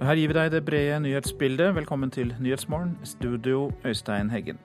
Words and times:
Her 0.00 0.16
gir 0.16 0.30
vi 0.30 0.32
deg 0.32 0.46
det 0.54 0.62
brede 0.64 0.94
nyhetsbildet. 1.04 1.74
Velkommen 1.76 2.08
til 2.08 2.30
Nyhetsmorgen, 2.40 2.94
studio 3.04 3.66
Øystein 3.84 4.30
Heggen. 4.32 4.56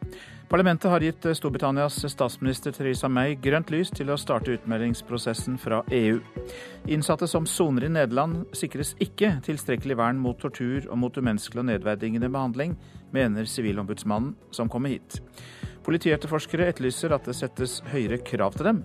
Parlamentet 0.48 0.88
har 0.88 1.04
gitt 1.04 1.26
Storbritannias 1.36 1.98
statsminister 2.08 2.72
Theresa 2.72 3.10
May 3.12 3.36
grønt 3.44 3.68
lys 3.74 3.92
til 3.92 4.14
å 4.14 4.16
starte 4.16 4.54
utmeldingsprosessen 4.56 5.58
fra 5.60 5.82
EU. 5.92 6.22
Innsatte 6.88 7.28
som 7.28 7.44
soner 7.44 7.84
i 7.84 7.92
Nederland 7.92 8.46
sikres 8.56 8.94
ikke 9.04 9.34
tilstrekkelig 9.44 9.98
vern 10.00 10.22
mot 10.24 10.40
tortur 10.40 10.88
og 10.88 11.02
mot 11.04 11.20
umenneskelig 11.20 11.66
og 11.66 11.68
nedverdigende 11.74 12.32
behandling, 12.32 12.78
mener 13.12 13.44
Sivilombudsmannen 13.44 14.38
som 14.56 14.72
kommer 14.72 14.96
hit. 14.96 15.20
Politietterforskere 15.84 16.72
etterlyser 16.72 17.12
at 17.12 17.28
det 17.28 17.36
settes 17.36 17.82
høyere 17.92 18.24
krav 18.24 18.56
til 18.56 18.72
dem. 18.72 18.82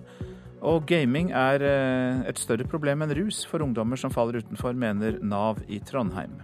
Og 0.61 0.85
gaming 0.85 1.31
er 1.33 1.63
eh, 1.65 2.21
et 2.29 2.37
større 2.37 2.67
problem 2.69 3.01
enn 3.01 3.15
rus 3.17 3.41
for 3.49 3.65
ungdommer 3.65 3.97
som 3.97 4.13
faller 4.13 4.43
utenfor, 4.43 4.77
mener 4.77 5.17
Nav 5.25 5.63
i 5.65 5.81
Trondheim. 5.81 6.37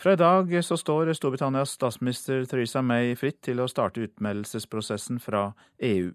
Fra 0.00 0.14
i 0.16 0.16
dag 0.16 0.52
så 0.64 0.78
står 0.80 1.10
Storbritannias 1.12 1.74
statsminister 1.76 2.46
Theresa 2.48 2.80
May 2.80 3.12
fritt 3.20 3.42
til 3.44 3.60
å 3.60 3.68
starte 3.68 4.00
utmeldelsesprosessen 4.06 5.18
fra 5.20 5.50
EU. 5.84 6.12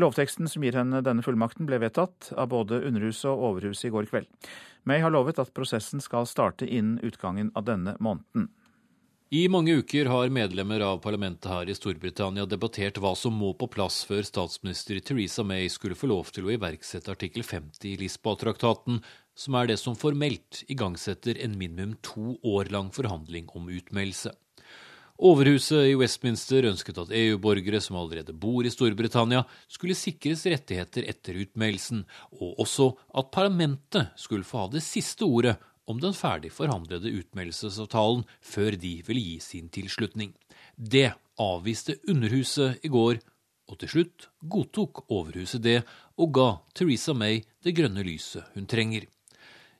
Lovteksten 0.00 0.50
som 0.52 0.64
gir 0.64 0.76
henne 0.76 1.00
denne 1.04 1.24
fullmakten 1.24 1.68
ble 1.68 1.78
vedtatt 1.80 2.28
av 2.36 2.50
både 2.52 2.82
Underhuset 2.84 3.30
og 3.30 3.46
Overhuset 3.48 3.88
i 3.88 3.92
går 3.94 4.10
kveld. 4.12 4.28
May 4.84 5.00
har 5.00 5.14
lovet 5.14 5.40
at 5.40 5.52
prosessen 5.56 6.04
skal 6.04 6.28
starte 6.28 6.68
innen 6.68 7.00
utgangen 7.00 7.48
av 7.56 7.64
denne 7.68 7.96
måneden. 8.04 8.50
I 9.32 9.46
mange 9.48 9.72
uker 9.80 10.10
har 10.12 10.28
medlemmer 10.28 10.82
av 10.84 10.98
parlamentet 11.00 11.46
her 11.48 11.70
i 11.72 11.72
Storbritannia 11.72 12.44
debattert 12.44 12.98
hva 13.00 13.14
som 13.16 13.32
må 13.32 13.54
på 13.56 13.64
plass 13.72 14.02
før 14.04 14.26
statsminister 14.28 14.98
Theresa 15.00 15.40
May 15.40 15.70
skulle 15.72 15.96
få 15.96 16.10
lov 16.10 16.28
til 16.36 16.44
å 16.44 16.52
iverksette 16.52 17.08
artikkel 17.14 17.40
50 17.40 17.86
i 17.88 17.94
Lisboa-traktaten, 18.02 19.00
som 19.32 19.56
er 19.56 19.70
det 19.70 19.78
som 19.80 19.96
formelt 19.96 20.60
igangsetter 20.68 21.40
en 21.46 21.56
minimum 21.56 21.96
to 22.04 22.34
år 22.44 22.68
lang 22.76 22.92
forhandling 22.92 23.48
om 23.56 23.72
utmeldelse. 23.72 24.34
Overhuset 25.16 25.88
i 25.88 25.96
Westminster 25.96 26.68
ønsket 26.68 27.00
at 27.00 27.16
EU-borgere 27.16 27.80
som 27.80 27.96
allerede 28.02 28.36
bor 28.36 28.68
i 28.68 28.74
Storbritannia, 28.74 29.46
skulle 29.64 29.96
sikres 29.96 30.44
rettigheter 30.44 31.08
etter 31.08 31.40
utmeldelsen, 31.46 32.04
og 32.36 32.60
også 32.66 32.92
at 33.16 33.32
parlamentet 33.32 34.12
skulle 34.20 34.44
få 34.44 34.66
ha 34.66 34.72
det 34.76 34.84
siste 34.84 35.24
ordet 35.24 35.56
om 35.90 36.00
den 36.02 36.14
ferdig 36.14 36.52
forhandlede 36.54 37.12
utmeldelsesavtalen 37.18 38.24
før 38.40 38.76
de 38.78 38.94
ville 39.06 39.22
gi 39.22 39.38
sin 39.42 39.70
tilslutning. 39.72 40.32
Det 40.76 41.12
avviste 41.40 41.98
Underhuset 42.08 42.84
i 42.84 42.90
går, 42.92 43.20
og 43.70 43.78
til 43.80 43.90
slutt 43.90 44.28
godtok 44.52 45.04
Overhuset 45.08 45.62
det 45.64 45.80
og 46.20 46.34
ga 46.36 46.48
Theresa 46.76 47.14
May 47.16 47.42
det 47.64 47.74
grønne 47.78 48.04
lyset 48.06 48.46
hun 48.54 48.68
trenger. 48.68 49.06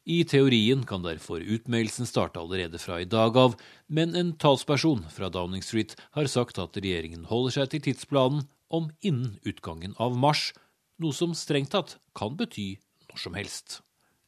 I 0.03 0.25
teorien 0.27 0.83
kan 0.87 1.05
derfor 1.05 1.45
utmeldelsen 1.45 2.09
starte 2.11 2.41
allerede 2.41 2.81
fra 2.83 2.99
i 2.99 3.07
dag 3.07 3.37
av, 3.39 3.55
men 3.87 4.17
en 4.19 4.33
talsperson 4.35 5.05
fra 5.15 5.31
Downing 5.31 5.63
Street 5.63 5.95
har 6.17 6.27
sagt 6.27 6.59
at 6.59 6.79
regjeringen 6.79 7.29
holder 7.31 7.61
seg 7.61 7.71
til 7.71 7.85
tidsplanen 7.87 8.49
om 8.73 8.91
innen 9.07 9.37
utgangen 9.47 9.95
av 10.03 10.17
mars, 10.19 10.51
noe 10.99 11.15
som 11.15 11.37
strengt 11.39 11.71
tatt 11.77 11.99
kan 12.19 12.35
bety 12.39 12.73
når 13.07 13.23
som 13.29 13.39
helst. 13.39 13.79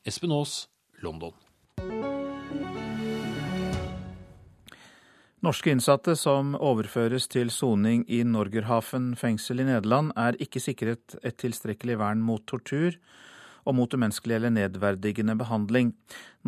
Espen 0.06 0.34
Aas, 0.36 0.69
London. 1.03 1.34
Norske 5.44 5.75
innsatte 5.75 6.14
som 6.16 6.55
overføres 6.56 7.27
til 7.28 7.50
soning 7.53 8.06
i 8.08 8.22
Norgerhaven 8.25 9.11
fengsel 9.20 9.61
i 9.61 9.66
Nederland, 9.69 10.14
er 10.16 10.39
ikke 10.41 10.62
sikret 10.62 11.16
et 11.21 11.37
tilstrekkelig 11.43 11.98
vern 12.00 12.22
mot 12.25 12.41
tortur 12.48 12.97
og 13.69 13.76
mot 13.76 13.93
umenneskelig 13.93 14.38
eller 14.38 14.54
nedverdigende 14.54 15.37
behandling. 15.37 15.93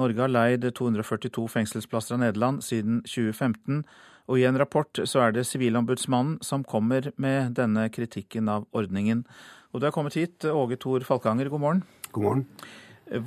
Norge 0.01 0.25
har 0.25 0.33
leid 0.33 0.65
242 0.81 1.45
fengselsplasser 1.59 2.17
av 2.17 2.23
Nederland 2.25 2.65
siden 2.65 3.03
2015, 3.05 3.85
og 4.33 4.41
i 4.41 4.49
en 4.49 4.63
rapport 4.63 5.05
så 5.05 5.27
er 5.27 5.37
det 5.37 5.45
Sivilombudsmannen 5.51 6.41
som 6.41 6.65
kommer 6.65 7.13
med 7.21 7.53
denne 7.61 7.91
kritikken 7.93 8.49
av 8.49 8.65
ordningen. 8.73 9.27
Og 9.75 9.83
du 9.83 9.91
er 9.91 9.97
kommet 9.99 10.17
hit, 10.17 10.41
Åge 10.49 10.81
Thor 10.81 11.05
Falkanger, 11.05 11.53
god 11.53 11.67
morgen. 11.67 11.87
God 12.17 12.31
morgen. 12.31 12.47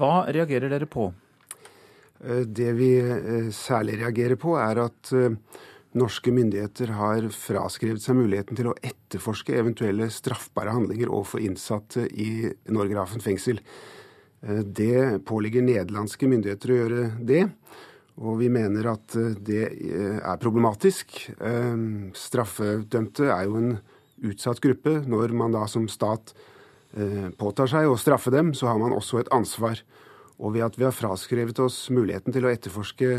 Hva 0.01 0.23
reagerer 0.33 0.73
dere 0.73 0.89
på? 0.89 1.11
Eh, 2.23 2.45
det 2.45 2.71
vi 2.75 2.93
eh, 2.99 3.49
særlig 3.55 3.99
reagerer 4.01 4.39
på, 4.39 4.55
er 4.59 4.81
at 4.83 5.11
eh, 5.15 5.35
norske 5.99 6.33
myndigheter 6.35 6.91
har 6.97 7.29
fraskrevet 7.33 8.03
seg 8.03 8.19
muligheten 8.19 8.59
til 8.59 8.71
å 8.71 8.75
etterforske 8.85 9.55
eventuelle 9.57 10.09
straffbare 10.13 10.73
handlinger 10.75 11.09
overfor 11.09 11.41
innsatte 11.43 12.05
i 12.13 12.51
Norgerhaven 12.69 13.23
fengsel. 13.23 13.63
Det 14.39 15.19
påligger 15.27 15.65
nederlandske 15.65 16.29
myndigheter 16.31 16.71
å 16.71 16.75
gjøre 16.77 17.07
det, 17.27 17.41
og 18.21 18.37
vi 18.39 18.47
mener 18.53 18.85
at 18.93 19.17
det 19.43 19.65
er 19.65 20.39
problematisk. 20.39 21.17
Straffedømte 22.15 23.27
er 23.33 23.49
jo 23.49 23.57
en 23.59 23.73
utsatt 24.29 24.61
gruppe. 24.63 24.93
Når 25.11 25.35
man 25.41 25.57
da 25.57 25.65
som 25.67 25.89
stat 25.91 26.31
påtar 27.41 27.73
seg 27.73 27.89
å 27.89 27.99
straffe 27.99 28.31
dem, 28.31 28.53
så 28.55 28.69
har 28.71 28.79
man 28.79 28.95
også 28.95 29.19
et 29.25 29.33
ansvar. 29.35 29.83
Og 30.39 30.55
ved 30.55 30.65
at 30.65 30.79
vi 30.79 30.87
har 30.87 30.95
fraskrevet 30.95 31.59
oss 31.59 31.89
muligheten 31.91 32.35
til 32.35 32.47
å 32.47 32.51
etterforske 32.51 33.11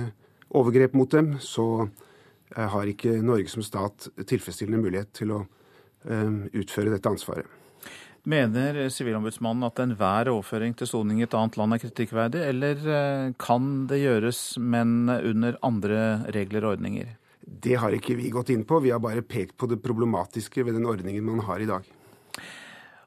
overgrep 0.57 0.97
mot 0.97 1.11
dem, 1.13 1.35
så 1.45 1.85
eh, 1.85 2.67
har 2.73 2.91
ikke 2.91 3.21
Norge 3.23 3.53
som 3.53 3.65
stat 3.65 4.09
tilfredsstillende 4.25 4.81
mulighet 4.83 5.13
til 5.21 5.35
å 5.37 5.41
um, 6.09 6.47
utføre 6.57 6.93
dette 6.95 7.13
ansvaret. 7.13 7.59
Mener 8.29 8.83
Sivilombudsmannen 8.93 9.65
at 9.65 9.81
enhver 9.81 10.29
overføring 10.29 10.75
til 10.77 10.89
soning 10.89 11.23
i 11.23 11.25
et 11.25 11.37
annet 11.37 11.57
land 11.57 11.77
er 11.77 11.81
kritikkverdig, 11.85 12.43
eller 12.53 12.83
eh, 12.97 13.31
kan 13.41 13.71
det 13.89 14.03
gjøres, 14.03 14.43
men 14.61 15.09
under 15.09 15.57
andre 15.65 16.03
regler 16.35 16.67
og 16.67 16.77
ordninger? 16.77 17.15
Det 17.41 17.79
har 17.81 17.95
ikke 17.97 18.17
vi 18.19 18.33
gått 18.33 18.53
inn 18.53 18.67
på. 18.69 18.83
Vi 18.85 18.93
har 18.93 19.01
bare 19.03 19.25
pekt 19.27 19.57
på 19.59 19.69
det 19.71 19.81
problematiske 19.83 20.65
ved 20.65 20.77
den 20.77 20.89
ordningen 20.89 21.25
man 21.27 21.41
har 21.49 21.61
i 21.61 21.69
dag. 21.69 21.89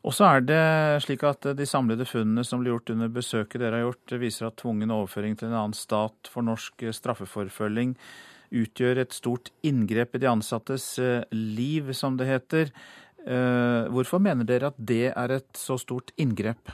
Og 0.03 0.11
så 0.11 0.27
er 0.27 0.43
det 0.43 0.63
slik 1.05 1.23
at 1.23 1.45
de 1.55 1.65
samlede 1.67 2.05
funnene 2.07 2.43
som 2.43 2.59
ble 2.59 2.73
gjort 2.73 2.91
under 2.91 3.11
besøket 3.11 3.61
dere 3.61 3.79
har 3.79 3.85
gjort, 3.87 4.15
viser 4.19 4.49
at 4.49 4.57
tvungen 4.59 4.91
overføring 4.91 5.37
til 5.39 5.47
en 5.47 5.55
annen 5.61 5.77
stat 5.77 6.27
for 6.31 6.43
norsk 6.43 6.83
straffeforfølging 6.91 7.95
utgjør 8.53 9.01
et 9.03 9.15
stort 9.15 9.49
inngrep 9.65 10.15
i 10.15 10.21
de 10.21 10.29
ansattes 10.29 10.85
eh, 11.01 11.23
liv, 11.33 11.89
som 11.97 12.17
det 12.19 12.29
heter. 12.29 12.71
Eh, 13.23 13.89
hvorfor 13.93 14.21
mener 14.21 14.47
dere 14.47 14.69
at 14.73 14.77
det 14.77 15.07
er 15.13 15.37
et 15.39 15.57
så 15.57 15.79
stort 15.81 16.13
inngrep? 16.21 16.73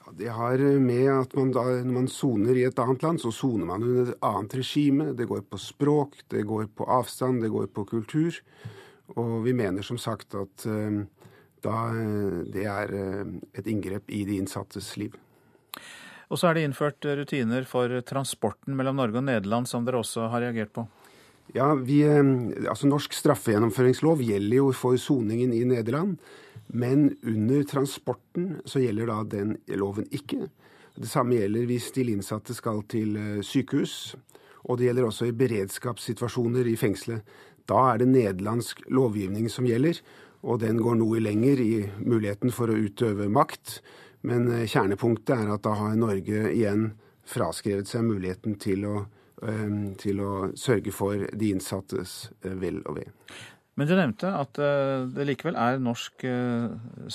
Ja, 0.00 0.12
det 0.18 0.34
har 0.36 0.64
med 0.82 1.06
at 1.14 1.38
man 1.38 1.54
da, 1.56 1.64
når 1.80 1.94
man 1.94 2.10
soner 2.10 2.58
i 2.58 2.66
et 2.68 2.82
annet 2.82 3.06
land, 3.06 3.22
så 3.22 3.32
soner 3.34 3.70
man 3.70 3.86
under 3.86 4.10
et 4.12 4.26
annet 4.26 4.58
regime. 4.60 5.12
Det 5.16 5.28
går 5.30 5.46
på 5.48 5.62
språk, 5.62 6.20
det 6.34 6.44
går 6.50 6.68
på 6.76 6.90
avstand, 6.90 7.40
det 7.44 7.54
går 7.54 7.70
på 7.72 7.86
kultur. 7.94 8.42
Og 9.16 9.40
vi 9.46 9.56
mener 9.56 9.82
som 9.86 9.98
sagt 9.98 10.36
at 10.38 10.66
da 11.64 11.88
eh, 11.94 12.38
det 12.52 12.66
er 12.68 12.94
eh, 12.96 13.34
et 13.58 13.68
inngrep 13.70 14.10
i 14.12 14.24
de 14.28 14.38
innsattes 14.40 14.92
liv. 15.00 15.16
Og 16.30 16.38
så 16.38 16.50
er 16.50 16.56
det 16.56 16.68
innført 16.68 17.04
rutiner 17.18 17.66
for 17.66 17.92
transporten 18.06 18.76
mellom 18.78 19.00
Norge 19.00 19.18
og 19.18 19.26
Nederland, 19.26 19.68
som 19.68 19.86
dere 19.86 20.00
også 20.00 20.28
har 20.30 20.44
reagert 20.44 20.72
på? 20.76 20.86
Ja, 21.56 21.72
vi, 21.74 22.02
eh, 22.06 22.22
altså 22.70 22.90
Norsk 22.90 23.16
straffegjennomføringslov 23.18 24.22
gjelder 24.24 24.62
jo 24.62 24.70
for 24.76 25.00
soningen 25.00 25.54
i 25.56 25.64
Nederland. 25.68 26.16
Men 26.70 27.16
under 27.26 27.64
transporten 27.66 28.60
så 28.68 28.78
gjelder 28.78 29.10
da 29.10 29.22
den 29.26 29.56
loven 29.74 30.06
ikke. 30.14 30.46
Det 31.00 31.08
samme 31.10 31.34
gjelder 31.40 31.66
hvis 31.66 31.88
de 31.96 32.04
innsatte 32.12 32.54
skal 32.54 32.84
til 32.90 33.16
sykehus. 33.42 34.14
Og 34.68 34.78
det 34.78 34.86
gjelder 34.86 35.08
også 35.08 35.26
i 35.26 35.34
beredskapssituasjoner 35.34 36.68
i 36.70 36.76
fengselet. 36.78 37.24
Da 37.66 37.80
er 37.90 38.02
det 38.02 38.10
nederlandsk 38.12 38.84
lovgivning 38.92 39.48
som 39.50 39.66
gjelder 39.66 39.98
og 40.40 40.60
den 40.62 40.80
går 40.80 40.96
noe 41.00 41.20
lenger 41.20 41.60
i 41.60 41.74
muligheten 42.00 42.52
for 42.54 42.72
å 42.72 42.78
utøve 42.78 43.28
makt. 43.32 43.80
Men 44.26 44.48
eh, 44.52 44.66
kjernepunktet 44.68 45.36
er 45.36 45.54
at 45.54 45.64
da 45.64 45.76
har 45.76 45.96
Norge 45.98 46.48
igjen 46.52 46.90
fraskrevet 47.30 47.88
seg 47.88 48.04
muligheten 48.08 48.56
til 48.60 48.84
å, 48.88 48.96
ehm, 49.46 49.94
til 50.00 50.20
å 50.24 50.34
sørge 50.58 50.92
for 50.94 51.28
de 51.30 51.54
innsattes 51.54 52.30
eh, 52.44 52.56
vel 52.60 52.82
og 52.84 52.98
ve. 52.98 53.06
Men 53.78 53.88
du 53.88 53.94
nevnte 53.96 54.32
at 54.36 54.60
eh, 54.60 55.06
det 55.14 55.28
likevel 55.28 55.56
er 55.60 55.80
norsk 55.80 56.26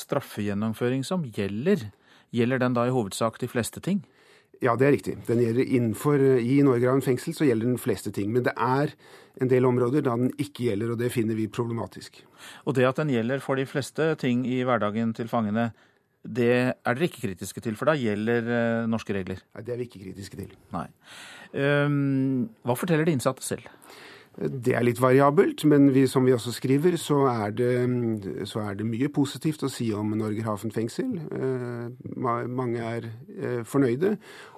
straffegjennomføring 0.05 1.05
som 1.05 1.25
gjelder. 1.25 1.89
Gjelder 2.35 2.61
den 2.61 2.77
da 2.77 2.87
i 2.87 2.93
hovedsak 2.93 3.37
de 3.41 3.49
fleste 3.49 3.83
ting? 3.83 4.01
Ja, 4.63 4.75
det 4.79 4.87
er 4.87 4.93
riktig. 4.95 5.15
Den 5.27 5.41
gjelder 5.43 5.65
innenfor, 5.65 6.21
I 6.39 6.61
Norgerhaven 6.63 7.03
fengsel 7.03 7.35
så 7.35 7.47
gjelder 7.47 7.71
den 7.71 7.81
fleste 7.81 8.11
ting. 8.15 8.31
Men 8.33 8.45
det 8.47 8.53
er 8.55 8.93
en 9.41 9.51
del 9.51 9.67
områder 9.67 10.05
da 10.05 10.15
den 10.19 10.31
ikke 10.39 10.69
gjelder, 10.69 10.93
og 10.93 11.01
det 11.01 11.11
finner 11.13 11.37
vi 11.37 11.49
problematisk. 11.51 12.21
Og 12.63 12.77
det 12.77 12.87
at 12.87 13.01
den 13.01 13.11
gjelder 13.13 13.43
for 13.43 13.59
de 13.59 13.67
fleste 13.67 14.13
ting 14.21 14.45
i 14.47 14.61
hverdagen 14.67 15.13
til 15.17 15.29
fangene, 15.31 15.71
det 16.25 16.51
er 16.73 16.95
dere 16.95 17.05
ikke 17.05 17.27
kritiske 17.27 17.61
til, 17.61 17.75
for 17.77 17.89
da 17.89 17.93
gjelder 17.99 18.47
uh, 18.49 18.89
norske 18.89 19.13
regler? 19.13 19.43
Nei, 19.53 19.63
det 19.65 19.73
er 19.73 19.81
vi 19.81 19.85
ikke 19.89 20.01
kritiske 20.07 20.39
til. 20.39 20.55
Nei. 20.73 20.87
Um, 21.53 22.47
hva 22.65 22.75
forteller 22.79 23.05
de 23.05 23.13
innsatte 23.13 23.45
selv? 23.45 23.67
Det 24.35 24.73
er 24.75 24.83
litt 24.83 24.99
variabelt, 24.99 25.63
men 25.63 25.87
vi, 25.95 26.03
som 26.11 26.25
vi 26.27 26.33
også 26.35 26.51
skriver, 26.57 26.97
så 26.99 27.21
er, 27.31 27.53
det, 27.55 27.69
så 28.49 28.65
er, 28.65 28.73
det, 28.75 28.87
mye 28.87 29.07
positivt 29.15 29.63
å 29.63 29.71
si 29.71 29.87
om 29.95 30.11
Norgerhaven 30.19 30.73
fengsel. 30.75 31.13
Eh, 31.31 31.85
mange 32.51 32.81
er 32.83 33.07
eh, 33.07 33.61
fornøyde, 33.67 34.17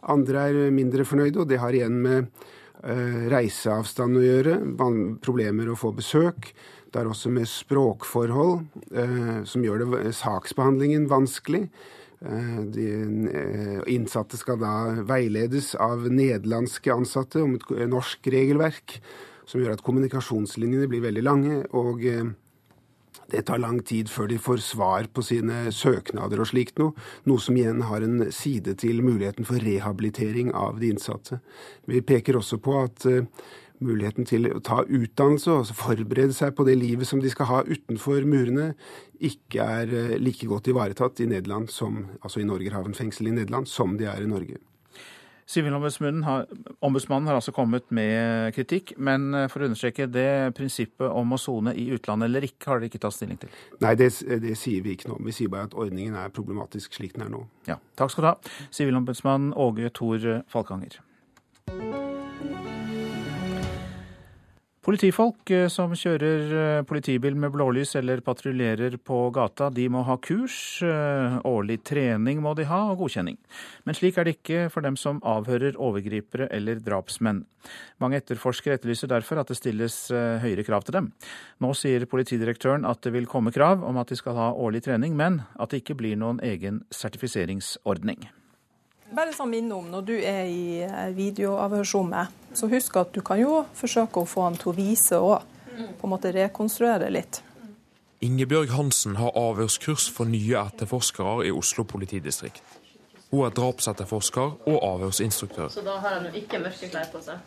andre 0.10 0.48
er 0.50 0.74
mindre 0.74 1.06
fornøyde, 1.06 1.44
og 1.44 1.52
det 1.52 1.62
har 1.62 1.78
igjen 1.78 2.00
med 2.02 2.32
eh, 2.82 3.28
reiseavstand 3.30 4.18
å 4.18 4.26
gjøre, 4.26 4.58
problemer 5.22 5.70
å 5.70 5.78
få 5.78 5.94
besøk. 6.00 6.50
Det 6.90 7.04
er 7.04 7.12
også 7.12 7.30
med 7.36 7.46
språkforhold, 7.52 8.62
som 9.46 9.64
gjør 9.66 9.82
det, 9.84 10.14
saksbehandlingen 10.16 11.10
vanskelig. 11.12 11.66
De 12.74 12.86
innsatte 13.92 14.40
skal 14.40 14.62
da 14.64 14.72
veiledes 15.06 15.74
av 15.84 16.08
nederlandske 16.08 16.96
ansatte 16.96 17.44
om 17.44 17.58
et 17.60 17.68
norsk 17.92 18.32
regelverk 18.34 19.02
som 19.48 19.62
gjør 19.62 19.78
at 19.78 19.86
kommunikasjonslinjene 19.86 20.90
blir 20.92 21.06
veldig 21.08 21.24
lange. 21.24 21.64
og 21.72 22.06
eh, 22.06 22.36
det 23.32 23.44
tar 23.48 23.60
lang 23.60 23.82
tid 23.84 24.10
før 24.12 24.30
de 24.32 24.40
får 24.40 24.62
svar 24.64 25.08
på 25.12 25.24
sine 25.26 25.68
søknader 25.76 26.40
og 26.40 26.48
slikt 26.48 26.80
noe, 26.80 26.96
noe 27.28 27.42
som 27.44 27.58
igjen 27.60 27.84
har 27.90 28.06
en 28.06 28.30
side 28.32 28.78
til 28.80 29.02
muligheten 29.04 29.48
for 29.48 29.60
rehabilitering 29.60 30.54
av 30.56 30.80
de 30.80 30.94
innsatte. 30.94 31.42
Vi 31.92 32.00
peker 32.08 32.40
også 32.40 32.60
på 32.64 32.78
at 32.80 33.08
uh, 33.10 33.26
muligheten 33.84 34.28
til 34.30 34.48
å 34.54 34.62
ta 34.64 34.80
utdannelse 34.86 35.58
og 35.58 35.74
forberede 35.76 36.36
seg 36.38 36.56
på 36.56 36.66
det 36.70 36.78
livet 36.80 37.10
som 37.10 37.20
de 37.24 37.32
skal 37.34 37.52
ha 37.52 37.60
utenfor 37.68 38.24
murene, 38.30 38.72
ikke 39.20 39.68
er 39.82 39.92
uh, 39.92 40.16
like 40.22 40.48
godt 40.48 40.72
ivaretatt 40.72 41.20
i 41.20 41.30
Nederland 41.34 41.68
som, 41.74 42.06
altså 42.22 42.44
i 42.44 42.48
Norgerhaven 42.48 42.96
fengsel 42.96 43.34
i 43.34 43.36
Nederland 43.36 43.68
som 43.68 44.00
de 44.00 44.08
er 44.08 44.24
i 44.24 44.32
Norge. 44.32 44.62
Sivilombudsmannen 45.48 46.24
har, 46.28 46.48
har 46.82 47.36
altså 47.38 47.54
kommet 47.56 47.92
med 47.92 48.54
kritikk, 48.56 48.94
men 48.98 49.30
eh, 49.34 49.48
for 49.52 49.64
å 49.64 49.70
understreke 49.70 50.10
det 50.12 50.54
prinsippet 50.58 51.08
om 51.08 51.32
å 51.32 51.40
sone 51.40 51.72
i 51.72 51.88
utlandet 51.96 52.28
eller 52.28 52.48
ikke, 52.50 52.68
har 52.68 52.82
dere 52.82 52.92
ikke 52.92 53.04
tatt 53.06 53.16
stilling 53.16 53.40
til? 53.40 53.54
Nei, 53.84 53.94
det, 54.00 54.12
det, 54.44 54.58
sier 54.60 54.84
vi 54.84 54.98
ikke 54.98 55.12
noe 55.12 55.22
om. 55.22 55.30
Vi 55.30 55.36
sier 55.40 55.52
bare 55.54 55.70
at 55.70 55.78
ordningen 55.78 56.18
er 56.20 56.34
problematisk 56.36 57.00
slik 57.00 57.16
den 57.16 57.30
er 57.30 57.32
nå. 57.32 57.46
Ja, 57.70 57.80
Takk 57.98 58.12
skal 58.14 58.28
du 58.28 58.32
ha, 58.34 58.36
sivilombudsmann 58.76 59.54
Åge 59.56 59.94
Thor 59.96 60.28
Falkanger. 60.52 61.00
Politifolk 64.88 65.50
eh, 65.52 65.66
som 65.68 65.92
kjører 65.92 66.54
eh, 66.56 66.84
politibil 66.88 67.36
med 67.36 67.52
blålys 67.52 67.90
eller 68.00 68.22
patruljerer 68.24 68.94
på 69.04 69.18
gata, 69.36 69.68
de 69.68 69.90
må 69.92 70.06
ha 70.08 70.16
kurs. 70.24 70.80
Eh, 70.80 71.36
årlig 71.44 71.82
trening 71.90 72.40
må 72.46 72.54
de 72.56 72.64
ha, 72.70 72.80
og 72.94 73.02
godkjenning. 73.02 73.36
Men 73.84 73.98
slik 74.00 74.16
er 74.16 74.30
det 74.30 74.38
ikke 74.38 74.70
for 74.72 74.88
dem 74.88 74.96
som 74.96 75.20
avhører 75.28 75.76
overgripere 75.76 76.48
eller 76.56 76.80
drapsmenn. 76.80 77.44
Mange 78.00 78.22
etterforskere 78.22 78.80
etterlyser 78.80 79.12
derfor 79.12 79.44
at 79.44 79.52
det 79.52 79.60
stilles 79.60 80.00
høyere 80.14 80.64
krav 80.64 80.88
til 80.88 80.96
dem. 81.02 81.12
Nå 81.60 81.74
sier 81.76 82.08
politidirektøren 82.08 82.88
at 82.88 83.04
det 83.04 83.12
vil 83.18 83.28
komme 83.28 83.52
krav 83.52 83.84
om 83.84 84.00
at 84.00 84.08
de 84.08 84.16
skal 84.16 84.40
ha 84.40 84.54
årlig 84.56 84.86
trening, 84.88 85.20
men 85.20 85.42
at 85.60 85.76
det 85.76 85.84
ikke 85.84 86.00
blir 86.00 86.16
noen 86.16 86.40
egen 86.40 86.86
sertifiseringsordning. 86.96 88.30
Bare 89.16 89.32
sånn 89.32 89.52
minne 89.54 89.76
om 89.76 89.86
når 89.92 90.08
du 90.08 90.16
er 90.20 90.46
i 90.52 90.82
eh, 90.84 91.12
videoavhørsrommet, 91.16 92.34
så 92.58 92.68
husk 92.72 92.98
at 93.00 93.14
du 93.16 93.22
kan 93.26 93.40
jo 93.40 93.62
forsøke 93.78 94.20
å 94.20 94.28
få 94.28 94.48
han 94.50 94.58
til 94.60 94.74
å 94.74 94.78
vise 94.78 95.20
òg. 95.20 95.54
På 95.78 96.08
en 96.08 96.12
måte 96.16 96.32
rekonstruere 96.34 97.12
litt. 97.14 97.44
Ingebjørg 98.26 98.72
Hansen 98.74 99.20
har 99.20 99.36
avhørskurs 99.38 100.08
for 100.10 100.26
nye 100.26 100.58
etterforskere 100.58 101.46
i 101.46 101.52
Oslo 101.54 101.86
politidistrikt. 101.86 102.64
Hun 103.30 103.44
er 103.46 103.54
drapsetterforsker 103.54 104.56
og 104.72 104.78
avhørsinstruktør. 104.88 105.70
Så 105.70 105.84
da 105.86 106.00
har 106.02 106.18
han 106.18 106.26
jo 106.26 106.34
ikke 106.40 106.64
mørke 106.64 106.90
klær 106.90 107.12
på 107.14 107.22
seg? 107.22 107.44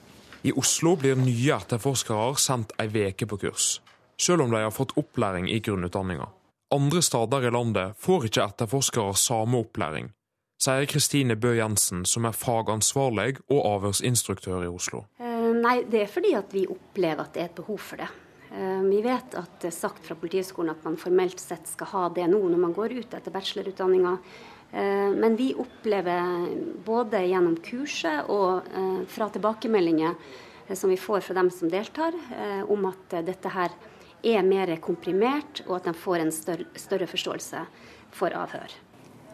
I 0.47 0.55
Oslo 0.57 0.95
blir 1.01 1.19
nye 1.19 1.57
etterforskere 1.57 2.39
sendt 2.41 2.77
ei 2.81 2.87
veke 2.93 3.27
på 3.29 3.41
kurs, 3.43 3.81
selv 4.17 4.47
om 4.47 4.55
de 4.55 4.63
har 4.63 4.73
fått 4.73 4.95
opplæring 5.01 5.51
i 5.51 5.59
grunnutdanninga. 5.59 6.31
Andre 6.71 7.03
steder 7.03 7.49
i 7.49 7.51
landet 7.51 7.99
får 7.99 8.29
ikke 8.31 8.47
etterforskere 8.47 9.19
samme 9.19 9.59
opplæring, 9.65 10.13
sier 10.61 10.85
Kristine 10.85 11.37
Bø 11.41 11.55
Jensen, 11.57 12.05
som 12.05 12.27
er 12.29 12.37
fagansvarlig 12.37 13.39
og 13.49 13.61
avhørsinstruktør 13.65 14.67
i 14.67 14.71
Oslo. 14.71 15.07
Eh, 15.21 15.53
nei, 15.57 15.81
det 15.89 16.05
er 16.05 16.13
fordi 16.13 16.35
at 16.37 16.53
vi 16.53 16.67
opplever 16.69 17.25
at 17.25 17.33
det 17.35 17.45
er 17.45 17.49
et 17.51 17.61
behov 17.63 17.81
for 17.81 18.03
det. 18.03 18.11
Eh, 18.51 18.83
vi 18.85 19.01
vet 19.05 19.37
at 19.41 19.57
det 19.63 19.71
er 19.71 19.77
sagt 19.79 20.05
fra 20.05 20.19
Politihøgskolen 20.21 20.75
at 20.75 20.85
man 20.85 21.01
formelt 21.01 21.41
sett 21.41 21.71
skal 21.71 21.93
ha 21.95 22.05
det 22.17 22.29
nå 22.29 22.43
når 22.43 22.61
man 22.61 22.77
går 22.77 22.99
ut 22.99 23.17
etter 23.17 23.33
bachelorutdanninga. 23.33 24.17
Eh, 24.71 25.09
men 25.17 25.39
vi 25.41 25.55
opplever 25.57 26.53
både 26.85 27.25
gjennom 27.31 27.57
kurset 27.65 28.29
og 28.29 28.69
fra 29.11 29.31
tilbakemeldinger 29.33 30.77
som 30.77 30.93
vi 30.93 31.01
får 31.01 31.25
fra 31.27 31.35
dem 31.41 31.49
som 31.51 31.67
deltar, 31.67 32.15
om 32.71 32.85
at 32.87 33.17
dette 33.27 33.51
her 33.51 33.73
er 34.23 34.45
mer 34.47 34.71
komprimert, 34.79 35.65
og 35.67 35.81
at 35.81 35.89
de 35.89 35.95
får 35.99 36.23
en 36.23 36.31
større, 36.31 37.09
forståelse 37.11 37.65
for 38.15 38.37
avhør. 38.39 38.77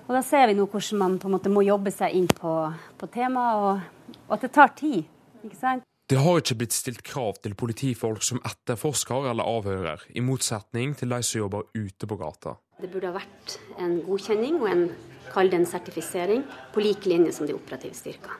Og 0.06 0.14
Da 0.14 0.22
ser 0.22 0.46
vi 0.46 0.54
nå 0.54 0.68
hvordan 0.70 1.00
man 1.00 1.18
på 1.18 1.26
en 1.26 1.34
måte 1.34 1.50
må 1.50 1.64
jobbe 1.66 1.90
seg 1.90 2.14
inn 2.14 2.28
på, 2.30 2.52
på 2.98 3.08
temaet, 3.10 3.58
og, 3.58 4.16
og, 4.28 4.34
at 4.36 4.46
det 4.46 4.52
tar 4.54 4.70
tid. 4.78 5.02
ikke 5.42 5.58
sant? 5.58 5.82
Det 6.06 6.20
har 6.22 6.38
ikke 6.38 6.54
blitt 6.60 6.76
stilt 6.76 7.02
krav 7.02 7.40
til 7.42 7.56
politifolk 7.58 8.22
som 8.22 8.38
etterforsker 8.46 9.26
eller 9.32 9.48
avhører, 9.50 10.04
i 10.14 10.22
motsetning 10.22 10.94
til 10.94 11.10
de 11.10 11.18
som 11.26 11.40
jobber 11.40 11.66
ute 11.74 12.06
på 12.06 12.18
gata. 12.20 12.54
Det 12.78 12.92
burde 12.92 13.10
ha 13.10 13.16
vært 13.16 13.56
en 13.82 13.96
godkjenning 14.06 14.60
og 14.60 14.68
en, 14.70 14.84
kall 15.32 15.50
det 15.50 15.58
en 15.58 15.66
sertifisering, 15.66 16.46
på 16.70 16.84
lik 16.84 17.08
linje 17.10 17.34
som 17.34 17.48
de 17.48 17.56
operative 17.56 17.98
styrker. 17.98 18.38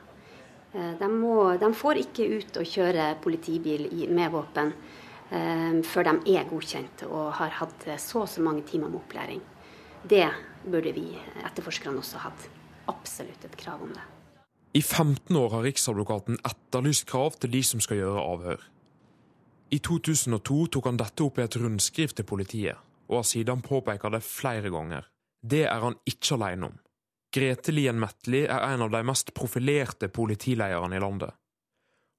Eh, 0.77 0.93
de, 1.01 1.11
må, 1.11 1.57
de 1.59 1.73
får 1.75 2.05
ikke 2.05 2.31
ut 2.37 2.61
og 2.63 2.71
kjøre 2.71 3.11
politibil 3.25 3.89
med 4.15 4.31
våpen 4.31 4.71
eh, 5.35 5.83
før 5.83 6.13
de 6.13 6.37
er 6.37 6.47
godkjent 6.47 7.09
og 7.11 7.33
har 7.41 7.59
hatt 7.65 7.91
så 7.99 8.23
og 8.23 8.31
så 8.31 8.47
mange 8.47 8.63
timer 8.71 8.93
med 8.93 9.03
opplæring. 9.03 9.43
Det 10.07 10.29
burde 10.67 10.93
vi 10.97 11.09
etterforskerne 11.45 12.03
også 12.03 12.23
hatt. 12.27 12.47
Absolutt 12.91 13.45
et 13.47 13.57
krav 13.59 13.83
om 13.83 13.93
det. 13.95 14.05
I 14.77 14.83
15 14.83 15.37
år 15.37 15.55
har 15.55 15.65
Riksadvokaten 15.65 16.39
etterlyst 16.45 17.07
krav 17.09 17.39
til 17.41 17.55
de 17.55 17.63
som 17.65 17.81
skal 17.81 18.03
gjøre 18.03 18.25
avhør. 18.25 18.65
I 19.73 19.79
2002 19.83 20.59
tok 20.77 20.91
han 20.91 20.99
dette 21.01 21.25
opp 21.25 21.41
i 21.41 21.45
et 21.47 21.57
rundskriv 21.59 22.13
til 22.15 22.29
politiet, 22.29 22.77
og 23.09 23.23
har 23.23 23.27
siden 23.27 23.65
påpekt 23.65 24.05
det 24.13 24.23
flere 24.23 24.71
ganger. 24.71 25.09
Det 25.43 25.65
er 25.67 25.81
han 25.83 25.97
ikke 26.07 26.37
alene 26.37 26.71
om. 26.71 26.77
Grete 27.35 27.73
Lien 27.73 27.99
Metli 28.01 28.45
er 28.45 28.63
en 28.69 28.85
av 28.87 28.93
de 28.93 29.03
mest 29.07 29.33
profilerte 29.35 30.09
politilederne 30.09 30.97
i 30.97 31.03
landet. 31.03 31.35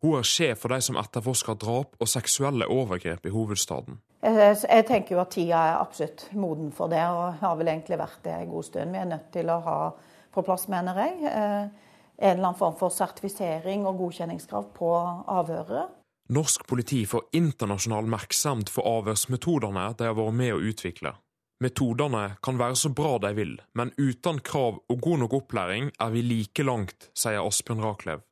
Hun 0.03 0.19
er 0.19 0.27
sjef 0.27 0.61
for 0.61 0.73
de 0.73 0.81
som 0.83 0.99
etterforsker 0.99 1.57
drap 1.57 1.95
og 1.97 2.09
seksuelle 2.11 2.67
overgrep 2.69 3.25
i 3.25 3.33
hovedstaden. 3.33 4.01
Jeg 4.21 4.85
tenker 4.87 5.13
jo 5.13 5.21
at 5.21 5.33
tida 5.35 5.59
er 5.61 5.81
absolutt 5.81 6.23
moden 6.33 6.71
for 6.73 6.89
det, 6.89 7.03
og 7.05 7.37
har 7.41 7.57
vel 7.59 7.69
egentlig 7.69 7.99
vært 8.01 8.23
det 8.25 8.33
en 8.33 8.49
god 8.49 8.65
stund. 8.65 8.95
Vi 8.95 9.01
er 9.01 9.11
nødt 9.11 9.27
til 9.33 9.51
å 9.53 9.59
ha 9.61 9.77
på 10.33 10.43
plass, 10.45 10.67
mener 10.67 10.97
jeg, 11.03 11.19
eh, 11.29 11.67
en 12.17 12.31
eller 12.33 12.49
annen 12.49 12.57
form 12.57 12.75
for 12.79 12.93
sertifisering 12.93 13.85
og 13.85 14.01
godkjenningskrav 14.01 14.71
på 14.73 14.89
avhøret. 15.27 15.93
Norsk 16.33 16.65
politi 16.67 17.05
får 17.07 17.29
internasjonal 17.37 18.03
oppmerksomhet 18.03 18.71
for 18.73 18.89
avhørsmetodene 18.89 19.93
de 19.97 20.09
har 20.09 20.17
vært 20.17 20.35
med 20.35 20.53
å 20.55 20.63
utvikle. 20.71 21.13
Metodene 21.63 22.37
kan 22.43 22.57
være 22.59 22.75
så 22.77 22.91
bra 22.93 23.15
de 23.21 23.31
vil, 23.33 23.55
men 23.73 23.93
uten 23.97 24.41
krav 24.45 24.81
og 24.89 24.99
god 25.01 25.23
nok 25.23 25.37
opplæring 25.39 25.91
er 25.99 26.11
vi 26.13 26.21
like 26.21 26.65
langt, 26.65 27.09
sier 27.17 27.41
Asbjørn 27.41 27.81
Raklev. 27.81 28.25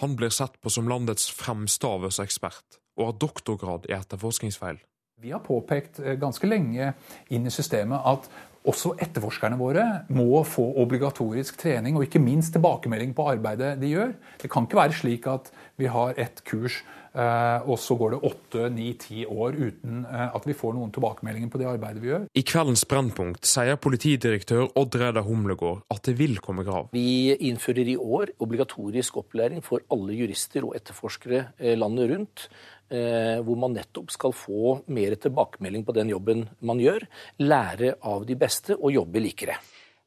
Han 0.00 0.16
blir 0.16 0.32
sett 0.34 0.56
på 0.60 0.70
som 0.72 0.88
landets 0.88 1.28
fremste 1.30 1.86
avhørsekspert, 1.86 2.80
og 2.98 3.06
har 3.06 3.20
doktorgrad 3.22 3.86
i 3.90 3.94
etterforskningsfeil. 3.94 4.80
Vi 5.22 5.30
har 5.30 5.42
påpekt 5.44 6.00
eh, 6.02 6.16
ganske 6.18 6.48
lenge 6.50 6.94
inn 7.30 7.46
i 7.46 7.54
systemet 7.54 8.08
at 8.10 8.26
også 8.68 8.94
etterforskerne 9.02 9.58
våre 9.58 9.84
må 10.14 10.42
få 10.46 10.64
obligatorisk 10.82 11.58
trening 11.58 11.96
og 11.98 12.06
ikke 12.06 12.22
minst 12.22 12.54
tilbakemelding 12.54 13.14
på 13.14 13.26
arbeidet 13.32 13.74
de 13.82 13.90
gjør. 13.90 14.16
Det 14.42 14.50
kan 14.50 14.66
ikke 14.66 14.78
være 14.78 14.98
slik 14.98 15.26
at 15.30 15.50
vi 15.78 15.88
har 15.90 16.18
et 16.22 16.42
kurs 16.46 16.80
eh, 17.14 17.66
og 17.66 17.78
så 17.82 17.96
går 17.98 18.14
det 18.14 18.20
åtte, 18.30 18.66
ni, 18.74 18.88
ti 18.98 19.22
år 19.26 19.58
uten 19.58 20.02
eh, 20.06 20.26
at 20.34 20.46
vi 20.46 20.58
får 20.58 20.74
noen 20.74 20.94
tilbakemeldinger 20.94 21.54
på 21.54 21.62
det 21.62 21.70
arbeidet 21.70 22.02
vi 22.02 22.12
gjør. 22.12 22.26
I 22.34 22.44
kveldens 22.46 22.86
Brennpunkt 22.90 23.46
sier 23.50 23.78
politidirektør 23.82 24.68
Odd 24.78 24.98
Reidar 24.98 25.26
Humlegård 25.26 25.82
at 25.94 26.02
det 26.10 26.18
vil 26.18 26.38
komme 26.42 26.66
krav. 26.66 26.90
Vi 26.94 27.34
innfører 27.48 27.94
i 27.94 27.98
år 27.98 28.34
obligatorisk 28.42 29.22
opplæring 29.22 29.62
for 29.66 29.86
alle 29.94 30.18
jurister 30.18 30.66
og 30.66 30.78
etterforskere 30.78 31.76
landet 31.78 32.14
rundt. 32.14 32.46
Eh, 32.92 33.38
hvor 33.40 33.56
man 33.56 33.72
nettopp 33.72 34.10
skal 34.12 34.34
få 34.36 34.74
mer 34.92 35.14
tilbakemelding 35.16 35.84
på 35.86 35.94
den 35.96 36.10
jobben 36.12 36.44
man 36.60 36.80
gjør. 36.82 37.06
Lære 37.40 37.94
av 38.04 38.26
de 38.28 38.36
beste 38.36 38.76
og 38.76 38.92
jobbe 38.92 39.22
likere. 39.22 39.56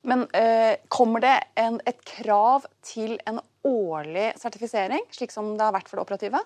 Men 0.06 0.28
eh, 0.38 0.78
kommer 0.92 1.24
det 1.24 1.38
en, 1.58 1.80
et 1.82 2.04
krav 2.06 2.68
til 2.86 3.18
en 3.26 3.42
årlig 3.66 4.36
sertifisering, 4.38 5.08
slik 5.16 5.34
som 5.34 5.56
det 5.56 5.66
har 5.66 5.74
vært 5.74 5.90
for 5.90 5.98
det 5.98 6.06
operative? 6.06 6.44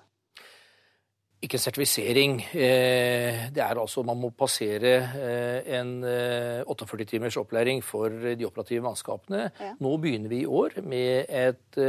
Ikke 1.44 1.56
en 1.60 1.64
sertifisering. 1.64 2.40
Eh, 2.56 3.46
det 3.52 3.64
er 3.64 3.80
altså 3.80 4.04
Man 4.08 4.20
må 4.20 4.32
passere 4.36 4.94
eh, 5.20 5.76
en 5.76 5.92
48 6.72 7.10
timers 7.12 7.40
opplæring 7.40 7.84
for 7.84 8.16
de 8.32 8.48
operative 8.48 8.84
mannskapene. 8.88 9.50
Ja. 9.60 9.76
Nå 9.84 9.96
begynner 10.00 10.32
vi 10.32 10.44
i 10.46 10.48
år 10.48 10.80
med 10.88 11.28
et 11.28 11.84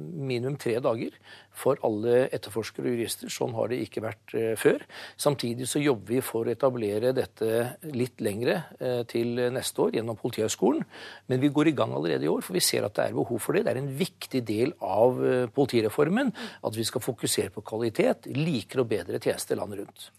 minimum 0.00 0.56
tre 0.60 0.78
dager 0.80 1.20
for 1.56 1.80
alle 1.86 2.26
etterforskere 2.32 2.88
og 2.88 2.96
jurister. 2.96 3.30
Sånn 3.32 3.54
har 3.56 3.70
det 3.70 3.80
ikke 3.84 4.02
vært 4.04 4.34
eh, 4.38 4.54
før. 4.58 4.84
Samtidig 5.20 5.68
så 5.70 5.82
jobber 5.82 6.16
vi 6.16 6.22
for 6.24 6.48
å 6.48 6.54
etablere 6.54 7.12
dette 7.16 7.50
litt 7.92 8.22
lengre 8.24 8.58
eh, 8.80 9.02
til 9.10 9.36
neste 9.54 9.84
år 9.84 9.98
gjennom 9.98 10.18
Politihøgskolen. 10.20 10.86
Men 11.30 11.42
vi 11.42 11.52
går 11.52 11.72
i 11.72 11.76
gang 11.76 11.94
allerede 11.96 12.26
i 12.26 12.32
år, 12.32 12.42
for 12.46 12.56
vi 12.56 12.64
ser 12.64 12.88
at 12.88 12.96
det 12.98 13.08
er 13.08 13.18
behov 13.18 13.42
for 13.42 13.56
det. 13.56 13.66
Det 13.66 13.74
er 13.74 13.82
en 13.82 13.92
viktig 14.00 14.42
del 14.48 14.74
av 14.80 15.22
eh, 15.26 15.44
politireformen 15.52 16.32
at 16.62 16.78
vi 16.78 16.88
skal 16.88 17.04
fokusere 17.04 17.54
på 17.54 17.64
kvalitet, 17.72 18.30
likere 18.32 18.86
og 18.86 18.92
bedre 18.92 19.22
tjenester 19.22 19.60
landet 19.60 19.84
rundt. 19.84 20.10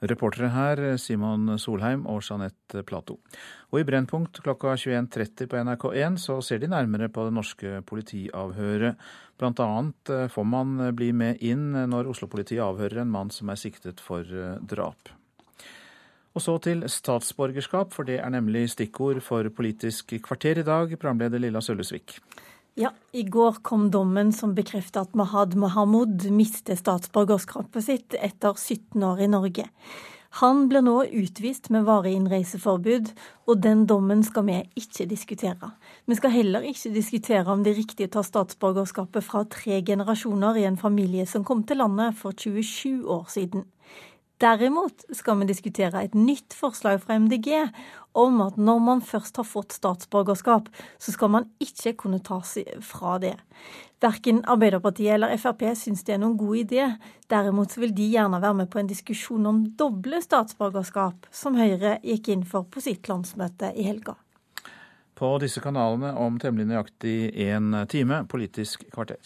Reportere 0.00 0.48
her 0.54 0.80
Simon 0.96 1.58
Solheim 1.60 2.06
og 2.08 2.22
Jeanette 2.24 2.80
Plato. 2.88 3.18
Og 3.68 3.82
i 3.82 3.84
Brennpunkt 3.84 4.40
klokka 4.40 4.72
21.30 4.80 5.50
på 5.50 5.60
NRK1 5.60 6.16
så 6.22 6.38
ser 6.44 6.62
de 6.62 6.70
nærmere 6.72 7.10
på 7.12 7.26
det 7.26 7.34
norske 7.36 7.82
politiavhøret. 7.84 8.96
Blant 9.40 9.60
annet 9.60 10.12
eh, 10.12 10.26
får 10.32 10.48
man 10.48 10.76
bli 10.96 11.12
med 11.12 11.44
inn 11.44 11.72
når 11.92 12.08
Oslo-politiet 12.14 12.64
avhører 12.64 13.02
en 13.02 13.12
mann 13.12 13.32
som 13.34 13.52
er 13.52 13.60
siktet 13.60 14.00
for 14.00 14.24
eh, 14.24 14.56
drap. 14.64 15.12
Og 16.30 16.44
så 16.44 16.54
til 16.62 16.84
statsborgerskap, 16.86 17.92
for 17.92 18.06
det 18.06 18.20
er 18.22 18.30
nemlig 18.32 18.68
stikkord 18.70 19.18
for 19.26 19.48
Politisk 19.52 20.14
kvarter 20.22 20.62
i 20.62 20.66
dag, 20.66 20.94
programleder 20.96 21.42
Lilla 21.42 21.60
Sølvesvik. 21.60 22.20
Ja, 22.74 22.92
i 23.12 23.22
går 23.22 23.58
kom 23.62 23.88
dommen 23.90 24.30
som 24.32 24.54
bekrefter 24.54 25.02
at 25.02 25.16
Mahad 25.18 25.56
Mahamud 25.58 26.28
mister 26.30 26.78
statsborgerskapet 26.78 27.84
sitt 27.84 28.14
etter 28.14 28.54
17 28.54 29.02
år 29.02 29.24
i 29.24 29.28
Norge. 29.32 29.66
Han 30.38 30.68
blir 30.70 30.84
nå 30.86 30.94
utvist 31.10 31.72
med 31.74 31.88
varig 31.88 32.12
innreiseforbud, 32.14 33.08
og 33.50 33.62
den 33.64 33.82
dommen 33.90 34.22
skal 34.22 34.46
vi 34.46 34.60
ikke 34.78 35.08
diskutere. 35.10 35.72
Vi 36.06 36.14
skal 36.20 36.30
heller 36.36 36.68
ikke 36.70 36.92
diskutere 36.94 37.50
om 37.50 37.64
det 37.66 37.72
er 37.72 37.80
riktig 37.80 38.06
å 38.06 38.12
ta 38.14 38.22
statsborgerskapet 38.22 39.26
fra 39.26 39.42
tre 39.50 39.80
generasjoner 39.82 40.62
i 40.62 40.68
en 40.70 40.78
familie 40.78 41.26
som 41.26 41.42
kom 41.44 41.64
til 41.66 41.82
landet 41.82 42.14
for 42.20 42.38
27 42.38 43.02
år 43.10 43.26
siden. 43.34 43.66
Derimot 44.40 45.04
skal 45.12 45.36
vi 45.40 45.50
diskutere 45.50 46.00
et 46.00 46.14
nytt 46.16 46.54
forslag 46.56 47.02
fra 47.02 47.18
MDG 47.20 47.50
om 48.16 48.40
at 48.40 48.56
når 48.56 48.78
man 48.80 49.02
først 49.04 49.36
har 49.36 49.44
fått 49.44 49.76
statsborgerskap, 49.76 50.70
så 50.98 51.12
skal 51.12 51.32
man 51.34 51.48
ikke 51.60 51.92
kunne 52.00 52.22
ta 52.24 52.40
fra 52.80 53.18
det. 53.20 53.36
Verken 54.00 54.40
Arbeiderpartiet 54.48 55.12
eller 55.18 55.36
Frp 55.36 55.66
syns 55.76 56.06
det 56.08 56.14
er 56.16 56.22
noen 56.22 56.38
god 56.40 56.56
idé. 56.56 56.86
Derimot 57.28 57.76
vil 57.76 57.92
de 57.92 58.08
gjerne 58.14 58.40
være 58.40 58.62
med 58.62 58.70
på 58.72 58.80
en 58.80 58.88
diskusjon 58.88 59.50
om 59.50 59.60
doble 59.76 60.22
statsborgerskap, 60.24 61.28
som 61.30 61.60
Høyre 61.60 61.98
gikk 62.00 62.32
inn 62.32 62.46
for 62.48 62.64
på 62.64 62.80
sitt 62.80 63.12
landsmøte 63.12 63.74
i 63.76 63.84
helga. 63.90 64.16
På 65.20 65.34
disse 65.42 65.60
kanalene 65.60 66.14
om 66.16 66.40
temmelig 66.40 66.70
nøyaktig 66.70 67.18
én 67.44 67.74
time, 67.92 68.24
Politisk 68.24 68.88
kvarter. 68.88 69.20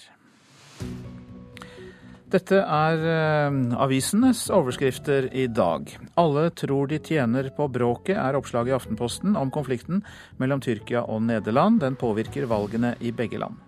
Dette 2.32 2.56
er 2.56 3.02
eh, 3.04 3.56
avisenes 3.84 4.46
overskrifter 4.54 5.28
i 5.36 5.44
dag. 5.52 5.90
Alle 6.16 6.48
tror 6.56 6.88
de 6.88 6.98
tjener 7.04 7.50
på 7.54 7.68
bråket, 7.68 8.16
er 8.16 8.38
oppslaget 8.38 8.72
i 8.72 8.76
Aftenposten 8.78 9.36
om 9.36 9.52
konflikten 9.54 10.00
mellom 10.40 10.62
Tyrkia 10.64 11.04
og 11.04 11.22
Nederland. 11.28 11.82
Den 11.84 11.98
påvirker 12.00 12.48
valgene 12.50 12.94
i 13.04 13.12
begge 13.12 13.42
land. 13.42 13.60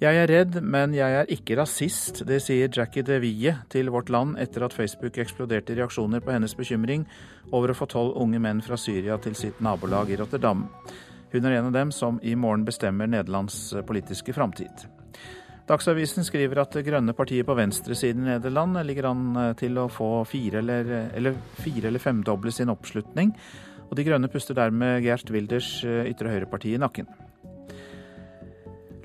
Jeg 0.00 0.16
er 0.16 0.30
redd, 0.30 0.54
men 0.64 0.94
jeg 0.96 1.12
er 1.12 1.28
ikke 1.28 1.58
rasist. 1.58 2.22
Det 2.24 2.38
sier 2.40 2.70
Jackie 2.72 3.04
DeVie 3.04 3.52
til 3.68 3.90
Vårt 3.92 4.08
Land 4.08 4.38
etter 4.40 4.64
at 4.64 4.72
Facebook 4.72 5.18
eksploderte 5.20 5.74
i 5.74 5.80
reaksjoner 5.82 6.22
på 6.24 6.32
hennes 6.32 6.56
bekymring 6.56 7.04
over 7.50 7.74
å 7.74 7.76
få 7.76 7.90
tolv 7.90 8.16
unge 8.22 8.40
menn 8.40 8.62
fra 8.64 8.78
Syria 8.80 9.18
til 9.20 9.36
sitt 9.36 9.60
nabolag 9.60 10.14
i 10.14 10.16
Rotterdam. 10.22 10.64
Hun 11.34 11.44
er 11.44 11.58
en 11.58 11.68
av 11.68 11.76
dem 11.76 11.92
som 11.92 12.22
i 12.24 12.32
morgen 12.32 12.64
bestemmer 12.64 13.12
Nederlands 13.12 13.60
politiske 13.84 14.32
framtid. 14.32 14.88
Dagsavisen 15.70 16.26
skriver 16.26 16.64
at 16.64 16.72
det 16.74 16.82
grønne 16.88 17.14
partiet 17.14 17.46
på 17.46 17.54
venstresiden 17.54 18.24
i 18.24 18.32
Nederland 18.32 18.80
ligger 18.88 19.12
an 19.12 19.26
eh, 19.38 19.50
til 19.58 19.78
å 19.78 19.86
få 19.92 20.24
fire 20.26 20.58
eller, 20.64 20.88
eller, 21.14 21.36
fire 21.62 21.86
eller 21.92 22.02
femdoble 22.02 22.50
sin 22.54 22.72
oppslutning, 22.72 23.30
og 23.86 23.96
De 23.98 24.06
grønne 24.06 24.30
puster 24.30 24.54
dermed 24.58 25.04
Gert 25.04 25.30
Wilders 25.30 25.68
eh, 25.86 26.08
ytre 26.10 26.32
høyreparti 26.32 26.74
i 26.74 26.80
nakken. 26.82 27.06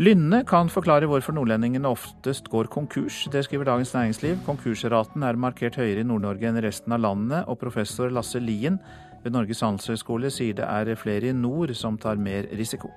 Lynne 0.01 0.41
kan 0.43 0.67
forklare 0.67 1.07
hvorfor 1.07 1.37
nordlendingene 1.37 1.87
oftest 1.87 2.49
går 2.51 2.67
konkurs. 2.73 3.21
Det 3.31 3.45
skriver 3.45 3.69
Dagens 3.69 3.93
Næringsliv. 3.95 4.41
Konkursraten 4.43 5.23
er 5.23 5.39
markert 5.39 5.77
høyere 5.79 6.01
i 6.01 6.07
Nord-Norge 6.07 6.49
enn 6.49 6.59
i 6.59 6.65
resten 6.65 6.97
av 6.97 7.05
landet, 7.05 7.45
og 7.47 7.61
professor 7.61 8.11
Lasse 8.11 8.41
Lien 8.41 8.81
ved 9.23 9.37
Norges 9.37 9.61
handelshøyskole 9.63 10.33
sier 10.33 10.57
det 10.57 10.65
er 10.65 10.97
flere 10.99 11.29
i 11.29 11.37
nord 11.37 11.71
som 11.77 11.95
tar 12.01 12.19
mer 12.19 12.49
risiko. 12.57 12.91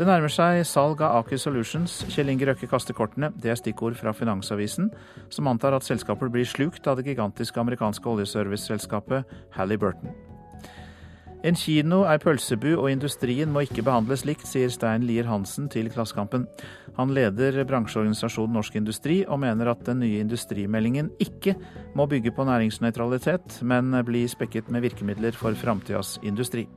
Det 0.00 0.06
nærmer 0.08 0.32
seg 0.32 0.62
salg 0.64 1.02
av 1.04 1.18
Aker 1.18 1.36
Solutions. 1.36 1.98
Kjell 2.08 2.30
Inge 2.32 2.46
Røkke 2.48 2.64
kaster 2.70 2.96
kortene. 2.96 3.28
Det 3.36 3.50
er 3.52 3.58
stikkord 3.60 3.98
fra 4.00 4.14
Finansavisen, 4.16 4.86
som 5.28 5.50
antar 5.50 5.76
at 5.76 5.84
selskapet 5.84 6.32
blir 6.32 6.48
slukt 6.48 6.88
av 6.88 6.96
det 6.96 7.04
gigantiske 7.10 7.60
amerikanske 7.60 8.08
oljeserviceselskapet 8.08 9.28
Halliburton. 9.58 10.16
En 11.44 11.56
kino, 11.56 12.06
ei 12.08 12.16
pølsebu 12.20 12.70
og 12.78 12.88
industrien 12.88 13.52
må 13.52 13.66
ikke 13.66 13.84
behandles 13.84 14.24
likt, 14.24 14.48
sier 14.48 14.72
Stein 14.72 15.04
Lier 15.04 15.28
Hansen 15.28 15.68
til 15.68 15.92
Klassekampen. 15.92 16.48
Han 16.96 17.12
leder 17.12 17.60
bransjeorganisasjonen 17.68 18.56
Norsk 18.56 18.80
Industri, 18.80 19.20
og 19.28 19.44
mener 19.44 19.68
at 19.74 19.84
den 19.84 20.00
nye 20.00 20.24
industrimeldingen 20.24 21.12
ikke 21.20 21.58
må 21.92 22.08
bygge 22.08 22.32
på 22.32 22.48
næringsnøytralitet, 22.48 23.60
men 23.68 23.92
bli 24.08 24.24
spekket 24.32 24.72
med 24.72 24.88
virkemidler 24.88 25.36
for 25.36 25.52
framtidas 25.60 26.16
industri. 26.24 26.70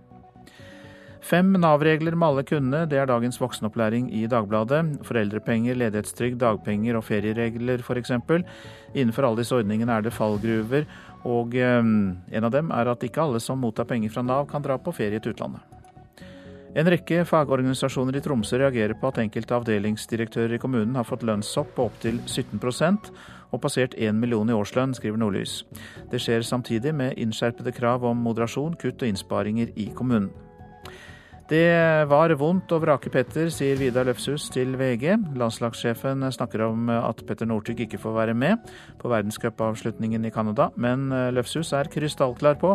Fem 1.24 1.54
Nav-regler 1.56 2.18
med 2.20 2.28
alle 2.28 2.44
kundene, 2.44 2.84
det 2.92 2.98
er 3.00 3.08
dagens 3.08 3.38
voksenopplæring 3.40 4.10
i 4.12 4.26
Dagbladet. 4.28 4.82
Foreldrepenger, 5.08 5.78
ledighetstrygd, 5.80 6.42
dagpenger 6.42 6.98
og 7.00 7.06
ferieregler 7.08 7.80
f.eks. 7.80 8.12
Innenfor 8.92 9.30
alle 9.30 9.40
disse 9.40 9.56
ordningene 9.56 9.96
er 9.96 10.04
det 10.04 10.12
fallgruver, 10.12 10.84
og 11.24 11.56
eh, 11.56 11.80
en 11.80 12.50
av 12.50 12.52
dem 12.52 12.74
er 12.76 12.92
at 12.92 13.08
ikke 13.08 13.24
alle 13.24 13.40
som 13.40 13.64
mottar 13.64 13.88
penger 13.88 14.12
fra 14.12 14.26
Nav 14.28 14.50
kan 14.52 14.66
dra 14.66 14.76
på 14.76 14.92
ferie 14.92 15.24
til 15.24 15.32
utlandet. 15.32 15.64
En 16.76 16.90
rekke 16.90 17.24
fagorganisasjoner 17.30 18.18
i 18.18 18.22
Tromsø 18.26 18.58
reagerer 18.60 18.98
på 19.00 19.08
at 19.14 19.22
enkelte 19.24 19.56
avdelingsdirektører 19.56 20.58
i 20.58 20.60
kommunen 20.60 20.98
har 21.00 21.08
fått 21.08 21.24
lønnshopp 21.24 21.76
på 21.78 21.86
opptil 21.88 22.18
17% 22.26 23.12
og 23.54 23.62
passert 23.64 23.94
1 23.96 24.18
million 24.18 24.50
i 24.50 24.56
årslønn, 24.58 24.96
skriver 24.98 25.22
Nordlys. 25.22 25.62
Det 26.12 26.20
skjer 26.20 26.44
samtidig 26.44 26.92
med 26.98 27.14
innskjerpede 27.22 27.72
krav 27.78 28.04
om 28.10 28.26
moderasjon, 28.26 28.76
kutt 28.82 29.06
og 29.06 29.14
innsparinger 29.14 29.72
i 29.78 29.94
kommunen. 29.94 30.34
Det 31.54 32.06
var 32.10 32.32
vondt 32.40 32.72
å 32.74 32.80
vrake 32.82 33.12
Petter, 33.14 33.52
sier 33.54 33.78
Vidar 33.78 34.08
Løfshus 34.08 34.48
til 34.50 34.72
VG. 34.80 35.12
Landslagssjefen 35.38 36.26
snakker 36.34 36.64
om 36.66 36.88
at 36.90 37.20
Petter 37.28 37.46
Northug 37.46 37.84
ikke 37.84 38.00
får 38.02 38.16
være 38.16 38.34
med 38.34 38.72
på 38.98 39.12
verdenscupavslutningen 39.12 40.26
i 40.26 40.32
Canada, 40.34 40.72
men 40.82 41.12
Løfshus 41.36 41.76
er 41.78 41.92
krystallklar 41.94 42.58
på 42.64 42.72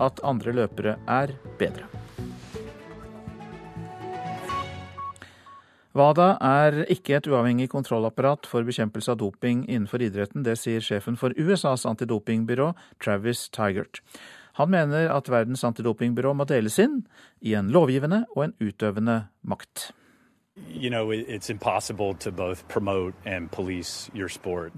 at 0.00 0.22
andre 0.24 0.54
løpere 0.56 0.94
er 1.04 1.34
bedre. 1.60 1.84
WADA 5.92 6.30
er 6.40 6.78
ikke 6.90 7.18
et 7.18 7.28
uavhengig 7.28 7.68
kontrollapparat 7.74 8.48
for 8.48 8.64
bekjempelse 8.64 9.12
av 9.12 9.20
doping 9.20 9.66
innenfor 9.68 10.02
idretten. 10.06 10.46
Det 10.48 10.56
sier 10.62 10.80
sjefen 10.80 11.20
for 11.20 11.36
USAs 11.36 11.84
antidopingbyrå, 11.92 12.72
Travis 13.04 13.44
Tigert. 13.52 14.00
Han 14.58 14.70
mener 14.70 15.10
at 15.10 15.28
Verdens 15.32 15.64
antidopingbyrå 15.66 16.34
må 16.38 16.46
deles 16.46 16.78
inn 16.82 17.00
i 17.42 17.56
en 17.58 17.72
lovgivende 17.74 18.24
og 18.36 18.46
en 18.46 18.56
utøvende 18.62 19.24
makt. 19.42 19.90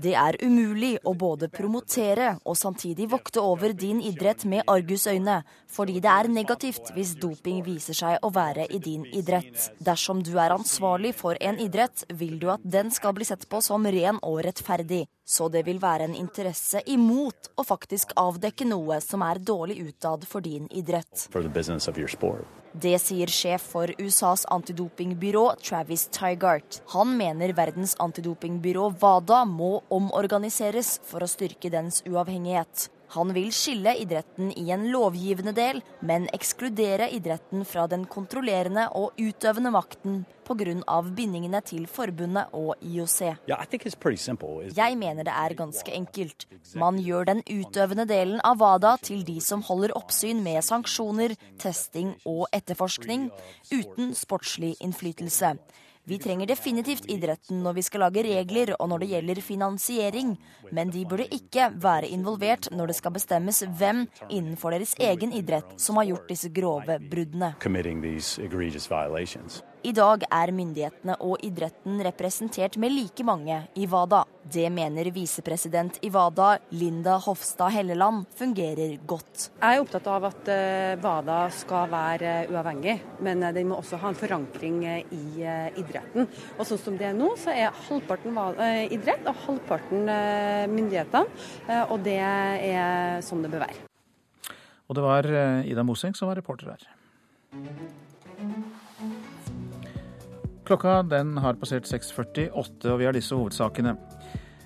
Det 0.00 0.14
er 0.16 0.36
umulig 0.40 0.92
å 1.04 1.12
både 1.12 1.48
promotere 1.52 2.30
og 2.48 2.56
samtidig 2.56 3.10
vokte 3.12 3.42
over 3.44 3.74
din 3.76 4.00
idrett 4.00 4.46
med 4.48 4.64
argusøyne, 4.72 5.42
fordi 5.68 6.00
det 6.00 6.12
er 6.12 6.30
negativt 6.32 6.94
hvis 6.96 7.12
doping 7.20 7.60
viser 7.66 7.98
seg 7.98 8.24
å 8.24 8.32
være 8.32 8.64
i 8.72 8.80
din 8.80 9.04
idrett. 9.12 9.68
Dersom 9.76 10.24
du 10.24 10.32
er 10.40 10.56
ansvarlig 10.56 11.12
for 11.18 11.36
en 11.44 11.60
idrett, 11.60 12.06
vil 12.08 12.38
du 12.40 12.48
at 12.54 12.64
den 12.64 12.88
skal 12.90 13.12
bli 13.12 13.28
sett 13.28 13.44
på 13.44 13.60
som 13.60 13.84
ren 13.84 14.16
og 14.22 14.40
rettferdig. 14.48 15.04
Så 15.28 15.50
det 15.52 15.66
vil 15.68 15.82
være 15.82 16.08
en 16.08 16.16
interesse 16.16 16.80
imot 16.88 17.52
å 17.56 17.66
faktisk 17.68 18.16
avdekke 18.16 18.64
noe 18.64 19.02
som 19.04 19.20
er 19.28 19.44
dårlig 19.44 19.82
utad 19.90 20.24
for 20.24 20.40
din 20.40 20.70
idrett. 20.72 21.28
Det 22.76 22.98
sier 23.00 23.30
sjef 23.32 23.62
for 23.72 23.88
USAs 23.96 24.42
antidopingbyrå 24.52 25.44
Travis 25.64 26.02
Tygart. 26.12 26.82
Han 26.92 27.14
mener 27.16 27.54
verdens 27.56 27.94
antidopingbyrå 28.04 28.90
WADA 29.00 29.38
må 29.48 29.78
omorganiseres 29.88 30.98
for 31.08 31.24
å 31.24 31.30
styrke 31.30 31.70
dens 31.72 32.02
uavhengighet. 32.04 32.90
Han 33.16 33.32
vil 33.32 33.48
skille 33.54 33.94
idretten 33.96 34.50
i 34.60 34.68
en 34.74 34.90
lovgivende 34.92 35.54
del, 35.56 35.80
men 36.04 36.26
ekskludere 36.36 37.08
idretten 37.16 37.64
fra 37.64 37.86
den 37.88 38.04
kontrollerende 38.12 38.90
og 38.92 39.16
utøvende 39.16 39.72
makten 39.72 40.24
pga. 40.46 41.00
bindingene 41.16 41.60
til 41.64 41.86
forbundet 41.86 42.52
og 42.52 42.76
IOC. 42.82 43.20
Jeg 44.76 44.98
mener 44.98 45.24
det 45.24 45.32
er 45.32 45.54
ganske 45.54 45.92
enkelt. 45.92 46.46
Man 46.74 46.98
gjør 46.98 47.24
den 47.24 47.42
utøvende 47.48 48.06
delen 48.06 48.40
av 48.44 48.60
WADA 48.60 48.96
til 49.02 49.24
de 49.24 49.40
som 49.40 49.62
holder 49.62 49.96
oppsyn 49.96 50.42
med 50.42 50.62
sanksjoner, 50.62 51.34
testing 51.58 52.14
og 52.26 52.46
etterforskning, 52.52 53.30
uten 53.72 54.14
sportslig 54.14 54.76
innflytelse. 54.80 55.56
Vi 56.06 56.18
trenger 56.22 56.46
definitivt 56.46 57.08
idretten 57.10 57.64
når 57.64 57.72
vi 57.80 57.82
skal 57.82 58.04
lage 58.04 58.22
regler 58.22 58.70
og 58.76 58.86
når 58.92 59.02
det 59.02 59.08
gjelder 59.10 59.40
finansiering, 59.42 60.36
men 60.70 60.92
de 60.94 61.02
burde 61.02 61.26
ikke 61.34 61.72
være 61.82 62.12
involvert 62.14 62.68
når 62.70 62.92
det 62.92 62.96
skal 63.00 63.14
bestemmes 63.16 63.64
hvem 63.80 64.04
innenfor 64.30 64.70
deres 64.76 64.94
egen 65.02 65.34
idrett 65.34 65.74
som 65.82 65.98
har 65.98 66.06
gjort 66.12 66.30
disse 66.30 66.52
grove 66.54 67.00
bruddene. 67.10 67.56
I 69.86 69.92
dag 69.94 70.24
er 70.34 70.50
myndighetene 70.50 71.14
og 71.22 71.44
idretten 71.46 72.00
representert 72.02 72.74
med 72.82 72.90
like 72.90 73.22
mange 73.22 73.54
i 73.78 73.84
WADA. 73.86 74.24
Det 74.42 74.66
mener 74.74 75.06
visepresident 75.14 76.00
i 76.02 76.08
WADA, 76.10 76.56
Linda 76.74 77.12
Hofstad 77.22 77.70
Helleland, 77.70 78.24
fungerer 78.34 78.96
godt. 79.06 79.44
Jeg 79.60 79.76
er 79.76 79.82
opptatt 79.84 80.08
av 80.10 80.24
at 80.26 80.48
eh, 80.50 80.96
WADA 80.98 81.36
skal 81.54 81.86
være 81.92 82.32
uavhengig, 82.50 82.96
men 83.22 83.44
eh, 83.46 83.52
den 83.54 83.70
må 83.70 83.78
også 83.78 84.00
ha 84.02 84.10
en 84.10 84.18
forankring 84.18 84.80
eh, 84.90 85.12
i 85.14 85.46
idretten. 85.78 86.26
Og 86.56 86.66
sånn 86.66 86.82
som 86.82 86.96
det 86.98 87.06
er 87.12 87.14
nå, 87.14 87.28
så 87.38 87.54
er 87.54 87.78
halvparten 87.86 88.34
idrett 88.90 89.28
og 89.30 89.38
halvparten 89.44 90.10
myndighetene. 90.72 91.86
Og 91.94 92.00
det 92.02 92.16
er 92.24 93.22
sånn 93.22 93.46
det 93.46 93.52
bør 93.54 93.62
være. 93.68 93.86
Og 94.90 94.98
det 94.98 95.06
var 95.06 95.30
Ida 95.62 95.86
Moseng 95.86 96.18
som 96.18 96.32
var 96.32 96.42
reporter 96.42 96.74
her. 96.74 96.90
Klokka 100.66 101.02
den 101.06 101.36
har 101.38 101.54
passert 101.60 101.86
6.48, 101.86 102.90
og 102.90 102.98
vi 102.98 103.06
har 103.06 103.14
disse 103.14 103.36
hovedsakene. 103.36 103.94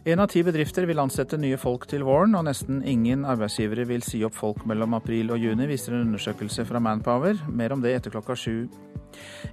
En 0.09 0.21
av 0.23 0.31
ti 0.33 0.41
bedrifter 0.41 0.87
vil 0.89 1.01
ansette 1.03 1.37
nye 1.37 1.59
folk 1.61 1.83
til 1.91 2.07
våren, 2.09 2.33
og 2.39 2.47
nesten 2.47 2.79
ingen 2.89 3.27
arbeidsgivere 3.29 3.85
vil 3.85 4.01
si 4.01 4.23
opp 4.25 4.33
folk 4.33 4.63
mellom 4.69 4.97
april 4.97 5.35
og 5.35 5.43
juni, 5.43 5.67
viser 5.69 5.93
en 5.93 6.07
undersøkelse 6.07 6.65
fra 6.65 6.81
Manpower. 6.81 7.37
Mer 7.53 7.75
om 7.77 7.85
det 7.85 7.93
etter 7.99 8.15
klokka 8.15 8.33
sju. 8.33 8.71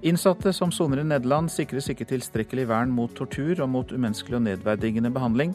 Innsatte 0.08 0.54
som 0.56 0.72
soner 0.72 1.01
i 1.01 1.08
Nederland 1.10 1.51
sikres 1.51 1.89
ikke 1.92 2.08
tilstrekkelig 2.08 2.70
vern 2.72 2.96
mot 2.96 3.12
tortur 3.18 3.60
og 3.60 3.72
mot 3.74 3.92
umenneskelig 3.92 4.39
og 4.39 4.46
nedverdigende 4.48 5.12
behandling. 5.12 5.51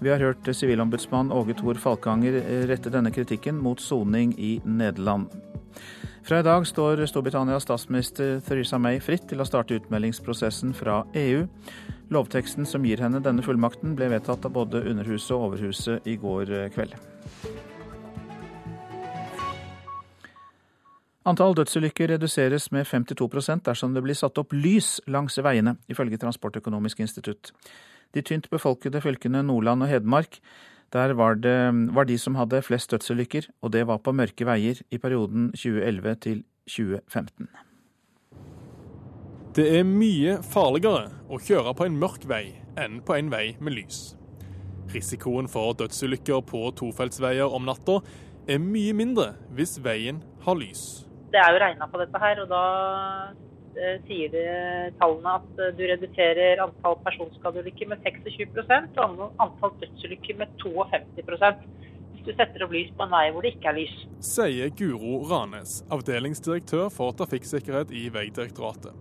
Vi 0.00 0.08
har 0.08 0.24
hørt 0.24 0.48
sivilombudsmann 0.48 1.34
Åge 1.36 1.58
Thor 1.60 1.76
Falkanger 1.76 2.40
rette 2.70 2.88
denne 2.88 3.12
kritikken 3.12 3.60
mot 3.60 3.82
soning 3.82 4.32
i 4.40 4.54
Nederland. 4.64 5.28
Fra 6.30 6.38
i 6.38 6.42
dag 6.46 6.66
står 6.66 7.00
Storbritannias 7.10 7.64
statsminister 7.66 8.36
Theresa 8.46 8.78
May 8.78 9.00
fritt 9.02 9.24
til 9.26 9.42
å 9.42 9.46
starte 9.48 9.74
utmeldingsprosessen 9.80 10.70
fra 10.78 11.00
EU. 11.18 11.40
Lovteksten 12.14 12.68
som 12.70 12.86
gir 12.86 13.02
henne 13.02 13.18
denne 13.18 13.42
fullmakten, 13.42 13.96
ble 13.98 14.06
vedtatt 14.12 14.46
av 14.46 14.54
både 14.54 14.84
Underhuset 14.92 15.32
og 15.34 15.48
Overhuset 15.48 16.06
i 16.06 16.14
går 16.22 16.52
kveld. 16.76 16.94
Antall 21.26 21.58
dødsulykker 21.58 22.14
reduseres 22.14 22.70
med 22.70 22.86
52% 22.86 23.66
dersom 23.66 23.98
det 23.98 24.06
blir 24.06 24.22
satt 24.22 24.38
opp 24.38 24.54
lys 24.54 25.00
langs 25.10 25.42
veiene, 25.42 25.80
ifølge 25.90 26.22
Transportøkonomisk 26.22 27.02
institutt. 27.02 27.50
De 28.14 28.22
tynt 28.22 28.46
befolkede 28.54 29.02
fylkene 29.02 29.42
Nordland 29.50 29.82
og 29.82 29.90
Hedmark 29.90 30.38
der 30.92 31.14
var 31.14 31.34
det 31.38 31.56
var 31.94 32.04
de 32.04 32.18
som 32.18 32.34
hadde 32.34 32.62
flest 32.62 32.90
dødsulykker, 32.90 33.48
og 33.62 33.72
det 33.72 33.86
var 33.86 33.98
på 33.98 34.12
mørke 34.12 34.46
veier 34.46 34.80
i 34.90 34.98
perioden 34.98 35.50
2011 35.54 36.14
til 36.26 36.44
2015. 36.66 37.48
Det 39.54 39.66
er 39.78 39.84
mye 39.86 40.36
farligere 40.46 41.10
å 41.30 41.38
kjøre 41.42 41.74
på 41.74 41.86
en 41.86 41.98
mørk 41.98 42.26
vei 42.30 42.44
enn 42.78 43.00
på 43.02 43.16
en 43.16 43.30
vei 43.32 43.56
med 43.58 43.74
lys. 43.74 44.14
Risikoen 44.94 45.48
for 45.50 45.74
dødsulykker 45.78 46.42
på 46.46 46.64
tofeltsveier 46.78 47.50
om 47.50 47.66
natta 47.66 48.00
er 48.50 48.62
mye 48.62 48.94
mindre 48.96 49.32
hvis 49.54 49.78
veien 49.82 50.22
har 50.46 50.58
lys. 50.58 51.04
Det 51.30 51.38
er 51.38 51.54
jo 51.54 51.62
regna 51.62 51.86
på 51.86 52.00
dette 52.00 52.18
her, 52.18 52.42
og 52.42 52.50
da 52.50 52.62
sier 54.06 54.32
det 54.32 54.46
tallene 55.00 55.36
at 55.40 55.60
eh, 55.60 55.74
du 55.76 55.84
reduserer 55.88 56.62
antall 56.64 56.98
personskadeulykker 57.04 57.90
med 57.92 58.02
26% 58.06 58.98
og 59.04 59.22
antall 59.42 59.76
dødsulykker 59.82 60.40
med 60.40 60.56
52% 60.62 61.68
hvis 62.20 62.26
du 62.26 62.32
setter 62.34 62.66
opp 62.66 62.74
lys 62.74 62.90
på 62.96 63.06
en 63.06 63.14
vei 63.14 63.26
hvor 63.32 63.46
det 63.46 63.54
ikke 63.54 63.70
er 63.70 63.78
lys. 63.78 63.94
Sier 64.24 64.72
Guro 64.76 65.22
Ranes, 65.30 65.80
avdelingsdirektør 65.94 66.90
for 66.92 67.16
trafikksikkerhet 67.16 67.94
i 67.96 68.08
Vegdirektoratet. 68.12 68.92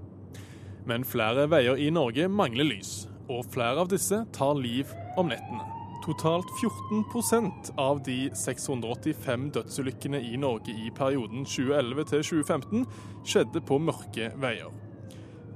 Men 0.88 1.04
flere 1.06 1.50
veier 1.52 1.80
i 1.80 1.90
Norge 1.94 2.30
mangler 2.32 2.70
lys, 2.70 3.04
og 3.30 3.44
flere 3.54 3.84
av 3.84 3.92
disse 3.92 4.24
tar 4.36 4.56
liv 4.58 4.90
om 5.20 5.30
nettene. 5.30 5.79
Totalt 6.10 6.48
14% 6.62 7.52
av 7.78 8.04
de 8.04 8.32
685 8.34 9.52
dødsulykkene 9.54 10.18
i 10.26 10.38
Norge 10.42 10.74
i 10.74 10.88
perioden 10.98 11.44
2011 11.46 12.08
til 12.10 12.24
2015 12.26 12.88
skjedde 13.30 13.62
på 13.70 13.78
mørke 13.78 14.32
veier. 14.42 14.72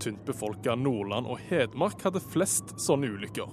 Tynt 0.04 0.22
befolka 0.28 0.76
Nordland 0.78 1.26
og 1.26 1.42
Hedmark 1.48 2.06
hadde 2.06 2.22
flest 2.36 2.76
sånne 2.86 3.10
ulykker. 3.16 3.50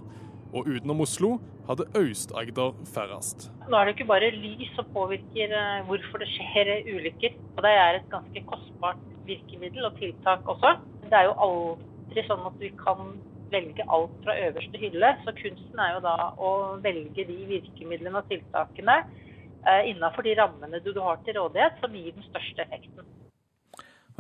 Og 0.53 0.69
utenom 0.69 1.01
Oslo 1.07 1.31
hadde 1.71 1.89
Aust-Agder 2.03 2.77
færrest. 2.93 3.49
Nå 3.65 3.81
er 3.81 3.89
det 3.89 3.97
ikke 3.97 4.11
bare 4.13 4.29
lys 4.37 4.77
som 4.77 4.93
påvirker 4.93 5.57
eh, 5.57 5.81
hvorfor 5.89 6.21
det 6.21 6.29
skjer 6.35 6.75
ulykker. 6.85 7.41
Og 7.57 7.65
det 7.65 7.75
er 7.81 8.03
et 8.03 8.13
ganske 8.13 8.45
kostbart 8.53 9.01
virkemiddel 9.25 9.89
og 9.89 9.97
tiltak 9.97 10.45
også. 10.45 10.77
Det 11.09 11.17
er 11.17 11.31
jo 11.31 11.37
aldri 11.49 12.29
sånn 12.29 12.45
at 12.53 12.61
vi 12.61 12.75
kan 12.85 13.15
velge 13.53 13.87
alt 13.89 14.15
fra 14.25 14.37
øverste 14.47 14.81
hylle. 14.81 15.11
Så 15.25 15.35
kunsten 15.39 15.83
er 15.83 15.97
jo 15.97 16.05
da 16.05 16.17
å 16.37 16.53
velge 16.85 17.27
de 17.29 17.39
virkemidlene 17.51 18.23
og 18.23 18.31
tiltakene 18.31 18.97
eh, 19.01 19.91
innenfor 19.93 20.27
de 20.27 20.37
rammene 20.39 20.83
du 20.85 20.93
har 21.01 21.21
til 21.27 21.39
rådighet, 21.41 21.79
som 21.83 21.95
gir 21.95 22.17
den 22.17 22.27
største 22.31 22.67
effekten. 22.69 23.07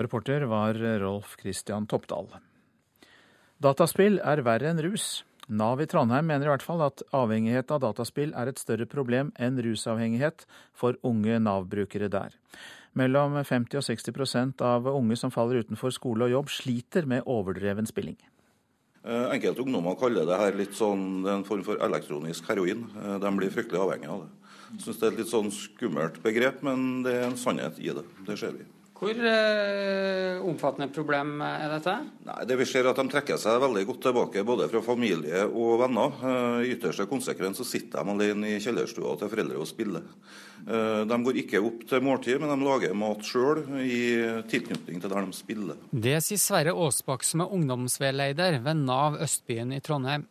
Reporter 0.00 0.46
var 0.48 0.78
Rolf 1.02 1.34
Christian 1.40 1.88
Toppdal. 1.90 2.30
Dataspill 3.60 4.16
er 4.24 4.40
verre 4.46 4.70
enn 4.70 4.80
rus. 4.80 5.20
Nav 5.50 5.80
i 5.82 5.86
Trondheim 5.90 6.28
mener 6.30 6.46
i 6.46 6.52
hvert 6.52 6.64
fall 6.64 6.80
at 6.84 7.02
avhengighet 7.12 7.72
av 7.74 7.82
dataspill 7.82 8.30
er 8.38 8.48
et 8.48 8.60
større 8.62 8.86
problem 8.86 9.32
enn 9.34 9.58
rusavhengighet 9.60 10.46
for 10.72 10.94
unge 11.04 11.40
Nav-brukere 11.42 12.08
der. 12.12 12.36
Mellom 12.94 13.34
50 13.42 13.80
og 13.80 13.84
60% 13.86 14.62
av 14.64 14.86
unge 14.94 15.18
som 15.18 15.34
faller 15.34 15.64
utenfor 15.64 15.92
skole 15.94 16.28
og 16.28 16.34
jobb, 16.36 16.54
sliter 16.54 17.06
med 17.10 17.26
overdreven 17.26 17.90
spilling. 17.90 18.16
Eh, 19.00 19.30
enkelte 19.32 19.62
ungdommer 19.64 19.96
kaller 19.96 20.26
det 20.28 20.36
her 20.36 20.56
litt 20.58 20.74
sånn, 20.76 21.24
en 21.24 21.44
form 21.46 21.62
for 21.64 21.80
elektronisk 21.80 22.50
heroin. 22.50 22.84
Eh, 23.00 23.16
de 23.22 23.30
blir 23.38 23.52
fryktelig 23.54 23.80
avhengige 23.80 24.12
av 24.12 24.26
det. 24.26 24.50
Jeg 24.74 24.82
syns 24.84 25.00
det 25.00 25.06
er 25.06 25.14
et 25.14 25.22
litt 25.22 25.30
sånn 25.32 25.48
skummelt 25.54 26.20
begrep, 26.22 26.60
men 26.66 27.02
det 27.06 27.14
er 27.16 27.24
en 27.30 27.40
sannhet 27.40 27.80
i 27.80 27.94
det. 27.96 28.04
Det 28.26 28.36
ser 28.38 28.52
vi. 28.58 28.66
Hvor 29.00 29.16
eh, 29.16 30.42
omfattende 30.44 30.90
problem 30.92 31.38
er 31.40 31.70
dette? 31.72 31.94
Nei, 32.26 32.40
det 32.44 32.58
Vi 32.60 32.66
ser 32.68 32.90
at 32.90 32.98
de 33.00 33.06
trekker 33.08 33.38
seg 33.40 33.56
veldig 33.62 33.86
godt 33.88 34.02
tilbake, 34.04 34.42
både 34.44 34.66
fra 34.68 34.82
familie 34.84 35.46
og 35.48 35.78
venner. 35.80 36.18
Eh, 36.20 36.56
I 36.66 36.74
ytterste 36.74 37.06
konsekvens 37.08 37.62
så 37.62 37.64
sitter 37.64 38.04
de 38.04 38.12
alene 38.12 38.50
i 38.52 38.58
kjellerstua 38.60 39.14
til 39.16 39.30
foreldre 39.32 39.56
og 39.62 39.68
spiller. 39.70 40.04
Eh, 40.66 41.00
de 41.08 41.18
går 41.24 41.38
ikke 41.46 41.62
opp 41.64 41.86
til 41.88 42.04
måltid, 42.04 42.42
men 42.42 42.52
de 42.52 42.66
lager 42.66 42.92
mat 43.00 43.24
sjøl 43.24 43.62
i 43.80 44.02
tilknytning 44.52 45.00
til 45.00 45.14
der 45.14 45.30
de 45.30 45.38
spiller. 45.38 45.80
Det 46.08 46.18
sier 46.26 46.42
Sverre 46.44 46.76
Aasbakk, 46.76 47.24
som 47.24 47.46
er 47.46 47.56
ungdomsveileder 47.56 48.60
ved 48.66 48.84
Nav 48.84 49.16
Østbyen 49.24 49.72
i 49.72 49.80
Trondheim. 49.80 50.28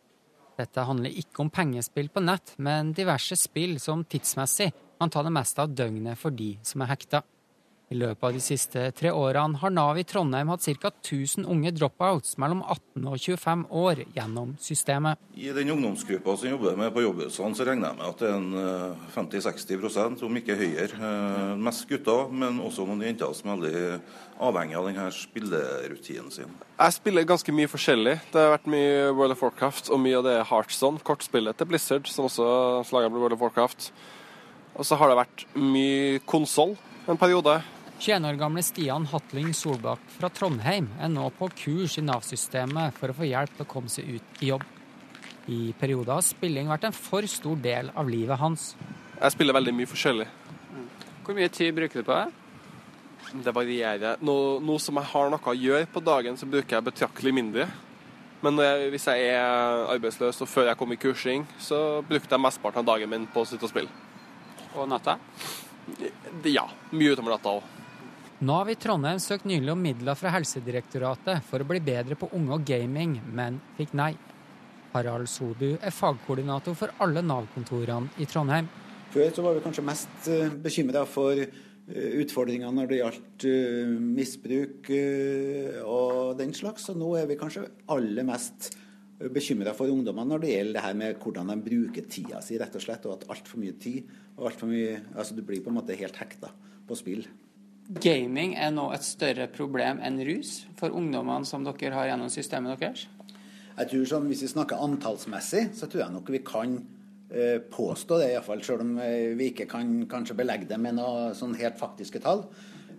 Dette 0.60 0.86
handler 0.86 1.18
ikke 1.18 1.42
om 1.42 1.50
pengespill 1.50 2.12
på 2.12 2.22
nett, 2.22 2.54
men 2.62 2.94
diverse 2.94 3.34
spill 3.40 3.80
som 3.82 4.06
tidsmessig 4.06 4.70
kan 5.00 5.10
ta 5.10 5.26
det 5.26 5.34
meste 5.34 5.64
av 5.64 5.74
døgnet 5.74 6.20
for 6.20 6.30
de 6.30 6.52
som 6.62 6.86
er 6.86 6.94
hekta. 6.94 7.24
I 7.90 7.96
løpet 7.98 8.22
av 8.22 8.36
de 8.36 8.38
siste 8.38 8.82
tre 8.94 9.10
årene 9.10 9.58
har 9.58 9.72
Nav 9.74 9.98
i 9.98 10.04
Trondheim 10.06 10.52
hatt 10.52 10.62
ca. 10.78 10.92
1000 10.92 11.42
unge 11.50 11.72
dropouts 11.74 12.36
mellom 12.38 12.60
18 12.62 13.06
og 13.10 13.16
25 13.18 13.64
år 13.80 14.02
gjennom 14.14 14.52
systemet. 14.62 15.18
I 15.34 15.48
den 15.56 15.72
ungdomsgruppa 15.74 16.36
som 16.38 16.52
jobber 16.52 16.76
med 16.78 16.92
på 16.94 17.02
jobbhusene, 17.02 17.56
så 17.58 17.66
regner 17.66 17.88
jeg 17.90 17.98
med 17.98 18.06
at 18.06 18.22
det 18.22 18.28
er 18.28 18.36
en 18.36 19.00
50-60 19.16 20.22
om 20.22 20.38
ikke 20.38 20.54
høyere. 20.60 21.00
Eh, 21.00 21.56
mest 21.66 21.88
gutter, 21.90 22.30
men 22.30 22.60
også 22.62 22.86
noen 22.86 23.02
jenter 23.08 23.32
som 23.34 23.50
er 23.50 23.58
veldig 23.64 23.82
avhengig 24.46 24.78
av 24.78 24.86
denne 24.86 25.08
spillerutinen 25.16 26.30
sin. 26.30 26.54
Jeg 26.76 26.94
spiller 26.94 27.26
ganske 27.26 27.56
mye 27.58 27.72
forskjellig. 27.72 28.14
Det 28.30 28.38
har 28.38 28.54
vært 28.54 28.70
mye 28.70 29.10
World 29.16 29.34
of 29.34 29.42
Warcraft, 29.48 29.90
og 29.90 29.98
mye 30.04 30.20
av 30.20 30.28
det 30.28 30.36
er 30.36 30.46
Heartstone, 30.52 31.02
kortspillet 31.02 31.58
til 31.58 31.72
Blizzard, 31.74 32.06
som 32.06 32.30
også 32.30 32.46
slager 32.86 33.10
World 33.18 33.34
of 33.34 33.42
Warcraft. 33.48 33.90
Og 34.78 34.86
så 34.86 34.94
har 34.94 35.10
det 35.10 35.18
vært 35.24 35.44
mye 35.58 36.22
konsoll 36.30 36.78
en 37.10 37.18
periode. 37.18 37.58
21 38.00 38.24
år 38.24 38.36
gamle 38.40 38.62
Stian 38.64 39.04
Hatling 39.10 39.50
Solbakk 39.52 40.00
fra 40.14 40.30
Trondheim 40.32 40.86
er 41.04 41.10
nå 41.12 41.26
på 41.36 41.50
kurs 41.52 41.98
i 42.00 42.02
Nav-systemet 42.06 42.96
for 42.96 43.12
å 43.12 43.16
få 43.18 43.26
hjelp 43.28 43.52
til 43.58 43.66
å 43.66 43.68
komme 43.68 43.90
seg 43.92 44.06
ut 44.14 44.38
i 44.40 44.46
jobb. 44.48 44.62
I 45.52 45.74
perioder 45.76 46.14
har 46.14 46.24
spilling 46.24 46.70
vært 46.70 46.86
en 46.88 46.96
for 46.96 47.26
stor 47.28 47.58
del 47.60 47.90
av 47.92 48.08
livet 48.08 48.40
hans. 48.40 48.70
Jeg 49.18 49.34
spiller 49.34 49.52
veldig 49.52 49.74
mye 49.76 49.90
forskjellig. 49.90 50.26
Hvor 51.26 51.36
mye 51.36 51.52
tid 51.52 51.76
bruker 51.76 52.00
du 52.00 52.06
på 52.06 52.16
det? 52.16 52.30
Det 53.44 53.52
varierer. 53.52 54.22
Nå, 54.24 54.36
nå, 54.64 54.76
som 54.80 54.96
jeg 54.96 55.10
har 55.10 55.28
noe 55.34 55.52
å 55.52 55.54
gjøre 55.58 55.90
på 55.92 56.00
dagen, 56.00 56.38
så 56.40 56.48
bruker 56.48 56.78
jeg 56.78 56.86
betraktelig 56.86 57.34
mindre. 57.36 57.66
Men 58.40 58.62
jeg, 58.64 58.86
hvis 58.94 59.10
jeg 59.10 59.26
er 59.34 59.82
arbeidsløs 59.92 60.40
og 60.40 60.48
før 60.48 60.70
jeg 60.70 60.80
kom 60.80 60.96
i 60.96 60.98
kursing, 61.04 61.44
så 61.60 61.82
brukte 62.08 62.32
jeg 62.32 62.44
mesteparten 62.46 62.80
av 62.80 62.88
dagen 62.94 63.12
min 63.12 63.28
på 63.28 63.44
å 63.44 63.50
sitte 63.50 63.68
og 63.68 63.74
spille. 63.74 63.92
Og 64.72 64.88
natta? 64.88 65.18
Ja. 66.48 66.64
Mye 66.96 67.12
utover 67.12 67.36
natta 67.36 67.58
òg. 67.58 67.68
Nav 68.40 68.70
i 68.72 68.74
Trondheim 68.80 69.18
søkte 69.20 69.50
nylig 69.50 69.68
om 69.68 69.82
midler 69.84 70.16
fra 70.16 70.30
Helsedirektoratet 70.32 71.42
for 71.44 71.60
å 71.60 71.66
bli 71.68 71.80
bedre 71.84 72.16
på 72.16 72.30
unge 72.38 72.54
og 72.56 72.62
gaming, 72.64 73.18
men 73.36 73.58
fikk 73.76 73.90
nei. 74.00 74.14
Harald 74.94 75.28
Sodu 75.28 75.74
er 75.76 75.92
fagkoordinator 75.92 76.72
for 76.78 76.94
alle 77.04 77.20
Nav-kontorene 77.20 78.16
i 78.16 78.24
Trondheim. 78.30 78.70
Før 79.12 79.34
så 79.36 79.44
var 79.44 79.58
vi 79.58 79.64
kanskje 79.66 79.84
mest 79.84 80.30
eh, 80.32 80.48
bekymra 80.48 81.02
for 81.04 81.36
utfordringene 81.36 81.68
utfordringer 81.90 82.70
når 82.70 82.88
det 82.88 82.98
gjaldt 83.00 83.44
eh, 83.50 83.92
misbruk 84.20 84.90
og 85.84 86.38
den 86.38 86.54
slags, 86.56 86.88
og 86.92 87.00
nå 87.02 87.10
er 87.18 87.28
vi 87.28 87.36
kanskje 87.40 87.66
aller 87.92 88.24
mest 88.28 88.70
bekymra 89.34 89.74
for 89.76 89.92
ungdommene 89.92 90.32
når 90.32 90.44
det 90.44 90.54
gjelder 90.54 90.78
det 90.78 90.86
her 90.86 90.98
med 91.02 91.20
hvordan 91.20 91.52
de 91.52 91.58
bruker 91.66 92.08
tida 92.08 92.40
si, 92.40 92.56
rett 92.56 92.78
og 92.78 92.86
slett. 92.86 93.04
Og 93.04 93.18
at 93.18 93.28
altfor 93.36 93.60
mye 93.60 93.76
tid 93.76 94.08
og 94.38 94.48
alt 94.48 94.64
for 94.64 94.72
mye 94.72 94.96
Altså 95.12 95.36
du 95.36 95.44
blir 95.44 95.60
på 95.60 95.68
en 95.68 95.80
måte 95.82 95.98
helt 95.98 96.22
hekta 96.22 96.54
på 96.88 96.96
spill. 96.96 97.26
Gaming 97.90 98.52
er 98.54 98.70
nå 98.70 98.84
et 98.94 99.02
større 99.02 99.48
problem 99.50 99.98
enn 100.06 100.20
rus 100.22 100.60
for 100.78 100.94
ungdommene 100.94 101.48
som 101.48 101.64
dere 101.66 101.96
har 101.96 102.06
gjennom 102.12 102.28
systemet 102.30 102.78
deres? 102.78 103.08
Jeg 103.80 103.88
tror 103.90 104.04
sånn, 104.06 104.28
Hvis 104.30 104.44
vi 104.44 104.50
snakker 104.52 104.78
antallsmessig, 104.78 105.70
så 105.74 105.88
tror 105.90 106.04
jeg 106.04 106.14
nok 106.14 106.30
vi 106.30 106.40
kan 106.46 106.76
eh, 107.34 107.58
påstå 107.58 108.20
det, 108.20 108.28
iallfall. 108.30 108.62
Selv 108.62 108.84
om 108.84 108.92
eh, 109.02 109.34
vi 109.34 109.50
ikke 109.50 109.66
kan 109.66 110.04
kanskje 110.10 110.36
belegge 110.38 110.68
det 110.70 110.78
med 110.78 111.00
noe 111.00 111.32
sånn 111.34 111.56
helt 111.58 111.80
faktiske 111.80 112.22
tall. 112.22 112.44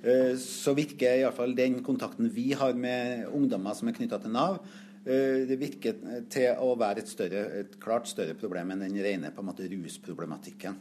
Eh, 0.04 0.34
så 0.36 0.76
virker 0.76 1.22
iallfall 1.22 1.56
den 1.56 1.80
kontakten 1.86 2.28
vi 2.36 2.50
har 2.60 2.76
med 2.76 3.30
ungdommer 3.32 3.78
som 3.78 3.88
er 3.88 3.96
knytta 3.96 4.20
til 4.20 4.36
Nav, 4.36 4.60
det 5.02 5.56
virker 5.58 5.96
til 6.30 6.60
å 6.62 6.76
være 6.78 7.02
et, 7.02 7.08
større, 7.10 7.40
et, 7.58 7.72
klart 7.82 8.06
større 8.06 8.36
problem 8.38 8.70
enn 8.76 8.84
den 8.84 9.00
rene 9.02 9.32
på 9.34 9.42
en 9.42 9.48
måte 9.48 9.66
rusproblematikken. 9.66 10.76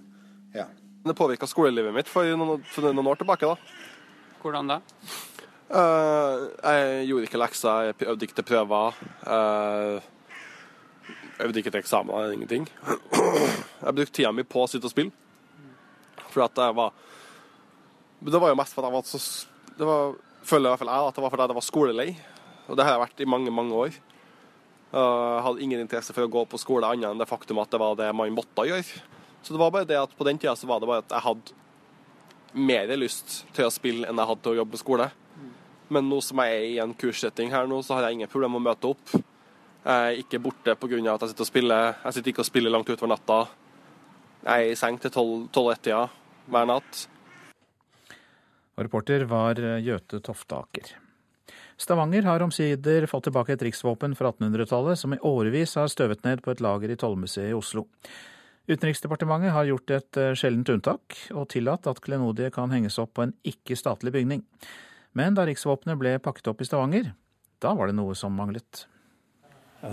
Ja. 0.53 0.66
Det 1.01 1.14
påvirka 1.16 1.49
skolelivet 1.49 1.96
mitt 1.96 2.11
for 2.11 2.29
noen, 2.37 2.61
for 2.68 2.92
noen 2.92 3.09
år 3.09 3.23
tilbake. 3.23 3.49
da. 3.49 3.89
Hvordan 4.40 4.70
da? 4.72 4.81
Uh, 5.70 6.48
jeg 6.64 7.07
gjorde 7.07 7.26
ikke 7.29 7.38
lekser, 7.38 7.83
jeg 7.90 8.09
øvde 8.09 8.26
ikke 8.26 8.38
til 8.40 8.46
prøver. 8.48 8.96
Uh, 9.22 10.00
øvde 11.44 11.61
ikke 11.61 11.70
til 11.70 11.83
eksamener, 11.83 12.33
ingenting. 12.33 12.68
Jeg 13.85 13.94
brukte 13.94 14.12
tida 14.12 14.33
mi 14.33 14.42
på 14.44 14.61
å 14.61 14.68
sitte 14.68 14.88
og 14.88 14.92
spille. 14.92 15.12
For 16.31 16.44
at 16.44 16.59
jeg 16.61 16.74
var 16.76 16.92
Det 18.20 18.40
var 18.42 18.53
jo 18.53 18.59
mest 18.59 18.74
for 18.76 18.85
jeg 18.85 18.92
var 18.92 19.07
så 19.09 19.18
det 19.79 19.87
var, 19.88 20.12
Føler 20.44 20.68
i 20.68 20.70
hvert 20.70 20.83
fall 20.83 20.90
jeg 20.92 21.09
at 21.09 21.16
det 21.16 21.22
var 21.24 21.33
fordi 21.33 21.46
jeg 21.46 21.57
var 21.57 21.64
skolelei. 21.64 22.11
Og 22.68 22.76
det 22.76 22.85
har 22.85 22.92
jeg 22.92 23.03
vært 23.07 23.22
i 23.24 23.29
mange, 23.29 23.50
mange 23.50 23.72
år. 23.76 23.96
Uh, 24.92 24.98
jeg 25.00 25.44
hadde 25.46 25.64
ingen 25.64 25.81
interesse 25.81 26.12
for 26.16 26.26
å 26.26 26.33
gå 26.33 26.44
på 26.50 26.61
skole 26.61 26.90
annet 26.90 27.09
enn 27.09 27.22
det 27.22 27.31
faktum 27.31 27.62
at 27.62 27.72
det 27.72 27.81
var 27.81 27.96
det 27.98 28.11
man 28.16 28.37
måtte 28.37 28.66
gjøre. 28.68 29.00
Så 29.40 29.55
det 29.55 29.62
var 29.62 29.72
bare 29.72 29.88
det 29.88 29.96
at 29.96 30.12
på 30.16 30.26
den 30.29 30.38
tida 30.38 30.57
så 30.59 30.68
var 30.68 30.83
det 30.83 30.90
bare 30.90 31.05
at 31.07 31.14
jeg 31.14 31.24
hadde 31.24 31.57
mer 32.53 32.91
lyst 32.99 33.43
til 33.57 33.67
å 33.67 33.73
spille 33.73 34.09
enn 34.09 34.19
jeg 34.19 34.31
hadde 34.31 34.45
til 34.45 34.53
å 34.55 34.61
jobbe 34.61 34.77
på 34.77 34.83
skole. 34.83 35.11
Men 35.91 36.07
nå 36.07 36.21
som 36.23 36.39
jeg 36.43 36.55
er 36.55 36.67
i 36.69 36.79
en 36.83 36.95
kurssetting 36.95 37.51
her 37.51 37.67
nå, 37.67 37.81
så 37.83 37.97
har 37.97 38.07
jeg 38.07 38.21
ingen 38.21 38.31
problemer 38.31 38.59
med 38.59 38.63
å 38.63 38.69
møte 38.71 38.93
opp. 38.93 39.15
Jeg 39.81 40.13
er 40.13 40.21
ikke 40.23 40.43
borte 40.45 40.77
pga. 40.77 40.99
at 41.15 41.23
jeg 41.23 41.33
sitter 41.33 41.47
og 41.47 41.51
spiller. 41.51 41.95
Jeg 42.05 42.15
sitter 42.15 42.31
ikke 42.31 42.45
og 42.45 42.51
spiller 42.51 42.71
langt 42.71 42.91
utover 42.91 43.15
natta. 43.15 43.41
Jeg 44.45 44.67
er 44.69 44.73
i 44.73 44.79
seng 44.79 44.99
til 45.01 45.11
tolv-ett-tida 45.11 46.09
hver 46.51 46.67
natt. 46.67 47.07
Og 48.77 48.85
reporter 48.87 49.25
var 49.29 49.59
Gjøte 49.81 50.21
Toftaker. 50.25 50.95
Stavanger 51.81 52.27
har 52.29 52.43
omsider 52.45 53.07
fått 53.09 53.25
tilbake 53.29 53.55
et 53.55 53.63
riksvåpen 53.65 54.13
fra 54.17 54.35
1800-tallet, 54.35 54.99
som 55.01 55.15
i 55.17 55.21
årevis 55.25 55.79
har 55.81 55.89
støvet 55.89 56.25
ned 56.27 56.43
på 56.45 56.53
et 56.53 56.61
lager 56.61 56.93
i 56.93 56.97
Tollmuseet 57.01 57.51
i 57.51 57.57
Oslo. 57.57 57.87
Utenriksdepartementet 58.68 59.55
har 59.55 59.64
gjort 59.70 59.90
et 59.94 60.20
eh, 60.20 60.35
sjeldent 60.38 60.68
unntak, 60.75 61.16
og 61.33 61.49
tillatt 61.53 61.88
at 61.90 62.01
klenodiet 62.05 62.55
kan 62.55 62.70
henges 62.75 63.01
opp 63.03 63.14
på 63.16 63.25
en 63.25 63.35
ikke-statlig 63.46 64.12
bygning. 64.14 64.44
Men 65.16 65.35
da 65.35 65.46
riksvåpenet 65.49 65.99
ble 65.99 66.18
pakket 66.23 66.53
opp 66.53 66.61
i 66.62 66.68
Stavanger, 66.68 67.12
da 67.61 67.75
var 67.77 67.90
det 67.90 67.96
noe 67.99 68.14
som 68.18 68.37
manglet. 68.37 68.85
Ja, 69.81 69.90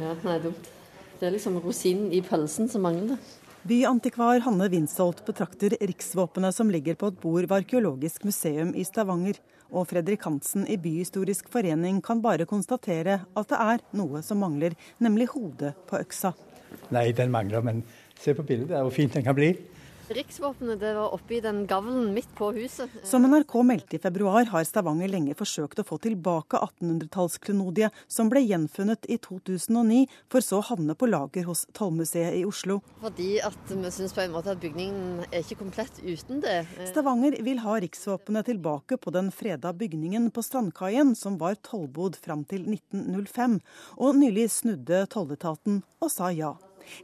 ja, 0.00 0.14
er 0.14 0.44
dumt. 0.46 0.70
Det 1.18 1.26
er 1.28 1.34
liksom 1.34 1.58
rosinen 1.62 2.12
i 2.14 2.22
pølsen 2.24 2.70
som 2.70 2.84
mangler. 2.86 3.18
Byantikvar 3.64 4.42
Hanne 4.44 4.66
Winsholt 4.68 5.22
betrakter 5.24 5.72
riksvåpenet 5.80 6.54
som 6.54 6.68
ligger 6.70 6.98
på 7.00 7.08
et 7.08 7.20
bord 7.20 7.46
ved 7.46 7.54
Arkeologisk 7.62 8.26
museum 8.28 8.74
i 8.76 8.84
Stavanger, 8.84 9.38
og 9.72 9.88
Fredrik 9.88 10.26
Hansen 10.28 10.66
i 10.68 10.76
Byhistorisk 10.76 11.48
forening 11.52 12.02
kan 12.04 12.20
bare 12.24 12.46
konstatere 12.46 13.22
at 13.24 13.48
det 13.50 13.60
er 13.60 13.84
noe 13.96 14.20
som 14.22 14.42
mangler, 14.44 14.76
nemlig 15.00 15.30
hodet 15.32 15.72
på 15.88 15.96
øksa. 15.96 16.34
Nei, 16.92 17.08
den 17.16 17.32
mangler, 17.32 17.64
men 17.64 17.80
Se 18.20 18.34
på 18.34 18.46
bildet, 18.46 18.68
det 18.70 18.78
er 18.78 18.86
hvor 18.86 18.94
fint 18.94 19.14
den 19.16 19.26
kan 19.26 19.36
bli. 19.36 19.54
Riksvåpenet 20.08 20.80
det 20.80 20.90
var 20.94 21.14
oppi 21.16 21.38
den 21.40 21.62
gavlen 21.66 22.10
midt 22.12 22.28
på 22.36 22.50
huset. 22.52 22.92
Som 23.08 23.24
NRK 23.24 23.54
meldte 23.64 23.96
i 23.96 24.00
februar, 24.02 24.44
har 24.52 24.64
Stavanger 24.68 25.08
lenge 25.08 25.32
forsøkt 25.38 25.80
å 25.80 25.84
få 25.88 25.96
tilbake 26.04 26.60
1800-tallsklenodiet 26.60 27.94
som 28.10 28.28
ble 28.28 28.42
gjenfunnet 28.44 29.08
i 29.08 29.16
2009, 29.24 30.02
for 30.28 30.44
så 30.44 30.60
å 30.60 30.66
havne 30.68 30.96
på 30.98 31.08
lager 31.08 31.48
hos 31.48 31.64
Tollmuseet 31.76 32.36
i 32.36 32.44
Oslo. 32.44 32.82
Fordi 33.00 33.30
at 33.48 33.72
vi 33.72 33.94
syns 33.96 34.12
på 34.12 34.26
en 34.26 34.34
måte 34.36 34.52
at 34.52 34.60
bygningen 34.60 35.24
er 35.30 35.40
ikke 35.40 35.62
komplett 35.62 36.02
uten 36.04 36.44
det. 36.44 36.58
Stavanger 36.90 37.38
vil 37.46 37.64
ha 37.64 37.78
riksvåpenet 37.80 38.50
tilbake 38.52 39.00
på 39.00 39.14
den 39.14 39.32
freda 39.32 39.72
bygningen 39.72 40.28
på 40.36 40.44
Strandkaien, 40.44 41.16
som 41.16 41.40
var 41.40 41.56
tollbod 41.64 42.20
fram 42.20 42.44
til 42.44 42.68
1905, 42.76 43.58
og 43.96 44.20
nylig 44.20 44.50
snudde 44.52 45.06
tolletaten 45.16 45.80
og 46.04 46.12
sa 46.12 46.28
ja. 46.34 46.52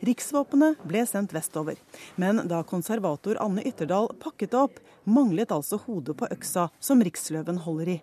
Riksvåpenet 0.07 0.81
ble 0.89 1.05
sendt 1.09 1.35
vestover, 1.37 1.81
men 2.21 2.45
da 2.51 2.63
konservator 2.67 3.41
Anne 3.43 3.65
Ytterdal 3.67 4.11
pakket 4.23 4.55
det 4.55 4.63
opp, 4.63 4.81
manglet 5.05 5.53
altså 5.55 5.81
hodet 5.87 6.17
på 6.21 6.29
øksa 6.31 6.69
som 6.81 7.03
riksløven 7.05 7.63
holder 7.67 7.97
i. 7.97 8.01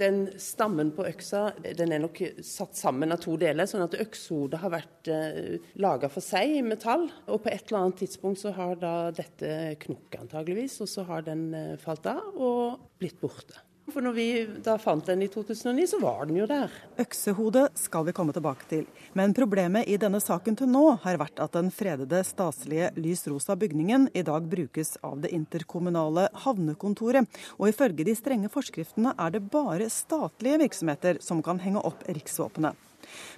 Den 0.00 0.22
stammen 0.40 0.92
på 0.96 1.04
øksa 1.08 1.50
den 1.76 1.92
er 1.92 2.00
nok 2.02 2.20
satt 2.46 2.78
sammen 2.78 3.12
av 3.12 3.20
to 3.22 3.36
deler, 3.40 3.68
sånn 3.68 3.84
at 3.84 3.96
økshodet 4.00 4.60
har 4.62 4.72
vært 4.72 5.10
eh, 5.12 5.58
laga 5.82 6.08
for 6.12 6.24
seg 6.24 6.56
i 6.56 6.62
metall. 6.64 7.08
Og 7.28 7.42
på 7.44 7.52
et 7.52 7.66
eller 7.68 7.82
annet 7.82 8.00
tidspunkt 8.00 8.40
så 8.40 8.54
har 8.56 8.80
da 8.80 8.94
dette 9.14 9.76
knukket 9.84 10.22
antageligvis, 10.24 10.80
og 10.84 10.90
så 10.90 11.04
har 11.10 11.26
den 11.28 11.50
eh, 11.56 11.74
falt 11.82 12.08
av 12.10 12.40
og 12.40 12.88
blitt 13.00 13.20
borte. 13.20 13.60
For 13.90 14.04
når 14.04 14.14
vi 14.16 14.26
da 14.64 14.76
fant 14.80 15.06
den 15.06 15.24
i 15.24 15.28
2009, 15.30 15.86
så 15.90 16.00
var 16.02 16.26
den 16.28 16.38
jo 16.40 16.46
der. 16.50 16.72
Øksehodet 17.00 17.66
skal 17.78 18.06
vi 18.06 18.14
komme 18.16 18.34
tilbake 18.36 18.68
til. 18.70 18.84
Men 19.18 19.34
problemet 19.36 19.88
i 19.90 19.98
denne 20.00 20.20
saken 20.22 20.58
til 20.58 20.70
nå 20.70 20.84
har 21.04 21.18
vært 21.20 21.42
at 21.42 21.56
den 21.56 21.72
fredede 21.74 22.22
staselige 22.26 22.92
lys 23.00 23.26
rosa 23.30 23.56
bygningen 23.58 24.08
i 24.14 24.24
dag 24.26 24.46
brukes 24.50 24.96
av 25.06 25.18
det 25.24 25.32
interkommunale 25.36 26.28
havnekontoret. 26.44 27.26
Og 27.58 27.70
ifølge 27.72 28.06
de 28.06 28.14
strenge 28.18 28.52
forskriftene 28.52 29.16
er 29.18 29.34
det 29.34 29.46
bare 29.50 29.90
statlige 29.90 30.62
virksomheter 30.64 31.20
som 31.24 31.42
kan 31.42 31.62
henge 31.62 31.82
opp 31.82 32.06
riksvåpenet. 32.08 32.78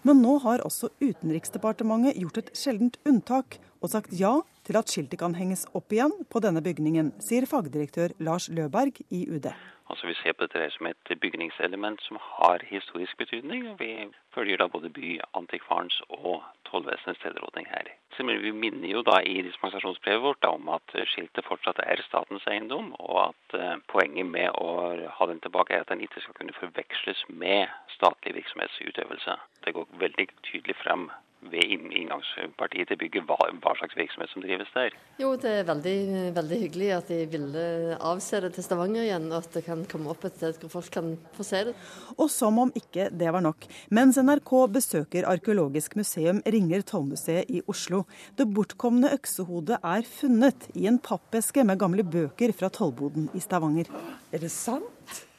Men 0.02 0.22
nå 0.22 0.38
har 0.44 0.64
også 0.66 0.90
Utenriksdepartementet 1.00 2.18
gjort 2.20 2.40
et 2.42 2.50
sjeldent 2.58 2.98
unntak 3.08 3.60
og 3.82 3.92
sagt 3.94 4.12
ja 4.14 4.40
til 4.66 4.78
at 4.78 4.90
skiltet 4.90 5.18
kan 5.22 5.34
henges 5.38 5.64
opp 5.74 5.92
igjen 5.94 6.12
på 6.30 6.42
denne 6.42 6.62
bygningen, 6.62 7.12
sier 7.22 7.48
fagdirektør 7.50 8.14
Lars 8.22 8.48
Løberg 8.52 9.00
i 9.10 9.24
UD. 9.26 9.50
Altså 9.92 10.07
Vi 10.07 10.14
ser 10.14 10.33
på 10.33 10.46
dette 10.46 10.70
som 10.72 10.87
et 10.88 11.11
bygningselement 11.20 12.00
som 12.02 12.16
har 12.20 12.62
historisk 12.64 13.16
betydning. 13.16 13.68
og 13.70 13.81
Vi 13.81 14.09
følger 14.35 14.57
da 14.57 14.66
både 14.66 14.90
Byantikvarens 14.90 16.02
og 16.09 16.42
tollvesenets 16.64 17.20
tilråding 17.20 17.66
her. 17.68 17.90
Vi 18.18 18.50
minner 18.50 18.88
jo 18.88 19.02
da 19.02 19.18
i 19.20 19.42
dispensasjonsbrevet 19.42 20.22
vårt 20.22 20.44
om 20.48 20.68
at 20.68 20.94
skiltet 21.12 21.44
fortsatt 21.44 21.83
er 21.85 22.00
statens 22.07 22.46
eiendom, 22.46 22.94
og 22.98 23.18
at 23.28 23.59
uh, 23.61 23.76
poenget 23.92 24.26
med 24.26 24.48
å 24.57 24.70
ha 25.18 25.26
den 25.28 25.40
tilbake 25.44 25.74
er 25.74 25.85
at 25.85 25.92
den 25.92 26.00
ikke 26.00 26.24
skal 26.24 26.38
kunne 26.38 26.57
forveksles 26.57 27.24
med 27.28 27.68
statlig 27.96 28.35
virksomhetsutøvelse. 28.40 29.37
Det 29.64 29.74
går 29.76 30.00
veldig 30.07 30.28
tydelig 30.48 30.76
frem 30.81 31.11
ved 31.50 31.72
inngangspartiet 31.74 32.90
til 32.90 32.98
bygget 33.00 33.26
hva, 33.26 33.37
hva, 33.62 33.72
slags 33.78 33.96
virksomhet 33.98 34.31
som 34.31 34.44
drives 34.44 34.70
der. 34.76 34.94
Jo, 35.20 35.33
det 35.40 35.50
er 35.59 35.66
veldig, 35.68 35.96
veldig, 36.37 36.59
hyggelig 36.62 36.90
at 36.96 37.11
de 37.11 37.18
ville 37.33 37.64
avse 37.98 38.40
det 38.44 38.52
til 38.55 38.66
Stavanger 38.66 39.07
igjen, 39.07 39.26
og 39.33 39.40
at 39.40 39.59
det 39.59 39.64
kan 39.66 39.83
komme 39.90 40.12
opp 40.12 40.26
et 40.28 40.38
sted 40.38 40.61
hvor 40.62 40.74
folk 40.76 40.92
kan 40.94 41.11
få 41.37 41.46
se 41.46 41.64
det. 41.68 41.74
Og 42.16 42.31
som 42.33 42.61
om 42.62 42.72
ikke 42.78 43.09
det 43.11 43.35
var 43.35 43.44
nok. 43.44 43.66
Mens 43.90 44.20
NRK 44.22 44.55
besøker 44.78 45.28
Arkeologisk 45.33 45.96
museum, 45.98 46.42
ringer 46.46 46.87
Tollmuseet 46.87 47.50
i 47.50 47.62
Oslo. 47.70 48.05
Det 48.38 48.46
bortkomne 48.46 49.12
øksehodet 49.16 49.81
er 49.83 50.09
funnet 50.09 50.70
i 50.78 50.87
en 50.90 51.00
pappeske 51.02 51.66
med 51.66 51.81
gamle 51.83 52.07
bøker 52.07 52.55
fra 52.57 52.70
tollboden 52.72 53.28
i 53.35 53.42
Stavanger. 53.42 53.90
Er 54.33 54.42
det 54.42 54.52
sant? 54.55 54.88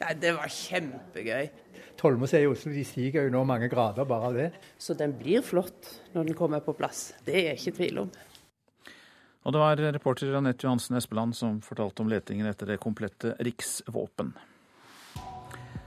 Nei, 0.03 0.13
det 0.19 0.33
var 0.35 0.51
kjempegøy. 0.51 1.47
Tollmuseet 2.03 2.43
i 2.43 2.51
Oslo 2.51 2.73
de 2.75 2.83
stiger 2.83 3.29
jo 3.29 3.31
nå 3.31 3.45
mange 3.47 3.69
grader 3.71 4.03
bare 4.07 4.27
av 4.27 4.35
det. 4.35 4.49
Så 4.75 4.91
den 4.99 5.15
blir 5.15 5.43
flott 5.45 5.87
når 6.11 6.27
den 6.27 6.35
kommer 6.35 6.59
på 6.63 6.75
plass. 6.75 7.13
Det 7.23 7.37
er 7.39 7.53
jeg 7.53 7.61
ikke 7.61 7.77
tvil 7.77 8.01
om. 8.01 8.09
Og 9.43 9.55
det 9.55 9.61
var 9.61 9.79
reporter 9.95 10.35
Anette 10.35 10.67
Johansen 10.67 10.97
Espeland 10.99 11.35
som 11.35 11.61
fortalte 11.63 12.03
om 12.03 12.11
letingen 12.11 12.47
etter 12.47 12.73
det 12.73 12.81
komplette 12.83 13.35
riksvåpen. 13.43 14.33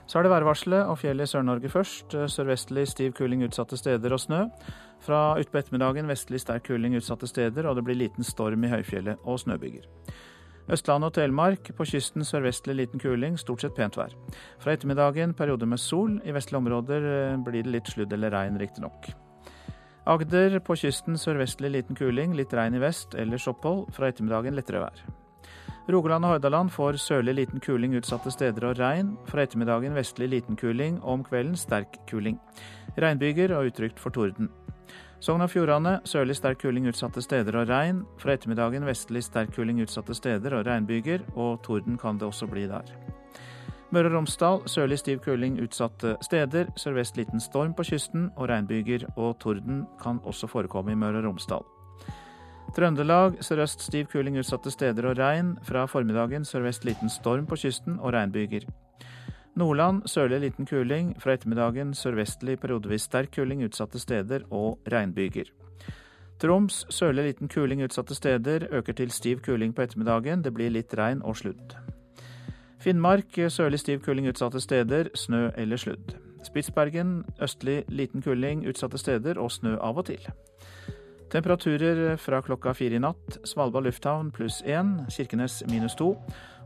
Så 0.06 0.18
er 0.18 0.24
det 0.24 0.30
værvarselet 0.30 0.86
og 0.86 1.00
fjellet 1.02 1.26
i 1.26 1.32
Sør-Norge 1.34 1.68
først. 1.72 2.16
Sørvestlig 2.32 2.86
stiv 2.88 3.12
kuling 3.18 3.42
utsatte 3.44 3.76
steder 3.76 4.14
og 4.14 4.22
snø. 4.22 4.44
Fra 5.04 5.20
utpå 5.40 5.60
ettermiddagen 5.60 6.08
vestlig 6.08 6.40
sterk 6.40 6.68
kuling 6.70 6.96
utsatte 6.96 7.28
steder, 7.28 7.66
og 7.66 7.76
det 7.76 7.84
blir 7.84 7.98
liten 7.98 8.24
storm 8.24 8.64
i 8.64 8.70
høyfjellet 8.70 9.24
og 9.26 9.40
snøbyger. 9.42 9.84
Østlandet 10.72 11.12
og 11.12 11.14
Telemark. 11.14 11.68
På 11.76 11.84
kysten 11.86 12.24
sørvestlig 12.26 12.74
liten 12.80 13.02
kuling, 13.02 13.36
stort 13.38 13.62
sett 13.62 13.76
pent 13.76 13.98
vær. 13.98 14.14
Fra 14.62 14.74
ettermiddagen 14.74 15.34
perioder 15.38 15.70
med 15.70 15.78
sol. 15.78 16.18
I 16.26 16.34
vestlige 16.34 16.58
områder 16.58 17.06
eh, 17.12 17.36
blir 17.46 17.62
det 17.62 17.74
litt 17.74 17.92
sludd 17.92 18.12
eller 18.12 18.34
regn, 18.34 18.58
riktignok. 18.58 19.12
Agder 20.06 20.58
på 20.62 20.76
kysten 20.78 21.18
sørvestlig 21.18 21.72
liten 21.74 21.98
kuling, 21.98 22.34
litt 22.38 22.54
regn 22.54 22.78
i 22.78 22.82
vest, 22.82 23.14
ellers 23.18 23.46
opphold. 23.50 23.86
Fra 23.94 24.10
ettermiddagen 24.10 24.58
lettere 24.58 24.82
vær. 24.86 25.06
Rogaland 25.86 26.26
og 26.26 26.32
Hordaland 26.34 26.70
får 26.74 26.98
sørlig 26.98 27.36
liten 27.38 27.62
kuling 27.62 27.94
utsatte 27.94 28.32
steder 28.34 28.66
og 28.66 28.80
regn. 28.82 29.14
Fra 29.30 29.46
ettermiddagen 29.46 29.94
vestlig 29.94 30.32
liten 30.32 30.58
kuling, 30.58 30.98
og 31.02 31.20
om 31.20 31.26
kvelden 31.26 31.54
sterk 31.58 32.00
kuling. 32.10 32.40
Regnbyger 32.98 33.54
og 33.54 33.70
utrygt 33.70 34.02
for 34.02 34.10
torden. 34.10 34.50
Sogn 35.20 35.40
og 35.40 35.50
Fjordane 35.50 35.96
sørlig 36.04 36.36
sterk 36.36 36.60
kuling 36.60 36.86
utsatte 36.90 37.22
steder 37.24 37.56
og 37.56 37.70
regn. 37.70 38.02
Fra 38.20 38.34
ettermiddagen 38.36 38.84
vestlig 38.86 39.24
sterk 39.24 39.54
kuling 39.56 39.80
utsatte 39.80 40.14
steder 40.14 40.58
og 40.58 40.66
regnbyger, 40.68 41.24
og 41.34 41.62
torden 41.64 41.96
kan 41.98 42.20
det 42.20 42.28
også 42.28 42.46
bli 42.50 42.66
der. 42.68 42.92
Møre 43.94 44.10
og 44.10 44.16
Romsdal 44.18 44.60
sørlig 44.68 44.98
stiv 44.98 45.22
kuling 45.24 45.56
utsatte 45.62 46.16
steder. 46.22 46.68
Sørvest 46.76 47.16
liten 47.16 47.40
storm 47.40 47.72
på 47.74 47.86
kysten 47.88 48.30
og 48.36 48.50
regnbyger, 48.50 49.06
og 49.16 49.38
torden 49.40 49.86
kan 50.02 50.20
også 50.24 50.50
forekomme 50.52 50.92
i 50.92 50.98
Møre 51.00 51.22
og 51.22 51.30
Romsdal. 51.30 51.64
Trøndelag 52.76 53.38
sørøst 53.40 53.86
stiv 53.86 54.10
kuling 54.12 54.36
utsatte 54.38 54.70
steder 54.70 55.06
og 55.08 55.18
regn. 55.18 55.56
Fra 55.64 55.86
formiddagen 55.86 56.44
sørvest 56.44 56.84
liten 56.84 57.08
storm 57.08 57.46
på 57.46 57.56
kysten 57.56 57.96
og 58.00 58.12
regnbyger. 58.12 58.66
Nordland 59.56 60.02
sørlig 60.04 60.40
liten 60.40 60.66
kuling. 60.68 61.14
Fra 61.20 61.32
ettermiddagen 61.32 61.94
sørvestlig 61.96 62.58
periodevis 62.60 63.06
sterk 63.08 63.30
kuling 63.32 63.62
utsatte 63.64 63.98
steder 63.98 64.44
og 64.52 64.78
regnbyger. 64.92 65.48
Troms 66.36 66.82
sørlig 66.92 67.24
liten 67.30 67.48
kuling 67.48 67.80
utsatte 67.80 68.14
steder. 68.14 68.68
Øker 68.70 68.92
til 68.92 69.10
stiv 69.10 69.40
kuling 69.40 69.72
på 69.74 69.82
ettermiddagen. 69.82 70.44
Det 70.44 70.52
blir 70.52 70.70
litt 70.70 70.92
regn 70.98 71.22
og 71.24 71.38
sludd. 71.40 71.72
Finnmark 72.78 73.32
sørlig 73.48 73.80
stiv 73.80 74.04
kuling 74.04 74.28
utsatte 74.28 74.60
steder. 74.60 75.08
Snø 75.14 75.48
eller 75.56 75.80
sludd. 75.80 76.18
Spitsbergen 76.44 77.24
østlig 77.42 77.84
liten 77.88 78.22
kuling 78.22 78.66
utsatte 78.68 78.98
steder 78.98 79.40
og 79.40 79.50
snø 79.50 79.78
av 79.80 79.96
og 79.96 80.10
til. 80.12 80.20
Temperaturer 81.32 82.16
fra 82.16 82.42
klokka 82.44 82.74
fire 82.76 83.00
i 83.00 83.02
natt. 83.02 83.40
Svalbard 83.44 83.88
lufthavn 83.88 84.28
pluss 84.30 84.60
én. 84.62 85.00
Kirkenes 85.10 85.62
minus 85.70 85.96
to. 85.98 86.12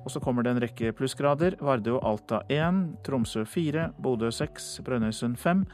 Og 0.05 0.11
så 0.11 0.21
kommer 0.21 0.43
det 0.43 0.55
en 0.55 0.63
rekke 0.63 0.93
plussgrader. 0.97 1.59
Vardø 1.61 1.97
og 1.99 2.05
Alta 2.09 2.41
1, 2.49 2.83
Tromsø 3.05 3.45
4, 3.45 3.91
Bodø 4.03 4.31
6, 4.33 4.81
Brønnøysund 4.87 5.37
5, 5.37 5.65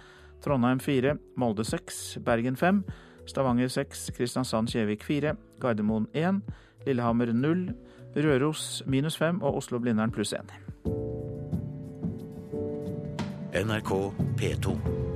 Trondheim 0.44 0.80
4, 0.80 1.16
Molde 1.36 1.64
6, 1.64 2.18
Bergen 2.26 2.56
5, 2.56 2.82
Stavanger 3.26 3.68
6, 3.68 4.10
Kristiansand-Kjevik 4.18 5.04
4, 5.06 5.34
Gardermoen 5.60 6.06
1, 6.14 6.42
Lillehammer 6.86 7.32
0, 7.32 7.74
Røros 8.16 8.82
minus 8.86 9.18
5 9.18 9.42
og 9.42 9.56
Oslo-Blindern 9.56 10.10
pluss 10.10 10.32
1. 10.32 10.40
NRK 13.56 13.92
P2. 14.36 15.15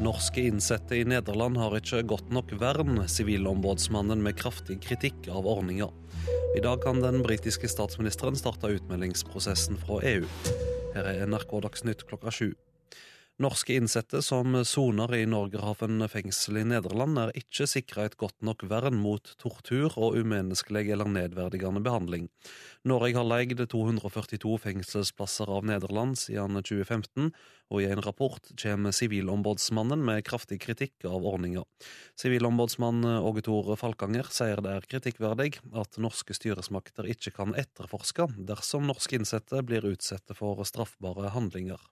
Norske 0.00 0.42
innsatte 0.44 0.96
i 0.96 1.04
Nederland 1.08 1.56
har 1.56 1.72
ikke 1.78 2.02
godt 2.04 2.28
nok 2.34 2.50
vern, 2.60 2.98
Sivilombudsmannen 3.08 4.20
med 4.20 4.36
kraftig 4.36 4.76
kritikk 4.84 5.30
av 5.32 5.48
ordninga. 5.48 5.88
I 6.56 6.60
dag 6.60 6.82
kan 6.84 7.00
den 7.00 7.22
britiske 7.24 7.70
statsministeren 7.72 8.36
starte 8.36 8.74
utmeldingsprosessen 8.76 9.80
fra 9.80 10.02
EU. 10.04 10.28
Her 10.92 11.08
er 11.14 11.24
NRK 11.24 11.56
Dagsnytt 11.64 12.04
klokka 12.10 12.34
sju. 12.34 12.50
Norske 13.36 13.74
innsatte 13.76 14.22
som 14.24 14.54
soner 14.64 15.12
i 15.14 15.26
Norgerhaven 15.28 16.00
fengsel 16.08 16.56
i 16.56 16.62
Nederland, 16.64 17.18
er 17.20 17.34
ikke 17.36 17.66
sikra 17.68 18.06
et 18.08 18.14
godt 18.16 18.38
nok 18.40 18.62
vern 18.64 18.96
mot 18.96 19.28
tortur 19.36 19.92
og 20.00 20.14
umenneskelig 20.16 20.86
eller 20.94 21.10
nedverdigende 21.12 21.82
behandling. 21.84 22.30
Norge 22.88 23.12
har 23.12 23.26
leid 23.28 23.60
242 23.60 24.54
fengselsplasser 24.62 25.52
av 25.52 25.68
Nederland 25.68 26.16
siden 26.16 26.56
2015, 26.62 27.28
og 27.68 27.82
i 27.82 27.90
en 27.90 28.00
rapport 28.06 28.40
kommer 28.62 28.96
Sivilombudsmannen 28.96 30.00
med 30.08 30.24
kraftig 30.24 30.62
kritikk 30.64 31.04
av 31.04 31.26
ordninga. 31.28 31.66
Sivilombudsmann 32.16 33.04
Åge 33.18 33.44
Tore 33.44 33.76
Falkanger 33.76 34.32
sier 34.32 34.64
det 34.64 34.78
er 34.78 34.88
kritikkverdig 34.94 35.50
at 35.76 36.00
norske 36.00 36.32
styresmakter 36.40 37.12
ikke 37.12 37.34
kan 37.36 37.52
etterforske 37.52 38.30
dersom 38.48 38.88
norske 38.88 39.20
innsatte 39.20 39.60
blir 39.60 39.84
utsatt 39.92 40.32
for 40.40 40.64
straffbare 40.64 41.34
handlinger. 41.36 41.84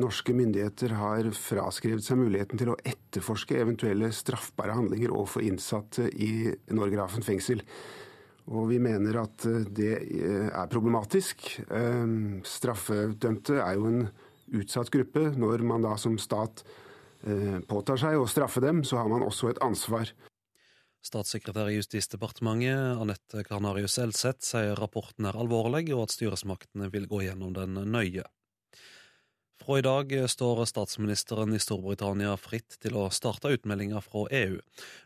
Norske 0.00 0.32
myndigheter 0.32 0.94
har 0.96 1.26
fraskrevet 1.36 2.06
seg 2.06 2.16
muligheten 2.22 2.60
til 2.60 2.70
å 2.72 2.78
etterforske 2.80 3.58
eventuelle 3.60 4.08
straffbare 4.16 4.72
handlinger 4.78 5.12
overfor 5.12 5.44
innsatte 5.44 6.06
i 6.16 6.48
Norgerhaven 6.72 7.26
fengsel. 7.26 7.60
Og 8.48 8.70
vi 8.72 8.80
mener 8.82 9.20
at 9.20 9.44
det 9.68 9.92
er 10.00 10.72
problematisk. 10.72 11.44
Straffedømte 12.48 13.60
er 13.60 13.76
jo 13.76 13.86
en 13.90 14.00
utsatt 14.62 14.90
gruppe. 14.90 15.28
Når 15.36 15.62
man 15.68 15.84
da 15.84 15.92
som 16.00 16.16
stat 16.18 16.64
påtar 17.68 18.00
seg 18.00 18.18
å 18.18 18.26
straffe 18.26 18.64
dem, 18.64 18.82
så 18.82 18.98
har 18.98 19.12
man 19.12 19.22
også 19.28 19.52
et 19.52 19.62
ansvar. 19.62 20.10
Statssekretær 21.02 21.68
i 21.70 21.76
Justisdepartementet 21.76 22.98
Anette 23.02 23.44
Karnarius 23.46 23.98
Elseth 24.02 24.46
sier 24.46 24.78
rapporten 24.78 25.26
er 25.28 25.38
alvorlig, 25.38 25.88
og 25.94 26.06
at 26.06 26.14
styresmaktene 26.14 26.88
vil 26.94 27.08
gå 27.10 27.24
gjennom 27.26 27.54
den 27.56 27.76
nøye. 27.92 28.24
Fra 29.62 29.78
i 29.78 29.82
dag 29.82 30.30
står 30.30 30.64
statsministeren 30.64 31.54
i 31.54 31.58
Storbritannia 31.62 32.32
fritt 32.40 32.80
til 32.82 32.96
å 32.98 33.04
starte 33.14 33.52
utmeldinga 33.54 34.00
fra 34.02 34.24
EU. 34.34 34.56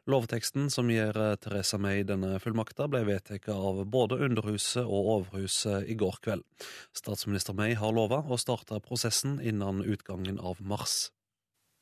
Lovteksten 0.09 0.71
som 0.73 0.88
gir 0.88 1.12
Teresa 1.45 1.77
May 1.77 2.07
denne 2.09 2.38
fullmakta, 2.40 2.87
ble 2.88 3.03
vedtatt 3.05 3.51
av 3.53 3.83
både 3.92 4.16
Underhuset 4.25 4.87
og 4.87 5.11
Overhuset 5.16 5.90
i 5.92 5.99
går 6.01 6.16
kveld. 6.25 6.47
Statsminister 6.97 7.53
May 7.59 7.77
har 7.77 7.92
lova 7.92 8.23
å 8.25 8.40
starte 8.40 8.81
prosessen 8.81 9.37
innen 9.45 9.85
utgangen 9.85 10.40
av 10.40 10.64
mars. 10.64 11.11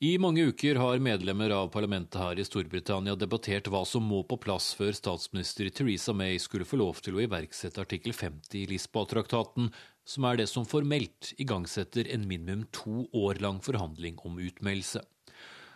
I 0.03 0.17
mange 0.19 0.43
uker 0.51 0.75
har 0.75 0.99
medlemmer 0.99 1.53
av 1.55 1.69
parlamentet 1.71 2.19
her 2.19 2.35
i 2.35 2.43
Storbritannia 2.43 3.15
debattert 3.15 3.69
hva 3.71 3.85
som 3.87 4.03
må 4.03 4.25
på 4.27 4.35
plass 4.43 4.73
før 4.75 4.91
statsminister 4.91 5.71
Theresa 5.71 6.11
May 6.11 6.35
skulle 6.43 6.67
få 6.67 6.81
lov 6.81 6.99
til 6.99 7.15
å 7.15 7.23
iverksette 7.23 7.79
artikkel 7.79 8.11
50 8.11 8.59
i 8.59 8.65
Lisboa-traktaten, 8.73 9.71
som 10.05 10.25
er 10.29 10.39
det 10.39 10.47
som 10.51 10.67
formelt 10.69 11.33
igangsetter 11.41 12.07
en 12.13 12.27
minimum 12.29 12.63
to 12.71 13.07
år 13.13 13.41
lang 13.41 13.59
forhandling 13.65 14.19
om 14.23 14.37
utmeldelse. 14.39 15.01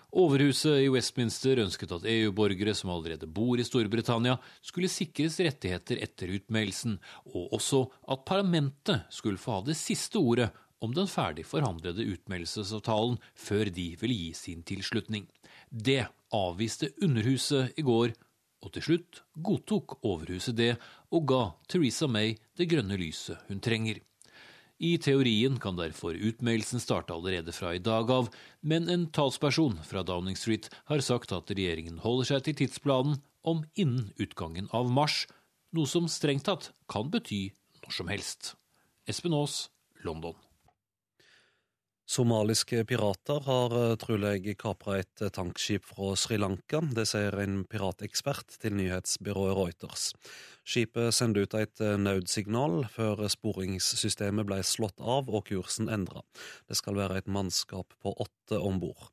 Overhuset 0.09 0.79
i 0.81 0.87
Westminster 0.89 1.59
ønsket 1.61 1.91
at 1.93 2.05
EU-borgere 2.09 2.73
som 2.73 2.89
allerede 2.89 3.27
bor 3.29 3.59
i 3.61 3.65
Storbritannia, 3.65 4.39
skulle 4.65 4.89
sikres 4.89 5.37
rettigheter 5.37 6.01
etter 6.01 6.31
utmeldelsen, 6.33 6.95
og 7.29 7.53
også 7.59 7.83
at 8.09 8.25
parlamentet 8.25 9.05
skulle 9.13 9.37
få 9.37 9.59
ha 9.59 9.67
det 9.67 9.77
siste 9.77 10.17
ordet 10.17 10.49
om 10.81 10.95
den 10.95 11.09
ferdig 11.11 11.45
forhandlede 11.45 12.07
utmeldelsesavtalen 12.15 13.19
før 13.37 13.69
de 13.75 13.91
ville 14.01 14.17
gi 14.17 14.31
sin 14.33 14.65
tilslutning. 14.65 15.27
Det 15.69 16.07
avviste 16.33 16.89
Underhuset 17.03 17.77
i 17.77 17.85
går, 17.85 18.15
og 18.65 18.73
til 18.73 18.85
slutt 18.85 19.21
godtok 19.45 19.99
Overhuset 20.01 20.57
det 20.57 20.73
og 21.13 21.27
ga 21.29 21.43
Theresa 21.69 22.09
May 22.09 22.33
det 22.57 22.67
grønne 22.71 22.97
lyset 22.97 23.45
hun 23.47 23.61
trenger. 23.61 24.01
I 24.79 24.95
teorien 25.03 25.57
kan 25.59 25.75
derfor 25.75 26.15
utmeldelsen 26.15 26.79
starte 26.79 27.11
allerede 27.11 27.51
fra 27.51 27.73
i 27.75 27.81
dag 27.83 28.11
av, 28.15 28.29
men 28.63 28.87
en 28.87 29.09
talsperson 29.11 29.75
fra 29.83 30.05
Downing 30.07 30.39
Street 30.39 30.69
har 30.87 31.03
sagt 31.03 31.33
at 31.35 31.51
regjeringen 31.51 31.99
holder 31.99 32.29
seg 32.31 32.45
til 32.45 32.55
tidsplanen 32.61 33.19
om 33.43 33.65
innen 33.75 34.13
utgangen 34.23 34.71
av 34.71 34.87
mars, 34.87 35.25
noe 35.75 35.89
som 35.89 36.07
strengt 36.07 36.47
tatt 36.47 36.71
kan 36.87 37.11
bety 37.11 37.49
når 37.83 37.97
som 37.97 38.11
helst. 38.11 38.53
Espen 39.03 39.35
Aas, 39.35 39.65
London. 40.07 40.37
Somaliske 42.10 42.80
pirater 42.89 43.43
har 43.45 43.74
trolig 44.02 44.56
kapra 44.58 44.95
et 44.98 45.22
tankskip 45.36 45.84
fra 45.91 46.15
Sri 46.17 46.39
Lanka. 46.41 46.80
Det 46.82 47.04
sier 47.06 47.38
en 47.43 47.60
piratekspert 47.69 48.56
til 48.63 48.74
nyhetsbyrået 48.80 49.54
Reuters. 49.54 50.08
Skipet 50.65 51.13
sendte 51.13 51.45
ut 51.45 51.54
et 51.60 51.84
nødsignal 52.02 52.88
før 52.89 53.22
sporingssystemet 53.30 54.50
ble 54.50 54.58
slått 54.65 54.98
av 54.98 55.30
og 55.30 55.45
kursen 55.52 55.93
endra. 55.93 56.26
Det 56.65 56.82
skal 56.82 56.98
være 56.98 57.22
et 57.22 57.30
mannskap 57.30 57.93
på 58.02 58.17
åtte 58.17 58.58
om 58.58 58.82
bord. 58.82 59.06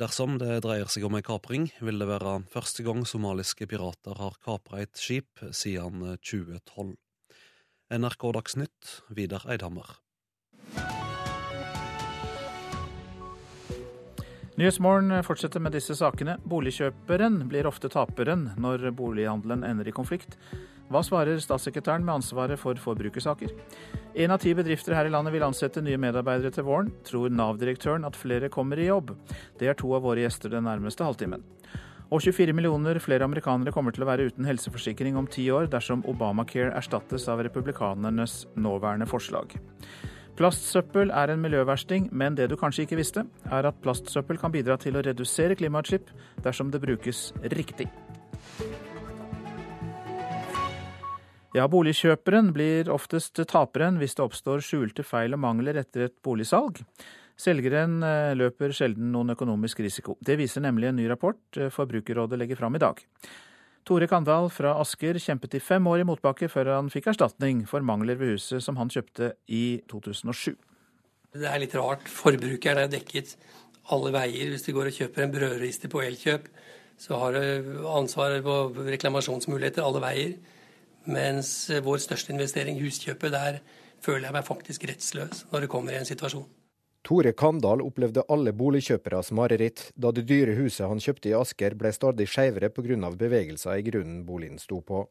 Dersom 0.00 0.40
det 0.40 0.62
dreier 0.64 0.88
seg 0.88 1.04
om 1.04 1.20
en 1.20 1.26
kapring, 1.26 1.68
vil 1.84 2.00
det 2.00 2.08
være 2.08 2.38
første 2.48 2.88
gang 2.88 3.04
somaliske 3.04 3.68
pirater 3.68 4.16
har 4.16 4.40
kapra 4.40 4.80
et 4.80 4.96
skip 4.96 5.44
siden 5.52 6.16
2012. 6.16 6.94
NRK 8.00 8.32
Dagsnytt, 8.40 9.02
Vidar 9.12 9.44
Eidhammer. 9.44 10.00
Nyhetsmorgen 14.60 15.22
fortsetter 15.24 15.62
med 15.64 15.72
disse 15.72 15.94
sakene. 15.96 16.34
Boligkjøperen 16.44 17.38
blir 17.48 17.64
ofte 17.64 17.88
taperen 17.88 18.42
når 18.60 18.90
bolighandelen 18.92 19.62
ender 19.64 19.88
i 19.88 19.94
konflikt. 19.96 20.34
Hva 20.92 21.00
svarer 21.06 21.40
statssekretæren 21.40 22.04
med 22.04 22.18
ansvaret 22.18 22.60
for 22.60 22.76
forbrukersaker? 22.76 23.54
En 24.20 24.34
av 24.34 24.42
ti 24.42 24.52
bedrifter 24.58 24.92
her 24.98 25.08
i 25.08 25.14
landet 25.14 25.32
vil 25.32 25.46
ansette 25.46 25.80
nye 25.80 25.96
medarbeidere 26.02 26.52
til 26.52 26.68
våren. 26.68 26.92
Tror 27.08 27.32
Nav-direktøren 27.32 28.04
at 28.04 28.20
flere 28.20 28.52
kommer 28.52 28.76
i 28.76 28.90
jobb? 28.90 29.14
Det 29.56 29.72
er 29.72 29.80
to 29.80 29.94
av 29.96 30.04
våre 30.04 30.26
gjester 30.26 30.52
den 30.52 30.68
nærmeste 30.68 31.08
halvtimen. 31.08 31.40
Og 32.12 32.20
24 32.20 32.52
millioner 32.52 33.00
flere 33.00 33.24
amerikanere 33.24 33.72
kommer 33.72 33.96
til 33.96 34.04
å 34.04 34.12
være 34.12 34.28
uten 34.28 34.44
helseforsikring 34.44 35.16
om 35.16 35.30
ti 35.30 35.48
år 35.48 35.72
dersom 35.72 36.04
Obamacare 36.04 36.76
erstattes 36.76 37.30
av 37.32 37.40
republikanernes 37.48 38.42
nåværende 38.60 39.08
forslag. 39.08 39.56
Plastsøppel 40.40 41.10
er 41.12 41.34
en 41.34 41.42
miljøversting, 41.42 42.06
men 42.16 42.32
det 42.32 42.46
du 42.48 42.54
kanskje 42.56 42.86
ikke 42.86 42.96
visste, 42.96 43.26
er 43.52 43.66
at 43.68 43.76
plastsøppel 43.84 44.38
kan 44.40 44.52
bidra 44.54 44.78
til 44.80 44.96
å 44.96 45.02
redusere 45.04 45.52
klimautslipp 45.52 46.08
dersom 46.40 46.70
det 46.72 46.80
brukes 46.80 47.26
riktig. 47.52 47.90
Ja, 51.52 51.66
boligkjøperen 51.68 52.54
blir 52.56 52.88
oftest 52.94 53.42
taperen 53.52 54.00
hvis 54.00 54.16
det 54.16 54.24
oppstår 54.24 54.64
skjulte 54.64 55.04
feil 55.04 55.36
og 55.36 55.42
mangler 55.44 55.82
etter 55.82 56.06
et 56.06 56.16
boligsalg. 56.24 56.80
Selgeren 57.36 58.00
eh, 58.00 58.32
løper 58.38 58.72
sjelden 58.72 59.12
noen 59.12 59.34
økonomisk 59.36 59.84
risiko. 59.84 60.16
Det 60.24 60.38
viser 60.40 60.64
nemlig 60.64 60.88
en 60.88 61.00
ny 61.02 61.08
rapport 61.12 61.60
eh, 61.60 61.68
Forbrukerrådet 61.74 62.40
legger 62.40 62.62
fram 62.62 62.80
i 62.80 62.84
dag. 62.86 63.04
Tore 63.88 64.06
Kandal 64.10 64.50
fra 64.52 64.74
Asker 64.80 65.18
kjempet 65.18 65.56
i 65.56 65.62
fem 65.62 65.86
år 65.88 66.02
i 66.02 66.08
motbakke 66.08 66.50
før 66.52 66.74
han 66.76 66.90
fikk 66.92 67.10
erstatning 67.12 67.64
for 67.68 67.84
mangler 67.84 68.18
ved 68.20 68.36
huset 68.36 68.64
som 68.64 68.76
han 68.80 68.92
kjøpte 68.92 69.32
i 69.48 69.80
2007. 69.90 70.52
Det 71.40 71.46
er 71.46 71.62
litt 71.62 71.74
rart. 71.78 72.06
Forbrukeren 72.10 72.82
er 72.82 72.90
dekket 72.90 73.36
alle 73.94 74.12
veier. 74.14 74.52
Hvis 74.52 74.66
du 74.66 74.72
går 74.76 74.90
og 74.90 74.96
kjøper 74.98 75.24
en 75.24 75.34
brødrister 75.34 75.90
på 75.92 76.02
Elkjøp, 76.04 76.48
så 77.00 77.18
har 77.22 77.36
du 77.38 77.84
ansvaret 77.88 78.44
på 78.44 78.56
reklamasjonsmuligheter 78.90 79.86
alle 79.86 80.02
veier. 80.04 80.34
Mens 81.10 81.70
vår 81.82 82.02
største 82.04 82.34
investering, 82.34 82.80
huskjøpet, 82.82 83.32
der 83.32 83.60
føler 84.04 84.28
jeg 84.28 84.36
meg 84.36 84.48
faktisk 84.48 84.84
rettsløs 84.90 85.46
når 85.52 85.64
det 85.64 85.72
kommer 85.72 85.94
i 85.94 86.00
en 86.00 86.08
situasjon. 86.08 86.48
Tore 87.02 87.32
Kandal 87.32 87.80
opplevde 87.82 88.22
alle 88.28 88.52
boligkjøperes 88.52 89.32
mareritt 89.36 89.86
da 89.96 90.12
det 90.12 90.26
dyre 90.28 90.52
huset 90.58 90.88
han 90.88 91.00
kjøpte 91.00 91.30
i 91.30 91.36
Asker 91.38 91.74
ble 91.78 91.92
stadig 91.96 92.28
skeivere 92.28 92.68
pga. 92.68 93.10
bevegelser 93.16 93.78
i 93.78 93.86
grunnen 93.86 94.24
boligen 94.26 94.58
sto 94.58 94.80
på. 94.80 95.06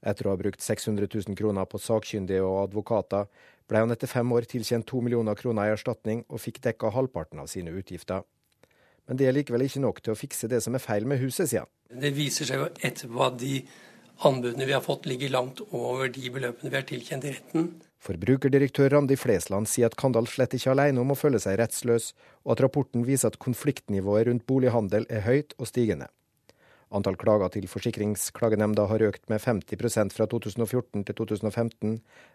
Etter 0.00 0.26
å 0.26 0.34
ha 0.34 0.40
brukt 0.40 0.60
600 0.60 1.08
000 1.12 1.36
kroner 1.36 1.64
på 1.64 1.78
sakkyndige 1.78 2.44
og 2.44 2.62
advokater, 2.68 3.26
ble 3.68 3.78
han 3.78 3.90
etter 3.92 4.08
fem 4.08 4.32
år 4.32 4.48
tilkjent 4.48 4.86
to 4.86 5.00
millioner 5.00 5.34
kroner 5.34 5.68
i 5.68 5.74
erstatning 5.74 6.24
og 6.28 6.40
fikk 6.40 6.60
dekka 6.64 6.92
halvparten 6.94 7.40
av 7.40 7.50
sine 7.52 7.72
utgifter. 7.72 8.24
Men 9.08 9.16
det 9.16 9.26
er 9.26 9.36
likevel 9.36 9.66
ikke 9.66 9.82
nok 9.82 10.00
til 10.00 10.14
å 10.14 10.18
fikse 10.18 10.48
det 10.48 10.62
som 10.64 10.76
er 10.76 10.84
feil 10.84 11.06
med 11.08 11.20
huset, 11.20 11.48
sier 11.50 11.64
han. 11.64 11.72
Det 12.00 12.12
viser 12.14 12.48
seg 12.48 12.60
jo 12.62 12.68
etterpå 12.80 13.24
at 13.26 13.38
de 13.40 13.60
anbudene 14.28 14.68
vi 14.68 14.76
har 14.76 14.84
fått 14.84 15.08
ligger 15.08 15.32
langt 15.34 15.60
over 15.70 16.08
de 16.12 16.30
beløpene 16.30 16.70
vi 16.70 16.78
har 16.78 16.86
tilkjent 16.88 17.26
i 17.26 17.32
retten. 17.34 17.70
Forbrukerdirektør 18.00 18.88
Randi 18.94 19.16
Flesland 19.20 19.68
sier 19.68 19.90
at 19.90 19.96
Kandal 20.00 20.28
slett 20.30 20.54
ikke 20.56 20.70
er 20.70 20.76
alene 20.78 21.02
om 21.02 21.12
å 21.12 21.18
føle 21.18 21.40
seg 21.42 21.58
rettsløs, 21.60 22.14
og 22.46 22.54
at 22.54 22.62
rapporten 22.64 23.04
viser 23.04 23.28
at 23.28 23.40
konfliktnivået 23.42 24.30
rundt 24.30 24.46
bolighandel 24.48 25.04
er 25.12 25.26
høyt 25.26 25.52
og 25.58 25.68
stigende. 25.68 26.08
Antall 26.90 27.14
klager 27.14 27.52
til 27.54 27.68
Forsikringsklagenemnda 27.70 28.88
har 28.90 29.04
økt 29.06 29.28
med 29.30 29.38
50% 29.44 30.16
fra 30.16 30.26
2014 30.32 31.04
til 31.06 31.18
2015, 31.20 31.92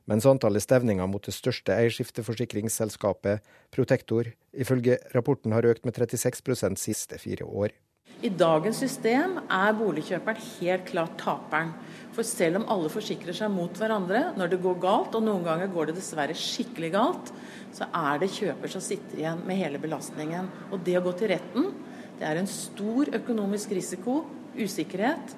mens 0.07 0.27
antallet 0.29 0.63
stevninger 0.63 1.09
mot 1.11 1.25
det 1.25 1.33
største 1.35 1.75
eierskifteforsikringsselskapet, 1.75 3.43
Protektor, 3.75 4.29
ifølge 4.55 5.01
rapporten 5.17 5.51
har 5.57 5.67
økt 5.67 5.83
med 5.83 5.97
36% 5.97 6.79
siste 6.79 7.19
fire 7.19 7.49
år. 7.49 7.75
I 8.23 8.31
dagens 8.31 8.79
system 8.79 9.39
er 9.51 9.75
boligkjøperen 9.75 10.43
helt 10.59 10.85
klart 10.87 11.17
taperen. 11.19 11.73
For 12.15 12.23
selv 12.23 12.61
om 12.61 12.67
alle 12.71 12.87
forsikrer 12.91 13.35
seg 13.35 13.51
mot 13.51 13.75
hverandre 13.75 14.29
når 14.39 14.53
det 14.53 14.61
går 14.63 14.77
galt, 14.83 15.17
og 15.17 15.25
noen 15.25 15.43
ganger 15.43 15.71
går 15.73 15.89
det 15.89 15.97
dessverre 15.97 16.37
skikkelig 16.39 16.93
galt, 16.93 17.33
så 17.75 17.89
er 17.91 18.21
det 18.21 18.31
kjøper 18.31 18.71
som 18.71 18.83
sitter 18.83 19.19
igjen 19.19 19.43
med 19.47 19.59
hele 19.59 19.81
belastningen. 19.83 20.47
Og 20.71 20.79
det 20.87 20.95
å 20.95 21.03
gå 21.03 21.11
til 21.19 21.33
retten, 21.33 21.73
det 22.15 22.29
er 22.29 22.39
en 22.39 22.47
stor 22.47 23.11
økonomisk 23.19 23.75
risiko, 23.75 24.21
usikkerhet, 24.55 25.35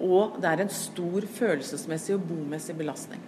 og 0.00 0.40
det 0.40 0.50
er 0.50 0.64
en 0.64 0.72
stor 0.72 1.28
følelsesmessig 1.36 2.16
og 2.16 2.24
bomessig 2.32 2.74
belastning. 2.78 3.20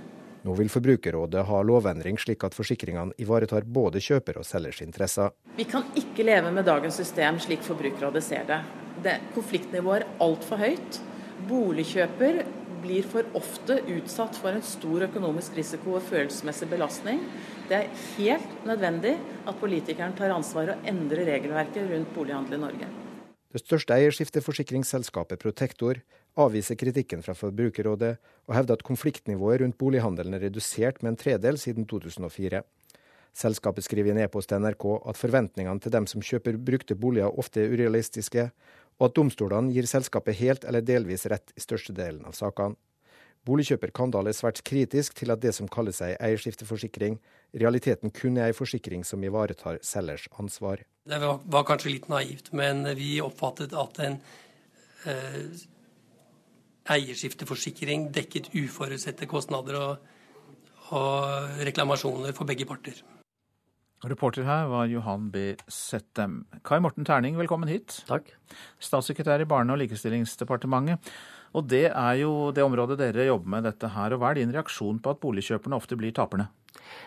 Nå 0.46 0.54
vil 0.54 0.68
Forbrukerrådet 0.70 1.42
ha 1.48 1.60
lovendring 1.66 2.18
slik 2.22 2.44
at 2.46 2.54
forsikringene 2.54 3.16
ivaretar 3.18 3.64
både 3.66 3.98
kjøper 3.98 4.36
og 4.38 4.46
selgers 4.46 4.78
interesser. 4.84 5.32
Vi 5.58 5.64
kan 5.66 5.88
ikke 5.98 6.22
leve 6.22 6.52
med 6.54 6.68
dagens 6.68 7.00
system 7.00 7.40
slik 7.42 7.64
Forbrukerrådet 7.66 8.22
ser 8.22 8.44
det. 8.46 8.60
det 9.02 9.16
konfliktnivået 9.34 10.04
er 10.04 10.22
altfor 10.22 10.62
høyt. 10.62 11.00
Boligkjøper 11.48 12.38
blir 12.84 13.08
for 13.10 13.26
ofte 13.34 13.80
utsatt 13.90 14.38
for 14.38 14.54
en 14.54 14.62
stor 14.62 15.08
økonomisk 15.08 15.56
risiko 15.58 15.96
og 15.98 16.06
følelsesmessig 16.06 16.68
belastning. 16.70 17.24
Det 17.66 17.80
er 17.80 18.04
helt 18.14 18.66
nødvendig 18.68 19.16
at 19.46 19.58
politikeren 19.58 20.14
tar 20.14 20.30
ansvar 20.30 20.76
og 20.76 20.86
endrer 20.86 21.26
regelverket 21.26 21.90
rundt 21.90 22.14
bolighandel 22.14 22.60
i 22.60 22.62
Norge. 22.62 22.92
Det 23.50 23.64
største 23.64 23.98
eierskifteforsikringsselskapet 23.98 25.42
Protektor 25.42 25.98
avviser 26.36 26.78
kritikken 26.78 27.22
fra 27.24 27.34
Forbrukerrådet, 27.36 28.16
og 28.46 28.54
hevder 28.54 28.78
at 28.78 28.86
konfliktnivået 28.86 29.62
rundt 29.62 29.78
bolighandelen 29.78 30.36
er 30.36 30.46
redusert 30.46 31.02
med 31.02 31.14
en 31.14 31.20
tredel 31.20 31.58
siden 31.58 31.86
2004. 31.88 32.62
Selskapet 33.36 33.84
skriver 33.84 34.10
i 34.10 34.14
en 34.14 34.22
e-post 34.24 34.48
til 34.48 34.62
NRK 34.64 34.84
at 35.10 35.18
forventningene 35.20 35.82
til 35.82 35.92
dem 35.92 36.06
som 36.08 36.24
kjøper 36.24 36.56
brukte 36.56 36.96
boliger 36.96 37.38
ofte 37.38 37.64
er 37.64 37.72
urealistiske, 37.74 38.50
og 38.96 39.10
at 39.10 39.16
domstolene 39.16 39.74
gir 39.74 39.88
selskapet 39.88 40.38
helt 40.38 40.64
eller 40.64 40.84
delvis 40.84 41.26
rett 41.28 41.52
i 41.56 41.64
størstedelen 41.64 42.24
av 42.24 42.36
sakene. 42.36 42.78
Boligkjøper 43.46 43.92
Kandal 43.94 44.26
er 44.26 44.34
svært 44.34 44.58
kritisk 44.66 45.14
til 45.20 45.30
at 45.30 45.42
det 45.42 45.52
som 45.54 45.68
kaller 45.70 45.94
seg 45.94 46.16
eierskifteforsikring, 46.16 47.20
realiteten 47.54 48.10
kun 48.10 48.40
er 48.40 48.50
ei 48.50 48.56
forsikring 48.56 49.04
som 49.06 49.22
ivaretar 49.22 49.78
selgers 49.86 50.26
ansvar. 50.40 50.82
Det 51.06 51.20
var, 51.22 51.66
kanskje 51.68 51.92
litt 51.92 52.08
naivt, 52.10 52.50
men 52.56 52.82
vi 52.98 53.20
oppfattet 53.22 53.76
at 53.78 54.00
en 54.02 54.18
eh, 55.06 55.62
eierskifteforsikring 56.92 58.10
dekket 58.14 58.52
uforutsette 58.54 59.28
kostnader 59.30 59.78
og, 59.80 60.08
og 60.94 61.60
reklamasjoner 61.66 62.34
for 62.36 62.48
begge 62.48 62.68
parter. 62.68 63.02
Reporter 64.06 64.44
her 64.46 64.66
var 64.70 64.90
Johan 64.90 65.30
B. 65.32 65.54
Settem. 65.72 66.44
Kai 66.66 66.78
Morten 66.84 67.06
Terning, 67.08 67.38
velkommen 67.40 67.70
hit. 67.70 68.02
Takk. 68.06 68.28
Statssekretær 68.78 69.42
i 69.42 69.48
Barne- 69.48 69.72
og 69.72 69.80
likestillingsdepartementet. 69.80 71.00
Og 71.56 71.64
det 71.70 71.86
er 71.88 72.18
jo 72.20 72.52
det 72.52 72.62
området 72.62 72.98
dere 73.00 73.26
jobber 73.30 73.54
med 73.56 73.64
dette 73.64 73.88
her. 73.94 74.12
Og 74.12 74.20
hva 74.20 74.30
er 74.30 74.42
din 74.42 74.52
reaksjon 74.52 75.00
på 75.00 75.14
at 75.14 75.22
boligkjøperne 75.22 75.78
ofte 75.78 75.96
blir 75.98 76.12
taperne? 76.14 76.50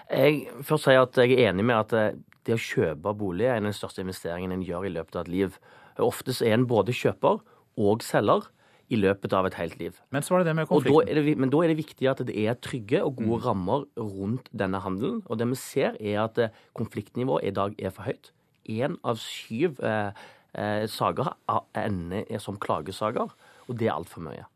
Jeg 0.10 0.50
først 0.66 0.90
sier 0.90 1.04
at 1.06 1.22
jeg 1.22 1.38
er 1.38 1.52
enig 1.52 1.68
med 1.70 1.78
at 1.78 1.94
eh, 1.94 2.18
det 2.48 2.58
å 2.58 2.64
kjøpe 2.64 3.14
bolig 3.16 3.46
er 3.46 3.60
en 3.60 3.70
av 3.70 3.76
de 3.76 3.78
største 3.78 4.02
investeringene 4.02 4.58
en 4.58 4.66
gjør 4.66 4.90
i 4.90 4.94
løpet 4.98 5.20
av 5.20 5.28
et 5.28 5.34
liv. 5.36 5.60
Ofte 6.02 6.34
er 6.42 6.58
en 6.58 6.68
både 6.68 6.96
kjøper 6.96 7.44
og 7.80 8.04
selger 8.04 8.50
i 8.90 8.98
løpet 9.00 9.34
av 9.38 9.48
et 9.48 9.58
helt 9.60 9.78
liv. 9.80 9.98
Men 10.14 10.26
så 10.26 10.34
var 10.34 10.44
det 10.44 10.50
det 10.50 10.56
med 10.60 10.70
konflikten. 10.70 11.08
Da 11.08 11.22
det, 11.22 11.36
men 11.38 11.54
da 11.54 11.62
er 11.64 11.72
det 11.72 11.80
viktig 11.80 12.10
at 12.10 12.24
det 12.26 12.36
er 12.42 12.58
trygge 12.58 13.04
og 13.06 13.16
gode 13.20 13.40
mm. 13.40 13.46
rammer 13.46 13.86
rundt 13.98 14.50
denne 14.52 14.82
handelen. 14.84 15.22
Og 15.28 15.40
det 15.40 15.50
vi 15.52 15.60
ser, 15.62 15.98
er 16.00 16.24
at 16.26 16.42
eh, 16.42 16.54
konfliktnivået 16.78 17.50
i 17.50 17.56
dag 17.56 17.76
er 17.78 17.94
for 17.96 18.10
høyt. 18.10 18.32
Én 18.70 18.98
av 19.08 19.22
syv 19.22 19.82
eh, 19.86 20.24
eh, 20.58 20.86
saker 20.90 21.34
ender 21.78 22.42
som 22.42 22.58
klagesaker, 22.62 23.36
og 23.70 23.78
det 23.78 23.90
er 23.90 23.98
altfor 23.98 24.26
mye. 24.26 24.48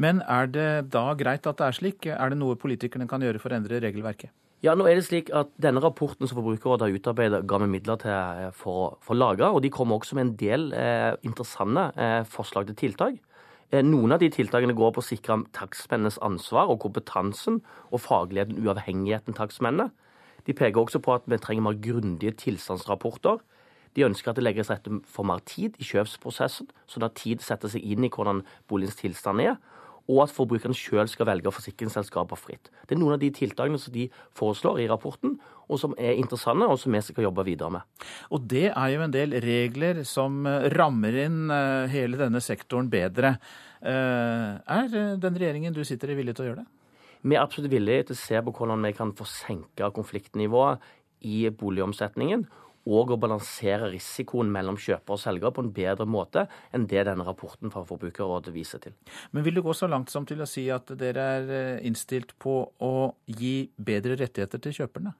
Men 0.00 0.22
er 0.24 0.48
det 0.48 0.68
da 0.92 1.10
greit 1.18 1.48
at 1.48 1.60
det 1.60 1.66
er 1.66 1.76
slik? 1.76 2.08
Er 2.08 2.32
det 2.32 2.40
noe 2.40 2.56
politikerne 2.60 3.08
kan 3.08 3.24
gjøre 3.24 3.40
for 3.42 3.52
å 3.52 3.58
endre 3.58 3.80
regelverket? 3.84 4.32
Ja, 4.64 4.72
nå 4.74 4.88
er 4.90 4.98
det 4.98 5.04
slik 5.06 5.28
at 5.36 5.52
Denne 5.62 5.78
rapporten 5.84 6.26
som 6.26 6.40
Forbrukerrådet 6.40 6.88
har 6.88 6.96
utarbeidet, 6.96 7.44
ga 7.46 7.60
vi 7.62 7.68
midler 7.70 8.00
til 8.02 8.10
eh, 8.10 8.48
for, 8.58 8.96
å 8.98 9.16
lage. 9.16 9.46
Og 9.46 9.62
de 9.62 9.70
kommer 9.70 10.00
også 10.00 10.18
med 10.18 10.26
en 10.26 10.32
del 10.40 10.68
eh, 10.74 11.12
interessante 11.26 11.92
eh, 11.94 12.22
forslag 12.26 12.66
til 12.70 12.78
tiltak. 12.80 13.20
Eh, 13.70 13.82
noen 13.84 14.14
av 14.14 14.22
de 14.22 14.30
tiltakene 14.32 14.72
går 14.72 14.94
på 14.96 15.02
å 15.02 15.04
sikre 15.04 15.42
takstmennenes 15.52 16.16
ansvar 16.24 16.70
og 16.72 16.80
kompetansen 16.86 17.60
og 17.92 18.00
fagligheten, 18.00 18.56
uavhengigheten 18.64 19.36
takstmennene. 19.36 19.90
De 20.48 20.54
peker 20.56 20.80
også 20.80 21.02
på 21.04 21.12
at 21.12 21.26
vi 21.28 21.36
trenger 21.36 21.66
mer 21.66 21.76
grundige 21.76 22.32
tilstandsrapporter. 22.46 23.42
De 23.92 24.06
ønsker 24.06 24.30
at 24.32 24.38
det 24.38 24.46
legges 24.46 24.70
rette 24.72 25.02
for 25.04 25.28
mer 25.28 25.42
tid 25.44 25.76
i 25.76 25.84
kjøpsprosessen, 25.84 26.70
sånn 26.88 27.04
at 27.04 27.18
tid 27.20 27.44
setter 27.44 27.68
seg 27.68 27.84
inn 27.84 28.06
i 28.06 28.12
hvordan 28.12 28.40
boligens 28.70 28.96
tilstand 28.96 29.44
er, 29.44 29.58
og 30.08 30.22
at 30.24 30.32
forbrukeren 30.32 30.76
sjøl 30.76 31.08
skal 31.10 31.28
velge 31.28 31.52
forsikringsselskaper 31.52 32.40
fritt. 32.40 32.70
Det 32.88 32.96
er 32.96 33.00
noen 33.00 33.18
av 33.18 33.20
de 33.22 33.28
tiltakene 33.34 33.80
som 33.80 33.92
de 33.92 34.06
foreslår 34.36 34.80
i 34.80 34.88
rapporten, 34.88 35.36
og 35.68 35.80
som 35.80 35.94
er 36.00 36.16
interessante, 36.16 36.64
og 36.64 36.80
som 36.80 36.96
vi 36.96 37.02
skal 37.04 37.26
jobbe 37.26 37.44
videre 37.44 37.74
med. 37.76 38.06
Og 38.32 38.46
det 38.48 38.70
er 38.70 38.94
jo 38.94 39.04
en 39.04 39.14
del 39.14 39.36
regler 39.44 40.00
som 40.08 40.40
eh, 40.48 40.70
rammer 40.72 41.20
inn 41.26 41.52
eh, 41.52 41.90
hele 41.92 42.20
denne 42.20 42.40
sektoren 42.44 42.88
bedre. 42.92 43.36
Eh, 43.84 44.56
er 44.58 44.88
den 45.20 45.36
regjeringen 45.36 45.76
du 45.76 45.84
sitter 45.84 46.14
i 46.14 46.18
villig 46.18 46.38
til 46.38 46.46
å 46.46 46.50
gjøre 46.50 46.62
det? 46.64 46.70
Vi 47.28 47.34
er 47.34 47.42
absolutt 47.42 47.72
villige 47.72 48.08
til 48.08 48.16
å 48.16 48.22
se 48.22 48.40
på 48.46 48.54
hvordan 48.54 48.88
vi 48.88 48.94
kan 48.96 49.12
få 49.18 49.26
senka 49.28 49.90
konfliktnivået 49.92 50.80
i 51.28 51.48
boligomsetningen. 51.50 52.46
Og 52.88 53.12
å 53.12 53.18
balansere 53.20 53.90
risikoen 53.92 54.50
mellom 54.52 54.78
kjøper 54.80 55.14
og 55.14 55.20
selger 55.20 55.52
på 55.54 55.64
en 55.64 55.72
bedre 55.76 56.06
måte 56.08 56.46
enn 56.74 56.86
det 56.88 57.04
denne 57.08 57.26
rapporten 57.26 57.72
fra 57.74 57.84
Forbrukerrådet 57.88 58.54
viser 58.54 58.82
til. 58.82 58.96
Men 59.32 59.44
vil 59.44 59.58
du 59.58 59.62
gå 59.66 59.74
så 59.76 59.90
langt 59.90 60.12
som 60.12 60.26
til 60.28 60.40
å 60.40 60.48
si 60.48 60.66
at 60.72 60.90
dere 60.98 61.28
er 61.38 61.52
eh, 61.52 61.86
innstilt 61.88 62.34
på 62.40 62.60
å 62.80 62.94
gi 63.28 63.68
bedre 63.76 64.16
rettigheter 64.20 64.62
til 64.64 64.80
kjøperne? 64.80 65.14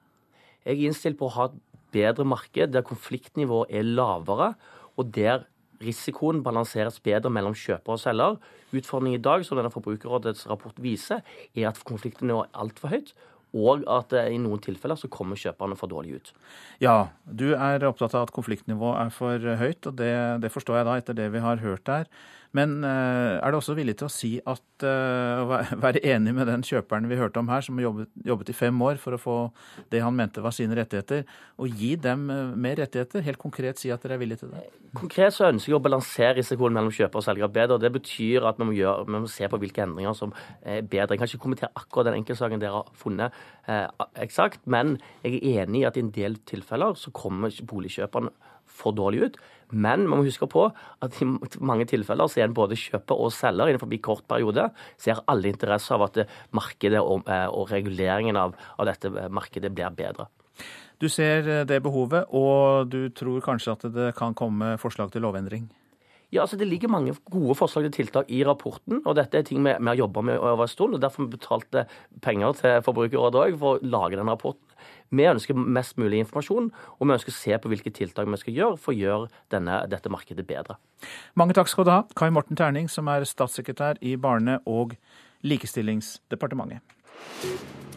Jeg 0.65 0.75
er 0.75 0.89
innstilt 0.89 1.19
på 1.19 1.29
å 1.29 1.35
ha 1.37 1.47
et 1.49 1.61
bedre 1.93 2.25
marked 2.27 2.73
der 2.73 2.85
konfliktnivået 2.85 3.71
er 3.79 3.87
lavere, 3.87 4.53
og 4.99 5.13
der 5.15 5.45
risikoen 5.79 6.43
balanseres 6.43 6.99
bedre 7.03 7.31
mellom 7.31 7.55
kjøper 7.55 7.95
og 7.95 8.01
selger. 8.01 8.37
Utfordringen 8.75 9.19
i 9.19 9.23
dag, 9.23 9.45
som 9.47 9.57
denne 9.57 9.71
Forbrukerrådets 9.73 10.47
rapport 10.49 10.77
viser, 10.83 11.23
er 11.55 11.69
at 11.71 11.79
konfliktnivået 11.87 12.49
er 12.49 12.63
altfor 12.65 12.93
høyt, 12.93 13.13
og 13.57 13.85
at 13.89 14.13
i 14.19 14.37
noen 14.41 14.61
tilfeller 14.61 14.99
så 14.99 15.09
kommer 15.11 15.39
kjøperne 15.39 15.77
for 15.79 15.91
dårlig 15.91 16.19
ut. 16.19 16.33
Ja, 16.83 17.09
du 17.25 17.51
er 17.55 17.85
opptatt 17.87 18.13
av 18.17 18.27
at 18.27 18.33
konfliktnivået 18.35 18.99
er 19.05 19.13
for 19.15 19.47
høyt, 19.61 19.89
og 19.89 19.97
det, 19.97 20.13
det 20.43 20.51
forstår 20.53 20.81
jeg 20.81 20.89
da 20.89 20.97
etter 21.01 21.17
det 21.17 21.29
vi 21.33 21.41
har 21.43 21.63
hørt 21.63 21.89
her. 21.89 22.11
Men 22.57 22.79
eh, 22.81 23.37
er 23.37 23.51
du 23.51 23.59
også 23.59 23.75
villig 23.77 23.93
til 23.99 24.07
å 24.07 24.11
si 24.11 24.29
at 24.41 24.85
eh, 24.87 25.51
være 25.83 26.01
enig 26.15 26.33
med 26.33 26.49
den 26.49 26.63
kjøperen 26.65 27.05
vi 27.09 27.19
hørte 27.19 27.41
om 27.41 27.49
her, 27.51 27.61
som 27.65 27.77
jobbet, 27.81 28.09
jobbet 28.25 28.49
i 28.49 28.55
fem 28.57 28.81
år 28.85 28.97
for 29.01 29.15
å 29.15 29.21
få 29.21 29.35
det 29.93 30.01
han 30.01 30.17
mente 30.17 30.41
var 30.41 30.55
sine 30.55 30.77
rettigheter, 30.79 31.27
og 31.61 31.77
gi 31.77 31.93
dem 32.01 32.25
eh, 32.33 32.55
mer 32.57 32.79
rettigheter? 32.81 33.21
Helt 33.25 33.41
konkret 33.41 33.81
si 33.81 33.93
at 33.93 34.01
dere 34.05 34.17
er 34.17 34.23
villige 34.23 34.43
til 34.43 34.55
det? 34.55 34.65
Konkret 34.97 35.35
så 35.35 35.51
ønsker 35.51 35.75
jeg 35.75 35.77
å 35.77 35.83
balansere 35.85 36.39
risikoen 36.39 36.73
mellom 36.73 36.93
kjøper 36.95 37.21
og 37.21 37.27
selger 37.27 37.53
bedre. 37.53 37.77
og 37.77 37.85
Det 37.85 37.93
betyr 37.99 38.49
at 38.49 38.57
vi 38.57 38.65
må, 38.71 38.73
gjøre, 38.79 39.05
vi 39.05 39.21
må 39.27 39.29
se 39.29 39.49
på 39.51 39.61
hvilke 39.61 39.85
endringer 39.85 40.17
som 40.17 40.33
er 40.63 40.81
bedre. 40.81 41.13
Jeg 41.13 41.21
kan 41.21 41.29
ikke 41.29 41.45
kommentere 41.45 41.73
akkurat 41.77 42.09
den 42.09 42.17
enkeltsaken 42.23 42.63
dere 42.63 42.81
har 42.81 42.93
funnet 42.97 43.37
eh, 43.69 43.85
eksakt, 44.25 44.65
men 44.65 44.97
jeg 45.21 45.37
er 45.37 45.67
enig 45.67 45.83
i 45.83 45.89
at 45.91 45.99
i 45.99 46.05
en 46.07 46.13
del 46.15 46.41
tilfeller 46.49 46.97
så 46.97 47.13
kommer 47.13 47.53
boligkjøperne 47.69 48.33
for 48.79 48.95
dårlig 48.95 49.27
ut. 49.27 49.39
Men 49.71 50.07
man 50.09 50.21
må 50.21 50.25
huske 50.25 50.47
på 50.49 50.65
at 50.69 51.17
i 51.21 51.27
mange 51.61 51.85
tilfeller 51.89 52.29
så 52.29 52.41
er 52.41 52.47
en 52.47 52.57
både 52.57 52.77
kjøper 52.79 53.21
og 53.21 53.33
selger 53.35 53.69
innenfor 53.69 53.91
en 53.91 54.03
kort 54.03 54.25
periode. 54.29 54.69
Ser 54.97 55.21
alle 55.29 55.51
interesse 55.51 55.93
av 55.93 56.07
at 56.07 56.23
markedet 56.57 57.01
og, 57.01 57.27
eh, 57.29 57.47
og 57.47 57.69
reguleringen 57.73 58.39
av, 58.39 58.55
av, 58.77 58.89
dette 58.89 59.29
markedet 59.29 59.71
blir 59.73 59.93
bedre. 59.93 60.29
Du 60.99 61.07
ser 61.07 61.47
eh, 61.47 61.65
det 61.69 61.81
behovet, 61.85 62.33
og 62.33 62.89
du 62.89 63.13
tror 63.15 63.45
kanskje 63.45 63.77
at 63.77 63.85
det 63.93 64.13
kan 64.17 64.33
komme 64.37 64.75
forslag 64.81 65.13
til 65.13 65.27
lovendring? 65.27 65.69
Ja, 66.31 66.43
altså 66.43 66.57
Det 66.57 66.67
ligger 66.67 66.89
mange 66.89 67.15
gode 67.31 67.55
forslag 67.55 67.87
til 67.87 68.05
tiltak 68.05 68.29
i 68.29 68.43
rapporten. 68.45 69.01
og 69.05 69.15
Dette 69.15 69.37
er 69.37 69.43
ting 69.43 69.63
vi, 69.63 69.73
vi 69.73 69.87
har 69.87 69.95
jobba 69.95 70.21
med 70.21 70.37
over 70.37 70.61
en 70.61 70.67
stund. 70.67 70.93
og 70.93 71.01
Derfor 71.01 71.25
vi 71.25 71.37
betalte 71.37 71.87
penger 72.21 72.53
til 72.53 72.81
Forbrukerrådet 72.85 73.41
òg 73.41 73.57
for 73.57 73.77
å 73.77 73.79
lage 73.81 74.15
den 74.15 74.29
rapporten. 74.29 74.65
Vi 75.09 75.25
ønsker 75.25 75.57
mest 75.57 75.97
mulig 75.97 76.21
informasjon, 76.21 76.69
og 76.99 77.07
vi 77.07 77.15
ønsker 77.15 77.33
å 77.33 77.39
se 77.39 77.57
på 77.57 77.71
hvilke 77.71 77.91
tiltak 77.91 78.29
vi 78.29 78.37
skal 78.37 78.53
gjøre 78.53 78.77
for 78.77 78.93
å 78.93 78.99
gjøre 78.99 79.29
denne, 79.49 79.81
dette 79.89 80.09
markedet 80.09 80.45
bedre. 80.45 80.77
Mange 81.35 81.57
takk 81.57 81.67
skal 81.67 81.87
du 81.87 81.93
ha, 81.95 82.03
Kai 82.15 82.29
Morten 82.29 82.55
Terning, 82.55 82.87
som 82.87 83.09
er 83.09 83.25
statssekretær 83.25 83.97
i 84.01 84.15
Barne- 84.15 84.61
og 84.67 84.93
likestillingsdepartementet. 85.41 87.88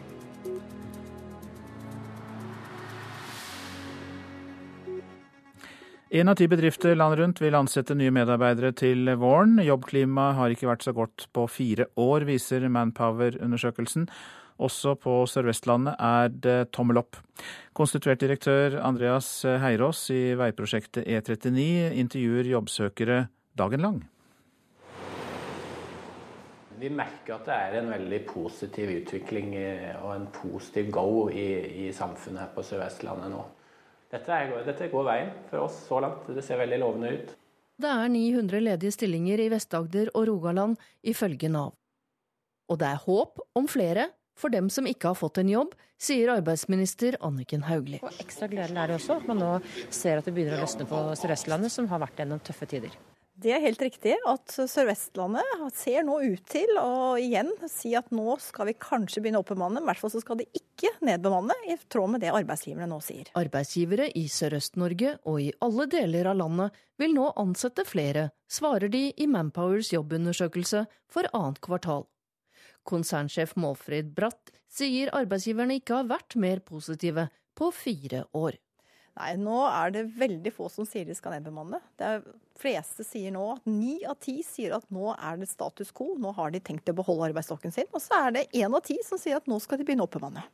En 6.13 6.29
av 6.29 6.35
ti 6.37 6.45
bedrifter 6.45 6.93
landet 6.93 7.17
rundt 7.17 7.39
vil 7.41 7.55
ansette 7.57 7.95
nye 7.97 8.13
medarbeidere 8.13 8.69
til 8.77 9.07
våren. 9.17 9.55
Jobbklimaet 9.65 10.35
har 10.37 10.51
ikke 10.53 10.67
vært 10.69 10.83
så 10.85 10.91
godt 10.93 11.23
på 11.33 11.47
fire 11.49 11.87
år, 11.97 12.27
viser 12.29 12.67
Manpower-undersøkelsen. 12.69 14.05
Også 14.61 14.93
på 15.01 15.15
Sør-Vestlandet 15.25 15.97
er 15.97 16.29
det 16.29 16.59
tommel 16.77 17.01
opp. 17.01 17.17
Konstituert 17.73 18.21
direktør 18.21 18.77
Andreas 18.85 19.31
Heirås 19.63 20.03
i 20.13 20.35
veiprosjektet 20.37 21.09
E39 21.09 21.97
intervjuer 22.03 22.51
jobbsøkere 22.51 23.17
dagen 23.57 23.81
lang. 23.87 23.99
Vi 26.77 26.93
merker 26.93 27.39
at 27.39 27.49
det 27.49 27.57
er 27.57 27.79
en 27.81 27.89
veldig 27.95 28.21
positiv 28.29 28.93
utvikling 28.99 29.57
og 30.03 30.13
en 30.13 30.29
positiv 30.37 30.93
go 30.93 31.25
i, 31.33 31.49
i 31.87 31.91
samfunnet 31.97 32.45
her 32.45 32.53
på 32.53 32.69
Sør-Vestlandet 32.69 33.33
nå. 33.33 33.41
Dette, 34.13 34.29
er, 34.29 34.51
dette 34.67 34.89
går 34.91 35.05
veien 35.07 35.31
for 35.49 35.65
oss 35.65 35.79
så 35.87 35.97
langt. 36.03 36.27
Det 36.29 36.43
ser 36.45 36.59
veldig 36.61 36.77
lovende 36.83 37.13
ut. 37.15 37.31
Det 37.81 37.89
er 37.89 38.11
900 38.13 38.61
ledige 38.61 38.93
stillinger 38.93 39.41
i 39.41 39.47
Vest-Agder 39.49 40.11
og 40.13 40.27
Rogaland, 40.29 40.75
ifølge 41.01 41.49
Nav. 41.49 41.71
Og 42.69 42.77
det 42.79 42.91
er 42.91 43.01
håp 43.07 43.41
om 43.57 43.65
flere, 43.67 44.11
for 44.37 44.53
dem 44.53 44.69
som 44.73 44.85
ikke 44.89 45.11
har 45.11 45.17
fått 45.17 45.39
en 45.41 45.49
jobb, 45.49 45.73
sier 46.01 46.29
arbeidsminister 46.33 47.17
Anniken 47.25 47.65
Hauglie. 47.65 48.01
Og 48.05 48.21
ekstra 48.21 48.49
gledelig 48.51 48.79
er 48.81 48.93
det 48.93 48.99
også 48.99 49.17
at 49.17 49.27
man 49.29 49.41
nå 49.41 49.51
ser 49.93 50.21
at 50.21 50.29
det 50.29 50.35
begynner 50.35 50.59
å 50.59 50.63
løsne 50.63 50.87
på 50.89 51.01
Sør-Østlandet, 51.17 51.73
som 51.73 51.89
har 51.89 52.01
vært 52.05 52.21
gjennom 52.21 52.41
tøffe 52.45 52.69
tider. 52.69 52.93
Det 53.43 53.51
er 53.51 53.59
helt 53.59 53.81
riktig 53.83 54.13
at 54.29 54.53
Sør-Vestlandet 54.55 55.73
ser 55.75 56.05
nå 56.07 56.15
ut 56.23 56.43
til 56.47 56.77
å 56.79 57.17
igjen 57.19 57.49
si 57.67 57.91
at 57.99 58.07
nå 58.15 58.37
skal 58.39 58.69
vi 58.69 58.75
kanskje 58.79 59.19
begynne 59.19 59.41
å 59.41 59.43
oppbemanne. 59.43 59.81
I 59.83 59.87
hvert 59.89 59.99
fall 59.99 60.13
så 60.13 60.21
skal 60.23 60.39
de 60.39 60.45
ikke 60.55 60.93
nedbemanne, 61.03 61.57
i 61.67 61.75
tråd 61.91 62.13
med 62.13 62.23
det 62.23 62.31
arbeidsgiverne 62.31 62.87
nå 62.87 63.01
sier. 63.03 63.33
Arbeidsgivere 63.35 64.07
i 64.15 64.29
Sørøst-Norge 64.31 65.17
og 65.27 65.41
i 65.43 65.49
alle 65.65 65.89
deler 65.91 66.31
av 66.31 66.39
landet 66.39 66.79
vil 67.03 67.17
nå 67.17 67.33
ansette 67.43 67.83
flere, 67.89 68.29
svarer 68.47 68.87
de 68.93 69.09
i 69.11 69.27
Manpowers 69.27 69.91
jobbundersøkelse 69.91 70.85
for 71.11 71.27
annet 71.35 71.59
kvartal. 71.67 72.07
Konsernsjef 72.87 73.57
Målfrid 73.59 74.15
Bratt 74.15 74.55
sier 74.71 75.11
arbeidsgiverne 75.11 75.81
ikke 75.81 75.99
har 75.99 76.11
vært 76.15 76.39
mer 76.39 76.63
positive 76.63 77.27
på 77.59 77.73
fire 77.75 78.23
år. 78.39 78.55
Nei, 79.13 79.35
nå 79.37 79.59
er 79.67 79.91
det 79.93 80.07
veldig 80.17 80.51
få 80.55 80.67
som 80.73 80.87
sier 80.89 81.05
de 81.05 81.13
skal 81.13 81.35
nedbemanne. 81.35 81.77
De 82.01 82.15
fleste 82.57 83.05
sier 83.05 83.33
nå 83.35 83.43
at 83.53 83.67
ni 83.69 83.99
av 84.09 84.17
ti 84.23 84.39
sier 84.45 84.73
at 84.73 84.87
nå 84.93 85.11
er 85.13 85.37
det 85.37 85.51
status 85.51 85.93
quo, 85.93 86.15
nå 86.17 86.31
har 86.33 86.53
de 86.53 86.61
tenkt 86.63 86.89
å 86.89 86.95
beholde 86.97 87.29
arbeidsstokken 87.29 87.75
sin. 87.75 87.89
Og 87.93 88.01
så 88.01 88.25
er 88.25 88.35
det 88.37 88.47
én 88.57 88.73
av 88.73 88.81
ti 88.85 88.97
som 89.05 89.21
sier 89.21 89.37
at 89.37 89.49
nå 89.49 89.59
skal 89.61 89.77
de 89.77 89.85
begynne 89.85 90.05
å 90.05 90.09
oppbemanne. 90.09 90.45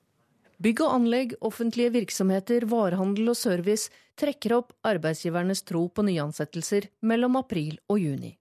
Bygg 0.59 0.81
og 0.83 0.91
anlegg, 0.91 1.37
offentlige 1.47 1.93
virksomheter, 1.93 2.65
varehandel 2.67 3.31
og 3.31 3.37
service 3.39 3.87
trekker 4.19 4.57
opp 4.57 4.73
arbeidsgivernes 4.83 5.63
tro 5.63 5.85
på 5.87 6.03
nyansettelser 6.03 6.89
mellom 7.07 7.39
april 7.39 7.77
og 7.87 8.01
juni. 8.03 8.33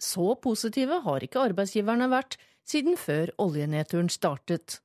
Så 0.00 0.32
positive 0.40 1.02
har 1.04 1.20
ikke 1.20 1.44
arbeidsgiverne 1.44 2.08
vært 2.08 2.38
siden 2.64 2.96
før 2.96 3.34
oljenedturen 3.42 4.08
startet. 4.08 4.80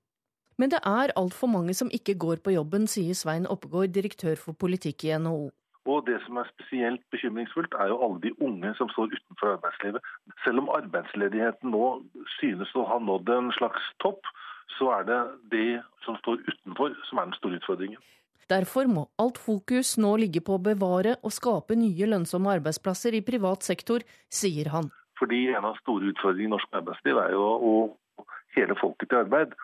Men 0.58 0.74
det 0.74 0.80
er 0.89 1.14
altfor 1.22 1.49
mange 1.53 1.74
som 1.78 1.91
ikke 1.93 2.18
går 2.18 2.41
på 2.45 2.55
jobben, 2.55 2.88
sier 2.89 3.14
Svein 3.14 3.45
Oppegård, 3.45 3.93
direktør 3.93 4.36
for 4.41 4.58
politikk 4.58 5.05
i 5.05 5.14
NHO. 5.22 5.51
Og 5.88 6.03
Det 6.05 6.18
som 6.26 6.38
er 6.41 6.49
spesielt 6.49 7.03
bekymringsfullt, 7.14 7.74
er 7.80 7.88
jo 7.93 8.01
alle 8.03 8.20
de 8.26 8.34
unge 8.43 8.74
som 8.76 8.89
står 8.91 9.14
utenfor 9.14 9.53
arbeidslivet. 9.53 10.01
Selv 10.43 10.60
om 10.64 10.74
arbeidsledigheten 10.76 11.72
nå 11.72 11.86
synes 12.39 12.74
å 12.76 12.84
ha 12.89 12.97
nådd 12.99 13.30
en 13.38 13.53
slags 13.55 13.86
topp, 14.03 14.28
så 14.76 14.89
er 14.97 15.08
det 15.08 15.22
de 15.53 15.66
som 16.03 16.18
står 16.20 16.43
utenfor 16.49 16.97
som 17.08 17.22
er 17.22 17.30
den 17.30 17.38
store 17.39 17.62
utfordringen. 17.62 18.01
Derfor 18.51 18.88
må 18.91 19.08
alt 19.20 19.39
fokus 19.39 19.95
nå 19.99 20.14
ligge 20.20 20.41
på 20.43 20.55
å 20.55 20.64
bevare 20.64 21.18
og 21.22 21.36
skape 21.36 21.76
nye 21.76 22.08
lønnsomme 22.08 22.51
arbeidsplasser 22.60 23.16
i 23.16 23.24
privat 23.30 23.64
sektor, 23.64 24.03
sier 24.32 24.72
han. 24.76 24.91
Fordi 25.20 25.47
en 25.55 25.68
av 25.68 25.80
store 25.82 26.12
utfordringene 26.12 26.51
i 26.51 26.55
norsk 26.55 26.78
arbeidsliv 26.80 27.20
er 27.24 27.34
jo 27.36 27.47
å 27.47 27.74
hele 28.58 28.78
folket 28.80 29.12
til 29.12 29.24
arbeid. 29.24 29.55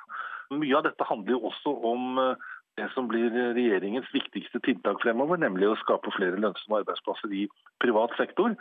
Mye 0.59 0.77
av 0.77 0.85
dette 0.87 1.07
handler 1.09 1.35
jo 1.35 1.49
også 1.49 1.73
om 1.89 2.19
eh, 2.21 2.49
det 2.79 2.87
som 2.95 3.07
blir 3.09 3.29
regjeringens 3.29 4.09
viktigste 4.13 4.61
tiltak 4.65 5.01
fremover, 5.03 5.37
nemlig 5.41 5.69
å 5.69 5.79
skape 5.83 6.13
flere 6.15 6.39
lønnsomme 6.41 6.81
arbeidsplasser 6.81 7.33
i 7.37 7.43
privat 7.83 8.15
sektor. 8.17 8.55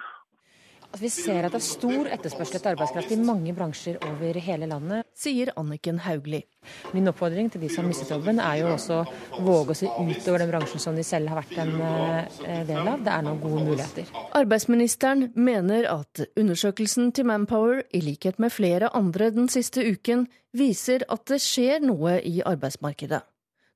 Altså, 0.92 1.06
vi 1.06 1.10
ser 1.10 1.46
at 1.46 1.54
det 1.54 1.56
er 1.56 1.64
stor 1.64 2.08
etterspørsel 2.12 2.58
etter 2.58 2.74
arbeidskraft 2.74 3.12
i 3.14 3.16
mange 3.16 3.54
bransjer 3.56 3.96
over 4.04 4.36
hele 4.44 4.66
landet. 4.68 5.06
Sier 5.16 5.48
Anniken 5.56 6.02
Hauglie. 6.04 6.44
Min 6.92 7.08
oppfordring 7.08 7.48
til 7.50 7.64
de 7.64 7.70
som 7.72 7.86
har 7.86 7.88
mistet 7.88 8.12
jobben, 8.12 8.42
er 8.44 8.58
jo 8.60 8.68
også 8.74 8.98
å 9.00 9.46
våge 9.46 9.72
å 9.72 9.78
se 9.80 9.88
utover 9.88 10.44
den 10.44 10.52
bransjen 10.52 10.84
som 10.84 10.98
de 10.98 11.06
selv 11.06 11.32
har 11.32 11.40
vært 11.40 11.56
en 11.64 11.72
eh, 11.80 12.60
del 12.68 12.92
av. 12.92 13.00
Det 13.00 13.16
er 13.16 13.24
nå 13.24 13.34
gode 13.40 13.64
muligheter. 13.70 14.12
Arbeidsministeren 14.36 15.30
mener 15.32 15.88
at 15.88 16.26
undersøkelsen 16.36 17.08
til 17.16 17.30
Manpower, 17.32 17.80
i 17.88 18.04
likhet 18.04 18.36
med 18.42 18.52
flere 18.52 18.92
andre 18.92 19.32
den 19.32 19.48
siste 19.48 19.80
uken, 19.88 20.28
viser 20.52 21.08
at 21.08 21.24
det 21.32 21.40
skjer 21.40 21.80
noe 21.88 22.18
i 22.20 22.42
arbeidsmarkedet 22.44 23.24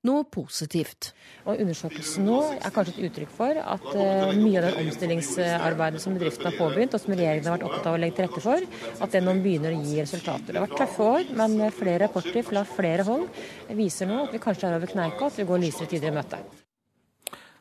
noe 0.06 0.24
positivt. 0.32 1.10
Og 1.46 1.60
Undersøkelsen 1.62 2.26
nå 2.26 2.38
er 2.56 2.74
kanskje 2.74 2.94
et 2.96 3.08
uttrykk 3.10 3.32
for 3.36 3.60
at 3.60 3.86
uh, 3.92 4.32
mye 4.38 4.60
av 4.60 4.68
det 4.68 4.74
omstillingsarbeidet 4.84 6.02
som 6.02 6.16
bedriftene 6.16 6.52
har 6.52 6.58
påbegynt, 6.58 6.96
og 6.96 7.02
som 7.02 7.14
regjeringen 7.14 7.50
har 7.50 7.58
vært 7.58 7.66
opptatt 7.68 7.90
av 7.90 7.98
å 7.98 8.02
legge 8.02 8.18
til 8.18 8.28
rette 8.28 8.44
for, 8.44 8.68
at 9.06 9.16
det 9.16 9.24
nå 9.24 9.34
begynner 9.44 9.74
å 9.74 9.80
gi 9.82 9.98
resultater. 10.00 10.52
Det 10.52 10.60
har 10.60 10.68
vært 10.68 10.78
tøffe 10.84 11.10
år, 11.16 11.32
men 11.42 11.58
flere 11.74 12.04
rapporter 12.06 12.46
fra 12.46 12.62
flere 12.76 13.08
hold 13.08 13.26
viser 13.78 14.10
nå 14.10 14.22
at 14.26 14.36
vi 14.36 14.42
kanskje 14.42 14.70
er 14.70 14.78
over 14.78 14.94
kneika, 14.94 15.28
at 15.30 15.42
vi 15.42 15.48
går 15.48 15.66
lysere 15.66 15.90
tider 15.90 16.14
i 16.14 16.16
møte. 16.16 16.40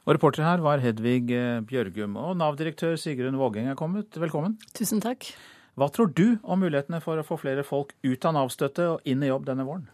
Og 0.06 0.14
Reporter 0.14 0.46
her 0.46 0.62
var 0.62 0.84
Hedvig 0.84 1.32
eh, 1.34 1.64
Bjørgum. 1.66 2.14
Og 2.22 2.36
Nav-direktør 2.38 2.94
Sigrun 3.02 3.40
Vågeng 3.42 3.72
er 3.72 3.78
kommet. 3.80 4.14
Velkommen. 4.22 4.54
Tusen 4.78 5.02
takk. 5.02 5.32
Hva 5.76 5.90
tror 5.92 6.12
du 6.14 6.38
om 6.46 6.62
mulighetene 6.62 7.02
for 7.04 7.20
å 7.20 7.26
få 7.26 7.40
flere 7.42 7.66
folk 7.66 7.96
ut 8.06 8.28
av 8.30 8.36
Nav-støtte 8.38 8.86
og 8.94 9.10
inn 9.10 9.26
i 9.26 9.32
jobb 9.32 9.48
denne 9.50 9.66
våren? 9.68 9.90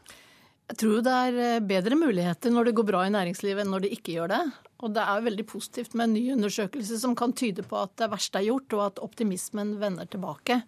Jeg 0.72 0.78
tror 0.80 1.02
det 1.04 1.14
er 1.28 1.38
eh, 1.44 1.64
bedre 1.68 1.98
muligheter 2.00 2.52
når 2.54 2.70
det 2.70 2.76
går 2.78 2.86
bra 2.88 3.04
i 3.04 3.12
næringslivet 3.12 3.66
enn 3.66 3.74
når 3.74 3.84
det 3.84 3.96
ikke 3.98 4.14
gjør 4.16 4.32
det. 4.32 4.42
Og 4.80 4.94
det 4.96 5.04
er 5.04 5.26
veldig 5.26 5.46
positivt 5.50 5.96
med 6.00 6.08
en 6.08 6.14
ny 6.16 6.22
undersøkelse 6.38 7.00
som 7.02 7.16
kan 7.18 7.34
tyde 7.36 7.66
på 7.68 7.76
at 7.76 7.92
det 8.00 8.08
verste 8.14 8.40
er 8.40 8.48
gjort, 8.48 8.78
og 8.78 8.84
at 8.86 9.02
optimismen 9.04 9.74
vender 9.82 10.08
tilbake. 10.08 10.62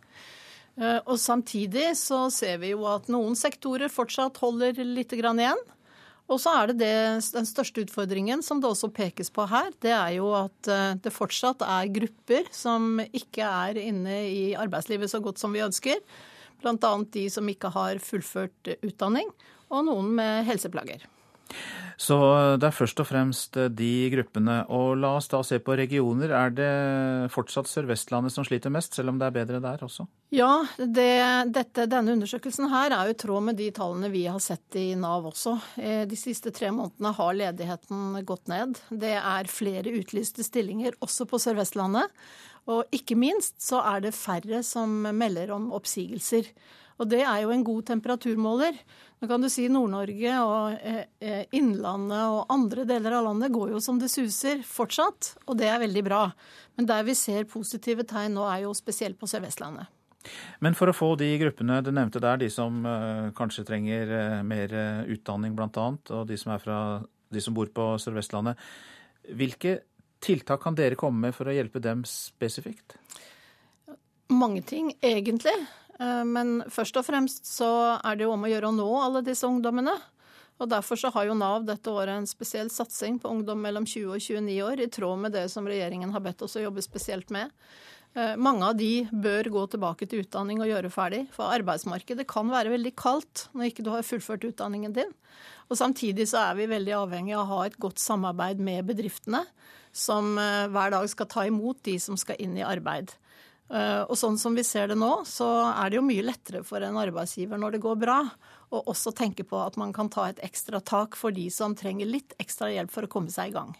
Eh, 0.76 1.00
og 1.06 1.16
samtidig 1.22 1.94
så 1.96 2.26
ser 2.36 2.60
vi 2.60 2.74
jo 2.74 2.84
at 2.92 3.08
noen 3.14 3.38
sektorer 3.40 3.94
fortsatt 3.94 4.42
holder 4.44 4.84
litt 4.84 5.16
igjen. 5.16 5.64
Og 6.32 6.40
så 6.40 6.52
er 6.58 6.74
det, 6.74 6.78
det 6.84 7.32
den 7.38 7.48
største 7.48 7.88
utfordringen, 7.88 8.44
som 8.44 8.60
det 8.60 8.68
også 8.68 8.92
pekes 8.92 9.32
på 9.32 9.48
her, 9.52 9.72
det 9.84 9.96
er 9.96 10.18
jo 10.18 10.34
at 10.36 10.72
eh, 10.72 11.00
det 11.00 11.16
fortsatt 11.16 11.64
er 11.64 11.96
grupper 11.96 12.52
som 12.52 13.00
ikke 13.08 13.48
er 13.48 13.80
inne 13.88 14.20
i 14.28 14.46
arbeidslivet 14.60 15.16
så 15.16 15.24
godt 15.24 15.40
som 15.40 15.56
vi 15.56 15.64
ønsker. 15.64 16.04
Bl.a. 16.60 16.94
de 17.16 17.26
som 17.32 17.48
ikke 17.48 17.72
har 17.72 18.04
fullført 18.04 18.76
utdanning, 18.84 19.32
og 19.74 19.88
noen 19.90 20.14
med 20.22 20.48
helseplager. 20.48 21.04
Så 22.00 22.16
det 22.58 22.68
er 22.68 22.76
først 22.76 23.00
og 23.04 23.08
fremst 23.08 23.58
de 23.78 23.92
gruppene. 24.14 24.56
Og 24.74 24.96
la 25.00 25.14
oss 25.20 25.30
da 25.32 25.44
se 25.46 25.60
på 25.64 25.76
regioner. 25.78 26.34
Er 26.36 26.54
det 26.56 26.70
fortsatt 27.34 27.70
Sør-Vestlandet 27.70 28.34
som 28.34 28.46
sliter 28.48 28.74
mest, 28.74 28.96
selv 28.98 29.14
om 29.14 29.20
det 29.22 29.30
er 29.30 29.36
bedre 29.38 29.62
der 29.64 29.84
også? 29.86 30.08
Ja, 30.34 30.64
det, 30.78 31.12
dette, 31.54 31.86
denne 31.92 32.16
undersøkelsen 32.18 32.72
her 32.74 32.96
er 32.96 33.10
jo 33.10 33.16
i 33.16 33.20
tråd 33.24 33.48
med 33.50 33.60
de 33.62 33.70
tallene 33.76 34.10
vi 34.14 34.26
har 34.26 34.42
sett 34.44 34.80
i 34.80 34.88
Nav 35.00 35.30
også. 35.30 35.56
Eh, 35.78 36.04
de 36.10 36.20
siste 36.20 36.54
tre 36.56 36.72
månedene 36.74 37.14
har 37.14 37.38
ledigheten 37.38 38.24
gått 38.28 38.50
ned. 38.52 38.82
Det 38.90 39.16
er 39.20 39.52
flere 39.52 39.94
utlyste 39.94 40.46
stillinger 40.46 40.98
også 41.04 41.30
på 41.30 41.42
Sør-Vestlandet. 41.42 42.10
Og 42.74 42.88
ikke 42.96 43.18
minst 43.20 43.60
så 43.62 43.84
er 43.84 44.06
det 44.06 44.18
færre 44.18 44.64
som 44.66 45.04
melder 45.14 45.52
om 45.54 45.70
oppsigelser. 45.76 46.48
Og 47.02 47.10
det 47.12 47.24
er 47.26 47.42
jo 47.44 47.52
en 47.54 47.66
god 47.66 47.88
temperaturmåler. 47.90 48.78
Nå 49.24 49.28
kan 49.32 49.40
du 49.40 49.48
si 49.48 49.70
Nord-Norge 49.72 50.32
og 50.44 50.82
eh, 50.84 51.06
eh, 51.24 51.44
Innlandet 51.56 52.26
og 52.28 52.50
andre 52.52 52.84
deler 52.84 53.14
av 53.16 53.30
landet 53.30 53.54
går 53.56 53.70
jo 53.72 53.78
som 53.80 53.96
det 53.96 54.10
suser 54.12 54.60
fortsatt, 54.68 55.30
og 55.48 55.56
det 55.62 55.70
er 55.72 55.78
veldig 55.80 56.02
bra. 56.04 56.26
Men 56.76 56.90
der 56.90 57.06
vi 57.08 57.16
ser 57.16 57.46
positive 57.48 58.04
tegn 58.04 58.36
nå, 58.36 58.44
er 58.52 58.66
jo 58.66 58.74
spesielt 58.76 59.16
på 59.22 59.30
Sør-Vestlandet. 59.32 59.88
Men 60.60 60.76
for 60.76 60.92
å 60.92 60.96
få 60.98 61.14
de 61.22 61.30
gruppene 61.40 61.78
du 61.88 61.94
nevnte 61.96 62.20
der, 62.20 62.42
de 62.42 62.50
som 62.52 62.84
uh, 62.84 63.32
kanskje 63.38 63.64
trenger 63.68 64.12
mer 64.44 64.76
utdanning 65.16 65.56
bl.a., 65.56 65.86
og 65.96 66.28
de 66.28 66.40
som, 66.40 66.52
fra, 66.60 66.80
de 67.32 67.44
som 67.44 67.56
bor 67.56 67.72
på 67.72 67.94
Sør-Vestlandet, 68.04 68.60
hvilke 69.40 69.78
tiltak 70.24 70.66
kan 70.68 70.76
dere 70.76 71.00
komme 71.00 71.30
med 71.30 71.38
for 71.40 71.48
å 71.48 71.56
hjelpe 71.56 71.80
dem 71.84 72.04
spesifikt? 72.08 72.98
Mange 74.36 74.66
ting, 74.68 74.92
egentlig. 75.00 75.56
Eh, 76.00 76.24
men 76.26 76.64
først 76.72 76.98
og 77.00 77.08
fremst 77.08 77.50
så 77.50 77.70
er 78.00 78.18
det 78.18 78.28
jo 78.28 78.34
om 78.36 78.46
å 78.46 78.52
gjøre 78.52 78.72
å 78.72 78.76
nå 78.76 78.90
alle 79.02 79.24
disse 79.26 79.48
ungdommene. 79.50 79.96
Og 80.62 80.70
Derfor 80.70 81.00
så 81.00 81.10
har 81.12 81.26
jo 81.28 81.36
Nav 81.36 81.66
dette 81.68 81.92
året 81.92 82.14
en 82.14 82.30
spesiell 82.30 82.70
satsing 82.72 83.18
på 83.20 83.32
ungdom 83.32 83.60
mellom 83.60 83.88
20 83.90 84.14
og 84.14 84.22
29 84.22 84.60
år, 84.64 84.84
i 84.84 84.92
tråd 84.92 85.26
med 85.26 85.34
det 85.36 85.48
som 85.52 85.66
regjeringen 85.68 86.14
har 86.14 86.24
bedt 86.24 86.46
oss 86.46 86.56
å 86.60 86.64
jobbe 86.64 86.84
spesielt 86.86 87.34
med. 87.34 87.52
Eh, 88.14 88.36
mange 88.38 88.68
av 88.68 88.78
de 88.78 89.08
bør 89.10 89.50
gå 89.56 89.64
tilbake 89.74 90.06
til 90.06 90.22
utdanning 90.22 90.62
og 90.62 90.70
gjøre 90.70 90.92
ferdig, 90.94 91.24
for 91.34 91.50
arbeidsmarkedet 91.56 92.28
kan 92.30 92.52
være 92.54 92.76
veldig 92.76 92.94
kaldt 93.00 93.48
når 93.58 93.72
ikke 93.72 93.86
du 93.86 93.90
har 93.96 94.06
fullført 94.06 94.46
utdanningen 94.52 94.94
din. 94.94 95.10
Og 95.72 95.80
Samtidig 95.80 96.28
så 96.30 96.44
er 96.52 96.60
vi 96.60 96.70
veldig 96.70 96.94
avhengig 97.00 97.34
av 97.34 97.48
å 97.48 97.50
ha 97.56 97.66
et 97.66 97.80
godt 97.82 98.02
samarbeid 98.02 98.62
med 98.62 98.86
bedriftene, 98.92 99.42
som 99.94 100.38
eh, 100.38 100.70
hver 100.70 100.94
dag 100.94 101.10
skal 101.10 101.30
ta 101.32 101.48
imot 101.50 101.82
de 101.90 101.98
som 102.02 102.20
skal 102.20 102.38
inn 102.42 102.54
i 102.60 102.66
arbeid. 102.66 103.16
Eh, 103.74 104.02
og 104.06 104.14
sånn 104.20 104.36
som 104.38 104.54
vi 104.54 104.62
ser 104.66 104.92
det 104.92 104.98
nå, 105.00 105.12
så 105.26 105.48
er 105.72 105.90
det 105.90 105.98
jo 105.98 106.06
mye 106.06 106.26
lettere 106.26 106.62
for 106.68 106.84
en 106.86 107.00
arbeidsgiver 107.02 107.58
når 107.58 107.76
det 107.76 107.84
går 107.86 107.98
bra, 108.04 108.20
og 108.74 108.92
også 108.92 109.14
tenke 109.18 109.46
på 109.48 109.58
at 109.64 109.80
man 109.82 109.94
kan 109.96 110.12
ta 110.14 110.28
et 110.30 110.42
ekstra 110.46 110.82
tak 110.86 111.18
for 111.18 111.34
de 111.34 111.48
som 111.54 111.74
trenger 111.78 112.10
litt 112.10 112.36
ekstra 112.42 112.70
hjelp 112.74 112.94
for 112.94 113.08
å 113.08 113.12
komme 113.12 113.34
seg 113.34 113.50
i 113.50 113.56
gang. 113.58 113.74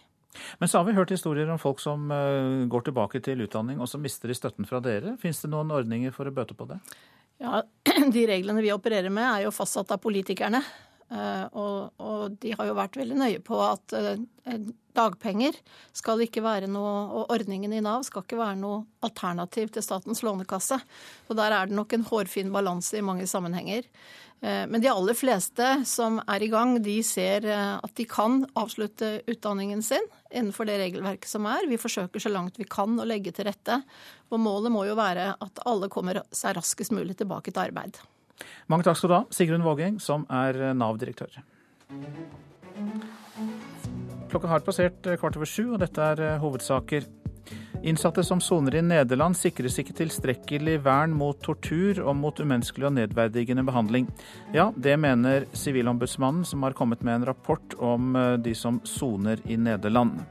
Men 0.58 0.70
så 0.70 0.80
har 0.80 0.88
vi 0.88 0.96
hørt 0.96 1.12
historier 1.14 1.50
om 1.50 1.60
folk 1.62 1.78
som 1.82 2.10
eh, 2.10 2.64
går 2.70 2.88
tilbake 2.88 3.22
til 3.22 3.44
utdanning, 3.46 3.78
og 3.78 3.90
så 3.90 4.00
mister 4.02 4.30
de 4.30 4.34
støtten 4.34 4.66
fra 4.66 4.82
dere. 4.82 5.14
Fins 5.22 5.44
det 5.44 5.52
noen 5.52 5.70
ordninger 5.74 6.14
for 6.14 6.26
å 6.26 6.34
bøte 6.34 6.58
på 6.58 6.66
det? 6.72 6.80
Ja, 7.42 7.62
De 8.16 8.26
reglene 8.26 8.64
vi 8.64 8.74
opererer 8.74 9.14
med, 9.14 9.28
er 9.28 9.46
jo 9.46 9.54
fastsatt 9.54 9.94
av 9.94 10.02
politikerne. 10.02 10.64
Eh, 11.12 11.46
og, 11.52 11.92
og, 12.00 12.36
de 12.40 12.54
har 12.56 12.68
jo 12.68 12.76
vært 12.78 12.96
veldig 12.96 13.16
nøye 13.18 13.40
på 13.44 13.58
at 13.60 13.92
uh, 13.92 14.16
dagpenger 14.96 15.56
skal 15.92 16.22
ikke 16.24 16.42
være 16.44 16.70
noe, 16.70 16.94
og 17.12 17.32
ordningen 17.34 17.74
i 17.76 17.82
Nav 17.84 18.06
skal 18.08 18.24
ikke 18.24 18.40
være 18.40 18.58
noe 18.62 18.82
alternativ 19.04 19.74
til 19.74 19.84
Statens 19.84 20.24
lånekasse. 20.24 20.78
Og 21.28 21.36
der 21.38 21.52
er 21.54 21.68
det 21.68 21.76
nok 21.76 21.92
en 21.94 22.06
hårfin 22.08 22.52
balanse 22.54 22.98
i 22.98 23.04
mange 23.04 23.28
sammenhenger. 23.30 23.84
Uh, 24.40 24.64
men 24.70 24.80
de 24.80 24.90
aller 24.90 25.18
fleste 25.18 25.68
som 25.88 26.22
er 26.24 26.46
i 26.46 26.50
gang, 26.52 26.78
de 26.84 26.96
ser 27.06 27.46
at 27.52 27.94
de 28.00 28.08
kan 28.08 28.42
avslutte 28.58 29.18
utdanningen 29.30 29.84
sin 29.84 30.08
innenfor 30.32 30.66
det 30.66 30.80
regelverket 30.80 31.30
som 31.30 31.46
er. 31.52 31.68
Vi 31.68 31.80
forsøker 31.80 32.22
så 32.22 32.32
langt 32.32 32.58
vi 32.58 32.68
kan 32.68 32.96
å 32.96 33.06
legge 33.06 33.34
til 33.36 33.50
rette. 33.50 33.82
Og 34.32 34.40
målet 34.40 34.72
må 34.72 34.88
jo 34.88 34.96
være 34.98 35.34
at 35.36 35.64
alle 35.68 35.92
kommer 35.92 36.24
seg 36.34 36.56
raskest 36.58 36.96
mulig 36.96 37.20
tilbake 37.20 37.52
til 37.52 37.68
arbeid. 37.68 38.00
Mange 38.70 38.86
takk 38.86 38.98
skal 38.98 39.10
du 39.10 39.16
ha, 39.18 39.24
Sigrun 39.34 39.66
Vågeng, 39.66 40.00
som 40.02 40.24
er 40.32 40.74
Nav-direktør. 40.76 41.42
Klokka 44.34 44.50
har 44.50 44.64
passert 44.66 45.04
kvart 45.20 45.36
over 45.38 45.46
sju, 45.46 45.68
og 45.76 45.78
dette 45.84 46.02
er 46.02 46.20
eh, 46.24 46.40
hovedsaker. 46.42 47.04
Innsatte 47.84 48.24
som 48.24 48.40
soner 48.40 48.78
i 48.78 48.80
Nederland 48.82 49.36
sikres 49.36 49.76
ikke 49.78 49.94
tilstrekkelig 49.98 50.78
vern 50.86 51.12
mot 51.14 51.36
tortur 51.44 52.00
og 52.00 52.16
mot 52.16 52.40
umenneskelig 52.40 52.88
og 52.88 52.94
nedverdigende 52.96 53.62
behandling. 53.68 54.08
Ja, 54.56 54.70
det 54.74 54.96
mener 54.98 55.44
Sivilombudsmannen, 55.52 56.46
som 56.48 56.64
har 56.64 56.74
kommet 56.74 57.04
med 57.04 57.20
en 57.20 57.28
rapport 57.28 57.76
om 57.78 58.16
eh, 58.16 58.32
de 58.42 58.56
som 58.58 58.80
soner 58.88 59.44
i 59.44 59.60
Nederland. 59.60 60.24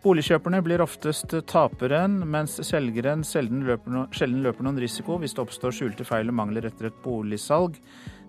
Boligkjøperne 0.00 0.62
blir 0.64 0.80
oftest 0.80 1.34
taperen, 1.50 2.22
mens 2.32 2.54
selgeren 2.64 3.20
sjelden 3.26 3.66
løper, 3.68 3.92
no, 3.92 4.06
sjelden 4.16 4.40
løper 4.46 4.64
noen 4.64 4.78
risiko 4.80 5.18
hvis 5.20 5.34
det 5.36 5.42
oppstår 5.42 5.74
skjulte 5.76 6.06
feil 6.08 6.32
og 6.32 6.38
mangler 6.38 6.70
etter 6.70 6.88
et 6.88 7.02
boligsalg, 7.04 7.76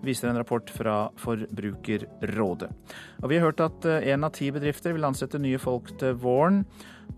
viser 0.03 0.27
en 0.27 0.39
rapport 0.41 0.67
fra 0.67 0.95
Forbrukerrådet. 1.21 2.67
Og 3.21 3.29
Vi 3.31 3.37
har 3.37 3.47
hørt 3.47 3.63
at 3.63 3.87
én 4.01 4.19
eh, 4.19 4.27
av 4.27 4.33
ti 4.35 4.49
bedrifter 4.51 4.97
vil 4.97 5.07
ansette 5.07 5.39
nye 5.39 5.61
folk 5.61 5.93
til 6.01 6.17
våren. 6.19 6.65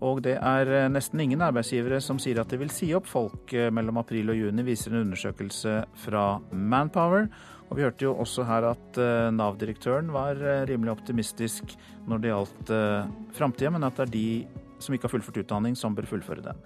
Og 0.04 0.22
det 0.22 0.36
er 0.38 0.70
eh, 0.70 0.90
nesten 0.92 1.24
ingen 1.24 1.42
arbeidsgivere 1.42 1.98
som 2.04 2.20
sier 2.22 2.38
at 2.38 2.54
de 2.54 2.60
vil 2.62 2.70
si 2.70 2.92
opp 2.94 3.10
folk 3.10 3.50
eh, 3.58 3.72
mellom 3.74 3.98
april 4.04 4.30
og 4.30 4.38
juni, 4.38 4.68
viser 4.70 4.94
en 4.94 5.02
undersøkelse 5.08 5.80
fra 6.04 6.28
Manpower. 6.52 7.26
Og 7.74 7.80
Vi 7.80 7.82
hørte 7.82 8.04
jo 8.06 8.12
også 8.22 8.44
her 8.46 8.68
at 8.68 8.98
uh, 9.02 9.32
Nav-direktøren 9.34 10.12
var 10.14 10.38
uh, 10.38 10.62
rimelig 10.70 10.92
optimistisk 10.92 11.72
når 12.06 12.20
det 12.22 12.30
gjaldt 12.30 12.70
uh, 12.70 13.08
framtida, 13.34 13.72
men 13.74 13.82
at 13.82 13.98
det 13.98 14.04
er 14.04 14.12
de 14.12 14.28
som 14.78 14.94
ikke 14.94 15.08
har 15.08 15.12
fullført 15.16 15.40
utdanning, 15.42 15.74
som 15.74 15.96
bør 15.96 16.06
fullføre 16.06 16.44
den. 16.44 16.60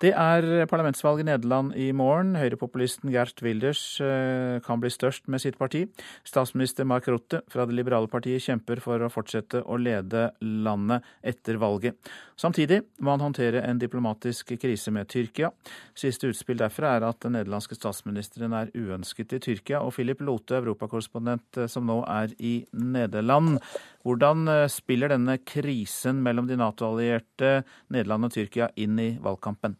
Det 0.00 0.14
er 0.16 0.64
parlamentsvalg 0.64 1.20
i 1.20 1.24
Nederland 1.28 1.74
i 1.76 1.90
morgen. 1.92 2.30
Høyrepopulisten 2.40 3.10
Gert 3.12 3.42
Wilders 3.44 3.82
eh, 4.00 4.56
kan 4.64 4.80
bli 4.80 4.88
størst 4.88 5.26
med 5.28 5.42
sitt 5.42 5.58
parti. 5.60 5.82
Statsminister 6.24 6.86
Mark 6.88 7.04
Rutte 7.12 7.42
fra 7.52 7.66
det 7.68 7.76
liberale 7.76 8.08
partiet 8.08 8.40
kjemper 8.46 8.80
for 8.80 9.04
å 9.04 9.10
fortsette 9.12 9.60
å 9.60 9.76
lede 9.76 10.30
landet 10.40 11.04
etter 11.20 11.58
valget. 11.60 11.98
Samtidig 12.40 12.78
må 13.04 13.12
han 13.12 13.26
håndtere 13.26 13.60
en 13.60 13.82
diplomatisk 13.82 14.54
krise 14.62 14.88
med 14.96 15.10
Tyrkia. 15.12 15.50
Siste 15.92 16.32
utspill 16.32 16.62
derfra 16.62 16.94
er 16.96 17.04
at 17.04 17.20
den 17.20 17.36
nederlandske 17.36 17.76
statsministeren 17.76 18.56
er 18.56 18.72
uønsket 18.72 19.36
i 19.36 19.42
Tyrkia. 19.50 19.82
Og 19.84 19.92
Philip 19.98 20.24
Lote, 20.24 20.62
europakorrespondent 20.62 21.60
eh, 21.60 21.68
som 21.68 21.84
nå 21.84 21.98
er 22.08 22.32
i 22.40 22.54
Nederland. 22.72 23.60
Hvordan 24.08 24.48
eh, 24.48 24.64
spiller 24.72 25.12
denne 25.12 25.36
krisen 25.44 26.24
mellom 26.24 26.48
de 26.48 26.56
Nato-allierte 26.56 27.58
Nederland 27.92 28.30
og 28.30 28.36
Tyrkia 28.40 28.72
inn 28.80 28.96
i 28.96 29.12
valgkampen? 29.20 29.76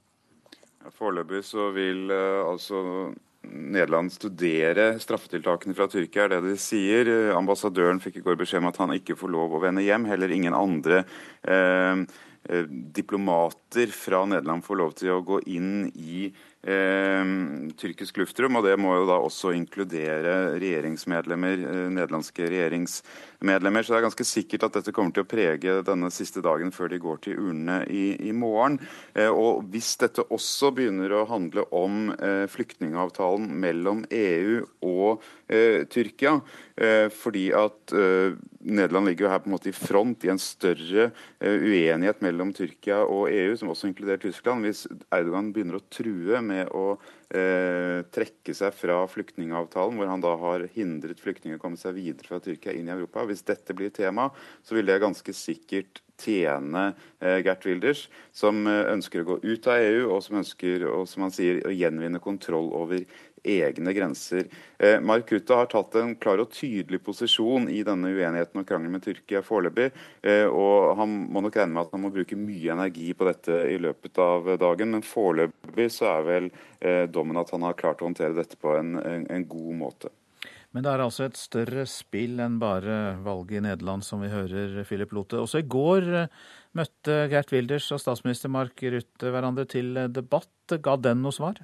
Foreløpig 0.97 1.43
så 1.45 1.69
vil 1.77 2.09
uh, 2.09 2.47
altså 2.49 2.81
Nederland 3.51 4.13
studere 4.13 4.95
straffetiltakene 5.01 5.75
fra 5.77 5.89
Tyrkia, 5.91 6.27
er 6.27 6.35
det 6.35 6.41
de 6.45 6.57
sier. 6.61 7.09
Ambassadøren 7.37 8.01
fikk 8.03 8.21
i 8.21 8.25
går 8.25 8.37
beskjed 8.41 8.63
om 8.63 8.69
at 8.71 8.81
han 8.83 8.93
ikke 8.97 9.17
får 9.19 9.33
lov 9.33 9.57
å 9.57 9.63
vende 9.63 9.85
hjem. 9.85 10.05
Heller 10.11 10.35
ingen 10.35 10.57
andre 10.57 11.03
eh, 11.49 12.05
diplomater 13.01 13.93
fra 13.97 14.23
Nederland 14.29 14.65
får 14.67 14.81
lov 14.81 14.93
til 15.01 15.15
å 15.17 15.23
gå 15.25 15.41
inn 15.49 15.89
i 15.95 16.29
eh, 16.29 16.50
tyrkisk 16.61 18.19
luftrom. 18.21 18.57
og 18.57 18.65
Det 18.65 18.77
må 18.79 18.93
jo 18.99 19.07
da 19.09 19.17
også 19.21 19.55
inkludere 19.57 20.59
regjeringsmedlemmer, 20.61 21.65
eh, 21.65 21.89
nederlandske 21.89 22.49
regjeringsmedlemmer. 22.51 23.83
Så 23.83 23.95
det 23.95 23.99
er 23.99 24.09
ganske 24.09 24.27
sikkert 24.29 24.65
at 24.65 24.73
dette 24.73 24.93
kommer 24.93 25.13
til 25.13 25.25
å 25.25 25.31
prege 25.31 25.83
denne 25.83 26.11
siste 26.11 26.43
dagen 26.43 26.71
før 26.71 26.91
de 26.91 26.99
går 26.99 27.21
til 27.25 27.39
urnene 27.39 27.87
i, 27.89 28.29
i 28.29 28.33
morgen. 28.33 28.79
Eh, 29.15 29.31
og 29.31 29.65
Hvis 29.71 29.97
dette 29.97 30.27
også 30.29 30.73
begynner 30.75 31.13
å 31.13 31.27
handle 31.29 31.65
om 31.73 32.11
eh, 32.13 32.47
flyktningavtalen 32.51 33.49
mellom 33.61 34.05
EU 34.11 34.67
og 34.83 35.23
Tyrkia, 35.51 36.37
fordi 37.11 37.49
at 37.51 37.91
Nederland 37.91 39.09
ligger 39.09 39.25
jo 39.25 39.31
her 39.33 39.41
på 39.43 39.49
en 39.51 39.55
måte 39.57 39.73
i 39.73 39.75
front 39.75 40.23
i 40.23 40.31
en 40.31 40.39
større 40.39 41.09
uenighet 41.43 42.23
mellom 42.23 42.53
Tyrkia 42.55 43.01
og 43.03 43.27
EU, 43.35 43.57
som 43.59 43.73
også 43.73 43.91
inkluderer 43.91 44.23
Tyskland. 44.23 44.63
Hvis 44.63 44.85
Erdogan 45.11 45.51
begynner 45.51 45.81
å 45.81 45.89
true 45.91 46.39
med 46.51 46.71
å 46.77 46.85
eh, 47.31 48.03
trekke 48.13 48.55
seg 48.57 48.75
fra 48.77 49.01
flyktningavtalen, 49.11 49.97
hvor 49.99 50.11
han 50.11 50.25
da 50.25 50.35
har 50.43 50.67
hindret 50.75 51.23
flyktninger 51.23 51.61
å 51.61 51.63
komme 51.63 51.81
seg 51.81 51.97
videre 51.99 52.29
fra 52.29 52.43
Tyrkia 52.43 52.75
inn 52.77 52.91
i 52.91 52.95
Europa. 52.95 53.25
Hvis 53.29 53.47
dette 53.47 53.77
blir 53.77 53.95
tema, 53.95 54.29
så 54.67 54.77
vil 54.77 54.91
det 54.91 55.01
ganske 55.03 55.35
sikkert 55.37 56.03
tjene 56.21 56.91
eh, 57.21 57.41
Gert 57.45 57.65
Wilders, 57.67 58.07
som 58.37 58.67
eh, 58.69 58.85
ønsker 58.93 59.23
å 59.23 59.29
gå 59.33 59.39
ut 59.45 59.71
av 59.71 59.81
EU, 59.81 60.05
og 60.11 60.23
som 60.25 60.41
ønsker 60.43 60.87
og 60.91 61.07
som 61.11 61.27
han 61.27 61.35
sier, 61.35 61.63
å 61.65 61.75
gjenvinne 61.75 62.21
kontroll 62.23 62.71
over 62.77 63.05
egne 63.45 63.93
grenser. 63.97 64.47
Eh, 64.79 65.01
Mark 65.01 65.33
Rutte 65.33 65.57
har 65.57 65.69
tatt 65.71 65.95
en 66.01 66.15
klar 66.21 66.43
og 66.43 66.53
tydelig 66.55 67.03
posisjon 67.05 67.69
i 67.73 67.83
denne 67.87 68.13
uenigheten 68.13 68.63
og 68.63 68.69
krangelen 68.69 68.97
med 68.97 69.05
Tyrkia 69.05 69.43
foreløpig. 69.47 69.91
Eh, 70.23 70.47
og 70.47 70.95
han 71.01 71.17
må 71.33 71.43
nok 71.45 71.59
regne 71.61 71.77
med 71.77 71.87
at 71.87 71.97
han 71.97 72.05
må 72.05 72.13
bruke 72.15 72.39
mye 72.39 72.75
energi 72.77 73.13
på 73.17 73.29
dette 73.29 73.59
i 73.73 73.77
løpet 73.81 74.23
av 74.23 74.55
dagen. 74.61 74.95
Men 74.97 75.07
foreløpig 75.07 75.91
så 75.95 76.11
er 76.15 76.27
vel 76.29 76.49
eh, 76.81 77.05
dommen 77.11 77.41
at 77.41 77.53
han 77.55 77.67
har 77.67 77.79
klart 77.79 78.03
å 78.03 78.11
håndtere 78.11 78.37
dette 78.37 78.61
på 78.61 78.75
en, 78.79 78.97
en, 79.01 79.29
en 79.31 79.47
god 79.51 79.77
måte. 79.85 80.15
Men 80.71 80.85
det 80.87 80.93
er 80.93 81.03
altså 81.03 81.25
et 81.27 81.39
større 81.39 81.83
spill 81.91 82.39
enn 82.39 82.61
bare 82.63 83.17
valget 83.25 83.59
i 83.59 83.65
Nederland, 83.65 84.07
som 84.07 84.23
vi 84.23 84.31
hører 84.31 84.85
Philip 84.87 85.11
Lote. 85.17 85.41
Også 85.43 85.65
i 85.65 85.67
går 85.67 86.07
møtte 86.79 87.17
Gert 87.33 87.51
Wilders 87.51 87.89
og 87.91 87.99
statsminister 87.99 88.53
Mark 88.55 88.79
Rutte 88.95 89.33
hverandre 89.35 89.67
til 89.67 89.99
debatt. 90.15 90.79
Ga 90.79 90.95
den 90.95 91.25
noe 91.25 91.35
svar? 91.35 91.59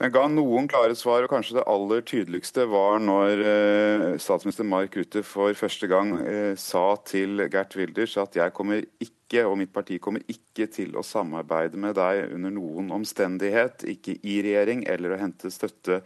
Den 0.00 0.10
ga 0.10 0.22
noen 0.26 0.66
klare 0.70 0.94
svar, 0.96 1.22
og 1.22 1.30
kanskje 1.30 1.58
det 1.58 1.66
aller 1.68 2.00
tydeligste 2.08 2.64
var 2.70 2.96
når 3.02 3.42
eh, 3.44 4.06
statsminister 4.22 4.66
Mark 4.66 4.96
Rutte 4.96 5.20
for 5.26 5.52
første 5.58 5.88
gang 5.90 6.14
eh, 6.24 6.54
sa 6.58 6.96
til 7.06 7.44
Gert 7.52 7.76
Wilders 7.76 8.16
at 8.18 8.38
jeg 8.40 8.54
kommer 8.56 8.80
ikke, 9.04 9.44
og 9.44 9.58
mitt 9.60 9.72
parti 9.74 10.00
kommer 10.02 10.24
ikke 10.32 10.66
til 10.72 10.96
å 10.96 11.04
samarbeide 11.06 11.78
med 11.80 11.98
deg 12.00 12.32
under 12.32 12.56
noen 12.56 12.90
omstendighet, 12.96 13.84
ikke 13.94 14.16
i 14.24 14.40
regjering 14.48 14.86
eller 14.88 15.14
å 15.14 15.22
hente 15.22 15.52
støtte 15.52 16.00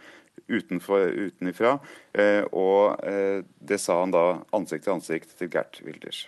utenfor, 0.51 1.07
utenifra. 1.31 1.79
Eh, 2.13 2.43
og 2.53 2.99
det 3.57 3.81
sa 3.81 4.03
han 4.03 4.15
da 4.15 4.27
ansikt 4.55 4.91
til 4.91 4.99
ansikt 4.99 5.39
til 5.39 5.51
Gert 5.55 5.81
Wilders. 5.87 6.27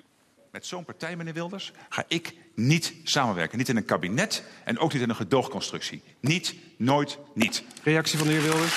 Met 0.59 0.67
zo'n 0.67 0.85
partij, 0.85 1.17
meneer 1.17 1.33
Wilders, 1.33 1.73
ga 1.89 2.05
ik 2.09 2.35
niet 2.55 2.95
samenwerken. 3.05 3.59
Niet 3.59 3.69
in 3.69 3.77
een 3.77 3.85
kabinet 3.85 4.45
en 4.65 4.79
ook 4.79 4.93
niet 4.93 5.03
in 5.03 5.09
een 5.09 5.17
gedoogconstructie. 5.17 6.03
Niet, 6.21 6.55
nooit, 6.77 7.19
niet. 7.35 7.65
Reactie 7.83 8.19
van 8.19 8.27
de 8.27 8.33
heer 8.33 8.43
Wilders? 8.43 8.77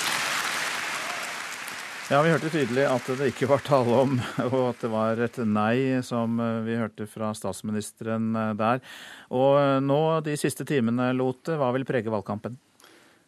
Ja, 2.08 2.22
Vi 2.22 2.28
hørte 2.28 2.50
tydelig 2.50 2.88
at 2.88 3.06
det 3.06 3.26
ikke 3.26 3.46
var 3.46 3.62
tale 3.62 3.94
om, 3.98 4.20
og 4.52 4.68
at 4.68 4.80
det 4.80 4.90
var 4.90 5.18
et 5.18 5.36
nei, 5.36 6.02
som 6.02 6.38
eh, 6.40 6.62
vi 6.62 6.78
hørte 6.78 7.06
fra 7.06 7.32
statsministeren 7.34 8.36
eh, 8.36 8.54
der. 8.54 8.82
Og 9.28 9.58
eh, 9.58 9.80
nå, 9.82 10.20
de 10.20 10.36
siste 10.36 10.64
timene, 10.64 11.10
Lote, 11.12 11.56
hva 11.58 11.72
vil 11.74 11.88
prege 11.88 12.14
valgkampen? 12.14 12.60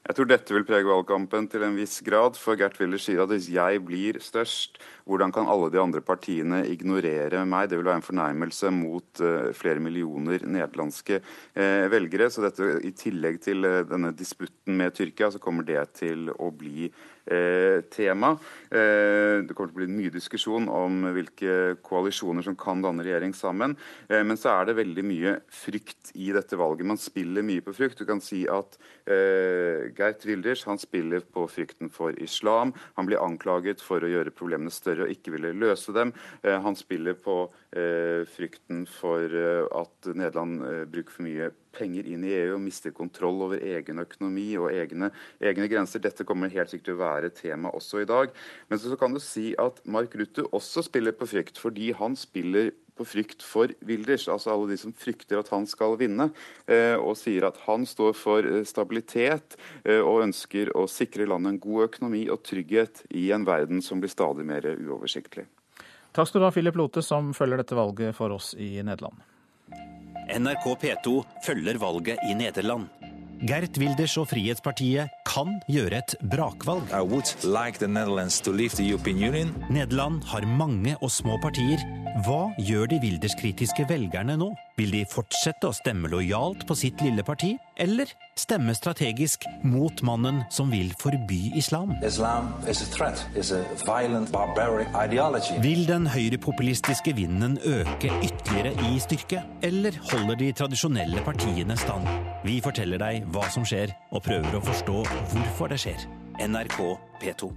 Jeg 0.04 0.18
tror 0.18 0.26
dette 0.28 0.52
vil 0.52 0.66
prege 0.68 0.84
valgkampen 0.84 1.46
til 1.48 1.62
en 1.64 1.78
viss 1.78 2.02
grad, 2.04 2.36
for 2.36 2.58
Gert 2.60 2.74
Willer 2.76 3.00
sier 3.00 3.22
at 3.22 3.30
hvis 3.32 3.46
jeg 3.48 3.80
blir 3.86 4.18
størst, 4.20 4.76
hvordan 5.08 5.32
kan 5.32 5.48
alle 5.48 5.70
de 5.72 5.80
andre 5.80 6.02
partiene 6.04 6.58
ignorere 6.68 7.40
meg? 7.48 7.70
Det 7.70 7.78
vil 7.78 7.88
være 7.88 8.02
en 8.02 8.04
fornærmelse 8.04 8.68
mot 8.76 9.22
uh, 9.24 9.48
flere 9.56 9.80
millioner 9.80 10.44
nederlandske 10.44 11.22
uh, 11.22 11.86
velgere. 11.88 12.28
Så 12.28 12.44
dette, 12.44 12.68
i 12.84 12.92
tillegg 12.92 13.40
til 13.48 13.64
uh, 13.64 13.80
denne 13.88 14.12
disputten 14.12 14.76
med 14.76 14.92
Tyrkia, 14.92 15.32
så 15.32 15.40
kommer 15.40 15.64
det 15.64 15.80
til 16.02 16.28
å 16.36 16.52
bli 16.52 16.90
tema. 17.94 18.34
Det 18.68 19.54
kommer 19.56 19.70
til 19.70 19.76
å 19.76 19.78
bli 19.78 19.86
mye 19.88 20.12
diskusjon 20.12 20.66
om 20.68 21.06
hvilke 21.14 21.76
koalisjoner 21.84 22.44
som 22.44 22.56
kan 22.58 22.82
danne 22.84 23.04
regjering 23.06 23.32
sammen. 23.36 23.76
Men 24.10 24.36
så 24.40 24.52
er 24.52 24.68
det 24.68 24.76
veldig 24.80 25.04
mye 25.08 25.32
frykt 25.48 26.12
i 26.20 26.28
dette 26.36 26.58
valget. 26.60 26.88
Man 26.90 27.00
spiller 27.00 27.46
mye 27.46 27.64
på 27.64 27.72
frykt. 27.76 28.02
Du 28.02 28.08
kan 28.08 28.20
si 28.24 28.42
at 28.50 28.76
Gert 29.06 30.26
Wilders 30.28 30.66
han 30.68 30.80
spiller 30.82 31.24
på 31.24 31.46
frykten 31.48 31.90
for 31.92 32.16
islam. 32.20 32.74
Han 32.98 33.08
blir 33.08 33.22
anklaget 33.24 33.82
for 33.84 34.04
å 34.04 34.10
gjøre 34.10 34.34
problemene 34.34 34.72
større 34.74 35.06
og 35.06 35.14
ikke 35.14 35.34
ville 35.34 35.54
løse 35.56 35.94
dem. 35.96 36.12
Eh, 36.42 36.58
han 36.60 36.76
spiller 36.78 37.18
på 37.18 37.36
eh, 37.76 38.24
frykten 38.28 38.84
for 38.90 39.24
eh, 39.24 39.64
at 39.74 40.10
Nederland 40.14 40.62
bruker 40.92 41.18
for 41.18 41.26
mye 41.26 41.50
penger 41.74 42.06
inn 42.10 42.24
i 42.26 42.32
EU 42.40 42.54
og 42.56 42.62
mister 42.64 42.94
kontroll 42.94 43.42
over 43.48 43.62
egen 43.62 44.02
økonomi 44.02 44.46
og 44.60 44.70
egne, 44.72 45.10
egne 45.42 45.68
grenser. 45.70 46.02
Dette 46.04 46.26
kommer 46.28 46.52
helt 46.52 46.72
sikkert 46.72 46.90
til 46.90 46.98
å 46.98 47.02
være 47.02 47.34
tema 47.34 47.72
også 47.74 48.04
i 48.04 48.08
dag. 48.08 48.32
Men 48.70 48.80
så 48.82 48.98
kan 49.00 49.14
du 49.14 49.22
si 49.22 49.52
at 49.60 49.82
Mark 49.84 50.16
Rutte 50.18 50.46
også 50.54 50.86
spiller 50.86 51.16
på 51.16 51.28
frykt, 51.30 51.60
fordi 51.60 51.92
han 51.98 52.16
spiller 52.18 52.72
på 52.94 53.06
frykt 53.06 53.42
for 53.42 53.72
Wilders, 53.86 54.28
altså 54.30 54.52
alle 54.52 54.70
de 54.70 54.78
som 54.78 54.94
frykter 54.94 55.40
at 55.40 55.50
han 55.50 55.66
skal 55.66 55.96
vinne, 55.98 56.28
eh, 56.70 56.94
og 56.94 57.16
sier 57.18 57.48
at 57.48 57.58
han 57.66 57.86
står 57.88 58.14
for 58.18 58.46
eh, 58.46 58.62
stabilitet 58.68 59.58
eh, 59.82 59.98
og 59.98 60.22
ønsker 60.28 60.70
å 60.78 60.86
sikre 60.90 61.26
landet 61.26 61.56
en 61.56 61.60
god 61.64 61.88
økonomi 61.88 62.24
og 62.30 62.44
trygghet 62.46 63.04
i 63.10 63.30
en 63.34 63.46
verden 63.48 63.82
som 63.82 64.02
blir 64.02 64.12
stadig 64.12 64.46
mer 64.46 64.66
uoversiktlig. 64.76 65.48
Takk 66.14 66.30
skal 66.30 66.44
du 66.44 66.46
ha, 66.46 66.54
Philip 66.54 66.76
Lote, 66.78 67.02
som 67.02 67.32
følger 67.34 67.64
dette 67.64 67.74
valget 67.78 68.14
for 68.14 68.36
oss 68.36 68.52
i 68.54 68.76
Nederland. 68.86 69.18
NRK 70.24 70.64
P2 70.80 71.18
følger 71.44 71.76
valget 71.78 72.22
i 72.24 72.34
Nederland. 72.36 72.88
Gert 73.44 73.76
Wilders 73.76 74.14
og 74.16 74.30
Frihetspartiet 74.30 75.10
kan 75.28 75.58
gjøre 75.68 75.98
et 76.00 76.14
brakvalg. 76.32 76.86
Like 77.44 77.88
Nederland 79.74 80.22
har 80.30 80.46
mange 80.46 80.96
og 81.02 81.10
små 81.12 81.36
partier. 81.42 81.82
Hva 82.24 82.54
gjør 82.56 82.88
de 82.94 83.00
Wilders-kritiske 83.02 83.84
velgerne 83.90 84.38
nå? 84.40 84.52
Vil 84.74 84.90
de 84.90 85.04
fortsette 85.06 85.68
å 85.68 85.74
stemme 85.74 86.08
lojalt 86.10 86.64
på 86.66 86.74
sitt 86.74 86.98
lille 87.04 87.22
parti, 87.22 87.52
eller 87.78 88.10
stemme 88.38 88.74
strategisk 88.74 89.46
mot 89.62 90.02
mannen 90.02 90.40
som 90.50 90.72
vil 90.74 90.90
forby 90.98 91.52
islam? 91.54 91.92
Islam 92.02 92.50
threat, 92.90 93.22
violent, 93.86 94.34
vil 95.62 95.86
den 95.86 96.10
høyrepopulistiske 96.10 97.14
vinden 97.14 97.54
øke 97.62 98.10
ytterligere 98.18 98.74
i 98.90 98.98
styrke, 98.98 99.44
eller 99.62 99.94
holder 100.10 100.42
de 100.42 100.50
tradisjonelle 100.58 101.22
partiene 101.22 101.78
stand? 101.78 102.10
Vi 102.42 102.58
forteller 102.64 102.98
deg 102.98 103.30
hva 103.30 103.46
som 103.54 103.62
skjer, 103.62 103.94
og 104.10 104.26
prøver 104.26 104.58
å 104.58 104.66
forstå 104.72 105.00
hvorfor 105.36 105.70
det 105.70 105.84
skjer. 105.86 106.08
NRK 106.42 106.80
P2. 107.22 107.54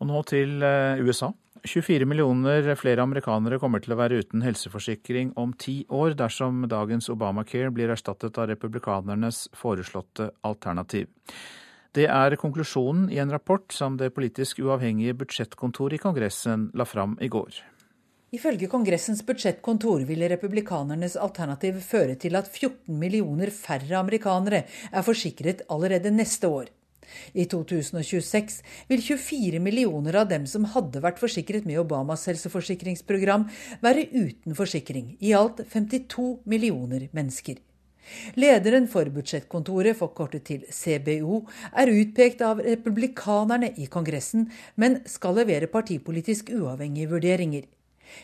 Og 0.00 0.08
nå 0.08 0.22
til 0.28 0.62
eh, 0.64 1.04
USA. 1.04 1.34
24 1.66 2.06
millioner 2.06 2.74
flere 2.78 3.02
amerikanere 3.02 3.58
kommer 3.58 3.82
til 3.82 3.94
å 3.94 3.98
være 4.00 4.22
uten 4.22 4.44
helseforsikring 4.46 5.32
om 5.40 5.52
ti 5.58 5.80
år 5.92 6.14
dersom 6.18 6.64
dagens 6.70 7.10
Obamacare 7.12 7.72
blir 7.74 7.90
erstattet 7.92 8.38
av 8.38 8.48
republikanernes 8.52 9.46
foreslåtte 9.56 10.30
alternativ. 10.46 11.10
Det 11.96 12.06
er 12.12 12.36
konklusjonen 12.36 13.08
i 13.10 13.18
en 13.22 13.32
rapport 13.32 13.72
som 13.72 13.96
det 13.96 14.12
politisk 14.14 14.60
uavhengige 14.60 15.16
budsjettkontoret 15.16 15.96
i 15.96 16.02
Kongressen 16.02 16.70
la 16.76 16.84
fram 16.84 17.16
i 17.24 17.30
går. 17.32 17.62
Ifølge 18.36 18.68
Kongressens 18.68 19.22
budsjettkontor 19.24 20.02
vil 20.08 20.26
republikanernes 20.28 21.14
alternativ 21.16 21.78
føre 21.86 22.18
til 22.20 22.36
at 22.36 22.50
14 22.50 22.98
millioner 23.00 23.52
færre 23.54 24.00
amerikanere 24.00 24.64
er 24.66 25.06
forsikret 25.06 25.62
allerede 25.72 26.12
neste 26.12 26.50
år. 26.50 26.72
I 27.34 27.46
2026 27.50 28.58
vil 28.90 29.04
24 29.04 29.60
millioner 29.62 30.22
av 30.22 30.30
dem 30.32 30.46
som 30.50 30.66
hadde 30.74 31.02
vært 31.04 31.20
forsikret 31.22 31.68
med 31.68 31.80
Obamas 31.82 32.26
helseforsikringsprogram, 32.30 33.48
være 33.84 34.08
uten 34.12 34.56
forsikring. 34.58 35.16
I 35.20 35.34
alt 35.38 35.62
52 35.72 36.42
millioner 36.44 37.08
mennesker. 37.16 37.62
Lederen 38.38 38.86
for 38.90 39.08
budsjettkontoret, 39.10 39.96
forkortet 39.98 40.44
til 40.46 40.66
CBO, 40.70 41.40
er 41.74 41.90
utpekt 41.90 42.44
av 42.46 42.62
republikanerne 42.62 43.72
i 43.82 43.88
Kongressen, 43.90 44.46
men 44.76 45.00
skal 45.10 45.40
levere 45.40 45.70
partipolitisk 45.72 46.52
uavhengige 46.54 47.10
vurderinger. 47.10 47.66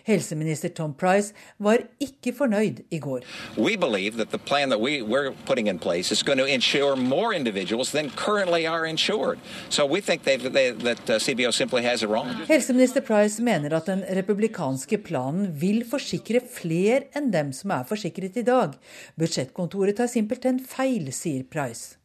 Helseminister 0.04 0.68
Tom 0.68 0.94
Price 0.94 1.32
var 1.58 1.78
ikke 2.00 2.32
fornøyd 2.32 2.82
i 2.90 2.98
går. 2.98 3.20
We 3.56 3.76
that 4.10 4.30
the 4.30 4.38
plan 4.38 4.68
that 4.70 4.80
we, 4.80 5.02
we're 5.02 5.32
putting 5.46 5.68
in 5.68 5.78
place 5.78 6.12
is 6.12 6.22
going 6.22 6.38
to 6.38 6.46
insure 6.46 6.96
more 6.96 7.34
individuals 7.34 7.90
than 7.90 8.10
currently 8.10 8.66
are 8.66 8.86
insured. 8.86 9.38
So 9.68 9.86
we 9.86 10.00
think 10.00 10.22
they, 10.24 10.36
that 10.36 11.10
uh, 11.10 11.18
CBO 11.18 11.52
simply 11.52 11.82
has 11.82 12.02
it 12.02 12.08
wrong. 12.08 12.28
Helseminister 12.48 13.00
Price 13.00 13.42
mener 13.42 13.74
at 13.76 13.86
den 13.86 14.04
republikanske 14.08 14.98
planen 14.98 15.52
vil 15.60 15.84
forsikre 15.88 16.40
flere 16.40 17.02
enn 17.16 17.32
dem 17.32 17.52
som 17.52 17.70
er 17.70 17.88
forsikret 17.88 18.36
i 18.36 18.46
dag. 18.46 18.78
Budsjettkontoret 19.18 19.96
tar 19.96 20.10
simpelthen 20.10 20.60
feil, 20.60 21.12
sier 21.12 21.44
Price. 21.44 22.01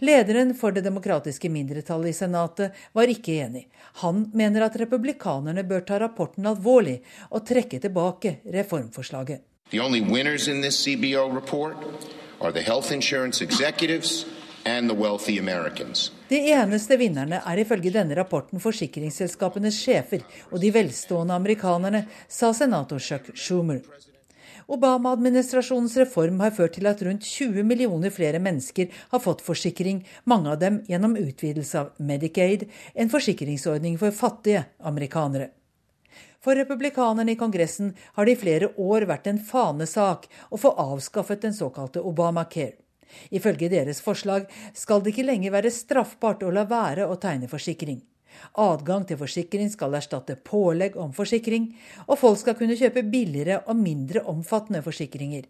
Lederen 0.00 0.54
for 0.54 0.72
det 0.72 0.84
demokratiske 0.86 1.50
mindretallet 1.52 2.12
i 2.12 2.18
Senatet 2.18 2.78
var 2.92 3.10
ikke 3.10 3.38
enig. 3.44 3.66
Han 4.04 4.26
mener 4.34 4.66
at 4.68 4.78
republikanerne 4.80 5.64
bør 5.68 5.84
ta 5.88 5.98
rapporten 6.00 6.46
alvorlig 6.46 7.00
og 7.30 7.46
trekke 7.46 7.80
tilbake 7.82 8.38
reformforslaget. 8.44 9.44
The 9.70 9.80
only 9.80 10.00
winners 10.00 10.48
in 10.48 10.62
this 10.62 10.78
CBO 10.84 11.28
report 11.28 11.76
are 12.40 12.52
the 12.52 12.62
health 12.62 12.92
insurance 12.92 13.44
executives 13.44 14.24
and 14.64 14.90
the 14.90 14.96
wealthy 14.96 15.38
Americans. 15.38 16.12
De 16.28 16.38
eneste 16.52 16.96
vinnerne 16.96 17.40
er 17.44 17.60
ifølge 17.62 17.92
denne 17.92 18.16
rapporten 18.16 18.60
forsikringsselskapenes 18.60 19.78
sjefer 19.80 20.24
og 20.50 20.60
de 20.60 20.72
velstående 20.74 21.36
amerikanerne, 21.36 22.04
sa 22.28 22.52
senator 22.52 22.98
Chuck 22.98 23.30
Schumer. 23.34 23.80
Obama-administrasjonens 24.68 25.94
reform 25.96 26.42
har 26.44 26.52
ført 26.52 26.74
til 26.76 26.86
at 26.90 27.00
rundt 27.00 27.24
20 27.24 27.62
millioner 27.64 28.12
flere 28.12 28.40
mennesker 28.42 28.90
har 29.14 29.22
fått 29.24 29.40
forsikring, 29.46 30.02
mange 30.28 30.50
av 30.52 30.58
dem 30.60 30.82
gjennom 30.88 31.14
utvidelse 31.16 31.78
av 31.80 31.94
Medicaid, 32.10 32.66
en 32.92 33.08
forsikringsordning 33.08 33.96
for 34.00 34.12
fattige 34.12 34.66
amerikanere. 34.90 35.54
For 36.44 36.54
republikanerne 36.54 37.32
i 37.32 37.38
Kongressen 37.40 37.94
har 38.18 38.28
det 38.28 38.36
i 38.36 38.40
flere 38.42 38.68
år 38.76 39.08
vært 39.08 39.30
en 39.32 39.40
fanesak 39.40 40.28
å 40.52 40.60
få 40.60 40.74
avskaffet 40.84 41.42
den 41.46 41.56
såkalte 41.56 42.04
Obamacare. 42.04 42.76
Ifølge 43.32 43.70
deres 43.72 44.02
forslag 44.04 44.50
skal 44.76 45.00
det 45.00 45.14
ikke 45.14 45.26
lenger 45.30 45.56
være 45.56 45.72
straffbart 45.72 46.44
å 46.44 46.52
la 46.52 46.68
være 46.68 47.08
å 47.08 47.16
tegne 47.16 47.48
forsikring. 47.48 48.02
Adgang 48.58 49.06
til 49.08 49.20
forsikring 49.20 49.70
skal 49.72 49.96
erstatte 49.98 50.36
pålegg 50.36 50.96
om 51.00 51.12
forsikring, 51.16 51.70
og 52.06 52.18
folk 52.20 52.40
skal 52.42 52.56
kunne 52.58 52.78
kjøpe 52.78 53.06
billigere 53.08 53.62
og 53.66 53.78
mindre 53.80 54.24
omfattende 54.30 54.82
forsikringer. 54.84 55.48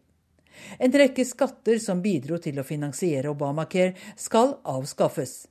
En 0.78 0.95
rekke 0.95 1.24
skatter 1.26 1.78
som 1.82 2.03
bidro 2.03 2.39
til 2.43 2.59
å 2.59 2.66
finansiere 2.66 3.30
Obamacare, 3.30 3.95
skal 4.16 4.57
avskaffes. 4.66 5.47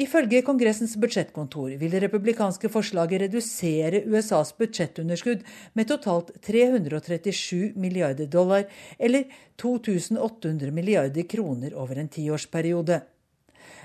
Ifølge 0.00 0.40
Kongressens 0.46 0.94
budsjettkontor 0.96 1.74
vil 1.80 1.92
det 1.92 2.00
republikanske 2.04 2.70
forslaget 2.72 3.24
redusere 3.24 4.04
USAs 4.06 4.54
budsjettunderskudd 4.56 5.42
med 5.76 5.90
totalt 5.90 6.30
337 6.46 7.74
milliarder 7.76 8.30
dollar, 8.30 8.64
eller 8.98 9.26
2800 9.60 10.70
milliarder 10.72 11.26
kroner 11.28 11.74
over 11.74 12.00
en 12.00 12.08
tiårsperiode. 12.08 13.02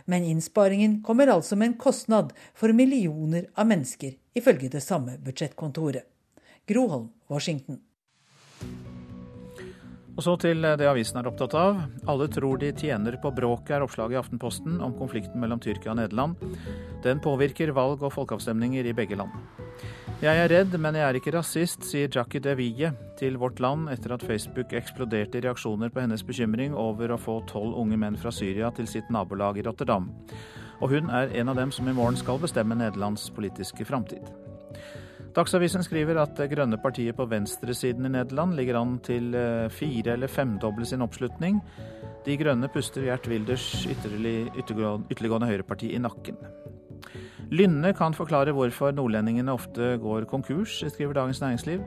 Men 0.06 0.24
innsparingen 0.24 1.00
kommer 1.04 1.32
altså 1.34 1.58
med 1.58 1.72
en 1.72 1.80
kostnad 1.82 2.34
for 2.54 2.74
millioner 2.74 3.48
av 3.58 3.70
mennesker, 3.72 4.14
ifølge 4.38 4.70
det 4.70 4.84
samme 4.86 5.18
budsjettkontoret. 5.26 6.06
Groholm, 6.70 7.10
Washington. 7.30 7.82
Og 10.16 10.24
så 10.24 10.38
til 10.40 10.64
det 10.64 10.88
avisen 10.88 11.20
er 11.20 11.28
opptatt 11.28 11.54
av. 11.60 11.82
Alle 12.08 12.30
tror 12.32 12.62
de 12.62 12.72
tjener 12.72 13.18
på 13.20 13.34
bråket, 13.36 13.74
er 13.76 13.84
oppslaget 13.84 14.16
i 14.16 14.20
Aftenposten 14.22 14.78
om 14.80 14.96
konflikten 14.96 15.42
mellom 15.44 15.60
Tyrkia 15.60 15.92
og 15.92 16.00
Nederland. 16.00 16.40
Den 17.04 17.20
påvirker 17.20 17.74
valg 17.76 18.06
og 18.06 18.14
folkeavstemninger 18.16 18.88
i 18.88 18.96
begge 18.96 19.20
land. 19.20 19.36
Jeg 20.24 20.40
er 20.40 20.48
redd, 20.48 20.72
men 20.80 20.96
jeg 20.96 21.04
er 21.04 21.18
ikke 21.20 21.34
rasist, 21.36 21.84
sier 21.90 22.08
Jackie 22.08 22.40
DeVille 22.40 22.94
til 23.20 23.36
Vårt 23.36 23.60
Land 23.60 23.90
etter 23.92 24.14
at 24.16 24.24
Facebook 24.24 24.72
eksploderte 24.72 25.42
i 25.42 25.44
reaksjoner 25.44 25.92
på 25.92 26.00
hennes 26.00 26.24
bekymring 26.24 26.72
over 26.80 27.12
å 27.12 27.18
få 27.20 27.42
tolv 27.50 27.76
unge 27.82 27.98
menn 28.00 28.16
fra 28.16 28.32
Syria 28.32 28.70
til 28.72 28.88
sitt 28.88 29.10
nabolag 29.12 29.60
i 29.60 29.66
Rotterdam. 29.68 30.08
Og 30.80 30.94
hun 30.94 31.12
er 31.12 31.36
en 31.36 31.52
av 31.52 31.60
dem 31.60 31.74
som 31.76 31.90
i 31.92 31.96
morgen 31.98 32.16
skal 32.16 32.40
bestemme 32.40 32.78
Nederlands 32.80 33.28
politiske 33.36 33.84
framtid. 33.86 34.24
Dagsavisen 35.36 35.84
skriver 35.84 36.22
at 36.22 36.38
det 36.40 36.48
grønne 36.54 36.80
partiet 36.80 37.18
på 37.18 37.28
venstresiden 37.28 38.08
i 38.08 38.14
Nederland 38.14 38.56
ligger 38.56 38.80
an 38.80 38.96
til 39.04 39.36
eh, 39.36 39.68
fire- 39.68 40.16
eller 40.16 40.32
femdoble 40.32 40.88
sin 40.88 41.04
oppslutning. 41.04 41.60
De 42.24 42.40
Grønne 42.40 42.72
puster 42.72 43.04
Gjert 43.04 43.28
Wilders 43.28 43.68
ytterliggående 43.92 45.52
høyreparti 45.52 45.92
i 45.92 46.00
nakken. 46.00 46.40
Lynne 47.54 47.92
kan 47.94 48.14
forklare 48.18 48.54
hvorfor 48.56 48.94
nordlendingene 48.96 49.54
ofte 49.54 49.96
går 50.02 50.26
konkurs, 50.30 50.80
skriver 50.90 51.14
Dagens 51.14 51.42
Næringsliv. 51.44 51.84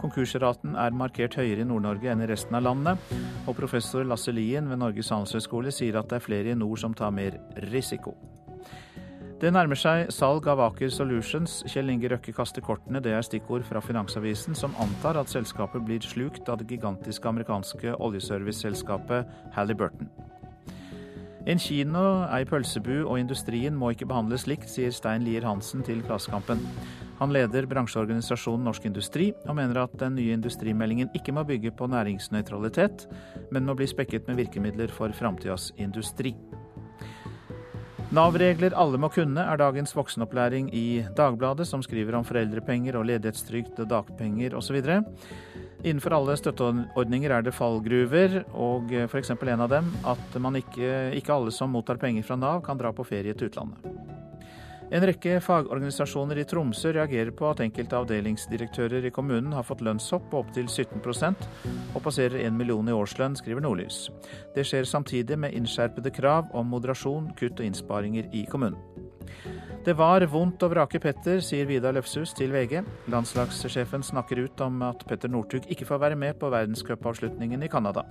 Konkursraten 0.00 0.74
er 0.74 0.94
markert 0.96 1.36
høyere 1.36 1.62
i 1.62 1.68
Nord-Norge 1.68 2.08
enn 2.10 2.24
i 2.24 2.28
resten 2.30 2.56
av 2.56 2.64
landet, 2.64 3.12
og 3.46 3.56
professor 3.58 4.06
Lasse 4.08 4.32
Lien 4.32 4.70
ved 4.70 4.80
Norges 4.80 5.12
handelshøyskole 5.12 5.70
sier 5.74 6.00
at 6.00 6.08
det 6.08 6.18
er 6.18 6.24
flere 6.24 6.54
i 6.54 6.58
nord 6.58 6.80
som 6.80 6.96
tar 6.96 7.12
mer 7.14 7.36
risiko. 7.68 8.16
Det 9.42 9.50
nærmer 9.52 9.74
seg 9.74 10.08
salg 10.14 10.46
av 10.46 10.60
Aker 10.62 10.90
Solutions. 10.94 11.60
Kjell 11.66 11.90
Inge 11.90 12.12
Røkke 12.12 12.32
kaster 12.32 12.62
kortene, 12.62 13.02
det 13.02 13.10
er 13.12 13.24
stikkord 13.26 13.66
fra 13.66 13.82
Finansavisen, 13.82 14.54
som 14.54 14.76
antar 14.80 15.18
at 15.18 15.32
selskapet 15.34 15.82
blir 15.82 16.00
slukt 16.06 16.48
av 16.48 16.62
det 16.62 16.70
gigantiske 16.70 17.26
amerikanske 17.28 17.96
oljeserviceselskapet 17.98 19.26
Halliburton. 19.58 20.08
En 21.42 21.58
kino, 21.58 22.22
ei 22.30 22.44
pølsebu 22.46 23.00
og 23.02 23.16
industrien 23.18 23.74
må 23.74 23.88
ikke 23.90 24.06
behandles 24.06 24.44
likt, 24.46 24.68
sier 24.70 24.92
Stein 24.94 25.24
Lier 25.26 25.42
Hansen 25.42 25.82
til 25.82 25.98
Klassekampen. 26.06 26.60
Han 27.18 27.34
leder 27.34 27.66
bransjeorganisasjonen 27.70 28.68
Norsk 28.68 28.86
Industri, 28.86 29.32
og 29.48 29.56
mener 29.58 29.80
at 29.82 29.96
den 29.98 30.14
nye 30.20 30.36
industrimeldingen 30.36 31.10
ikke 31.18 31.34
må 31.34 31.42
bygge 31.48 31.74
på 31.74 31.90
næringsnøytralitet, 31.90 33.08
men 33.50 33.66
må 33.66 33.74
bli 33.74 33.90
spekket 33.90 34.30
med 34.30 34.38
virkemidler 34.38 34.94
for 34.94 35.10
framtidas 35.18 35.72
industri. 35.82 36.36
Nav-regler 38.12 38.74
alle 38.76 38.98
må 39.00 39.08
kunne 39.10 39.40
er 39.40 39.58
dagens 39.58 39.94
voksenopplæring 39.96 40.66
i 40.76 41.02
Dagbladet, 41.16 41.66
som 41.66 41.82
skriver 41.82 42.18
om 42.18 42.26
foreldrepenger 42.28 42.98
og 43.00 43.06
ledighetstrygd, 43.08 43.82
dagpenger 43.88 44.54
osv. 44.58 44.82
Innenfor 45.82 46.14
alle 46.14 46.36
støtteordninger 46.38 47.32
er 47.34 47.42
det 47.42 47.54
fallgruver, 47.56 48.42
og 48.54 48.92
f.eks. 49.10 49.32
en 49.34 49.64
av 49.64 49.70
dem 49.72 49.88
at 50.06 50.36
ikke, 50.62 51.10
ikke 51.18 51.34
alle 51.34 51.50
som 51.50 51.74
mottar 51.74 51.98
penger 51.98 52.22
fra 52.22 52.38
Nav, 52.38 52.62
kan 52.62 52.78
dra 52.78 52.92
på 52.94 53.06
ferie 53.06 53.34
til 53.34 53.50
utlandet. 53.50 53.88
En 54.92 55.06
rekke 55.08 55.38
fagorganisasjoner 55.40 56.36
i 56.42 56.44
Tromsø 56.44 56.90
reagerer 56.92 57.32
på 57.32 57.46
at 57.48 57.62
enkelte 57.64 57.96
avdelingsdirektører 57.96 59.06
i 59.08 59.12
kommunen 59.14 59.54
har 59.56 59.64
fått 59.64 59.80
lønnshopp 59.80 60.26
på 60.30 60.42
opptil 60.42 60.68
17% 60.68 61.46
og 61.96 62.02
passerer 62.04 62.44
1 62.44 62.52
million 62.58 62.90
i 62.90 62.92
årslønn, 62.92 63.38
skriver 63.40 63.64
Nordlys. 63.64 64.04
Det 64.54 64.66
skjer 64.68 64.84
samtidig 64.84 65.40
med 65.40 65.56
innskjerpede 65.56 66.12
krav 66.12 66.52
om 66.52 66.68
moderasjon, 66.76 67.32
kutt 67.40 67.56
og 67.56 67.70
innsparinger 67.70 68.28
i 68.36 68.44
kommunen. 68.52 68.76
Det 69.82 69.96
var 69.98 70.22
vondt 70.30 70.62
å 70.62 70.68
vrake 70.70 71.00
Petter, 71.02 71.40
sier 71.42 71.66
Vidar 71.66 71.96
Løfshus 71.96 72.30
til 72.38 72.52
VG. 72.54 72.84
Landslagssjefen 73.10 74.04
snakker 74.06 74.38
ut 74.44 74.60
om 74.62 74.76
at 74.86 75.00
Petter 75.08 75.30
Northug 75.32 75.64
ikke 75.74 75.88
får 75.88 75.98
være 76.04 76.18
med 76.20 76.36
på 76.38 76.50
verdenscupavslutningen 76.54 77.64
i 77.66 77.68
Canada. 77.72 78.04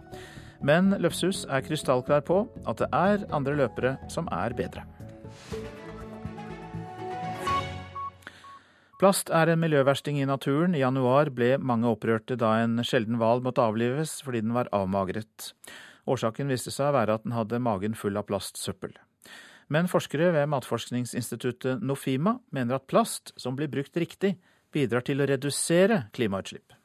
Men 0.59 0.91
Løfshus 0.99 1.45
er 1.47 1.63
krystallklar 1.63 2.25
på 2.27 2.41
at 2.67 2.81
det 2.83 2.89
er 2.91 3.23
andre 3.31 3.55
løpere 3.55 3.93
som 4.11 4.27
er 4.35 4.51
bedre. 4.57 4.83
Plast 8.99 9.31
er 9.31 9.53
en 9.53 9.63
miljøversting 9.63 10.19
i 10.19 10.27
naturen. 10.27 10.75
I 10.75 10.83
januar 10.83 11.31
ble 11.31 11.53
mange 11.55 11.87
opprørte 11.87 12.35
da 12.35 12.57
en 12.65 12.83
sjelden 12.83 13.15
hval 13.21 13.39
måtte 13.45 13.63
avlives 13.63 14.17
fordi 14.25 14.43
den 14.43 14.51
var 14.59 14.67
avmagret. 14.75 15.53
Årsaken 16.03 16.51
viste 16.51 16.75
seg 16.75 16.91
å 16.91 16.97
være 16.99 17.15
at 17.15 17.23
den 17.23 17.37
hadde 17.37 17.63
magen 17.63 17.95
full 17.95 18.19
av 18.19 18.27
plastsøppel. 18.27 18.91
Men 19.71 19.87
forskere 19.87 20.33
ved 20.35 20.49
matforskningsinstituttet 20.51 21.79
Nofima 21.79 22.35
mener 22.51 22.75
at 22.75 22.89
plast 22.91 23.31
som 23.39 23.55
blir 23.55 23.71
brukt 23.71 23.95
riktig, 23.95 24.35
bidrar 24.71 25.05
til 25.07 25.23
å 25.23 25.27
redusere 25.29 26.05
klimautslipp. 26.15 26.75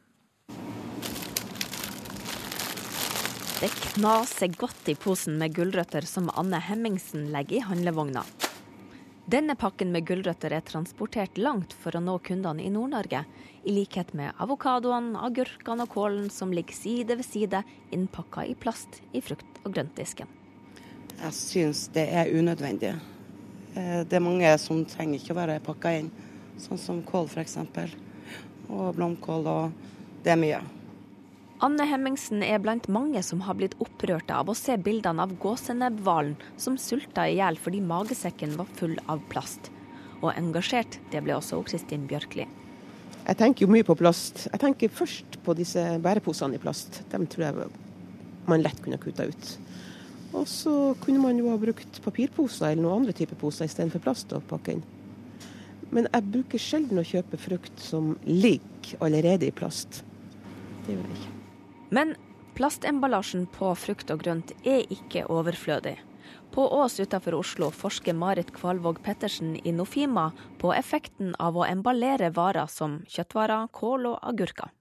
Det 3.56 3.70
knaser 3.72 4.52
godt 4.54 4.90
i 4.92 4.94
posen 5.00 5.38
med 5.40 5.54
gulrøtter 5.56 6.06
som 6.06 6.30
Anne 6.38 6.60
Hemmingsen 6.62 7.30
legger 7.34 7.58
i 7.58 7.64
handlevogna. 7.66 8.22
Denne 9.26 9.56
pakken 9.58 9.90
med 9.90 10.06
gulrøtter 10.06 10.54
er 10.54 10.62
transportert 10.62 11.40
langt 11.42 11.74
for 11.74 11.96
å 11.96 12.04
nå 12.04 12.20
kundene 12.22 12.62
i 12.62 12.70
Nord-Norge, 12.70 13.24
i 13.66 13.74
likhet 13.74 14.14
med 14.14 14.36
avokadoene, 14.38 15.18
agurkene 15.26 15.88
og 15.88 15.94
kålen 15.96 16.30
som 16.30 16.54
ligger 16.54 16.76
side 16.78 17.18
ved 17.18 17.26
side 17.26 17.66
innpakka 17.90 18.46
i 18.46 18.54
plast 18.54 19.00
i 19.10 19.24
frukt- 19.24 19.64
og 19.64 19.74
grøntdisken. 19.74 20.30
Jeg 21.16 21.32
syns 21.32 21.86
det 21.94 22.06
er 22.12 22.32
unødvendig. 22.36 22.92
Eh, 23.76 24.00
det 24.04 24.18
er 24.18 24.24
mange 24.24 24.52
som 24.60 24.84
trenger 24.88 25.20
ikke 25.20 25.34
å 25.34 25.40
være 25.40 25.60
pakka 25.64 25.92
inn, 26.00 26.10
sånn 26.60 26.80
som 26.80 27.02
kål 27.06 27.30
f.eks. 27.32 27.58
Og 28.68 28.96
blomkål, 28.96 29.46
og 29.46 30.24
det 30.24 30.34
er 30.34 30.40
mye. 30.40 30.62
Anne 31.64 31.86
Hemmingsen 31.88 32.42
er 32.44 32.60
blant 32.60 32.84
mange 32.92 33.22
som 33.24 33.40
har 33.46 33.56
blitt 33.56 33.78
opprørte 33.80 34.34
av 34.36 34.50
å 34.52 34.56
se 34.58 34.74
bildene 34.76 35.24
av 35.24 35.32
gåsenebbhvalen 35.40 36.34
som 36.60 36.76
sulta 36.76 37.24
i 37.30 37.38
hjel 37.38 37.56
fordi 37.56 37.80
magesekken 37.80 38.58
var 38.58 38.68
full 38.76 38.98
av 39.08 39.22
plast. 39.32 39.70
Og 40.20 40.34
engasjert, 40.34 40.98
det 41.12 41.22
ble 41.24 41.36
også 41.38 41.62
Kristin 41.64 42.04
Bjørkli. 42.10 42.44
Jeg 43.26 43.38
tenker 43.40 43.64
jo 43.64 43.72
mye 43.72 43.86
på 43.86 43.96
plast. 43.98 44.44
Jeg 44.50 44.60
tenker 44.62 44.92
først 44.92 45.40
på 45.46 45.54
disse 45.56 45.82
bæreposene 46.04 46.58
i 46.58 46.62
plast. 46.62 47.00
Dem 47.10 47.24
tror 47.30 47.46
jeg 47.48 47.70
man 48.46 48.62
lett 48.62 48.82
kunne 48.84 49.00
kutta 49.02 49.26
ut. 49.26 49.48
Og 50.36 50.44
så 50.50 50.94
kunne 51.00 51.22
man 51.22 51.38
jo 51.40 51.48
ha 51.48 51.56
brukt 51.60 52.00
papirposer 52.04 52.70
eller 52.70 52.84
noen 52.84 53.02
andre 53.02 53.16
typer 53.16 53.38
poser 53.40 53.70
istedenfor 53.70 54.04
plast 54.04 54.34
å 54.36 54.42
pakke 54.50 54.76
inn. 54.76 54.84
Men 55.94 56.08
jeg 56.10 56.32
bruker 56.34 56.60
sjelden 56.60 57.00
å 57.00 57.06
kjøpe 57.06 57.38
frukt 57.40 57.80
som 57.80 58.16
ligger 58.26 59.00
allerede 59.00 59.48
i 59.48 59.54
plast. 59.54 60.02
Det 60.84 60.96
gjør 60.96 61.06
jeg 61.06 61.16
ikke. 61.16 61.32
Men 61.96 62.12
plastemballasjen 62.58 63.46
på 63.54 63.70
frukt 63.78 64.10
og 64.12 64.20
grønt 64.24 64.52
er 64.66 64.84
ikke 64.92 65.24
overflødig. 65.32 65.96
På 66.52 66.66
Ås 66.80 66.98
utenfor 67.00 67.36
Oslo 67.38 67.70
forsker 67.74 68.16
Marit 68.16 68.52
Kvalvåg 68.54 69.00
Pettersen 69.04 69.56
i 69.62 69.72
Nofima 69.72 70.30
på 70.60 70.72
effekten 70.74 71.34
av 71.42 71.58
å 71.58 71.66
emballere 71.68 72.32
varer 72.34 72.70
som 72.72 73.00
kjøttvarer, 73.12 73.68
kål 73.76 74.12
og 74.12 74.18
agurker. 74.24 74.72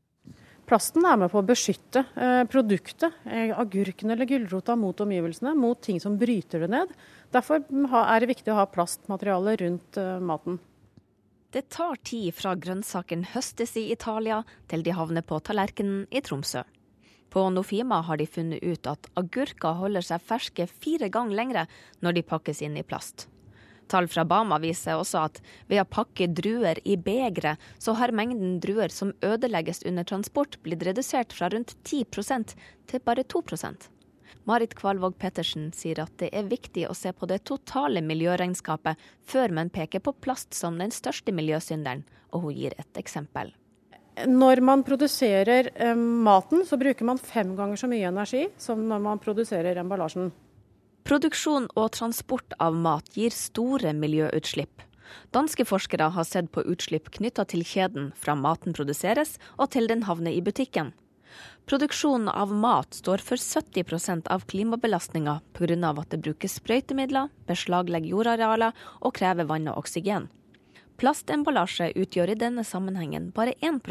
Plasten 0.65 1.05
er 1.05 1.17
med 1.21 1.29
på 1.29 1.37
å 1.41 1.45
beskytte 1.45 2.01
eh, 2.17 2.43
produktet, 2.49 3.13
eh, 3.29 3.51
agurken 3.53 4.09
eller 4.09 4.25
gulrota, 4.25 4.73
mot 4.75 5.01
omgivelsene, 5.03 5.53
mot 5.53 5.81
ting 5.81 5.99
som 6.01 6.15
bryter 6.17 6.65
det 6.65 6.71
ned. 6.73 6.95
Derfor 7.33 7.61
er 7.61 8.23
det 8.23 8.31
viktig 8.31 8.49
å 8.53 8.57
ha 8.57 8.65
plastmateriale 8.69 9.53
rundt 9.61 9.99
eh, 10.01 10.15
maten. 10.17 10.57
Det 11.53 11.67
tar 11.69 12.01
tid 12.03 12.33
fra 12.35 12.55
grønnsakene 12.57 13.29
høstes 13.35 13.77
i 13.77 13.85
Italia 13.93 14.41
til 14.67 14.81
de 14.83 14.95
havner 14.97 15.23
på 15.23 15.37
tallerkenen 15.45 16.07
i 16.09 16.23
Tromsø. 16.25 16.65
På 17.29 17.45
Nofima 17.53 18.01
har 18.07 18.17
de 18.17 18.25
funnet 18.25 18.63
ut 18.63 18.89
at 18.89 19.07
agurker 19.19 19.77
holder 19.77 20.03
seg 20.07 20.25
ferske 20.25 20.65
fire 20.71 21.11
ganger 21.13 21.37
lengre 21.37 21.67
når 22.01 22.17
de 22.17 22.25
pakkes 22.25 22.65
inn 22.65 22.77
i 22.79 22.83
plast. 22.83 23.27
Tall 23.91 24.07
fra 24.11 24.25
Bama 24.25 24.59
viser 24.61 24.99
også 24.99 25.25
at 25.29 25.41
ved 25.69 25.81
å 25.81 25.89
pakke 25.89 26.27
druer 26.27 26.79
i 26.83 26.97
begre, 26.97 27.55
så 27.77 27.97
har 27.99 28.15
mengden 28.15 28.59
druer 28.63 28.93
som 28.93 29.13
ødelegges 29.25 29.83
under 29.85 30.07
transport 30.07 30.59
blitt 30.65 30.85
redusert 30.87 31.35
fra 31.35 31.49
rundt 31.53 31.77
10% 31.83 32.55
til 32.89 33.05
bare 33.05 33.23
2% 33.23 33.91
Marit 34.45 34.75
Kvalvåg 34.77 35.17
Pettersen 35.17 35.71
sier 35.73 36.03
at 36.03 36.13
det 36.21 36.29
er 36.37 36.45
viktig 36.45 36.85
å 36.85 36.93
se 36.97 37.09
på 37.17 37.25
det 37.29 37.41
totale 37.49 38.03
miljøregnskapet 38.05 39.01
før 39.25 39.53
man 39.57 39.71
peker 39.73 40.03
på 40.05 40.13
plast 40.21 40.53
som 40.53 40.77
den 40.77 40.93
største 40.93 41.33
miljøsynderen, 41.33 42.03
og 42.29 42.45
hun 42.45 42.57
gir 42.57 42.75
et 42.77 43.01
eksempel. 43.01 43.49
Når 44.29 44.61
man 44.63 44.85
produserer 44.87 45.71
eh, 45.73 45.97
maten, 45.97 46.61
så 46.63 46.77
bruker 46.79 47.09
man 47.09 47.19
fem 47.19 47.55
ganger 47.57 47.81
så 47.81 47.89
mye 47.91 48.07
energi 48.07 48.45
som 48.61 48.85
når 48.87 49.01
man 49.03 49.19
produserer 49.23 49.81
emballasjen. 49.81 50.29
Produksjon 51.05 51.67
og 51.77 51.91
transport 51.93 52.55
av 52.57 52.73
mat 52.73 53.11
gir 53.13 53.29
store 53.29 53.91
miljøutslipp. 53.93 54.81
Danske 55.35 55.61
forskere 55.69 56.07
har 56.15 56.25
sett 56.25 56.47
på 56.49 56.63
utslipp 56.65 57.11
knytta 57.13 57.43
til 57.51 57.61
kjeden 57.61 58.07
fra 58.17 58.33
maten 58.33 58.73
produseres 58.73 59.35
og 59.59 59.69
til 59.75 59.85
den 59.91 60.01
havner 60.07 60.33
i 60.33 60.41
butikken. 60.41 60.95
Produksjonen 61.69 62.31
av 62.31 62.49
mat 62.49 62.97
står 62.97 63.21
for 63.21 63.37
70% 63.37 64.31
av 64.33 64.47
klimabelastninga 64.49 65.41
pga. 65.53 65.93
at 65.93 66.09
det 66.09 66.21
brukes 66.25 66.57
sprøytemidler, 66.57 67.29
beslaglegger 67.45 68.09
jordarealer 68.09 68.73
og 69.01 69.13
krever 69.13 69.45
vann 69.45 69.67
og 69.67 69.77
oksygen. 69.85 70.29
Plastemballasje 70.97 71.93
utgjør 71.93 72.33
i 72.33 72.39
denne 72.41 72.63
sammenhengen 72.63 73.29
bare 73.29 73.53
1 73.61 73.83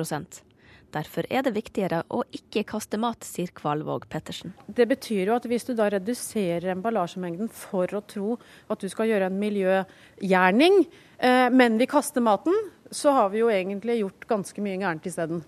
Derfor 0.95 1.27
er 1.27 1.43
det 1.43 1.55
viktigere 1.57 2.05
å 2.15 2.23
ikke 2.35 2.63
kaste 2.69 3.01
mat, 3.03 3.27
sier 3.27 3.51
Kvalvåg 3.57 4.07
Pettersen. 4.13 4.55
Det 4.67 4.87
betyr 4.91 5.31
jo 5.31 5.35
at 5.37 5.49
hvis 5.51 5.67
du 5.67 5.73
da 5.75 5.89
reduserer 5.91 6.71
emballasjemengden 6.77 7.51
for 7.51 7.91
å 7.99 8.03
tro 8.07 8.37
at 8.71 8.85
du 8.85 8.87
skal 8.93 9.11
gjøre 9.11 9.31
en 9.31 9.41
miljøgjerning, 9.41 10.85
eh, 11.19 11.49
men 11.51 11.81
vi 11.81 11.91
kaster 11.91 12.23
maten, 12.23 12.55
så 12.95 13.15
har 13.17 13.35
vi 13.35 13.43
jo 13.43 13.51
egentlig 13.51 13.99
gjort 14.05 14.29
ganske 14.31 14.63
mye 14.63 14.79
gærent 14.79 15.11
isteden. 15.11 15.43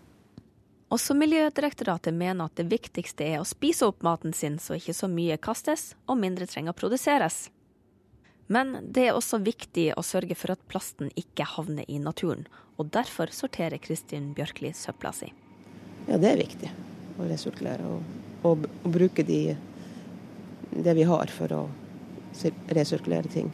Også 0.90 1.16
Miljødirektoratet 1.18 2.14
mener 2.14 2.46
at 2.46 2.58
det 2.58 2.68
viktigste 2.70 3.26
er 3.26 3.40
å 3.40 3.46
spise 3.46 3.88
opp 3.88 4.04
maten 4.06 4.34
sin 4.34 4.60
så 4.62 4.78
ikke 4.78 4.94
så 4.94 5.10
mye 5.10 5.38
kastes 5.42 5.94
og 6.06 6.20
mindre 6.22 6.46
trenger 6.46 6.74
å 6.74 6.78
produseres. 6.78 7.48
Men 8.46 8.76
det 8.82 9.08
er 9.08 9.16
også 9.16 9.40
viktig 9.42 9.88
å 9.98 10.04
sørge 10.06 10.36
for 10.38 10.54
at 10.54 10.62
plasten 10.70 11.10
ikke 11.18 11.48
havner 11.56 11.88
i 11.90 11.98
naturen, 12.02 12.46
og 12.78 12.92
derfor 12.94 13.32
sorterer 13.34 13.82
Kristin 13.82 14.30
Bjørkli 14.36 14.70
søpla 14.76 15.12
si. 15.16 15.32
Ja, 16.06 16.20
det 16.22 16.30
er 16.30 16.38
viktig 16.38 16.70
å 17.18 17.26
resirkulere 17.26 17.88
og, 17.90 18.14
og, 18.46 18.68
og 18.84 18.94
bruke 18.94 19.24
de, 19.26 19.56
det 20.70 20.94
vi 20.98 21.06
har 21.08 21.32
for 21.34 21.56
å 21.56 21.62
resirkulere 22.70 23.32
ting. 23.32 23.50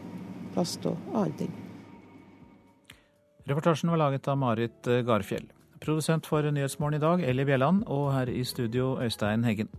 Plast 0.53 0.85
og 0.85 0.99
annen 1.15 1.37
ting. 1.39 1.53
Reportasjen 3.49 3.91
var 3.91 3.99
laget 3.99 4.29
av 4.29 4.37
Marit 4.39 4.87
eh, 4.87 5.01
Garfjell. 5.07 5.49
Produsent 5.83 6.29
for 6.29 6.47
Nyhetsmorgen 6.47 7.01
i 7.01 7.03
dag, 7.03 7.23
Eli 7.27 7.47
Bjelland, 7.49 7.83
og 7.91 8.13
her 8.15 8.31
i 8.31 8.45
studio, 8.47 8.93
Øystein 9.03 9.43
Heggen. 9.49 9.73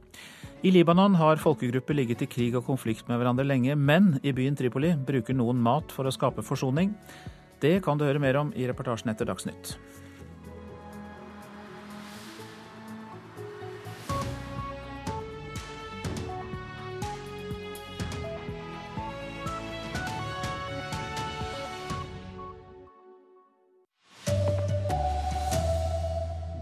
I 0.64 0.72
Libanon 0.72 1.18
har 1.20 1.42
folkegrupper 1.44 1.98
ligget 1.98 2.22
i 2.24 2.28
krig 2.32 2.54
og 2.56 2.64
konflikt 2.64 3.10
med 3.10 3.20
hverandre 3.20 3.44
lenge, 3.44 3.74
men 3.76 4.14
i 4.24 4.32
byen 4.32 4.56
Tripoli 4.56 4.94
bruker 4.96 5.36
noen 5.36 5.60
mat 5.60 5.92
for 5.92 6.08
å 6.08 6.14
skape 6.16 6.46
forsoning. 6.48 6.94
Det 7.60 7.82
kan 7.84 8.00
du 8.00 8.06
høre 8.08 8.22
mer 8.24 8.40
om 8.40 8.54
i 8.56 8.64
reportasjen 8.70 9.12
etter 9.12 9.28
Dagsnytt. 9.28 9.74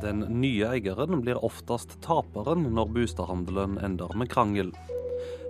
Den 0.02 0.24
nye 0.42 0.66
eieren 0.74 1.22
blir 1.22 1.38
oftest 1.46 2.00
taperen 2.02 2.66
når 2.74 2.90
bolighandelen 2.96 3.78
ender 3.86 4.14
med 4.18 4.32
krangel. 4.34 4.72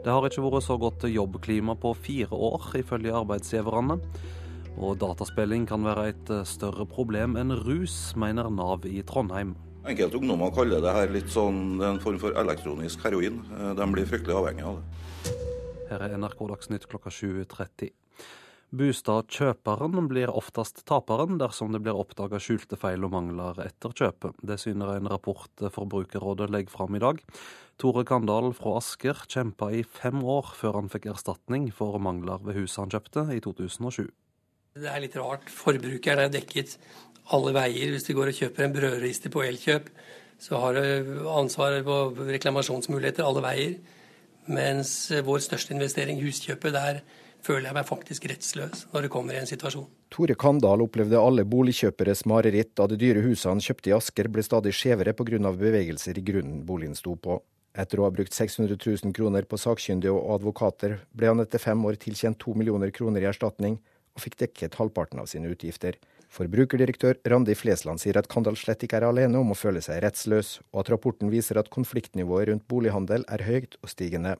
Det 0.04 0.12
har 0.12 0.26
ikke 0.28 0.44
vært 0.44 0.66
så 0.66 0.76
godt 0.82 1.06
jobbklima 1.08 1.78
på 1.80 1.94
fire 1.96 2.36
år, 2.36 2.72
ifølge 2.82 3.14
arbeidsgiverne. 3.16 4.00
Og 4.82 4.98
dataspilling 5.00 5.68
kan 5.70 5.84
være 5.86 6.08
et 6.12 6.32
større 6.48 6.88
problem 6.90 7.38
enn 7.40 7.56
rus, 7.64 8.12
mener 8.20 8.50
Nav 8.52 8.88
i 8.90 9.04
Trondheim. 9.08 9.56
Enkelte 9.88 10.20
ungdommer 10.20 10.52
kaller 10.54 10.84
det 10.84 10.94
her 10.94 11.14
litt 11.16 11.32
sånn 11.34 11.80
en 11.82 12.02
form 12.04 12.20
for 12.22 12.36
elektronisk 12.38 13.02
heroin. 13.08 13.40
De 13.78 13.88
blir 13.94 14.10
fryktelig 14.10 14.38
avhengige 14.38 14.68
av 14.70 14.82
det. 14.82 15.38
Her 15.92 16.06
er 16.06 16.20
NRK 16.20 16.44
Dagsnytt 16.52 16.86
klokka 16.92 17.12
7.30. 17.12 17.92
Bostadkjøperen 18.72 20.06
blir 20.08 20.32
oftest 20.32 20.86
taperen 20.88 21.36
dersom 21.42 21.74
det 21.74 21.82
blir 21.84 21.98
oppdaga 22.00 22.40
skjulte 22.40 22.78
feil 22.80 23.04
og 23.04 23.12
mangler 23.12 23.58
etter 23.66 23.92
kjøpet. 23.92 24.38
Det 24.48 24.56
syner 24.64 24.94
en 24.94 25.10
rapport 25.12 25.64
Forbrukerrådet 25.76 26.48
legger 26.54 26.72
fram 26.72 26.96
i 26.96 27.02
dag. 27.04 27.20
Tore 27.82 28.06
Kandal 28.08 28.54
fra 28.56 28.78
Asker 28.80 29.26
kjempa 29.28 29.74
i 29.76 29.84
fem 29.84 30.24
år 30.24 30.54
før 30.56 30.80
han 30.80 30.88
fikk 30.94 31.10
erstatning 31.12 31.68
for 31.76 32.00
mangler 32.00 32.40
ved 32.48 32.62
huset 32.62 32.80
han 32.86 32.94
kjøpte 32.94 33.26
i 33.36 33.42
2007. 33.44 34.06
Det 34.80 34.88
er 34.88 35.04
litt 35.04 35.18
rart. 35.20 35.52
Forbrukeren 35.52 36.24
er 36.24 36.32
dekket 36.32 36.78
alle 37.36 37.52
veier. 37.58 37.92
Hvis 37.92 38.08
du 38.08 38.14
går 38.16 38.32
og 38.32 38.38
kjøper 38.40 38.70
en 38.70 38.76
brødriste 38.78 39.32
på 39.34 39.44
Elkjøp, 39.50 39.90
så 40.40 40.62
har 40.64 40.80
du 40.80 41.28
ansvar 41.28 41.76
på 41.84 41.98
reklamasjonsmuligheter 42.24 43.28
alle 43.28 43.44
veier. 43.44 43.76
Mens 44.48 45.12
vår 45.28 45.44
største 45.44 45.76
investering, 45.76 46.24
huskjøpet, 46.24 46.72
der 46.72 47.04
føler 47.46 47.70
jeg 47.70 47.78
meg 47.78 47.88
faktisk 47.88 48.28
rettsløs 48.32 48.86
når 48.92 49.06
det 49.06 49.12
kommer 49.14 49.36
i 49.36 49.42
en 49.42 49.50
situasjon. 49.50 49.88
Tore 50.14 50.36
Kandal 50.40 50.84
opplevde 50.84 51.20
alle 51.20 51.46
boligkjøperes 51.48 52.26
mareritt 52.30 52.74
da 52.80 52.88
det 52.92 53.00
dyre 53.02 53.24
huset 53.26 53.50
han 53.52 53.64
kjøpte 53.64 53.92
i 53.92 53.96
Asker 53.98 54.30
ble 54.32 54.44
stadig 54.46 54.76
skjevere 54.76 55.16
pga. 55.18 55.52
bevegelser 55.52 56.18
i 56.18 56.26
grunnen 56.26 56.66
boligen 56.66 56.96
sto 56.96 57.16
på. 57.16 57.42
Etter 57.72 58.02
å 58.02 58.08
ha 58.08 58.12
brukt 58.12 58.36
600 58.36 58.76
000 58.76 59.16
kroner 59.16 59.48
på 59.48 59.58
sakkyndige 59.58 60.12
og 60.12 60.36
advokater, 60.36 60.98
ble 61.16 61.30
han 61.32 61.40
etter 61.40 61.62
fem 61.62 61.86
år 61.88 61.96
tilkjent 61.96 62.40
to 62.40 62.54
millioner 62.54 62.92
kroner 62.92 63.24
i 63.24 63.30
erstatning, 63.30 63.80
og 64.12 64.26
fikk 64.26 64.36
dekket 64.42 64.76
halvparten 64.76 65.22
av 65.24 65.30
sine 65.32 65.48
utgifter. 65.54 65.96
Forbrukerdirektør 66.32 67.18
Randi 67.32 67.56
Flesland 67.56 68.04
sier 68.04 68.20
at 68.20 68.28
Kandal 68.32 68.60
slett 68.60 68.84
ikke 68.84 69.00
er 69.00 69.08
alene 69.08 69.40
om 69.40 69.52
å 69.52 69.58
føle 69.58 69.80
seg 69.84 70.02
rettsløs, 70.04 70.58
og 70.72 70.84
at 70.84 70.92
rapporten 70.92 71.32
viser 71.32 71.60
at 71.60 71.72
konfliktnivået 71.72 72.52
rundt 72.52 72.68
bolighandel 72.72 73.24
er 73.32 73.48
høyt 73.48 73.80
og 73.80 73.92
stigende. 73.92 74.36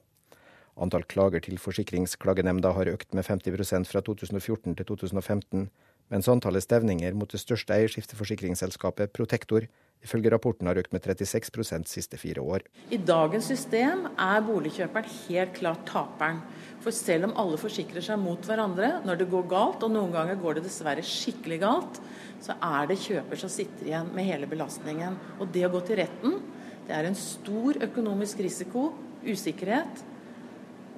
Antall 0.80 1.04
klager 1.04 1.42
til 1.44 1.58
Forsikringsklagenemnda 1.60 2.72
har 2.72 2.88
økt 2.94 3.12
med 3.12 3.26
50% 3.28 3.90
fra 3.90 4.00
2014 4.00 4.76
til 4.78 4.86
2015, 4.88 5.66
mens 6.12 6.28
antallet 6.28 6.64
stevninger 6.64 7.14
mot 7.16 7.30
det 7.32 7.40
største 7.40 7.76
eierskifteforsikringsselskapet 7.76 9.12
Protektor 9.12 9.66
ifølge 10.02 10.32
rapporten 10.32 10.66
har 10.66 10.80
økt 10.80 10.92
med 10.94 11.04
36% 11.04 11.88
siste 11.88 12.18
fire 12.20 12.42
år. 12.42 12.64
I 12.90 12.98
dagens 12.98 13.46
system 13.52 14.08
er 14.16 14.44
boligkjøperen 14.44 15.12
helt 15.28 15.52
klart 15.56 15.84
taperen. 15.88 16.40
For 16.82 16.94
selv 16.94 17.28
om 17.28 17.36
alle 17.38 17.60
forsikrer 17.60 18.02
seg 18.04 18.18
mot 18.20 18.48
hverandre 18.48 18.94
når 19.06 19.20
det 19.20 19.28
går 19.30 19.44
galt, 19.52 19.84
og 19.84 19.92
noen 19.94 20.12
ganger 20.14 20.40
går 20.40 20.58
det 20.58 20.66
dessverre 20.66 21.04
skikkelig 21.06 21.60
galt, 21.62 22.00
så 22.42 22.56
er 22.58 22.88
det 22.90 23.00
kjøper 23.04 23.38
som 23.38 23.52
sitter 23.52 23.92
igjen 23.92 24.10
med 24.16 24.26
hele 24.26 24.48
belastningen. 24.50 25.20
Og 25.38 25.52
det 25.54 25.68
å 25.68 25.72
gå 25.76 25.84
til 25.86 26.00
retten, 26.02 26.40
det 26.88 26.96
er 26.96 27.06
en 27.06 27.18
stor 27.18 27.78
økonomisk 27.86 28.40
risiko, 28.42 28.88
usikkerhet, 29.22 30.02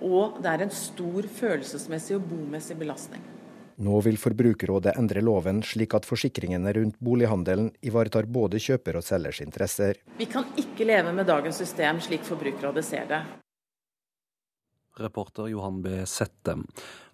og 0.05 0.43
det 0.45 0.53
er 0.53 0.67
en 0.67 0.75
stor 0.75 1.27
følelsesmessig 1.41 2.19
og 2.19 2.29
bomessig 2.29 2.77
belastning. 2.81 3.25
Nå 3.83 3.99
vil 4.07 4.19
Forbrukerrådet 4.21 4.93
endre 5.01 5.23
loven 5.25 5.63
slik 5.67 5.97
at 5.99 6.07
forsikringene 6.07 6.73
rundt 6.77 7.01
bolighandelen 7.03 7.73
ivaretar 7.83 8.29
både 8.31 8.61
kjøper 8.63 9.01
og 9.01 9.07
selgers 9.07 9.41
interesser. 9.43 9.99
Vi 10.19 10.29
kan 10.31 10.47
ikke 10.61 10.87
leve 10.87 11.15
med 11.17 11.27
dagens 11.27 11.59
system 11.59 11.99
slik 12.05 12.23
Forbrukerrådet 12.29 12.85
ser 12.87 13.09
det. 13.11 13.25
Reporter 14.95 15.49
Johan 15.51 15.81
B. 15.83 16.05
Sette. 16.07 16.55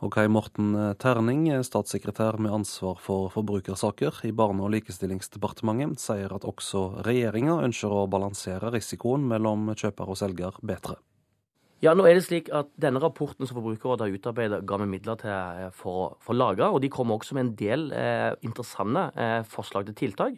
Og 0.04 0.12
Kai 0.12 0.26
Morten 0.28 0.74
Terning, 1.00 1.46
statssekretær 1.64 2.36
med 2.36 2.52
ansvar 2.52 3.00
for 3.00 3.32
forbrukersaker 3.32 4.20
i 4.28 4.34
Barne- 4.36 4.66
og 4.66 4.74
likestillingsdepartementet, 4.74 5.96
sier 6.02 6.34
at 6.36 6.44
også 6.44 7.00
regjeringa 7.06 7.62
ønsker 7.64 7.88
å 7.88 8.04
balansere 8.04 8.68
risikoen 8.74 9.24
mellom 9.24 9.72
kjøper 9.72 10.12
og 10.12 10.20
selger 10.20 10.60
bedre. 10.60 10.98
Ja, 11.80 11.94
nå 11.96 12.04
er 12.04 12.18
det 12.18 12.26
slik 12.26 12.50
at 12.52 12.68
Denne 12.76 13.00
rapporten 13.00 13.48
som 13.48 13.56
Forbrukerrådet 13.56 14.04
har 14.04 14.12
utarbeidet, 14.12 14.66
ga 14.68 14.76
vi 14.82 14.88
midler 14.90 15.16
til 15.16 15.32
eh, 15.32 15.70
for, 15.72 16.18
for 16.20 16.36
lage. 16.36 16.66
Og 16.68 16.82
de 16.84 16.90
kommer 16.92 17.16
også 17.16 17.38
med 17.38 17.46
en 17.46 17.54
del 17.56 17.86
eh, 17.96 18.34
interessante 18.44 19.06
eh, 19.16 19.40
forslag 19.48 19.86
til 19.88 19.96
tiltak. 20.02 20.36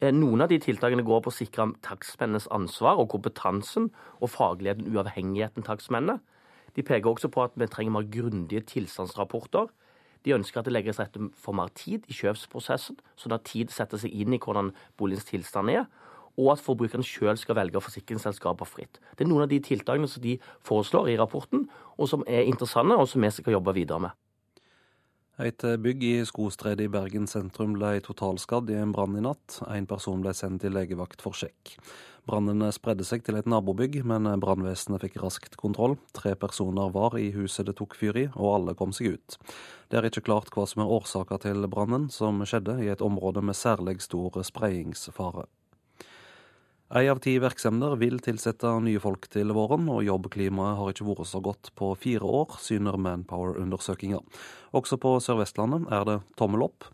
Eh, 0.00 0.10
noen 0.10 0.42
av 0.42 0.50
de 0.50 0.58
tiltakene 0.58 1.04
går 1.06 1.22
på 1.22 1.30
å 1.30 1.36
sikre 1.36 1.68
takstmennenes 1.86 2.48
ansvar 2.50 2.98
og 2.98 3.06
kompetansen 3.12 3.86
og 4.18 4.32
fagligheten, 4.34 4.90
uavhengigheten 4.90 5.62
takstmennene. 5.62 6.18
De 6.74 6.82
peker 6.82 7.12
også 7.12 7.30
på 7.30 7.44
at 7.46 7.54
vi 7.54 7.70
trenger 7.70 7.94
mer 7.94 8.10
grundige 8.10 8.66
tilstandsrapporter. 8.74 9.70
De 10.26 10.34
ønsker 10.34 10.58
at 10.58 10.66
det 10.66 10.74
legges 10.74 10.98
rette 10.98 11.22
for 11.38 11.54
mer 11.54 11.70
tid 11.78 12.02
i 12.10 12.18
kjøpsprosessen, 12.18 12.98
sånn 13.14 13.38
at 13.38 13.46
tid 13.46 13.70
setter 13.70 14.02
seg 14.02 14.10
inn 14.10 14.34
i 14.34 14.42
hvordan 14.42 14.74
boligens 14.98 15.30
tilstand 15.30 15.70
er, 15.70 15.86
og 16.40 16.54
at 16.54 16.64
forbrukeren 16.64 17.04
sjøl 17.04 17.36
skal 17.38 17.58
velge 17.60 17.84
forsikringsselskaper 17.84 18.68
fritt. 18.68 18.98
Det 19.14 19.26
er 19.26 19.30
noen 19.30 19.44
av 19.44 19.52
de 19.52 19.60
tiltakene 19.64 20.08
som 20.08 20.24
de 20.24 20.38
foreslår 20.66 21.12
i 21.12 21.20
rapporten, 21.20 21.68
og 22.00 22.08
som 22.08 22.24
er 22.26 22.48
interessante, 22.48 22.96
og 22.96 23.08
som 23.10 23.20
vi 23.20 23.32
skal 23.36 23.58
jobbe 23.58 23.76
videre 23.76 24.08
med. 24.08 24.18
Et 25.40 25.62
bygg 25.80 26.02
i 26.04 26.16
Skostredet 26.28 26.84
i 26.84 26.92
Bergen 26.92 27.24
sentrum 27.30 27.72
ble 27.78 27.94
totalskadd 28.04 28.68
i 28.68 28.76
en 28.76 28.90
brann 28.92 29.14
i 29.16 29.22
natt. 29.24 29.62
En 29.72 29.86
person 29.88 30.20
ble 30.20 30.34
sendt 30.36 30.60
til 30.66 30.74
legevakt 30.76 31.22
for 31.24 31.32
sjekk. 31.32 31.78
Brannen 32.28 32.60
spredde 32.76 33.06
seg 33.08 33.24
til 33.24 33.38
et 33.40 33.48
nabobygg, 33.48 34.02
men 34.04 34.28
brannvesenet 34.42 35.00
fikk 35.00 35.16
raskt 35.22 35.56
kontroll. 35.60 35.96
Tre 36.12 36.34
personer 36.36 36.92
var 36.92 37.16
i 37.16 37.30
huset 37.32 37.70
det 37.70 37.78
tok 37.80 37.96
fyr 37.96 38.18
i, 38.20 38.26
og 38.34 38.50
alle 38.58 38.76
kom 38.76 38.92
seg 38.92 39.16
ut. 39.16 39.38
Det 39.88 39.98
er 39.98 40.10
ikke 40.10 40.26
klart 40.28 40.52
hva 40.52 40.66
som 40.68 40.84
er 40.84 40.92
årsaka 40.92 41.40
til 41.46 41.64
brannen, 41.72 42.10
som 42.12 42.44
skjedde 42.44 42.76
i 42.84 42.92
et 42.92 43.04
område 43.04 43.40
med 43.40 43.56
særlig 43.56 43.96
stor 44.04 44.36
spredningsfare. 44.44 45.48
Ei 46.90 47.06
av 47.06 47.20
ti 47.22 47.36
virksomheter 47.38 47.92
vil 48.00 48.16
tilsette 48.18 48.66
nye 48.82 48.98
folk 48.98 49.28
til 49.30 49.52
våren, 49.54 49.84
og 49.94 50.00
jobbklimaet 50.02 50.74
har 50.74 50.88
ikke 50.90 51.04
vært 51.06 51.28
så 51.30 51.38
godt 51.38 51.68
på 51.78 51.92
fire 51.94 52.26
år, 52.26 52.56
syner 52.58 52.96
Manpower-undersøkinga. 52.98 54.18
Også 54.74 54.98
på 54.98 55.12
Sør-Vestlandet 55.22 55.86
er 55.94 56.08
det 56.08 56.16
tommel 56.40 56.64
opp. 56.66 56.88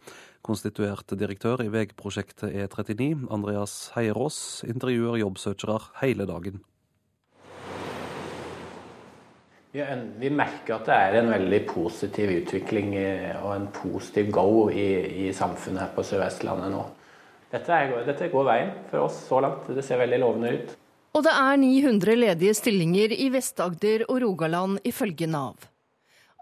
Konstituert 0.44 1.14
direktør 1.16 1.64
i 1.64 1.70
veiprosjektet 1.72 2.52
E39, 2.52 3.24
Andreas 3.32 3.78
Heierås, 3.94 4.38
intervjuer 4.68 5.16
jobbsøkere 5.22 5.78
hele 6.02 6.28
dagen. 6.28 6.60
Vi 9.72 10.28
merker 10.28 10.76
at 10.76 10.92
det 10.92 11.00
er 11.06 11.18
en 11.22 11.32
veldig 11.32 11.62
positiv 11.72 12.36
utvikling 12.42 12.92
og 13.40 13.48
en 13.54 13.66
positiv 13.72 14.28
go 14.28 14.68
i, 14.68 14.86
i 15.24 15.32
samfunnet 15.32 15.86
her 15.86 15.96
på 15.96 16.04
Sør-Vestlandet 16.04 16.76
nå. 16.76 16.84
Dette, 17.52 17.70
er, 17.70 17.94
dette 18.06 18.28
går 18.32 18.44
veien 18.48 18.74
for 18.90 19.06
oss 19.06 19.20
så 19.28 19.38
langt. 19.44 19.68
Det 19.70 19.84
ser 19.86 20.00
veldig 20.02 20.18
lovende 20.22 20.52
ut. 20.56 20.74
Og 21.16 21.24
det 21.24 21.32
er 21.32 21.56
900 21.62 22.18
ledige 22.18 22.56
stillinger 22.58 23.14
i 23.14 23.30
Vest-Agder 23.32 24.04
og 24.10 24.20
Rogaland, 24.24 24.80
ifølge 24.84 25.28
Nav. 25.30 25.68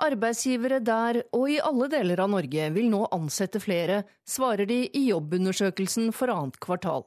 Arbeidsgivere 0.03 0.81
der 0.83 1.21
og 1.37 1.45
i 1.53 1.61
alle 1.63 1.87
deler 1.93 2.25
av 2.25 2.33
Norge 2.33 2.71
vil 2.75 2.89
nå 2.91 3.05
ansette 3.15 3.61
flere, 3.63 4.03
svarer 4.27 4.67
de 4.67 4.81
i 4.91 5.05
jobbundersøkelsen 5.13 6.11
for 6.17 6.33
annet 6.35 6.59
kvartal. 6.59 7.05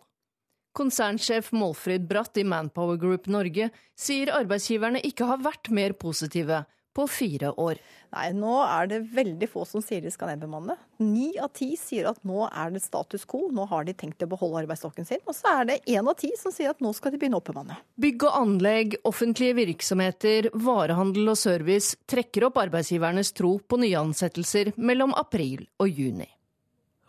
Konsernsjef 0.78 1.50
Målfrid 1.58 2.06
Bratt 2.08 2.38
i 2.39 2.45
Manpower 2.48 3.00
Group 3.02 3.28
Norge 3.34 3.72
sier 3.98 4.32
arbeidsgiverne 4.32 5.02
ikke 5.10 5.28
har 5.28 5.41
vært 5.43 5.72
mer 5.74 5.98
positive 6.00 6.62
på 6.98 7.06
fire 7.12 7.54
år. 7.62 7.80
Nei, 8.16 8.30
nå 8.34 8.54
er 8.64 8.88
det 8.89 9.00
veldig 9.14 9.50
få 9.52 9.66
som 9.68 9.84
sier 9.84 10.02
de 10.02 10.12
skal 10.14 10.32
nedbemanne. 10.32 10.78
Ni 11.04 11.30
av 11.43 11.52
ti 11.58 11.70
sier 11.78 12.08
at 12.10 12.22
nå 12.26 12.48
er 12.48 12.74
det 12.74 12.82
status 12.82 13.28
quo, 13.30 13.52
nå 13.54 13.68
har 13.70 13.86
de 13.88 13.93
tenkt 13.98 14.24
å 14.26 14.30
beholde 14.32 14.64
arbeidsstokken 14.64 15.08
sin. 15.08 15.22
Og 15.28 15.36
så 15.38 15.52
er 15.60 15.70
det 15.70 15.80
én 15.93 16.08
av 16.08 16.18
ti 16.20 16.32
som 16.39 16.54
sier 16.56 16.74
at 16.74 16.82
nå 16.84 16.93
skal 16.98 17.14
de 17.14 17.22
begynne 17.22 17.38
å 17.38 17.43
oppbemanne. 17.43 17.78
Bygg 18.02 18.28
og 18.30 18.39
anlegg, 18.41 18.98
offentlige 19.08 19.60
virksomheter, 19.60 20.50
varehandel 20.58 21.34
og 21.36 21.39
service 21.39 21.98
trekker 22.10 22.48
opp 22.50 22.62
arbeidsgivernes 22.64 23.34
tro 23.38 23.58
på 23.60 23.82
nyansettelser 23.84 24.74
mellom 24.78 25.14
april 25.18 25.68
og 25.84 25.91
juni. 25.91 26.30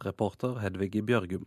Reporter 0.05 0.61
Hedvig 0.63 1.01
Bjørgum. 1.07 1.47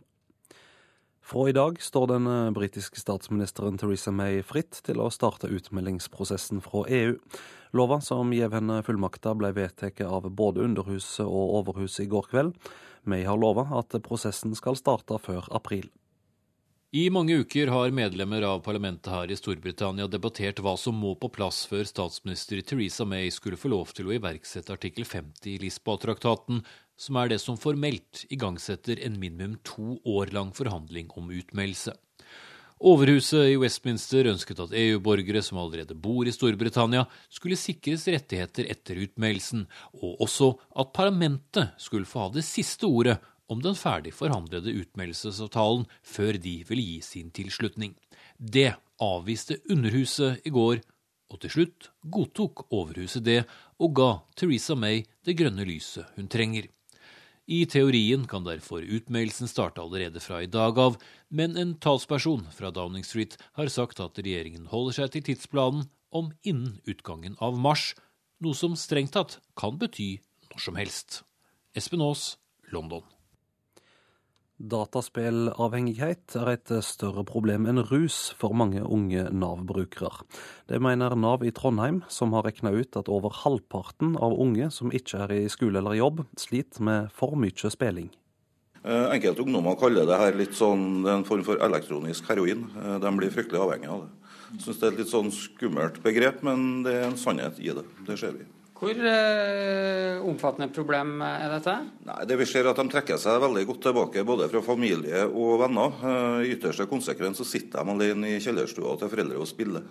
Fra 1.22 1.48
i 1.48 1.54
dag 1.54 1.78
står 1.82 2.06
den 2.10 2.26
eh, 2.26 2.50
britiske 2.50 2.98
statsministeren 2.98 3.78
Theresa 3.78 4.10
May 4.10 4.42
fritt 4.42 4.80
til 4.82 4.98
å 5.00 5.06
starte 5.14 5.50
utmeldingsprosessen 5.54 6.60
fra 6.64 6.82
EU. 6.90 7.14
Lova 7.78 8.00
som 8.04 8.34
gjev 8.34 8.58
henne 8.58 8.82
fullmakter 8.84 9.38
ble 9.38 9.52
vedtatt 9.56 10.02
av 10.02 10.26
både 10.28 10.66
Underhuset 10.66 11.24
og 11.24 11.56
Overhuset 11.62 12.04
i 12.04 12.10
går 12.10 12.28
kveld. 12.34 12.58
May 13.06 13.22
har 13.24 13.38
lova 13.38 13.68
at 13.78 13.94
prosessen 14.04 14.54
skal 14.58 14.76
starte 14.78 15.16
før 15.22 15.46
april. 15.54 15.88
I 16.92 17.06
mange 17.08 17.38
uker 17.40 17.70
har 17.72 17.94
medlemmer 17.96 18.44
av 18.44 18.58
parlamentet 18.66 19.08
her 19.08 19.30
i 19.32 19.36
Storbritannia 19.38 20.04
debattert 20.12 20.58
hva 20.60 20.74
som 20.76 20.98
må 21.00 21.14
på 21.16 21.30
plass 21.32 21.62
før 21.70 21.86
statsminister 21.88 22.60
Theresa 22.60 23.06
May 23.08 23.30
skulle 23.32 23.56
få 23.56 23.70
lov 23.72 23.94
til 23.96 24.10
å 24.10 24.12
iverksette 24.18 24.74
artikkel 24.74 25.08
50 25.08 25.54
i 25.54 25.56
Lisboa-traktaten, 25.62 26.60
som 27.02 27.18
er 27.18 27.32
det 27.32 27.40
som 27.42 27.58
formelt 27.58 28.24
igangsetter 28.30 29.00
en 29.02 29.18
minimum 29.18 29.58
to 29.66 29.98
år 30.06 30.30
lang 30.34 30.52
forhandling 30.54 31.10
om 31.18 31.32
utmeldelse. 31.34 31.96
Overhuset 32.82 33.52
i 33.52 33.58
Westminster 33.62 34.26
ønsket 34.26 34.58
at 34.64 34.72
EU-borgere 34.74 35.38
som 35.46 35.60
allerede 35.62 35.94
bor 35.94 36.26
i 36.26 36.34
Storbritannia, 36.34 37.04
skulle 37.30 37.58
sikres 37.58 38.08
rettigheter 38.10 38.66
etter 38.74 38.98
utmeldelsen, 39.04 39.68
og 40.02 40.24
også 40.26 40.48
at 40.82 40.90
parlamentet 40.94 41.76
skulle 41.78 42.08
få 42.10 42.24
ha 42.24 42.32
det 42.34 42.42
siste 42.46 42.90
ordet 42.90 43.20
om 43.52 43.62
den 43.62 43.78
ferdig 43.78 44.14
forhandlede 44.16 44.74
utmeldelsesavtalen 44.80 45.86
før 46.02 46.38
de 46.42 46.56
ville 46.66 46.88
gi 46.88 46.98
sin 47.06 47.30
tilslutning. 47.34 47.94
Det 48.38 48.72
avviste 49.02 49.60
Underhuset 49.70 50.42
i 50.46 50.50
går, 50.50 50.82
og 51.30 51.40
til 51.42 51.54
slutt 51.54 51.90
godtok 52.02 52.66
Overhuset 52.74 53.24
det 53.24 53.42
og 53.78 53.94
ga 53.94 54.10
Theresa 54.34 54.74
May 54.74 55.04
det 55.22 55.38
grønne 55.38 55.66
lyset 55.68 56.10
hun 56.16 56.26
trenger. 56.26 56.66
I 57.52 57.66
teorien 57.68 58.22
kan 58.24 58.46
derfor 58.46 58.80
utmeldelsen 58.80 59.48
starte 59.50 59.82
allerede 59.82 60.20
fra 60.24 60.38
i 60.40 60.48
dag 60.48 60.78
av, 60.80 60.94
men 61.28 61.58
en 61.60 61.74
talsperson 61.76 62.46
fra 62.56 62.70
Downing 62.72 63.04
Street 63.04 63.36
har 63.58 63.68
sagt 63.68 64.00
at 64.00 64.20
regjeringen 64.24 64.70
holder 64.70 64.96
seg 64.96 65.12
til 65.12 65.26
tidsplanen 65.26 65.90
om 66.16 66.30
innen 66.48 66.78
utgangen 66.88 67.36
av 67.44 67.58
mars, 67.60 67.90
noe 68.40 68.56
som 68.56 68.78
strengt 68.78 69.12
tatt 69.18 69.36
kan 69.58 69.76
bety 69.76 70.14
når 70.48 70.64
som 70.64 70.80
helst. 70.80 71.20
Espen 71.76 72.00
Aas, 72.00 72.38
London. 72.72 73.04
Dataspillavhengighet 74.62 76.36
er 76.38 76.52
et 76.52 76.70
større 76.86 77.24
problem 77.26 77.64
enn 77.66 77.82
rus 77.88 78.30
for 78.38 78.54
mange 78.54 78.78
unge 78.86 79.24
Nav-brukere. 79.34 80.22
Det 80.70 80.78
mener 80.78 81.16
Nav 81.18 81.42
i 81.42 81.50
Trondheim, 81.50 82.04
som 82.06 82.30
har 82.36 82.46
regna 82.46 82.70
ut 82.70 82.94
at 83.00 83.10
over 83.10 83.34
halvparten 83.42 84.14
av 84.22 84.36
unge 84.38 84.70
som 84.70 84.94
ikke 84.94 85.24
er 85.24 85.34
i 85.34 85.50
skole 85.50 85.82
eller 85.82 85.98
jobb, 85.98 86.22
sliter 86.38 86.86
med 86.86 87.10
for 87.10 87.34
mye 87.34 87.72
spilling. 87.74 88.12
Eh, 88.84 89.10
enkelte 89.16 89.42
ungdommer 89.42 89.74
kaller 89.78 90.06
det 90.06 90.22
her 90.22 90.38
litt 90.38 90.54
sånn 90.58 91.02
en 91.10 91.26
form 91.26 91.42
for 91.46 91.58
elektronisk 91.62 92.30
heroin. 92.30 92.68
Eh, 92.78 92.96
de 93.02 93.14
blir 93.18 93.34
fryktelig 93.34 93.66
avhengige 93.66 93.94
av 93.96 94.06
det. 94.06 94.32
Jeg 94.52 94.64
syns 94.68 94.78
det 94.78 94.86
er 94.86 94.92
et 94.92 95.02
litt 95.02 95.14
sånn 95.16 95.34
skummelt 95.34 96.02
begrep, 96.06 96.42
men 96.46 96.84
det 96.86 97.00
er 97.00 97.08
en 97.10 97.18
sannhet 97.18 97.58
i 97.58 97.74
det. 97.74 97.88
Det 98.06 98.18
ser 98.20 98.38
vi. 98.38 98.46
Hvor 98.82 98.98
eh, 98.98 100.16
omfattende 100.26 100.66
problem 100.74 101.20
er 101.22 101.52
dette? 101.52 101.74
Nei, 102.08 102.16
det 102.26 102.38
Vi 102.40 102.46
ser 102.50 102.66
at 102.66 102.80
de 102.80 102.90
trekker 102.90 103.20
seg 103.20 103.38
veldig 103.44 103.62
godt 103.68 103.84
tilbake 103.86 104.24
både 104.26 104.48
fra 104.50 104.62
familie 104.66 105.20
og 105.28 105.60
venner. 105.60 105.92
Uh, 106.02 106.40
I 106.42 106.56
ytterste 106.56 106.88
konsekvens 106.90 107.38
så 107.38 107.46
sitter 107.46 107.78
de 107.86 107.94
alene 107.94 108.32
i 108.32 108.40
kjellerstua 108.42 108.96
til 108.98 109.12
foreldre 109.12 109.38
og 109.38 109.46
spiller. 109.46 109.84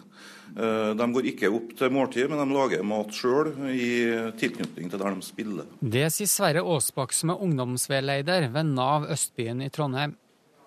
Uh, 0.57 0.91
de 0.99 1.07
går 1.15 1.29
ikke 1.31 1.53
opp 1.55 1.71
til 1.79 1.93
måltid, 1.95 2.27
men 2.27 2.41
de 2.43 2.57
lager 2.57 2.83
mat 2.83 3.15
sjøl 3.15 3.53
i 3.71 3.87
tilknytning 4.41 4.91
til 4.91 4.99
der 4.99 5.15
de 5.15 5.23
spiller. 5.23 5.71
Det 5.79 6.09
sier 6.11 6.33
Sverre 6.33 6.65
Aasbakk, 6.65 7.15
som 7.15 7.31
er 7.31 7.45
ungdomsveileder 7.47 8.49
ved 8.51 8.73
Nav 8.73 9.07
Østbyen 9.15 9.63
i 9.63 9.71
Trondheim. 9.71 10.17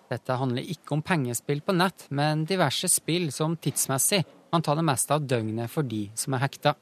Dette 0.08 0.40
handler 0.40 0.64
ikke 0.64 0.96
om 0.96 1.04
pengespill 1.04 1.60
på 1.60 1.76
nett, 1.76 2.06
men 2.08 2.48
diverse 2.48 2.88
spill 2.88 3.28
som 3.36 3.60
tidsmessig 3.60 4.24
kan 4.48 4.64
ta 4.64 4.78
det 4.78 4.88
meste 4.88 5.12
av 5.12 5.28
døgnet 5.28 5.68
for 5.68 5.84
de 5.84 6.06
som 6.16 6.38
er 6.38 6.46
hekta. 6.46 6.76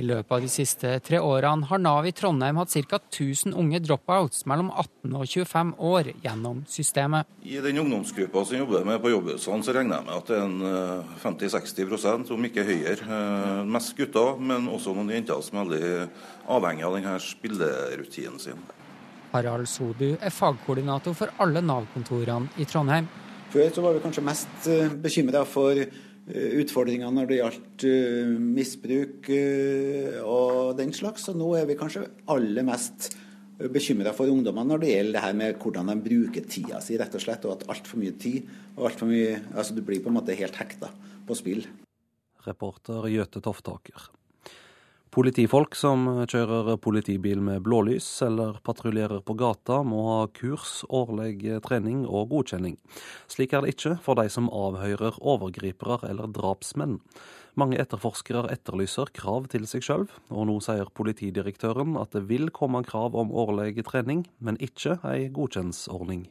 I 0.00 0.04
løpet 0.06 0.32
av 0.32 0.40
de 0.40 0.48
siste 0.48 0.90
tre 1.04 1.18
årene 1.20 1.66
har 1.68 1.80
Nav 1.82 2.06
i 2.08 2.12
Trondheim 2.16 2.56
hatt 2.60 2.72
ca. 2.88 2.96
1000 3.02 3.52
unge 3.52 3.82
dropouts 3.84 4.46
mellom 4.48 4.70
18 4.72 5.12
og 5.18 5.26
25 5.28 5.72
år 5.90 6.10
gjennom 6.24 6.62
systemet. 6.70 7.28
I 7.44 7.60
den 7.60 7.82
ungdomsgruppa 7.82 8.46
som 8.48 8.62
jobber 8.62 8.86
med 8.88 9.02
på 9.02 9.12
jobbhusene, 9.12 9.66
så 9.66 9.76
regner 9.76 9.98
jeg 10.00 10.08
med 10.08 10.16
at 10.16 10.30
det 10.30 10.38
er 10.38 10.46
en 10.46 11.06
50-60 11.20 12.32
om 12.32 12.48
ikke 12.48 12.64
høyere. 12.64 12.98
Eh, 13.04 13.62
mest 13.76 13.92
gutter, 13.98 14.40
men 14.40 14.70
også 14.72 14.96
noen 14.96 15.12
jenter 15.12 15.44
som 15.44 15.60
er 15.60 15.68
veldig 15.68 15.94
avhengig 16.56 16.86
av 16.88 16.96
denne 16.96 17.16
spillerutinen 17.20 18.40
sin. 18.40 18.68
Harald 19.34 19.68
Sodu 19.68 20.14
er 20.16 20.32
fagkoordinator 20.32 21.14
for 21.18 21.42
alle 21.42 21.60
Nav-kontorene 21.62 22.56
i 22.56 22.64
Trondheim. 22.64 23.10
Før 23.50 23.68
så 23.74 23.82
var 23.82 23.96
vi 23.96 24.06
kanskje 24.06 24.24
mest 24.24 24.70
eh, 24.70 24.88
bekymra 25.02 25.44
for 25.44 25.76
Eh, 25.76 26.09
utfordringer 26.60 27.10
når 27.14 27.30
det 27.30 27.40
gjaldt 27.40 27.86
uh, 27.88 28.36
misbruk 28.58 29.30
uh, 29.32 30.20
og 30.24 30.76
den 30.78 30.94
slags. 30.96 31.28
Og 31.32 31.40
nå 31.40 31.50
er 31.58 31.66
vi 31.68 31.78
kanskje 31.80 32.06
aller 32.30 32.66
mest 32.66 33.10
bekymra 33.60 34.14
for 34.16 34.30
ungdommene 34.32 34.72
når 34.72 34.80
det 34.80 34.92
gjelder 34.94 35.16
det 35.18 35.24
her 35.26 35.34
med 35.36 35.58
hvordan 35.60 35.90
de 35.92 35.96
bruker 36.06 36.46
tida 36.48 36.78
si, 36.80 36.96
rett 37.00 37.16
og 37.16 37.24
slett. 37.24 37.44
Og 37.48 37.58
at 37.58 37.66
altfor 37.74 38.00
mye 38.00 38.16
tid 38.20 38.48
og 38.78 38.88
alt 38.88 39.02
for 39.02 39.10
mye 39.10 39.36
Altså 39.54 39.76
du 39.76 39.82
blir 39.84 40.00
på 40.00 40.12
en 40.12 40.16
måte 40.20 40.38
helt 40.38 40.56
hekta 40.60 40.92
på 41.28 41.36
spill. 41.38 41.66
Reporter 42.46 43.10
Gjøte 43.12 43.42
Toftaker. 43.44 44.08
Politifolk 45.10 45.74
som 45.74 46.04
kjører 46.30 46.76
politibil 46.78 47.40
med 47.42 47.64
blålys 47.66 48.06
eller 48.22 48.60
patruljerer 48.62 49.24
på 49.26 49.34
gata, 49.34 49.80
må 49.82 50.04
ha 50.06 50.20
kurs, 50.30 50.84
årlig 50.86 51.56
trening 51.64 52.04
og 52.06 52.28
godkjenning. 52.30 52.76
Slik 53.26 53.56
er 53.56 53.66
det 53.66 53.74
ikke 53.74 53.96
for 54.04 54.20
de 54.20 54.30
som 54.30 54.46
avhører 54.54 55.18
overgripere 55.18 55.98
eller 56.06 56.30
drapsmenn. 56.30 57.00
Mange 57.58 57.80
etterforskere 57.82 58.52
etterlyser 58.54 59.10
krav 59.10 59.50
til 59.50 59.66
seg 59.66 59.82
sjøl, 59.82 60.06
og 60.30 60.46
nå 60.46 60.60
sier 60.62 60.94
politidirektøren 60.94 61.98
at 61.98 62.14
det 62.14 62.28
vil 62.30 62.46
komme 62.54 62.84
krav 62.86 63.18
om 63.18 63.34
årlig 63.34 63.82
trening, 63.90 64.28
men 64.38 64.62
ikke 64.62 65.00
ei 65.10 65.26
godkjenningsordning. 65.34 66.28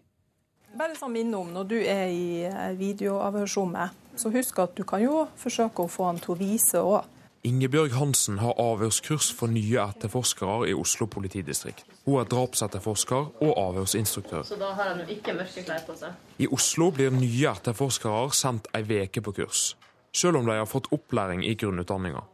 Bare 0.79 0.95
sånn 0.95 1.17
minne 1.19 1.35
om 1.35 1.51
når 1.51 1.67
du 1.67 1.79
er 1.83 2.07
i 2.07 2.47
videoavhørsrommet, 2.79 3.91
så 4.15 4.31
husk 4.31 4.63
at 4.63 4.79
du 4.79 4.85
kan 4.87 5.03
jo 5.03 5.25
forsøke 5.35 5.83
å 5.83 5.91
få 5.91 6.13
han 6.13 6.23
til 6.23 6.37
å 6.37 6.39
vise 6.47 6.79
òg. 6.79 7.15
Ingebjørg 7.47 7.93
Hansen 7.95 8.41
har 8.41 8.57
avhørskurs 8.59 9.29
for 9.31 9.47
nye 9.47 9.77
etterforskere 9.79 10.67
i 10.67 10.73
Oslo 10.75 11.05
politidistrikt. 11.07 11.85
Hun 12.03 12.17
er 12.19 12.27
drapsetterforsker 12.27 13.29
og 13.45 13.53
avhørsinstruktør. 13.61 14.43
Så 14.43 14.57
da 14.59 14.73
har 14.75 14.99
jo 14.99 15.05
ikke 15.13 15.37
mørke 15.37 15.63
klær 15.63 15.85
på 15.87 15.95
seg. 15.95 16.17
I 16.35 16.49
Oslo 16.51 16.89
blir 16.91 17.15
nye 17.15 17.53
etterforskere 17.53 18.27
sendt 18.35 18.67
ei 18.75 18.83
veke 18.83 19.23
på 19.23 19.31
kurs, 19.39 19.77
selv 20.11 20.41
om 20.41 20.51
de 20.51 20.59
har 20.59 20.67
fått 20.67 20.91
opplæring 20.91 21.45
i 21.47 21.55
grunnutdanninga. 21.55 22.25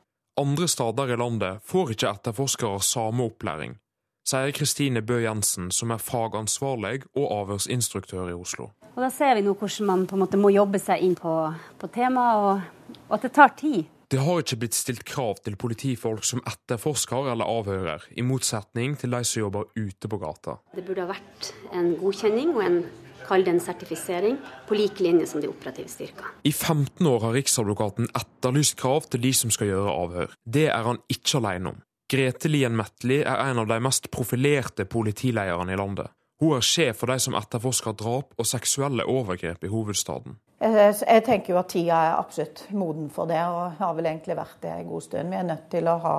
Andre 0.41 0.67
steder 0.67 1.13
i 1.13 1.21
landet 1.21 1.61
får 1.69 1.93
ikke 1.93 2.09
etterforskere 2.09 2.81
samme 2.81 3.29
opplæring, 3.29 3.77
sier 4.25 4.51
Kristine 4.57 5.05
Bø 5.05 5.21
Jensen, 5.21 5.69
som 5.69 5.93
er 5.93 6.01
fagansvarlig 6.01 7.03
og 7.13 7.29
avhørsinstruktør 7.43 8.33
i 8.33 8.39
Oslo. 8.41 8.71
Og 8.95 9.03
Da 9.03 9.13
ser 9.13 9.37
vi 9.37 9.45
nå 9.45 9.53
hvordan 9.53 9.85
man 9.85 10.07
på 10.09 10.17
en 10.17 10.25
måte 10.25 10.41
må 10.41 10.49
jobbe 10.49 10.81
seg 10.81 11.05
inn 11.05 11.13
på, 11.19 11.35
på 11.77 11.93
temaet, 11.93 12.41
og, 12.41 12.95
og 13.05 13.19
at 13.19 13.29
det 13.29 13.37
tar 13.37 13.53
tid. 13.53 13.85
Det 14.11 14.21
har 14.21 14.43
ikke 14.43 14.59
blitt 14.61 14.77
stilt 14.77 15.05
krav 15.07 15.39
til 15.45 15.55
politifolk 15.57 16.25
som 16.27 16.43
etterforsker 16.45 17.31
eller 17.31 17.49
avhører, 17.49 18.05
i 18.13 18.25
motsetning 18.25 18.93
til 19.01 19.15
de 19.15 19.23
som 19.25 19.45
jobber 19.47 19.71
ute 19.75 20.11
på 20.11 20.19
gata. 20.21 20.59
Det 20.75 20.85
burde 20.85 21.07
ha 21.07 21.09
vært 21.15 21.49
en 21.73 21.95
godkjenning 21.99 22.53
og 22.53 22.61
en 22.65 22.79
kall 23.25 23.45
det 23.45 23.55
en 23.55 23.63
sertifisering, 23.63 24.37
på 24.67 24.77
lik 24.77 24.99
linje 25.01 25.25
som 25.29 25.41
de 25.41 25.49
operative 25.49 25.89
styrker. 25.89 26.27
I 26.45 26.51
15 26.51 27.07
år 27.09 27.23
har 27.25 27.33
Riksadvokaten 27.33 28.11
etterlyst 28.13 28.77
krav 28.77 29.09
til 29.09 29.23
de 29.25 29.33
som 29.33 29.53
skal 29.53 29.71
gjøre 29.71 29.95
avhør. 29.95 30.35
Det 30.45 30.67
er 30.69 30.85
han 30.85 31.01
ikke 31.09 31.39
alene 31.41 31.73
om. 31.73 31.81
Grete 32.11 32.51
Lien 32.51 32.75
Metli 32.77 33.23
er 33.23 33.47
en 33.47 33.63
av 33.63 33.69
de 33.71 33.79
mest 33.81 34.11
profilerte 34.13 34.85
politilederne 34.85 35.73
i 35.73 35.79
landet. 35.79 36.13
Hun 36.41 36.57
er 36.57 36.65
sjef 36.67 36.99
for 37.01 37.09
de 37.09 37.17
som 37.23 37.37
etterforsker 37.39 37.95
drap 37.97 38.35
og 38.37 38.45
seksuelle 38.45 39.07
overgrep 39.09 39.63
i 39.65 39.71
hovedstaden. 39.71 40.35
Jeg 40.65 41.23
tenker 41.27 41.53
jo 41.53 41.61
at 41.61 41.69
tida 41.69 42.01
er 42.07 42.19
absolutt 42.19 42.65
moden 42.73 43.09
for 43.13 43.29
det, 43.29 43.41
og 43.45 43.77
har 43.79 43.95
vel 43.97 44.09
egentlig 44.09 44.37
vært 44.39 44.61
det 44.63 44.71
en 44.73 44.87
god 44.89 45.03
stund. 45.05 45.33
Vi 45.33 45.39
er 45.39 45.49
nødt 45.49 45.67
til 45.69 45.89
å 45.91 45.97
ha 46.01 46.15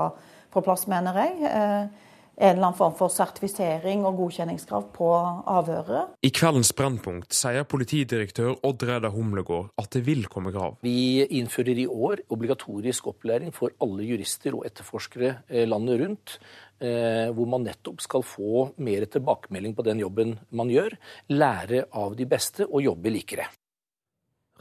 på 0.55 0.63
plass, 0.65 0.87
mener 0.89 1.17
jeg, 1.19 1.41
eh, 1.51 2.05
en 2.37 2.51
eller 2.53 2.67
annen 2.67 2.77
form 2.77 2.95
for 2.97 3.13
sertifisering 3.13 4.05
og 4.05 4.19
godkjenningskrav 4.21 4.91
på 4.95 5.09
avhøret. 5.49 6.13
I 6.21 6.31
kveldens 6.37 6.73
Brennpunkt 6.77 7.33
sier 7.37 7.65
politidirektør 7.65 8.59
Odd 8.67 8.85
Reidar 8.85 9.15
Humlegård 9.15 9.73
at 9.81 9.91
det 9.97 10.05
vil 10.07 10.29
komme 10.33 10.53
krav. 10.53 10.77
Vi 10.85 11.25
innfører 11.41 11.81
i 11.81 11.89
år 11.89 12.27
obligatorisk 12.29 13.09
opplæring 13.15 13.55
for 13.57 13.73
alle 13.81 14.05
jurister 14.05 14.57
og 14.59 14.69
etterforskere 14.69 15.33
eh, 15.49 15.67
landet 15.69 16.01
rundt. 16.05 16.39
Eh, 16.77 17.33
hvor 17.33 17.49
man 17.49 17.65
nettopp 17.65 18.03
skal 18.05 18.21
få 18.21 18.67
mer 18.85 19.07
tilbakemelding 19.09 19.73
på 19.73 19.85
den 19.87 20.03
jobben 20.05 20.37
man 20.53 20.69
gjør. 20.69 20.93
Lære 21.33 21.87
av 21.97 22.19
de 22.19 22.29
beste 22.29 22.69
og 22.69 22.85
jobbe 22.85 23.17
likere. 23.17 23.49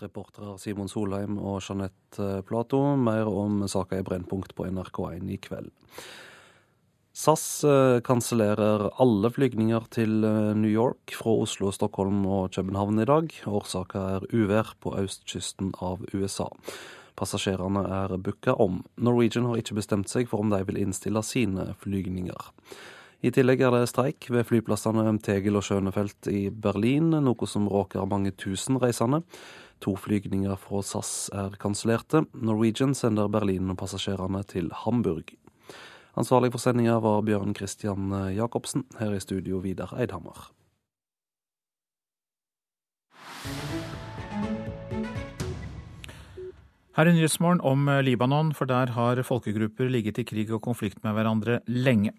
Reportere 0.01 0.57
Simon 0.59 0.89
Solheim 0.91 1.37
og 1.39 1.61
Jeanette 1.63 2.41
Plato. 2.47 2.81
Mer 2.99 3.29
om 3.31 3.63
saka 3.71 4.01
i 4.01 4.05
Brennpunkt 4.05 4.55
på 4.57 4.67
NRK1 4.67 5.29
i 5.31 5.37
kveld. 5.39 5.71
SAS 7.15 7.63
eh, 7.63 8.01
kansellerer 8.03 8.89
alle 8.99 9.29
flygninger 9.31 9.85
til 9.95 10.25
eh, 10.27 10.51
New 10.59 10.71
York 10.71 11.13
fra 11.15 11.37
Oslo, 11.45 11.69
Stockholm 11.71 12.25
og 12.27 12.51
København 12.57 12.99
i 12.99 13.07
dag. 13.07 13.31
Årsaka 13.47 14.01
er 14.17 14.25
uvær 14.35 14.73
på 14.83 14.97
østkysten 14.99 15.71
av 15.79 16.03
USA. 16.11 16.49
Passasjerene 17.15 17.85
er 18.01 18.17
booka 18.19 18.57
om. 18.59 18.81
Norwegian 18.99 19.47
har 19.47 19.61
ikke 19.61 19.77
bestemt 19.79 20.11
seg 20.11 20.27
for 20.27 20.43
om 20.43 20.51
de 20.51 20.59
vil 20.67 20.81
innstille 20.83 21.23
sine 21.23 21.69
flygninger. 21.79 22.51
I 23.23 23.31
tillegg 23.33 23.63
er 23.63 23.71
det 23.73 23.87
streik 23.89 24.27
ved 24.29 24.43
flyplassene 24.49 25.07
Tegel 25.23 25.55
og 25.55 25.63
Schönefeld 25.65 26.27
i 26.29 26.49
Berlin, 26.51 27.15
noe 27.23 27.47
som 27.47 27.69
råker 27.71 28.03
mange 28.11 28.35
tusen 28.35 28.75
reisende. 28.83 29.23
To 29.83 29.95
flygninger 29.99 30.55
fra 30.59 30.81
SAS 30.85 31.29
er 31.35 31.57
kansellerte. 31.61 32.23
Norwegian 32.33 32.95
sender 32.95 33.27
Berlin-passasjerene 33.31 34.43
til 34.47 34.71
Hamburg. 34.85 35.35
Ansvarlig 36.15 36.53
for 36.53 36.63
sendinga 36.63 36.99
var 37.03 37.25
Bjørn 37.27 37.55
Christian 37.57 38.13
Jacobsen. 38.35 38.85
Her 38.99 39.17
i 39.17 39.19
studio 39.19 39.59
Vidar 39.59 39.91
Eidhammer. 39.99 40.47
Her 46.95 47.09
i 47.11 47.13
Nyhetsmorgen 47.17 47.59
om 47.59 47.89
Libanon, 48.07 48.53
for 48.55 48.69
der 48.71 48.93
har 48.95 49.19
folkegrupper 49.27 49.89
ligget 49.91 50.21
i 50.21 50.23
krig 50.23 50.51
og 50.55 50.61
konflikt 50.63 51.01
med 51.03 51.17
hverandre 51.17 51.59
lenge. 51.67 52.13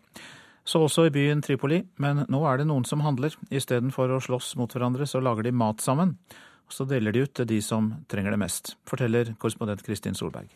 Så 0.68 0.82
også 0.84 1.06
i 1.06 1.12
byen 1.14 1.40
Tripoli, 1.40 1.78
men 1.96 2.26
nå 2.28 2.42
er 2.44 2.60
det 2.60 2.66
noen 2.68 2.84
som 2.84 3.00
handler. 3.00 3.32
Istedenfor 3.48 4.12
å 4.12 4.20
slåss 4.20 4.52
mot 4.60 4.68
hverandre, 4.68 5.06
så 5.08 5.22
lager 5.24 5.46
de 5.46 5.54
mat 5.56 5.80
sammen. 5.80 6.18
Og 6.66 6.74
så 6.74 6.86
deler 6.88 7.14
de 7.14 7.22
ut 7.22 7.34
til 7.34 7.46
de 7.48 7.60
som 7.62 7.92
trenger 8.10 8.34
det 8.34 8.42
mest, 8.42 8.74
forteller 8.88 9.34
korrespondent 9.38 9.84
Kristin 9.86 10.18
Solberg. 10.18 10.50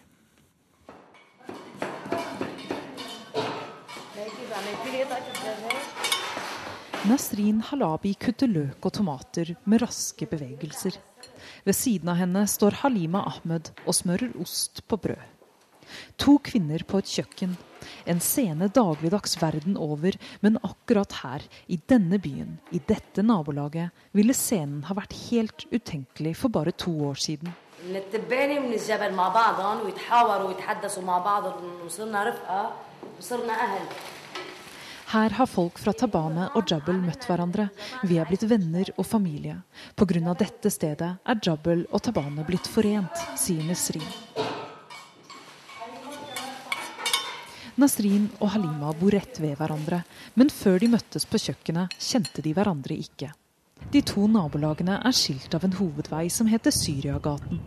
Nasrin 7.10 7.62
Halabi 7.64 8.12
kutter 8.20 8.50
løk 8.50 8.84
og 8.84 8.92
tomater 8.98 9.54
med 9.64 9.80
raske 9.82 10.26
bevegelser. 10.28 10.98
Ved 11.64 11.76
siden 11.76 12.10
av 12.12 12.18
henne 12.20 12.44
står 12.50 12.82
Halima 12.82 13.22
Ahmed 13.30 13.72
og 13.86 13.96
smører 13.96 14.34
ost 14.42 14.82
på 14.86 14.98
brød. 15.00 15.39
To 16.22 16.38
kvinner 16.44 16.84
på 16.86 17.02
et 17.02 17.10
kjøkken 17.18 17.58
en 18.04 18.20
scene 18.20 18.68
dagligdags 18.68 19.36
verden 19.40 19.76
over, 19.80 20.16
men 20.40 20.58
akkurat 20.66 21.12
her, 21.22 21.44
i 21.68 21.78
denne 21.90 22.20
byen, 22.22 22.58
i 22.72 22.80
dette 22.86 23.24
nabolaget, 23.24 23.90
ville 24.16 24.36
scenen 24.36 24.84
ha 24.88 24.96
vært 24.98 25.16
helt 25.30 25.66
utenkelig 25.72 26.36
for 26.42 26.52
bare 26.52 26.72
to 26.72 26.92
år 27.10 27.20
siden. 27.20 27.52
Her 35.10 35.34
har 35.34 35.48
folk 35.50 35.80
fra 35.82 35.92
Tabane 35.96 36.50
og 36.54 36.70
Jabel 36.70 37.00
møtt 37.02 37.24
hverandre. 37.26 37.66
Vi 38.06 38.20
er 38.20 38.28
blitt 38.28 38.44
venner 38.46 38.92
og 38.96 39.08
familie. 39.08 39.56
Pga. 39.98 40.36
dette 40.38 40.70
stedet 40.70 41.10
er 41.24 41.42
Jabel 41.42 41.86
og 41.90 42.04
Tabane 42.04 42.46
blitt 42.46 42.68
forent, 42.70 43.26
sier 43.34 43.64
Nesrin. 43.66 44.06
Nasrin 47.80 48.26
og 48.42 48.50
Halima 48.52 48.90
bor 48.92 49.14
rett 49.14 49.38
ved 49.40 49.54
hverandre, 49.56 50.02
men 50.36 50.50
før 50.52 50.80
de 50.82 50.90
møttes 50.92 51.24
på 51.24 51.38
kjøkkenet, 51.40 51.94
kjente 51.96 52.42
de 52.44 52.52
hverandre 52.56 52.96
ikke. 53.00 53.30
De 53.94 54.02
to 54.04 54.26
nabolagene 54.28 54.98
er 55.00 55.16
skilt 55.16 55.54
av 55.56 55.64
en 55.64 55.76
hovedvei 55.78 56.26
som 56.32 56.50
heter 56.50 56.74
Syriagaten. 56.76 57.62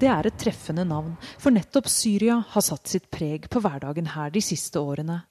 Det 0.00 0.08
er 0.12 0.28
et 0.28 0.36
treffende 0.40 0.84
navn, 0.88 1.14
for 1.40 1.54
nettopp 1.54 1.88
Syria 1.92 2.38
har 2.52 2.64
satt 2.64 2.92
sitt 2.92 3.08
preg 3.12 3.48
på 3.48 3.62
hverdagen 3.64 4.12
her 4.12 4.32
de 4.34 4.42
siste 4.44 4.80
årene. 4.80 5.22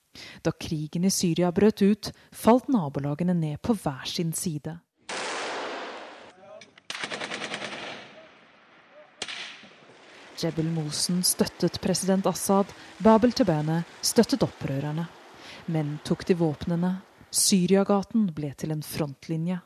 Da 0.41 0.53
krigen 0.53 1.05
i 1.05 1.13
Syria 1.13 1.51
brøt 1.53 1.83
ut, 1.85 2.11
falt 2.33 2.71
nabolagene 2.73 3.37
ned 3.37 3.61
på 3.61 3.77
hver 3.77 4.09
sin 4.09 4.33
side. 4.33 4.79
Jebel 10.37 10.67
Mosen 10.69 11.23
støttet 11.23 11.79
president 11.81 12.25
Assad, 12.29 12.69
Babel 13.01 13.31
Tebene 13.33 13.81
støttet 14.05 14.43
opprørerne. 14.45 15.07
Menn 15.73 15.95
tok 16.05 16.25
til 16.29 16.37
våpnene. 16.37 16.91
Syriagaten 17.33 18.27
ble 18.35 18.51
til 18.53 18.75
en 18.75 18.83
frontlinje. 18.85 19.57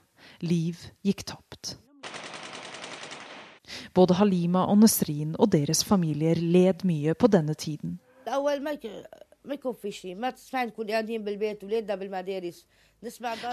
Liv 0.48 0.80
gikk 1.04 1.26
tapt. 1.28 1.76
Både 3.94 4.16
Halima 4.16 4.64
og 4.72 4.80
Nesrin 4.86 5.36
og 5.36 5.52
deres 5.52 5.84
familier 5.84 6.40
led 6.40 6.86
mye 6.88 7.14
på 7.20 7.28
denne 7.28 7.54
tiden. 7.54 8.00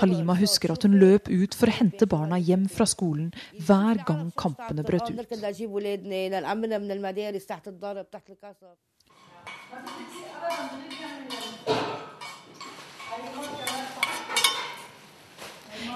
Halima 0.00 0.34
husker 0.36 0.72
at 0.74 0.82
hun 0.84 0.98
løp 1.00 1.30
ut 1.32 1.54
for 1.56 1.70
å 1.70 1.76
hente 1.78 2.08
barna 2.10 2.36
hjem 2.36 2.66
fra 2.68 2.84
skolen 2.84 3.30
hver 3.64 4.02
gang 4.04 4.28
kampene 4.36 4.84
brøt 4.84 5.08
ut. 5.08 5.16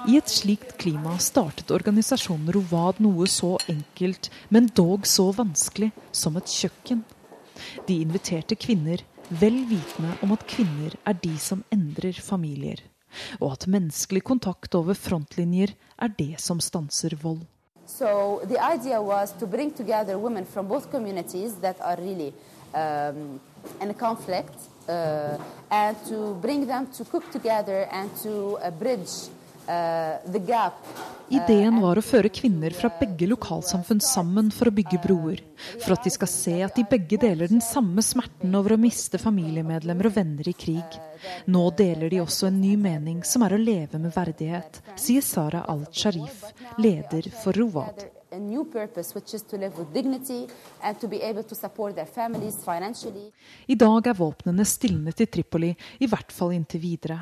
I 0.08 0.16
et 0.18 0.32
slikt 0.32 0.72
klima 0.80 1.14
startet 1.22 1.70
organisasjonen 1.74 2.48
Rovad 2.56 2.98
noe 3.04 3.28
så 3.30 3.54
enkelt, 3.70 4.30
men 4.48 4.70
dog 4.74 5.04
så 5.06 5.28
vanskelig, 5.36 5.92
som 6.10 6.40
et 6.40 6.48
kjøkken. 6.50 7.04
De 7.86 8.00
inviterte 8.02 8.56
kvinner, 8.58 9.04
vel 9.40 9.62
vitende 9.68 10.16
om 10.22 10.32
at 10.34 10.44
kvinner 10.48 10.94
er 11.08 11.16
de 11.22 11.32
som 11.40 11.62
endrer 11.72 12.18
familier, 12.20 12.82
og 13.40 13.54
at 13.54 13.68
menneskelig 13.70 14.22
kontakt 14.28 14.74
over 14.74 14.98
frontlinjer 14.98 15.74
er 15.98 16.12
det 16.18 16.40
som 16.40 16.60
stanser 16.60 17.16
vold. 17.22 17.44
So 17.86 18.40
the 18.44 18.58
idea 18.58 19.00
was 19.02 19.32
to 19.40 19.46
bring 19.46 19.70
together 19.70 20.16
women 20.18 20.46
from 20.46 20.68
both 20.68 20.90
communities 20.90 21.54
that 21.60 21.76
are 21.80 21.96
really 21.96 22.32
um, 22.74 23.40
in 23.80 23.92
conflict 23.94 24.54
uh, 24.88 25.36
and 25.70 25.96
to 26.08 26.34
bring 26.40 26.66
them 26.66 26.86
to 26.86 27.04
cook 27.04 27.30
together 27.32 27.88
and 27.92 28.10
to 28.22 28.58
uh, 28.58 28.70
bridge 28.70 29.30
Ideen 31.32 31.78
var 31.80 31.96
å 31.96 32.04
føre 32.04 32.28
kvinner 32.34 32.74
fra 32.76 32.90
begge 32.98 33.28
lokalsamfunn 33.30 34.00
sammen 34.04 34.50
for 34.52 34.68
å 34.68 34.74
bygge 34.74 34.98
broer. 35.04 35.42
For 35.80 35.94
at 35.94 36.04
de 36.04 36.12
skal 36.12 36.30
se 36.30 36.56
at 36.66 36.76
de 36.76 36.84
begge 36.88 37.16
deler 37.22 37.48
den 37.48 37.62
samme 37.64 38.02
smerten 38.04 38.54
over 38.58 38.74
å 38.74 38.80
miste 38.80 39.20
familiemedlemmer 39.22 40.10
og 40.10 40.16
venner 40.16 40.48
i 40.50 40.56
krig. 40.56 40.98
Nå 41.46 41.62
deler 41.78 42.10
de 42.10 42.20
også 42.24 42.50
en 42.50 42.58
ny 42.60 42.74
mening, 42.76 43.22
som 43.24 43.44
er 43.46 43.54
å 43.54 43.60
leve 43.60 44.00
med 44.02 44.12
verdighet, 44.14 44.82
sier 44.98 45.22
Sara 45.24 45.62
al-Sharif, 45.70 46.42
leder 46.82 47.30
for 47.42 47.56
Rovad. 47.56 48.02
I 53.66 53.76
dag 53.84 54.06
er 54.08 54.16
våpnene 54.16 54.64
stilnet 54.64 55.20
i 55.20 55.26
Tripoli, 55.28 55.76
i 56.00 56.08
hvert 56.08 56.32
fall 56.32 56.56
inntil 56.56 56.80
videre. 56.82 57.18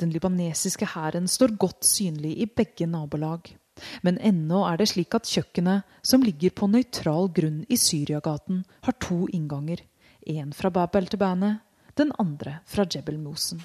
Den 0.00 0.10
libanesiske 0.14 0.88
hæren 0.94 1.28
står 1.28 1.56
godt 1.60 1.84
synlig 1.88 2.36
i 2.42 2.46
begge 2.46 2.86
nabolag. 2.86 3.54
Men 4.02 4.18
ennå 4.22 4.62
er 4.68 4.78
det 4.78 4.88
slik 4.92 5.14
at 5.18 5.28
kjøkkenet, 5.28 5.82
som 6.02 6.22
ligger 6.22 6.54
på 6.54 6.68
nøytral 6.70 7.30
grunn 7.34 7.64
i 7.68 7.78
Syriagaten, 7.80 8.62
har 8.86 8.98
to 9.02 9.24
innganger. 9.34 9.82
En 10.26 10.52
fra 10.54 10.70
Bab 10.70 10.94
el-Tebane, 10.96 11.58
den 11.98 12.12
andre 12.18 12.60
fra 12.66 12.86
Jebel 12.86 13.18
Mosen. 13.18 13.62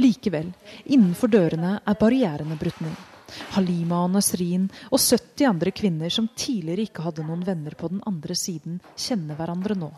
Likevel, 0.00 0.52
innenfor 0.88 1.28
dørene 1.28 1.78
er 1.84 1.98
barrierene 2.00 2.56
brutt 2.60 2.80
ned. 2.80 3.09
Halima 3.56 4.04
og 4.04 4.14
Nasrin 4.14 4.68
og 4.90 4.98
70 4.98 5.48
andre 5.48 5.72
kvinner 5.74 6.12
som 6.12 6.28
tidligere 6.36 6.88
ikke 6.88 7.04
hadde 7.06 7.26
noen 7.26 7.44
venner 7.46 7.76
på 7.78 7.90
den 7.92 8.02
andre 8.08 8.36
siden, 8.38 8.80
kjenner 8.96 9.38
hverandre 9.38 9.76
nå. 9.78 9.90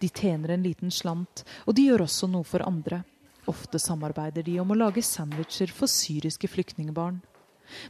De 0.00 0.08
tjener 0.08 0.54
en 0.54 0.64
liten 0.64 0.92
slant, 0.94 1.44
og 1.66 1.76
de 1.76 1.88
gjør 1.88 2.06
også 2.06 2.28
noe 2.30 2.46
for 2.48 2.64
andre. 2.66 3.02
Ofte 3.48 3.80
samarbeider 3.80 4.44
de 4.44 4.58
om 4.60 4.72
å 4.72 4.76
lage 4.76 5.04
sandwicher 5.04 5.72
for 5.72 5.90
syriske 5.90 6.50
flyktningbarn. 6.52 7.20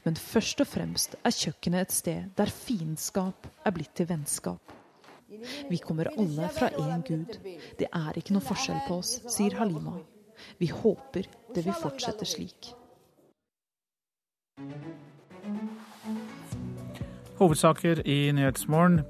Men 0.04 0.18
først 0.18 0.62
og 0.62 0.68
fremst 0.70 1.14
er 1.22 1.34
kjøkkenet 1.34 1.86
et 1.86 1.94
sted 1.94 2.34
der 2.38 2.50
fiendskap 2.50 3.46
er 3.66 3.74
blitt 3.74 3.94
til 3.98 4.08
vennskap. 4.10 4.74
Vi 5.68 5.78
kommer 5.84 6.10
alle 6.16 6.48
fra 6.54 6.70
én 6.72 7.02
gud. 7.06 7.36
Det 7.78 7.86
er 7.86 8.18
ikke 8.18 8.34
noe 8.34 8.44
forskjell 8.44 8.80
på 8.88 8.98
oss, 9.02 9.18
sier 9.28 9.58
Halima. 9.60 9.98
Vi 10.58 10.70
håper 10.72 11.28
det 11.54 11.64
vil 11.66 11.76
fortsette 11.76 12.26
slik. 12.26 12.72
Hovedsaker 17.38 18.02
i 18.08 18.32
Nyhetsmorgen. 18.34 19.02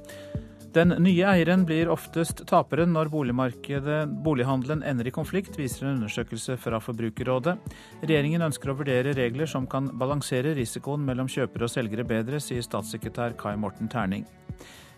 Den 0.75 0.93
nye 1.01 1.25
eieren 1.25 1.63
blir 1.65 1.89
oftest 1.89 2.43
taperen 2.47 2.93
når 2.93 3.09
bolighandelen 3.09 4.83
ender 4.85 5.09
i 5.09 5.13
konflikt, 5.15 5.57
viser 5.57 5.87
en 5.87 5.97
undersøkelse 5.97 6.59
fra 6.61 6.79
Forbrukerrådet. 6.85 7.57
Regjeringen 8.03 8.45
ønsker 8.45 8.71
å 8.71 8.77
vurdere 8.77 9.17
regler 9.17 9.49
som 9.49 9.67
kan 9.67 9.89
balansere 9.99 10.53
risikoen 10.59 11.07
mellom 11.09 11.31
kjøpere 11.33 11.67
og 11.67 11.73
selgere 11.73 12.05
bedre, 12.07 12.41
sier 12.45 12.63
statssekretær 12.63 13.39
Kai 13.41 13.57
Morten 13.57 13.89
Terning. 13.89 14.27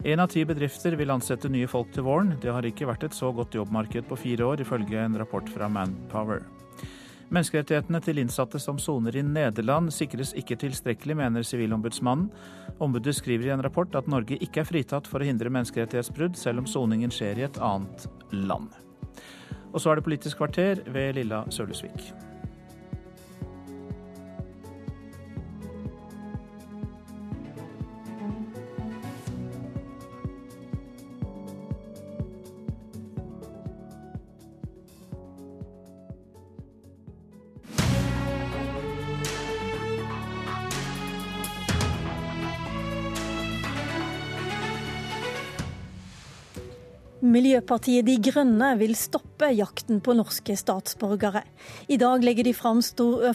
Én 0.03 0.21
av 0.21 0.33
ti 0.33 0.43
bedrifter 0.49 0.97
vil 0.99 1.13
ansette 1.15 1.49
nye 1.53 1.71
folk 1.71 1.95
til 1.95 2.09
våren. 2.09 2.35
Det 2.43 2.51
har 2.51 2.67
ikke 2.67 2.89
vært 2.91 3.07
et 3.07 3.17
så 3.17 3.31
godt 3.37 3.55
jobbmarked 3.55 4.11
på 4.11 4.19
fire 4.19 4.51
år, 4.51 4.65
ifølge 4.65 5.05
en 5.05 5.21
rapport 5.23 5.49
fra 5.55 5.71
Manpower. 5.71 6.43
Menneskerettighetene 7.31 8.01
til 8.03 8.19
innsatte 8.19 8.59
som 8.59 8.79
soner 8.83 9.15
i 9.15 9.23
Nederland 9.23 9.93
sikres 9.95 10.33
ikke 10.39 10.57
tilstrekkelig, 10.59 11.15
mener 11.21 11.47
Sivilombudsmannen. 11.47 12.27
Ombudet 12.83 13.15
skriver 13.21 13.47
i 13.47 13.53
en 13.55 13.63
rapport 13.63 13.95
at 13.95 14.09
Norge 14.11 14.39
ikke 14.43 14.65
er 14.65 14.67
fritatt 14.67 15.07
for 15.07 15.23
å 15.23 15.29
hindre 15.29 15.53
menneskerettighetsbrudd, 15.55 16.35
selv 16.39 16.65
om 16.65 16.67
soningen 16.71 17.15
skjer 17.15 17.39
i 17.39 17.47
et 17.47 17.61
annet 17.63 18.09
land. 18.35 18.75
Og 19.71 19.79
så 19.79 19.93
er 19.93 20.01
det 20.01 20.09
Politisk 20.09 20.43
kvarter 20.43 20.83
ved 20.91 21.15
Lilla 21.21 21.45
Sølhusvik. 21.55 22.11
Miljøpartiet 47.31 48.09
De 48.09 48.17
Grønne 48.19 48.73
vil 48.81 48.97
stoppe 48.99 49.53
jakten 49.55 50.01
på 50.03 50.17
norske 50.19 50.57
statsborgere. 50.59 51.45
I 51.87 51.99
dag 52.01 52.25
legger 52.27 52.49
de 52.49 52.55
fram 52.57 52.81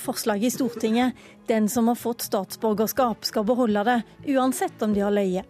forslag 0.04 0.44
i 0.44 0.52
Stortinget. 0.52 1.14
Den 1.48 1.70
som 1.72 1.88
har 1.88 1.96
fått 1.96 2.26
statsborgerskap, 2.26 3.24
skal 3.24 3.46
beholde 3.48 3.86
det, 3.88 4.02
uansett 4.36 4.84
om 4.84 4.92
de 4.92 5.06
har 5.06 5.16
løyet. 5.16 5.48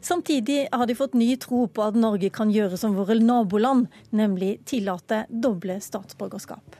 Samtidig 0.00 0.68
har 0.70 0.86
de 0.86 0.94
fått 0.94 1.16
ny 1.18 1.34
tro 1.40 1.64
på 1.66 1.82
at 1.82 1.98
Norge 1.98 2.30
kan 2.30 2.52
gjøre 2.54 2.78
som 2.78 2.94
våre 2.94 3.18
naboland, 3.18 3.88
nemlig 4.14 4.60
tillate 4.70 5.24
doble 5.30 5.80
statsborgerskap. 5.82 6.79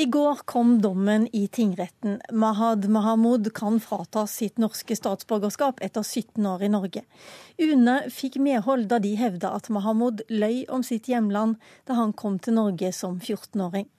I 0.00 0.04
går 0.06 0.36
kom 0.44 0.82
dommen 0.82 1.28
i 1.32 1.48
tingretten. 1.48 2.20
Mahad 2.32 2.88
Mahamud 2.88 3.54
kan 3.54 3.80
fratas 3.80 4.32
sitt 4.32 4.56
norske 4.58 4.96
statsborgerskap 4.96 5.82
etter 5.84 6.02
17 6.02 6.46
år 6.46 6.62
i 6.64 6.70
Norge. 6.72 7.02
UNE 7.60 7.98
fikk 8.08 8.38
medhold 8.40 8.88
da 8.88 8.96
de 9.04 9.10
hevda 9.20 9.50
at 9.58 9.68
Mahamud 9.68 10.22
løy 10.32 10.62
om 10.72 10.80
sitt 10.86 11.12
hjemland 11.12 11.60
da 11.84 11.98
han 12.00 12.16
kom 12.16 12.40
til 12.40 12.56
Norge 12.56 12.94
som 12.96 13.20
14-åring. 13.20 13.90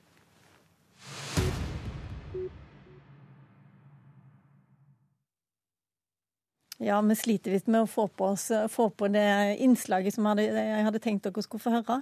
Ja, 6.81 6.97
vi 7.05 7.13
sliter 7.13 7.53
litt 7.53 7.67
med 7.69 7.83
å 7.83 7.89
få 7.89 8.07
på, 8.09 8.31
oss, 8.33 8.47
få 8.73 8.87
på 8.97 9.05
det 9.13 9.25
innslaget 9.61 10.15
som 10.15 10.25
jeg 10.25 10.47
hadde, 10.49 10.63
jeg 10.65 10.85
hadde 10.87 11.01
tenkt 11.03 11.27
dere 11.27 11.43
skulle 11.45 11.61
få 11.61 11.73
høre. 11.75 11.99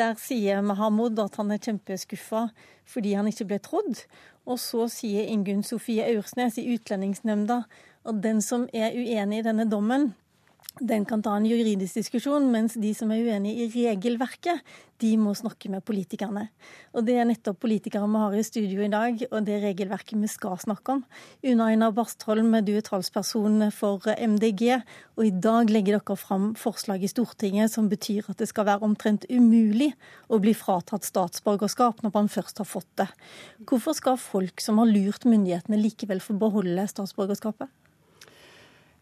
Der 0.00 0.14
sier 0.16 0.62
Mahamud 0.64 1.20
at 1.20 1.36
han 1.36 1.52
er 1.52 1.60
kjempeskuffa 1.60 2.46
fordi 2.88 3.12
han 3.18 3.28
ikke 3.28 3.50
ble 3.50 3.58
trodd. 3.60 4.00
Og 4.48 4.56
så 4.56 4.86
sier 4.88 5.28
Ingunn 5.28 5.60
Sofie 5.66 6.06
Aursnes 6.14 6.56
i 6.56 6.64
Utlendingsnemnda 6.72 7.60
at 8.08 8.22
den 8.24 8.40
som 8.42 8.64
er 8.72 8.96
uenig 8.96 9.42
i 9.42 9.46
denne 9.46 9.68
dommen, 9.68 10.14
den 10.80 11.04
kan 11.04 11.20
ta 11.22 11.34
en 11.36 11.46
juridisk 11.46 11.98
diskusjon, 12.00 12.46
mens 12.52 12.78
de 12.80 12.94
som 12.96 13.10
er 13.12 13.26
uenig 13.26 13.52
i 13.60 13.66
regelverket, 13.74 14.62
de 15.02 15.10
må 15.18 15.34
snakke 15.34 15.68
med 15.68 15.82
politikerne. 15.84 16.46
Og 16.94 17.04
Det 17.04 17.16
er 17.18 17.26
nettopp 17.26 17.58
politikere 17.60 18.06
vi 18.08 18.20
har 18.22 18.36
i 18.38 18.44
studio 18.46 18.84
i 18.84 18.88
dag, 18.88 19.18
og 19.30 19.44
det 19.44 19.58
regelverket 19.64 20.16
vi 20.20 20.30
skal 20.30 20.56
snakke 20.62 20.94
om. 20.94 21.04
Una 21.44 21.68
Einar 21.72 21.92
Bastholm, 21.92 22.54
du 22.64 22.72
er 22.76 22.86
talsperson 22.86 23.66
for 23.74 24.00
MDG, 24.06 24.80
og 25.18 25.26
i 25.26 25.34
dag 25.34 25.68
legger 25.68 25.98
dere 25.98 26.16
fram 26.16 26.54
forslag 26.54 27.02
i 27.02 27.10
Stortinget 27.10 27.74
som 27.74 27.90
betyr 27.90 28.30
at 28.30 28.38
det 28.38 28.48
skal 28.48 28.68
være 28.70 28.86
omtrent 28.86 29.26
umulig 29.28 29.92
å 30.30 30.40
bli 30.40 30.54
fratatt 30.54 31.04
statsborgerskap 31.04 32.00
når 32.02 32.14
man 32.14 32.32
først 32.32 32.62
har 32.62 32.70
fått 32.70 32.88
det. 32.96 33.10
Hvorfor 33.68 33.98
skal 33.98 34.16
folk 34.16 34.62
som 34.62 34.78
har 34.78 34.88
lurt 34.88 35.26
myndighetene 35.28 35.82
likevel 35.82 36.22
få 36.22 36.38
beholde 36.38 36.86
statsborgerskapet? 36.88 37.68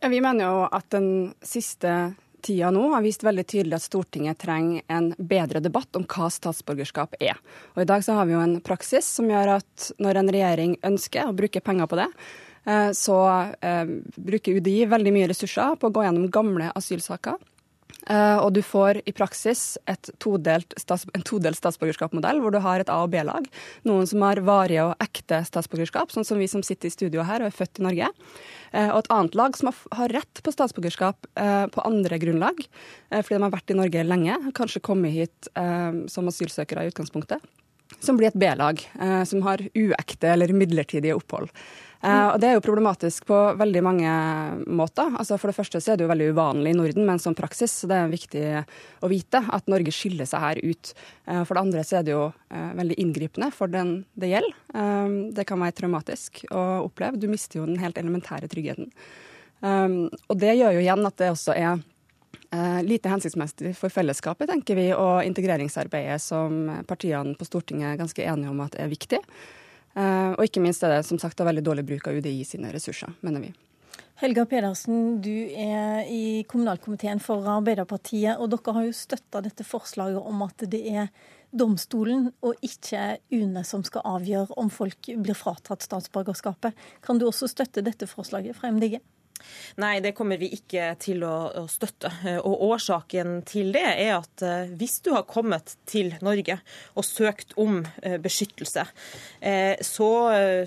Vi 0.00 0.20
mener 0.20 0.46
jo 0.46 0.64
at 0.64 0.88
den 0.94 1.34
siste 1.44 2.14
tida 2.40 2.70
nå 2.72 2.86
har 2.94 3.04
vist 3.04 3.24
veldig 3.24 3.44
tydelig 3.44 3.76
at 3.76 3.84
Stortinget 3.84 4.38
trenger 4.40 4.84
en 4.88 5.10
bedre 5.18 5.60
debatt 5.60 5.96
om 5.98 6.06
hva 6.08 6.30
statsborgerskap 6.32 7.18
er. 7.20 7.36
Og 7.74 7.82
I 7.84 7.88
dag 7.88 8.04
så 8.04 8.16
har 8.16 8.28
vi 8.28 8.32
jo 8.32 8.40
en 8.40 8.60
praksis 8.64 9.08
som 9.18 9.28
gjør 9.28 9.58
at 9.58 9.90
når 10.00 10.22
en 10.22 10.32
regjering 10.32 10.78
ønsker 10.88 11.28
å 11.28 11.36
bruke 11.36 11.60
penger 11.64 11.90
på 11.90 12.00
det, 12.00 12.08
eh, 12.64 12.90
så 12.96 13.18
eh, 13.60 13.92
bruker 14.16 14.56
UDI 14.56 14.88
veldig 14.88 15.14
mye 15.18 15.28
ressurser 15.34 15.76
på 15.76 15.90
å 15.90 15.94
gå 15.98 16.06
gjennom 16.06 16.32
gamle 16.32 16.72
asylsaker. 16.80 17.36
Uh, 18.10 18.42
og 18.42 18.50
du 18.56 18.58
får 18.64 18.98
i 19.06 19.12
praksis 19.14 19.76
todelt 20.18 20.74
en 20.74 21.24
todelt 21.26 21.58
statsborgerskapsmodell, 21.58 22.40
hvor 22.42 22.50
du 22.50 22.58
har 22.64 22.82
et 22.82 22.88
A- 22.90 23.04
og 23.04 23.12
B-lag. 23.12 23.46
Noen 23.86 24.08
som 24.10 24.24
har 24.26 24.40
varige 24.42 24.88
og 24.88 25.04
ekte 25.04 25.38
statsborgerskap, 25.46 26.10
sånn 26.10 26.26
som 26.26 26.40
vi 26.42 26.48
som 26.50 26.64
sitter 26.66 26.90
i 26.90 26.94
studio 26.94 27.22
her 27.26 27.44
og 27.44 27.52
er 27.52 27.54
født 27.54 27.78
i 27.78 27.86
Norge. 27.86 28.08
Uh, 28.74 28.88
og 28.88 28.98
et 29.04 29.12
annet 29.14 29.38
lag 29.38 29.58
som 29.58 29.70
har, 29.70 30.10
rett 30.10 30.42
på 30.42 30.54
statsborgerskap 30.54 31.28
uh, 31.38 31.66
på 31.70 31.84
andre 31.86 32.18
grunnlag, 32.18 32.64
fordi 33.10 33.36
de 33.36 33.44
har 33.44 33.54
vært 33.54 33.70
i 33.70 33.78
Norge 33.78 34.02
lenge, 34.06 34.36
kanskje 34.58 34.82
kommet 34.82 35.14
hit 35.14 35.48
som 36.10 36.28
asylsøkere 36.30 36.84
i 36.86 36.90
utgangspunktet. 36.90 37.42
Som 38.02 38.18
blir 38.18 38.30
et 38.30 38.38
B-lag, 38.38 38.78
som 39.26 39.42
har 39.42 39.62
uekte 39.74 40.30
eller 40.30 40.54
midlertidige 40.54 41.16
opphold. 41.18 41.50
Uh, 42.00 42.32
og 42.32 42.38
Det 42.40 42.48
er 42.48 42.54
jo 42.56 42.62
problematisk 42.64 43.26
på 43.28 43.38
veldig 43.60 43.80
mange 43.84 44.12
måter. 44.72 45.10
Altså 45.20 45.36
For 45.36 45.50
det 45.50 45.56
første 45.58 45.82
så 45.84 45.92
er 45.92 46.00
det 46.00 46.06
jo 46.06 46.12
veldig 46.12 46.30
uvanlig 46.32 46.72
i 46.72 46.78
Norden 46.78 47.04
med 47.04 47.18
en 47.18 47.22
sånn 47.26 47.36
praksis, 47.36 47.74
så 47.82 47.90
det 47.90 47.98
er 47.98 48.14
viktig 48.14 48.44
å 49.04 49.10
vite 49.12 49.42
at 49.52 49.68
Norge 49.68 49.92
skiller 49.92 50.28
seg 50.28 50.44
her 50.46 50.62
ut. 50.64 50.94
Uh, 51.28 51.42
for 51.44 51.54
det 51.54 51.64
andre 51.66 51.84
så 51.84 52.00
er 52.00 52.06
det 52.06 52.14
jo 52.14 52.24
uh, 52.32 52.72
veldig 52.80 52.96
inngripende 53.04 53.50
for 53.52 53.72
den 53.72 53.98
det 54.20 54.32
gjelder. 54.32 54.56
det 55.34 55.44
kan 55.48 55.60
være 55.60 55.74
traumatisk 55.76 56.44
å 56.54 56.60
oppleve. 56.86 57.18
Du 57.20 57.26
mister 57.28 57.58
jo 57.58 57.66
den 57.68 57.80
helt 57.80 57.98
elementære 57.98 58.48
tryggheten. 58.50 58.90
Og 59.64 60.36
det 60.40 60.54
gjør 60.56 60.76
jo 60.76 60.82
igjen 60.82 61.06
at 61.08 61.16
det 61.20 61.30
også 61.32 61.56
er 61.56 61.80
lite 62.86 63.10
hensiktsmessig 63.10 63.72
for 63.78 63.92
fellesskapet, 63.92 64.48
tenker 64.50 64.78
vi, 64.78 64.86
og 64.94 65.24
integreringsarbeidet 65.26 66.20
som 66.22 66.62
partiene 66.88 67.34
på 67.38 67.48
Stortinget 67.48 67.92
er 67.92 68.00
ganske 68.00 68.24
enige 68.24 68.52
om 68.52 68.62
at 68.64 68.78
er 68.78 68.92
viktig. 68.92 69.20
Eh, 69.98 70.30
og 70.36 70.44
ikke 70.46 70.62
minst 70.62 70.84
er 70.86 70.94
det 70.94 71.02
som 71.08 71.18
sagt 71.18 71.40
veldig 71.42 71.64
dårlig 71.66 71.86
bruk 71.88 72.06
av 72.10 72.20
UDI 72.20 72.44
sine 72.46 72.70
ressurser, 72.74 73.12
mener 73.26 73.48
vi. 73.48 73.52
Helga 74.20 74.44
Pedersen, 74.44 75.20
du 75.24 75.32
er 75.56 76.04
i 76.04 76.42
kommunalkomiteen 76.48 77.22
for 77.24 77.46
Arbeiderpartiet, 77.48 78.36
og 78.36 78.50
dere 78.52 78.74
har 78.76 78.84
jo 78.84 78.96
støtta 78.96 79.40
dette 79.40 79.64
forslaget 79.64 80.20
om 80.20 80.42
at 80.44 80.66
det 80.68 80.82
er 80.92 81.08
domstolen 81.56 82.28
og 82.44 82.60
ikke 82.62 83.16
UNE 83.32 83.62
som 83.66 83.82
skal 83.86 84.04
avgjøre 84.06 84.58
om 84.60 84.68
folk 84.70 85.08
blir 85.08 85.38
fratatt 85.38 85.86
statsborgerskapet. 85.86 86.76
Kan 87.00 87.18
du 87.18 87.26
også 87.30 87.48
støtte 87.50 87.82
dette 87.86 88.06
forslaget 88.10 88.60
fra 88.60 88.70
MDG? 88.70 89.00
Nei, 89.80 89.98
det 90.04 90.12
kommer 90.16 90.40
vi 90.40 90.50
ikke 90.56 90.94
til 91.00 91.24
å, 91.26 91.34
å, 91.62 91.64
støtte. 91.70 92.10
Og 92.44 92.64
Årsaken 92.70 93.40
til 93.48 93.72
det 93.74 93.86
er 93.88 94.14
at 94.18 94.44
eh, 94.44 94.72
hvis 94.78 94.98
du 95.04 95.12
har 95.14 95.26
kommet 95.28 95.76
til 95.88 96.12
Norge 96.24 96.58
og 96.94 97.06
søkt 97.06 97.54
om 97.60 97.80
eh, 98.02 98.18
beskyttelse, 98.22 98.84
eh, 99.40 99.80
så, 99.84 100.10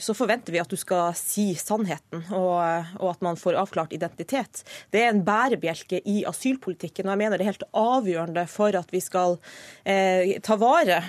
så 0.01 0.15
forventer 0.17 0.55
vi 0.55 0.61
at 0.61 0.71
du 0.71 0.77
skal 0.79 1.13
si 1.17 1.51
sannheten 1.59 2.25
og, 2.33 2.59
og, 2.99 3.07
at 3.13 3.23
man 3.25 3.39
får 3.39 3.59
avklart 3.61 3.95
identitet. 3.95 4.63
Det 4.93 5.03
er 5.03 5.11
en 5.11 5.23
bærebjelke 5.25 6.01
i 6.09 6.23
asylpolitikken, 6.29 7.07
og 7.07 7.15
jeg 7.15 7.23
mener 7.23 7.39
det 7.39 7.47
er 7.47 7.53
helt 7.53 7.67
avgjørende 7.71 8.45
for 8.51 8.75
at 8.77 8.93
vi 8.93 9.01
skal 9.03 9.37
eh, 9.85 10.37
ta 10.43 10.57
vare 10.59 11.01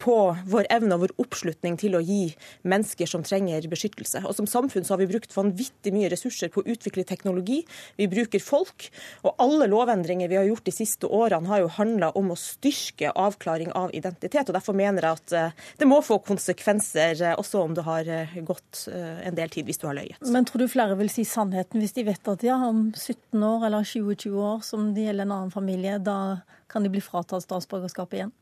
på 0.00 0.16
vår 0.50 0.68
evne 0.72 0.96
og 0.96 1.04
vår 1.04 1.14
oppslutning 1.22 1.76
til 1.80 1.96
å 1.96 2.02
gi 2.04 2.30
mennesker 2.68 3.08
som 3.10 3.24
trenger 3.26 3.66
beskyttelse. 3.70 4.22
Og 4.26 4.36
Som 4.36 4.48
samfunn 4.50 4.86
så 4.86 4.94
har 4.94 5.02
vi 5.02 5.10
brukt 5.10 5.34
vanvittig 5.36 5.92
mye 5.94 6.10
ressurser 6.12 6.50
på 6.52 6.62
å 6.62 6.68
utvikle 6.70 7.06
teknologi, 7.10 7.60
vi 7.98 8.08
bruker 8.10 8.42
folk. 8.42 8.88
Og 9.26 9.34
alle 9.42 9.68
lovendringer 9.70 10.30
vi 10.30 10.38
har 10.38 10.48
gjort 10.48 10.66
de 10.68 10.74
siste 10.74 11.10
årene 11.10 11.50
har 11.50 11.64
jo 11.64 11.72
handla 11.76 12.12
om 12.18 12.32
å 12.32 12.38
styrke 12.38 13.12
avklaring 13.18 13.72
av 13.76 13.94
identitet. 13.96 14.48
og 14.48 14.56
Derfor 14.56 14.76
mener 14.78 15.06
jeg 15.06 15.20
at 15.20 15.36
eh, 15.36 15.68
det 15.80 15.88
må 15.90 16.00
få 16.06 16.20
konsekvenser, 16.26 17.18
eh, 17.18 17.36
også 17.38 17.64
om 17.64 17.76
det 17.76 17.86
har 17.86 18.08
eh, 18.08 18.38
gått 18.46 18.86
en 18.90 19.36
del 19.36 19.50
tid 19.52 19.68
hvis 19.68 19.80
du 19.80 19.86
har 19.88 19.96
løyet. 19.98 20.20
Men 20.30 20.46
tror 20.48 20.62
du 20.62 20.70
flere 20.70 20.96
vil 20.98 21.10
si 21.12 21.24
sannheten 21.28 21.82
hvis 21.82 21.96
de 21.96 22.06
vet 22.08 22.30
at 22.30 22.44
ja, 22.46 22.56
om 22.70 22.90
17 22.94 23.42
år 23.46 23.66
eller 23.68 23.86
20-20 23.86 24.36
år, 24.36 24.60
som 24.66 24.92
det 24.96 25.08
gjelder 25.08 25.28
en 25.28 25.36
annen 25.36 25.54
familie, 25.54 25.98
da 26.02 26.40
kan 26.70 26.86
de 26.86 26.92
bli 26.92 27.02
fratatt 27.04 27.44
statsborgerskapet 27.44 28.20
igjen? 28.20 28.34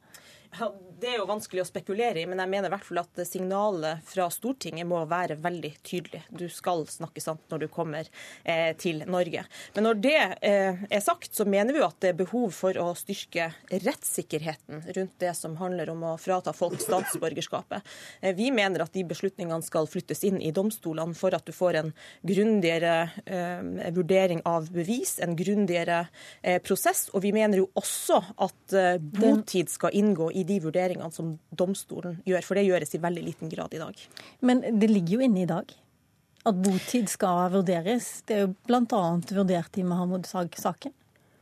Ja, 0.57 0.73
det 1.01 1.13
er 1.13 1.21
jo 1.21 1.29
vanskelig 1.29 1.63
å 1.63 1.69
spekulere 1.69 2.19
i, 2.19 2.27
men 2.27 2.41
jeg 2.43 2.51
mener 2.51 2.71
i 2.71 2.73
hvert 2.73 2.87
fall 2.87 3.01
at 3.03 3.21
signalet 3.29 4.03
fra 4.09 4.27
Stortinget 4.33 4.87
må 4.89 4.99
være 5.07 5.37
veldig 5.39 5.71
tydelig. 5.87 6.25
Du 6.31 6.49
skal 6.51 6.83
snakke 6.91 7.23
sant 7.23 7.45
når 7.53 7.63
du 7.63 7.67
kommer 7.71 8.09
eh, 8.43 8.73
til 8.81 9.05
Norge. 9.07 9.45
Men 9.77 9.87
når 9.87 10.01
det 10.03 10.17
eh, 10.49 10.81
er 10.91 11.05
sagt, 11.05 11.31
så 11.37 11.47
mener 11.47 11.77
vi 11.77 11.83
jo 11.83 11.87
at 11.87 12.01
det 12.03 12.11
er 12.11 12.19
behov 12.19 12.51
for 12.57 12.81
å 12.83 12.89
styrke 12.99 13.51
rettssikkerheten 13.71 14.89
rundt 14.97 15.15
det 15.23 15.35
som 15.39 15.55
handler 15.61 15.93
om 15.93 16.03
å 16.09 16.17
frata 16.19 16.55
folk 16.57 16.81
statsborgerskapet. 16.83 17.87
Eh, 18.21 18.35
vi 18.39 18.51
mener 18.55 18.83
at 18.83 18.97
de 18.97 19.07
beslutningene 19.07 19.63
skal 19.67 19.87
flyttes 19.91 20.25
inn 20.27 20.41
i 20.43 20.55
domstolene 20.57 21.15
for 21.19 21.37
at 21.37 21.47
du 21.47 21.55
får 21.55 21.83
en 21.83 21.95
grundigere 22.27 22.97
eh, 23.23 23.93
vurdering 23.95 24.43
av 24.49 24.67
bevis, 24.75 25.19
en 25.23 25.39
grundigere 25.39 26.07
eh, 26.43 26.59
prosess. 26.65 27.07
Og 27.15 27.23
vi 27.23 27.35
mener 27.37 27.63
jo 27.63 27.71
også 27.79 28.19
at 28.49 28.75
eh, 28.75 28.99
botid 28.99 29.71
skal 29.71 29.95
inngå 29.95 30.33
i 30.35 30.38
de 30.47 30.61
vurderingene 30.63 31.11
som 31.15 31.35
domstolen 31.51 32.21
gjør, 32.29 32.45
for 32.47 32.59
det 32.59 32.67
gjøres 32.69 32.95
i 32.95 33.03
veldig 33.03 33.25
liten 33.25 33.53
grad 33.53 33.75
i 33.75 33.83
dag. 33.83 34.07
Men 34.41 34.63
det 34.81 34.91
ligger 34.91 35.19
jo 35.19 35.29
inne 35.29 35.45
i 35.45 35.51
dag 35.51 35.75
at 36.49 36.63
botid 36.65 37.11
skal 37.11 37.51
vurderes. 37.53 38.23
Det 38.29 38.37
er 38.37 38.47
jo 38.47 38.55
bl.a. 38.69 39.03
vurdert 39.35 39.79
i 39.79 39.85
Mahmoud-saken. 39.87 40.95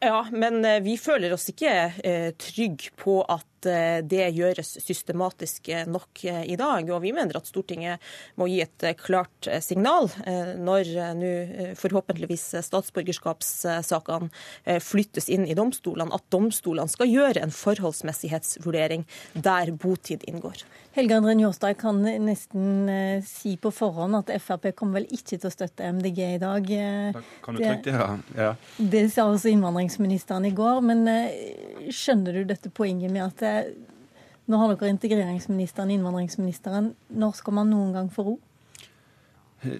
Ja, 0.04 0.26
men 0.30 0.64
eh, 0.64 0.82
vi 0.84 0.96
føler 1.00 1.32
oss 1.32 1.48
ikke 1.50 1.72
eh, 2.04 2.30
trygg 2.38 2.90
på 3.00 3.20
at 3.32 3.46
det 3.66 4.30
gjøres 4.36 4.76
systematisk 4.82 5.68
eh, 5.72 5.86
nok 5.88 6.24
eh, 6.24 6.44
i 6.52 6.56
dag. 6.58 6.88
Og 6.92 7.02
vi 7.04 7.12
mener 7.16 7.38
at 7.38 7.48
Stortinget 7.48 8.02
må 8.38 8.48
gi 8.50 8.60
et 8.64 8.86
klart 9.00 9.48
signal 9.64 10.08
når 10.26 10.88
nå 11.16 11.30
forhåpentligvis 11.78 12.44
statsborgerskapssakene 12.66 14.28
flyttes 14.82 15.28
inn 15.32 15.46
i 15.48 15.56
domstolene, 15.56 16.14
at 16.14 16.24
domstolene 16.32 16.90
skal 16.90 17.10
gjøre 17.10 17.42
en 17.42 17.54
forholdsmessighetsvurdering 17.54 19.06
der 19.34 19.72
botid 19.72 20.24
inngår. 20.28 20.64
Helge 20.96 21.18
André 21.18 21.34
Njåstad 21.36 21.76
kan 21.80 22.00
nesten 22.02 22.88
si 23.26 23.56
på 23.60 23.72
forhånd 23.74 24.16
at 24.16 24.32
Frp 24.42 24.70
kommer 24.78 25.02
vel 25.02 25.08
ikke 25.12 25.36
til 25.36 25.48
å 25.50 25.52
støtte 25.52 25.90
MDG 25.98 26.20
i 26.26 26.40
dag. 26.42 26.70
Da 27.16 27.24
kan 27.44 27.58
du 27.58 27.62
trygt 27.62 27.90
ja. 27.92 28.08
ja. 28.36 28.52
Det 28.78 29.04
sa 29.12 29.28
også 29.28 29.52
innvandringsministeren 29.52 30.48
i 30.48 30.54
går. 30.56 30.80
Men 30.86 31.04
skjønner 31.92 32.40
du 32.40 32.48
dette 32.48 32.72
poenget 32.72 33.12
med 33.12 33.26
at 33.26 33.44
nå 34.46 34.58
har 34.60 34.72
dere 34.72 34.92
integreringsministeren, 34.94 35.90
innvandringsministeren. 35.90 36.92
Når 37.08 37.38
skal 37.40 37.56
man 37.58 37.72
noen 37.72 37.94
gang 37.96 38.10
få 38.12 38.26
ro? 38.28 38.36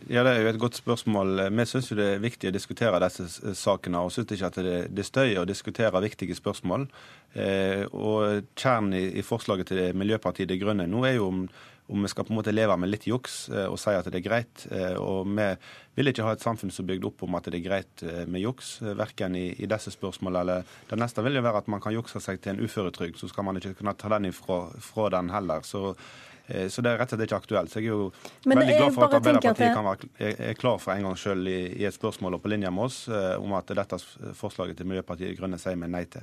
Ja, 0.09 0.23
Det 0.23 0.33
er 0.33 0.43
jo 0.43 0.49
et 0.49 0.59
godt 0.61 0.79
spørsmål. 0.79 1.51
Vi 1.53 1.67
syns 1.67 1.93
det 1.95 2.09
er 2.17 2.23
viktig 2.23 2.51
å 2.51 2.55
diskutere 2.55 3.01
disse 3.03 3.55
sakene. 3.55 4.03
Og 4.03 4.13
syns 4.15 4.33
ikke 4.33 4.51
at 4.51 4.59
det, 4.63 4.77
det 4.97 5.07
støyer 5.07 5.43
å 5.43 5.49
diskutere 5.49 6.03
viktige 6.03 6.37
spørsmål. 6.37 6.89
Eh, 7.35 7.87
og 7.93 8.45
Kjernen 8.57 8.97
i, 8.97 9.23
forslaget 9.23 9.73
til 9.73 9.97
Miljøpartiet 9.97 10.49
De 10.49 10.59
Grønne 10.61 10.89
nå 10.91 11.05
er 11.07 11.19
jo 11.19 11.31
om 11.31 11.49
om 11.89 12.03
vi 12.03 12.09
skal 12.11 12.25
på 12.27 12.33
en 12.35 12.39
måte 12.41 12.51
leve 12.55 12.75
med 12.83 12.91
litt 12.91 13.07
juks 13.07 13.49
eh, 13.53 13.67
og 13.71 13.79
si 13.79 13.93
at 13.95 14.09
det 14.11 14.19
er 14.19 14.25
greit. 14.25 14.65
Eh, 14.75 14.97
og 14.99 15.29
vi 15.31 15.47
vil 15.95 16.11
ikke 16.11 16.27
ha 16.27 16.33
et 16.35 16.43
samfunn 16.43 16.73
som 16.75 16.83
er 16.83 16.95
bygd 16.95 17.07
opp 17.07 17.23
om 17.23 17.39
at 17.39 17.47
det 17.47 17.61
er 17.61 17.67
greit 17.67 18.03
eh, 18.03 18.25
med 18.27 18.43
juks, 18.43 18.81
verken 18.99 19.37
i, 19.39 19.53
i 19.55 19.69
disse 19.71 19.95
spørsmålene 19.95 20.43
eller 20.43 20.79
Det 20.91 20.99
neste 20.99 21.23
vil 21.23 21.39
jo 21.39 21.45
være 21.47 21.63
at 21.63 21.71
man 21.71 21.83
kan 21.85 21.95
jukse 21.95 22.23
seg 22.23 22.43
til 22.43 22.57
en 22.57 22.65
uføretrygd, 22.67 23.21
så 23.21 23.31
skal 23.31 23.47
man 23.47 23.61
ikke 23.61 23.77
kunne 23.79 23.95
ta 23.95 24.11
den 24.17 24.33
ifra, 24.33 24.65
fra 24.83 25.11
den 25.15 25.31
heller. 25.31 25.63
Så 25.63 25.93
Eh, 25.95 26.26
så 26.47 26.82
det 26.85 26.93
er 26.93 27.01
rett 27.01 27.10
og 27.10 27.18
slett 27.18 27.27
ikke 27.27 27.39
aktuelt. 27.43 27.73
Så 27.73 27.81
jeg 27.81 27.89
er 27.90 27.94
jo 27.94 28.10
Men 28.47 28.60
veldig 28.60 28.77
glad 28.78 28.94
for 28.94 29.06
at 29.06 29.16
Arbeiderpartiet 29.18 29.74
kan 29.74 29.86
være, 29.89 30.55
klar 30.60 30.78
for 30.82 30.94
en 30.94 31.09
gang 31.09 31.16
selv 31.18 31.51
i, 31.51 31.56
i, 31.74 31.85
et 31.89 31.97
spørsmål 31.97 32.36
og 32.39 32.43
på 32.44 32.52
linje 32.52 32.70
med 32.70 32.86
oss 32.86 32.98
eh, 33.10 33.35
om 33.43 33.55
at 33.59 33.73
dette 33.74 33.98
forslaget 34.39 34.78
til 34.78 34.86
Miljøpartiet 34.90 35.32
De 35.32 35.39
Grønne 35.40 35.59
sier 35.59 35.78
vi 35.81 35.90
nei 35.90 36.05
til. 36.12 36.23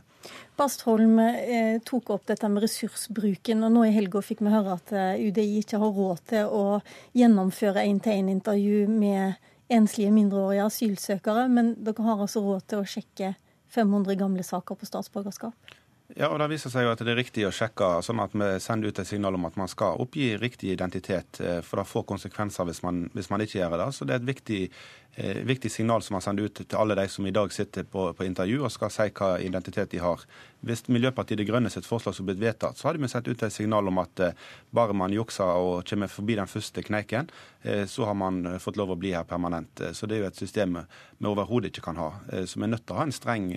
Bastholm 0.60 1.20
eh, 1.24 1.80
tok 1.86 2.14
opp 2.16 2.28
dette 2.32 2.50
med 2.52 2.64
ressursbruken, 2.64 3.66
og 3.68 3.76
nå 3.76 3.86
i 3.90 3.96
helga 3.96 4.24
fikk 4.24 4.44
vi 4.46 4.54
høre 4.54 4.78
at 4.80 4.96
eh, 4.96 5.28
UDI 5.28 5.60
ikke 5.60 5.82
har 5.84 5.96
råd 6.00 6.26
til 6.32 6.56
å 6.56 6.66
gjennomføre 7.18 7.84
én-til-én-intervju 7.84 8.88
med 8.92 9.52
enslige 9.74 10.12
mindreårige 10.14 10.68
asylsøkere, 10.68 11.48
men 11.52 11.74
dere 11.84 12.06
har 12.06 12.24
altså 12.24 12.44
råd 12.46 12.68
til 12.70 12.84
å 12.84 12.88
sjekke 12.88 13.34
500 13.74 14.20
gamle 14.20 14.44
saker 14.46 14.78
på 14.78 14.88
statsborgerskap? 14.88 15.74
Ja, 16.16 16.28
og 16.30 16.38
Det 16.40 16.50
viser 16.52 16.70
seg 16.70 16.86
jo 16.86 16.92
at 16.94 17.02
det 17.02 17.10
er 17.10 17.18
riktig 17.18 17.46
å 17.48 17.54
sjekke, 17.54 17.88
sånn 18.06 18.22
at 18.22 18.36
vi 18.38 18.50
sender 18.62 18.94
ut 18.94 19.00
et 19.02 19.10
signal 19.10 19.34
om 19.34 19.48
at 19.50 19.56
man 19.58 19.70
skal 19.72 19.98
oppgi 20.04 20.36
riktig 20.38 20.70
identitet. 20.76 21.40
Eh, 21.42 21.62
for 21.66 21.82
det 21.82 21.90
får 21.90 22.06
konsekvenser 22.12 22.70
hvis 22.70 22.84
man, 22.86 23.08
hvis 23.18 23.32
man 23.34 23.42
ikke 23.42 23.58
gjør 23.64 23.80
det. 23.82 23.88
Så 23.98 24.06
det 24.06 24.14
er 24.14 24.22
et 24.22 24.30
viktig 24.30 24.60
viktig 25.46 25.70
signal 25.72 26.02
som 26.02 26.16
han 26.18 26.24
sender 26.26 26.48
ut 26.48 26.62
til 26.64 26.80
alle 26.80 26.96
de 26.98 27.08
som 27.12 27.26
i 27.28 27.34
dag 27.36 27.52
sitter 27.54 27.86
på, 27.86 28.08
på 28.18 28.26
intervju 28.26 28.64
og 28.64 28.72
skal 28.74 28.90
si 28.94 29.12
hva 29.14 29.36
identitet 29.44 29.92
de 29.92 30.02
har. 30.02 30.24
Hvis 30.64 30.86
Miljøpartiet 30.88 31.42
De 31.42 31.46
Grønne 31.46 31.68
sitt 31.72 31.88
forslag 31.88 32.16
som 32.16 32.28
blitt 32.28 32.40
vedtatt, 32.40 32.78
så 32.80 32.88
hadde 32.88 33.02
vi 33.04 33.10
sett 33.12 33.28
ut 33.28 33.42
et 33.44 33.52
signal 33.54 33.90
om 33.90 34.00
at 34.00 34.22
eh, 34.24 34.38
bare 34.72 34.96
man 34.96 35.12
jukser 35.12 35.60
og 35.60 35.84
kommer 35.90 36.08
forbi 36.12 36.38
den 36.40 36.48
første 36.48 36.84
kneiken, 36.88 37.28
eh, 37.68 37.84
så 37.90 38.08
har 38.08 38.16
man 38.16 38.40
eh, 38.48 38.60
fått 38.64 38.80
lov 38.80 38.94
å 38.94 38.98
bli 39.00 39.12
her 39.12 39.28
permanent. 39.28 39.84
Eh, 39.84 39.92
så 39.92 40.08
det 40.08 40.18
er 40.18 40.24
jo 40.24 40.30
et 40.32 40.40
system 40.40 40.80
vi 40.80 41.28
overhodet 41.28 41.74
ikke 41.74 41.84
kan 41.90 42.00
ha. 42.00 42.10
Eh, 42.32 42.48
så 42.48 42.62
vi 42.62 42.68
er 42.70 42.74
nødt 42.78 42.86
til 42.88 42.96
å 42.96 43.02
ha 43.02 43.08
en 43.10 43.16
streng 43.16 43.52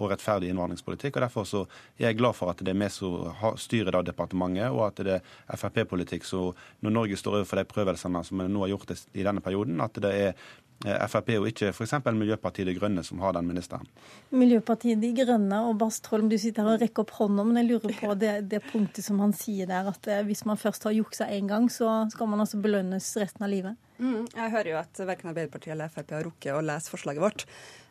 og 0.00 0.10
rettferdig 0.14 0.48
innvandringspolitikk. 0.50 1.18
og 1.18 1.26
Derfor 1.26 1.48
så 1.48 1.64
er 1.98 2.08
jeg 2.08 2.20
glad 2.22 2.38
for 2.38 2.52
at 2.52 2.64
det 2.64 2.72
er 2.72 2.80
vi 2.80 2.88
som 2.92 3.56
styrer 3.60 3.92
det 3.98 4.14
departementet, 4.14 4.72
og 4.72 4.86
at 4.88 5.04
det 5.04 5.18
er 5.20 5.60
Frp-politikk. 5.60 6.24
Så 6.24 6.46
når 6.80 6.96
Norge 6.96 7.20
står 7.20 7.42
overfor 7.42 7.60
de 7.60 7.68
prøvelsene 7.68 8.24
som 8.24 8.40
vi 8.40 8.48
nå 8.48 8.64
har 8.64 8.72
gjort 8.72 8.96
i 8.96 9.26
denne 9.26 9.44
perioden, 9.44 9.84
at 9.84 10.00
det 10.00 10.14
er 10.16 10.32
Eh, 10.32 10.65
Frp 10.84 11.30
og 11.38 11.46
ikke 11.48 11.70
f.eks. 11.72 11.94
Miljøpartiet 12.04 12.68
De 12.68 12.74
Grønne, 12.76 13.00
som 13.06 13.20
har 13.24 13.32
den 13.32 13.48
ministeren. 13.48 13.88
Miljøpartiet 14.36 15.00
De 15.00 15.12
Grønne 15.16 15.62
og 15.70 15.78
Bastholm, 15.80 16.28
du 16.28 16.36
sitter 16.40 16.66
her 16.66 16.76
og 16.76 16.84
rekker 16.84 17.06
opp 17.06 17.14
hånda, 17.16 17.46
men 17.48 17.62
jeg 17.62 17.70
lurer 17.70 17.96
på 17.96 18.12
det, 18.20 18.34
det, 18.52 18.60
punktet 18.68 19.06
som 19.06 19.22
han 19.24 19.32
sier 19.36 19.70
der, 19.70 19.88
at 19.88 20.10
eh, 20.12 20.22
hvis 20.28 20.44
man 20.48 20.60
først 20.60 20.84
har 20.84 20.94
juksa 20.96 21.30
én 21.32 21.48
gang, 21.48 21.70
så 21.72 22.02
skal 22.12 22.28
man 22.28 22.44
altså 22.44 22.60
belønnes 22.60 23.08
resten 23.22 23.46
av 23.46 23.52
livet? 23.52 23.80
Mm, 23.96 24.26
jeg 24.28 24.52
hører 24.52 24.70
jo 24.74 24.78
at 24.82 25.02
verken 25.08 25.32
Arbeiderpartiet 25.32 25.72
eller 25.72 25.92
Frp 25.92 26.12
har 26.12 26.26
rukket 26.28 26.52
å 26.52 26.60
lese 26.64 26.92
forslaget 26.92 27.24
vårt. 27.24 27.46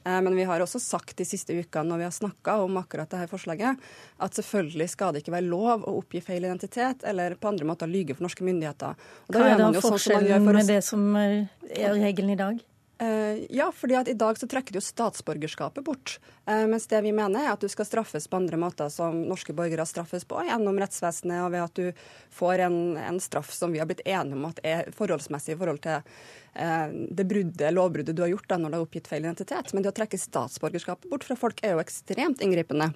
Eh, 0.06 0.22
men 0.22 0.38
vi 0.38 0.46
har 0.46 0.62
også 0.62 0.80
sagt 0.80 1.18
de 1.18 1.26
siste 1.26 1.58
ukene 1.58 1.90
når 1.90 2.04
vi 2.04 2.08
har 2.08 2.14
snakka 2.14 2.60
om 2.68 2.78
akkurat 2.78 3.10
dette 3.10 3.32
forslaget, 3.32 3.82
at 4.22 4.38
selvfølgelig 4.38 4.90
skal 4.94 5.16
det 5.16 5.24
ikke 5.24 5.34
være 5.40 5.50
lov 5.50 5.90
å 5.90 5.98
oppgi 6.04 6.22
feil 6.22 6.46
identitet 6.46 7.02
eller 7.10 7.34
på 7.42 7.50
andre 7.50 7.66
måter 7.66 7.90
lyge 7.90 8.14
for 8.14 8.28
norske 8.28 8.46
myndigheter. 8.46 8.94
Hva 9.34 9.50
er 9.50 9.60
da 9.64 9.74
sånn 9.74 9.98
forskjellen 9.98 10.46
med 10.46 10.70
det 10.70 10.82
som 10.86 11.10
er 11.18 11.46
regelen 11.98 12.38
i 12.38 12.40
dag? 12.46 12.64
Uh, 13.02 13.44
ja, 13.50 13.72
fordi 13.76 13.96
at 13.96 14.08
i 14.08 14.14
dag 14.16 14.38
så 14.40 14.48
trekker 14.48 14.74
du 14.74 14.80
statsborgerskapet 14.82 15.84
bort. 15.84 16.20
Uh, 16.48 16.64
mens 16.68 16.88
det 16.88 17.02
vi 17.04 17.12
mener 17.12 17.44
er 17.44 17.52
at 17.52 17.60
du 17.60 17.68
skal 17.68 17.88
straffes 17.88 18.28
på 18.32 18.40
andre 18.40 18.60
måter 18.62 18.88
som 18.94 19.18
norske 19.28 19.52
borgere 19.56 19.84
straffes 19.90 20.24
på, 20.24 20.40
gjennom 20.48 20.80
rettsvesenet 20.80 21.44
og 21.44 21.52
ved 21.52 21.66
at 21.66 21.82
du 21.82 22.06
får 22.38 22.64
en, 22.70 22.78
en 23.02 23.20
straff 23.20 23.52
som 23.52 23.76
vi 23.76 23.82
har 23.84 23.90
blitt 23.90 24.06
enige 24.08 24.40
om 24.40 24.48
at 24.48 24.64
er 24.64 24.92
forholdsmessig 24.96 25.58
i 25.58 25.60
forhold 25.60 25.84
til 25.84 26.00
uh, 26.00 26.88
det 27.12 27.28
bruddet, 27.28 27.68
lovbruddet 27.76 28.16
du 28.16 28.24
har 28.24 28.32
gjort 28.32 28.48
da 28.54 28.62
når 28.62 28.72
du 28.72 28.80
har 28.80 28.88
oppgitt 28.88 29.12
feil 29.12 29.28
identitet. 29.28 29.76
Men 29.76 29.84
det 29.84 29.92
å 29.92 29.98
trekke 30.00 30.22
statsborgerskapet 30.22 31.12
bort 31.12 31.28
fra 31.28 31.40
folk 31.40 31.60
er 31.68 31.76
jo 31.76 31.84
ekstremt 31.84 32.46
inngripende. 32.48 32.94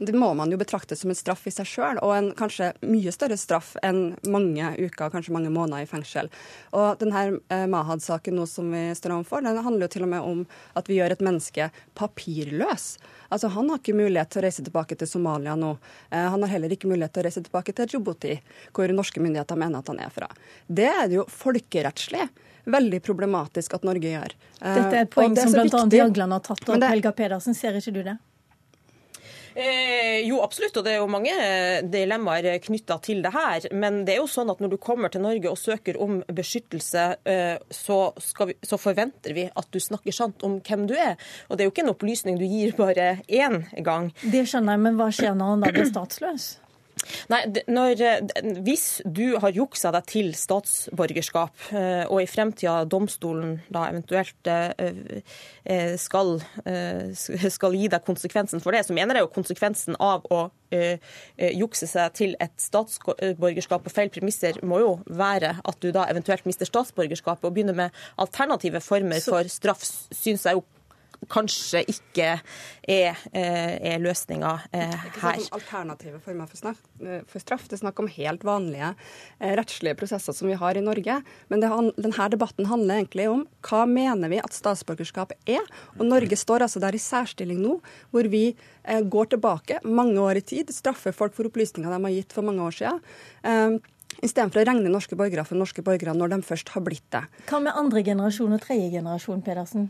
Det 0.00 0.14
må 0.16 0.30
man 0.34 0.48
jo 0.48 0.56
betrakte 0.56 0.96
som 0.96 1.10
en 1.12 1.16
straff 1.18 1.42
i 1.44 1.52
seg 1.52 1.68
sjøl, 1.68 1.98
og 2.00 2.14
en 2.14 2.30
kanskje 2.36 2.70
mye 2.88 3.12
større 3.12 3.36
straff 3.36 3.74
enn 3.84 4.14
mange 4.32 4.70
uker, 4.78 5.10
kanskje 5.12 5.34
mange 5.36 5.50
måneder 5.52 5.84
i 5.84 5.88
fengsel. 5.90 6.30
Og 6.72 6.96
denne 7.02 7.24
eh, 7.52 7.66
Mahad-saken 7.68 8.38
nå 8.38 8.46
som 8.48 8.70
vi 8.72 8.86
står 8.96 9.18
overfor, 9.18 9.44
den 9.44 9.60
handler 9.60 9.84
jo 9.84 9.92
til 9.92 10.06
og 10.06 10.12
med 10.14 10.24
om 10.24 10.40
at 10.80 10.88
vi 10.88 10.96
gjør 10.96 11.12
et 11.12 11.24
menneske 11.26 11.68
papirløs. 12.00 12.94
Altså, 13.28 13.50
Han 13.52 13.68
har 13.68 13.82
ikke 13.82 13.98
mulighet 13.98 14.32
til 14.32 14.40
å 14.40 14.46
reise 14.46 14.64
tilbake 14.64 14.96
til 14.96 15.10
Somalia 15.10 15.58
nå. 15.60 15.74
Eh, 16.08 16.28
han 16.32 16.46
har 16.46 16.54
heller 16.54 16.72
ikke 16.72 16.88
mulighet 16.88 17.12
til 17.18 17.26
å 17.26 17.28
reise 17.28 17.44
tilbake 17.44 17.76
til 17.76 17.92
Djibouti, 17.92 18.38
hvor 18.72 18.96
norske 18.96 19.20
myndigheter 19.20 19.60
mener 19.60 19.84
at 19.84 19.92
han 19.92 20.00
er 20.00 20.16
fra. 20.16 20.30
Det 20.64 20.88
er 20.88 21.12
jo 21.12 21.28
folkerettslig 21.28 22.24
veldig 22.64 23.02
problematisk 23.04 23.76
at 23.76 23.84
Norge 23.84 24.16
gjør. 24.16 24.32
Dette 24.60 24.96
er 24.96 25.04
et 25.04 25.12
poeng 25.12 25.36
som 25.36 25.52
bl.a. 25.52 25.84
Jagland 26.00 26.36
har 26.36 26.44
tatt 26.44 26.68
opp. 26.68 26.88
Helga 26.88 27.12
Pedersen, 27.16 27.56
ser 27.56 27.76
ikke 27.76 27.94
du 27.94 28.02
det? 28.08 28.16
Eh, 29.54 30.20
jo, 30.28 30.40
absolutt, 30.44 30.76
og 30.78 30.86
det 30.86 30.94
er 30.94 31.00
jo 31.00 31.10
mange 31.10 31.34
dilemmaer 31.90 32.60
knytta 32.62 32.98
til 33.04 33.22
det 33.24 33.32
her. 33.34 33.66
Men 33.74 34.02
det 34.06 34.14
er 34.14 34.22
jo 34.22 34.30
sånn 34.30 34.52
at 34.52 34.62
når 34.62 34.74
du 34.74 34.78
kommer 34.82 35.12
til 35.12 35.24
Norge 35.24 35.50
og 35.50 35.58
søker 35.60 35.98
om 36.00 36.20
beskyttelse, 36.26 37.06
eh, 37.24 37.56
så, 37.74 38.00
vi, 38.46 38.56
så, 38.62 38.78
forventer 38.80 39.36
vi 39.36 39.48
at 39.50 39.70
du 39.70 39.80
snakker 39.82 40.14
sant 40.14 40.44
om 40.46 40.60
hvem 40.64 40.86
du 40.90 40.96
er. 40.96 41.18
Og 41.48 41.56
det 41.56 41.64
er 41.64 41.70
jo 41.70 41.74
ikke 41.74 41.86
en 41.86 41.94
opplysning 41.94 42.40
du 42.40 42.46
gir 42.46 42.74
bare 42.78 43.12
én 43.26 43.62
gang. 43.84 44.10
Det 44.22 44.46
skjønner 44.48 44.76
jeg, 44.76 44.84
men 44.86 44.98
hva 45.00 45.10
skjer 45.14 45.36
når 45.36 45.54
han 45.54 45.64
da 45.66 45.72
blir 45.74 45.88
statsløs? 45.90 46.50
Nei, 47.30 47.40
når, 47.68 48.00
eh, 48.02 48.20
Hvis 48.64 49.00
du 49.04 49.38
har 49.40 49.54
juksa 49.54 49.92
deg 49.94 50.06
til 50.10 50.30
statsborgerskap, 50.36 51.72
eh, 51.72 52.04
og 52.06 52.22
i 52.22 52.28
fremtida 52.28 52.84
domstolen 52.84 53.60
da 53.72 53.86
eventuelt 53.90 54.50
eh, 54.50 55.96
skal, 56.00 56.40
skal, 57.14 57.76
gi 57.76 57.90
deg 57.92 58.06
konsekvensen 58.06 58.62
for 58.62 58.74
det, 58.74 58.84
så 58.86 58.96
mener 58.96 59.18
jeg 59.18 59.26
jo 59.26 59.34
konsekvensen 59.34 59.98
av 60.00 60.26
å 60.30 60.48
jukse 60.70 61.86
seg 61.90 62.12
til 62.14 62.34
et 62.38 62.52
statsborgerskap 62.62 63.82
på 63.82 63.90
feil 63.90 64.10
premisser 64.14 64.60
må 64.62 64.78
jo 64.78 64.92
være 65.06 65.56
at 65.66 65.80
du 65.82 65.90
da 65.94 66.04
eventuelt 66.10 66.46
mister 66.46 66.68
statsborgerskapet 66.68 67.48
og 67.48 67.56
begynner 67.56 67.74
med 67.74 67.96
alternative 68.22 68.82
former 68.84 69.18
for 69.24 69.50
straff, 69.50 69.82
syns 70.14 70.46
jeg 70.46 70.58
jo 70.58 70.62
kanskje 71.28 71.82
ikke 71.90 72.28
er, 72.88 73.18
eh, 73.32 73.92
er 73.92 74.00
løsninga 74.00 74.52
eh, 74.72 74.88
her. 74.88 75.10
Det 75.12 75.22
er 75.22 75.42
ikke 75.42 75.58
alternative 75.58 76.20
former 76.24 76.48
for, 76.48 76.56
snak, 76.56 76.80
eh, 77.04 77.20
for, 77.28 77.42
straff. 77.42 77.66
Det 77.68 77.76
er 77.76 77.82
snakk 77.82 78.00
om 78.00 78.08
helt 78.08 78.44
vanlige 78.46 78.94
rettslige 79.40 79.96
prosesser 79.98 80.36
som 80.36 80.48
vi 80.48 80.56
har 80.58 80.76
i 80.76 80.84
Norge. 80.84 81.20
Men 81.48 81.60
det, 81.60 81.70
denne 82.00 82.28
debatten 82.32 82.70
handler 82.70 83.02
egentlig 83.02 83.28
om 83.30 83.44
hva 83.68 83.84
mener 83.90 84.32
vi 84.32 84.40
at 84.40 84.56
statsborgerskap 84.56 85.36
er. 85.46 85.62
Og 85.98 86.06
Norge 86.08 86.36
står 86.36 86.66
altså 86.66 86.80
der 86.80 86.96
i 86.96 87.02
særstilling 87.02 87.60
nå, 87.60 87.78
hvor 88.10 88.28
vi 88.30 88.56
går 88.84 89.30
tilbake 89.34 89.80
mange 89.84 90.18
år 90.18 90.40
i 90.40 90.44
tid, 90.44 90.72
straffer 90.72 91.12
folk 91.12 91.36
for 91.36 91.48
opplysninger 91.50 91.90
de 91.90 92.04
har 92.04 92.16
gitt 92.16 92.32
for 92.32 92.46
mange 92.46 92.64
år 92.64 92.76
siden. 92.80 93.80
Istedenfor 94.20 94.60
å 94.60 94.66
regne 94.66 94.90
norske 94.90 95.16
borgere 95.16 95.44
for 95.46 95.56
norske 95.60 95.84
borgere 95.86 96.16
når 96.16 96.34
de 96.34 96.42
først 96.44 96.72
har 96.74 96.82
blitt 96.84 97.06
det. 97.14 97.22
Hva 97.48 97.60
med 97.62 97.76
andre 97.78 98.02
generasjon 98.04 98.56
og 98.56 98.62
tredje 98.64 98.90
generasjon, 98.96 99.44
Pedersen? 99.46 99.88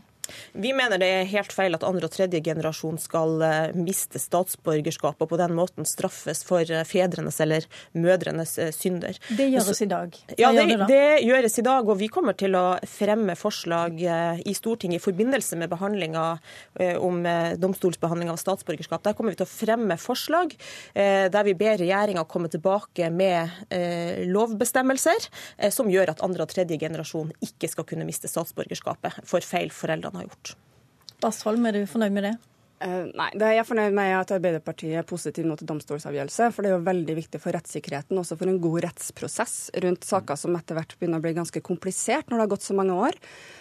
Vi 0.53 0.73
mener 0.75 0.99
det 1.01 1.07
er 1.07 1.29
helt 1.31 1.53
feil 1.55 1.75
at 1.77 1.85
andre 1.87 2.07
og 2.07 2.13
tredje 2.13 2.41
generasjon 2.43 2.99
skal 3.01 3.41
eh, 3.45 3.75
miste 3.77 4.19
statsborgerskapet 4.21 5.25
og 5.25 5.31
på 5.31 5.39
den 5.39 5.55
måten 5.57 5.87
straffes 5.87 6.43
for 6.47 6.65
eh, 6.65 6.83
fedrenes 6.87 7.39
eller 7.43 7.67
mødrenes 7.97 8.57
eh, 8.61 8.71
synder. 8.75 9.17
Det 9.29 9.47
gjøres 9.51 9.81
i 9.83 9.89
dag. 9.91 10.17
ja, 10.37 10.51
det, 10.55 10.65
det, 10.71 10.87
det, 10.91 11.03
gjøres 11.27 11.57
i 11.59 11.65
dag, 11.65 11.89
og 11.89 11.99
vi 11.99 12.09
kommer 12.11 12.37
til 12.37 12.55
å 12.57 12.65
fremme 12.87 13.35
forslag 13.39 13.99
i 14.01 14.53
Stortinget 14.55 14.99
i 14.99 15.03
forbindelse 15.03 15.57
med 15.59 15.69
behandlinga 15.71 16.23
om 17.01 17.21
domstolsbehandling 17.61 18.31
av 18.31 18.39
statsborgerskap. 18.41 19.03
Der 19.05 19.15
kommer 19.17 19.33
vi 19.33 19.39
til 19.39 19.47
å 19.47 19.51
fremme 19.51 19.97
forslag 20.01 20.53
der 20.93 21.45
vi 21.47 21.53
ber 21.57 21.79
regjeringa 21.81 22.23
komme 22.29 22.49
tilbake 22.51 23.09
med 23.13 23.71
lovbestemmelser 24.31 25.27
som 25.73 25.91
gjør 25.91 26.13
at 26.13 26.23
andre 26.25 26.45
og 26.45 26.53
tredje 26.53 26.79
generasjon 26.81 27.33
ikke 27.45 27.69
skal 27.71 27.87
kunne 27.89 28.07
miste 28.07 28.29
statsborgerskapet 28.31 29.21
for 29.27 29.45
feil 29.45 29.71
foreldrene 29.73 30.20
har 30.21 30.31
gjort. 30.31 30.55
Bastholm, 31.21 31.67
er 31.69 31.77
du 31.77 31.83
fornøyd 31.89 32.15
med 32.15 32.27
det? 32.29 32.37
Uh, 32.81 33.11
nei, 33.13 33.27
det 33.37 33.45
er 33.45 33.55
jeg 33.59 33.67
fornøyd 33.69 33.93
med 33.93 34.11
at 34.17 34.31
Arbeiderpartiet 34.33 34.95
er 34.97 35.05
positiv 35.05 35.45
nå 35.45 35.53
til 35.59 35.69
domstolsavgjørelse. 35.69 36.47
For 36.49 36.65
det 36.65 36.71
er 36.71 36.79
jo 36.79 36.85
veldig 36.87 37.15
viktig 37.19 37.41
for 37.43 37.53
rettssikkerheten, 37.53 38.17
også 38.17 38.37
for 38.39 38.49
en 38.49 38.61
god 38.63 38.79
rettsprosess 38.87 39.57
rundt 39.85 40.07
saker 40.07 40.39
som 40.39 40.57
etter 40.57 40.79
hvert 40.79 40.95
begynner 40.97 41.21
å 41.21 41.25
bli 41.25 41.35
ganske 41.37 41.61
komplisert 41.65 42.31
når 42.31 42.39
det 42.39 42.45
har 42.47 42.53
gått 42.55 42.65
så 42.65 42.77
mange 42.77 42.95
år. 42.97 43.19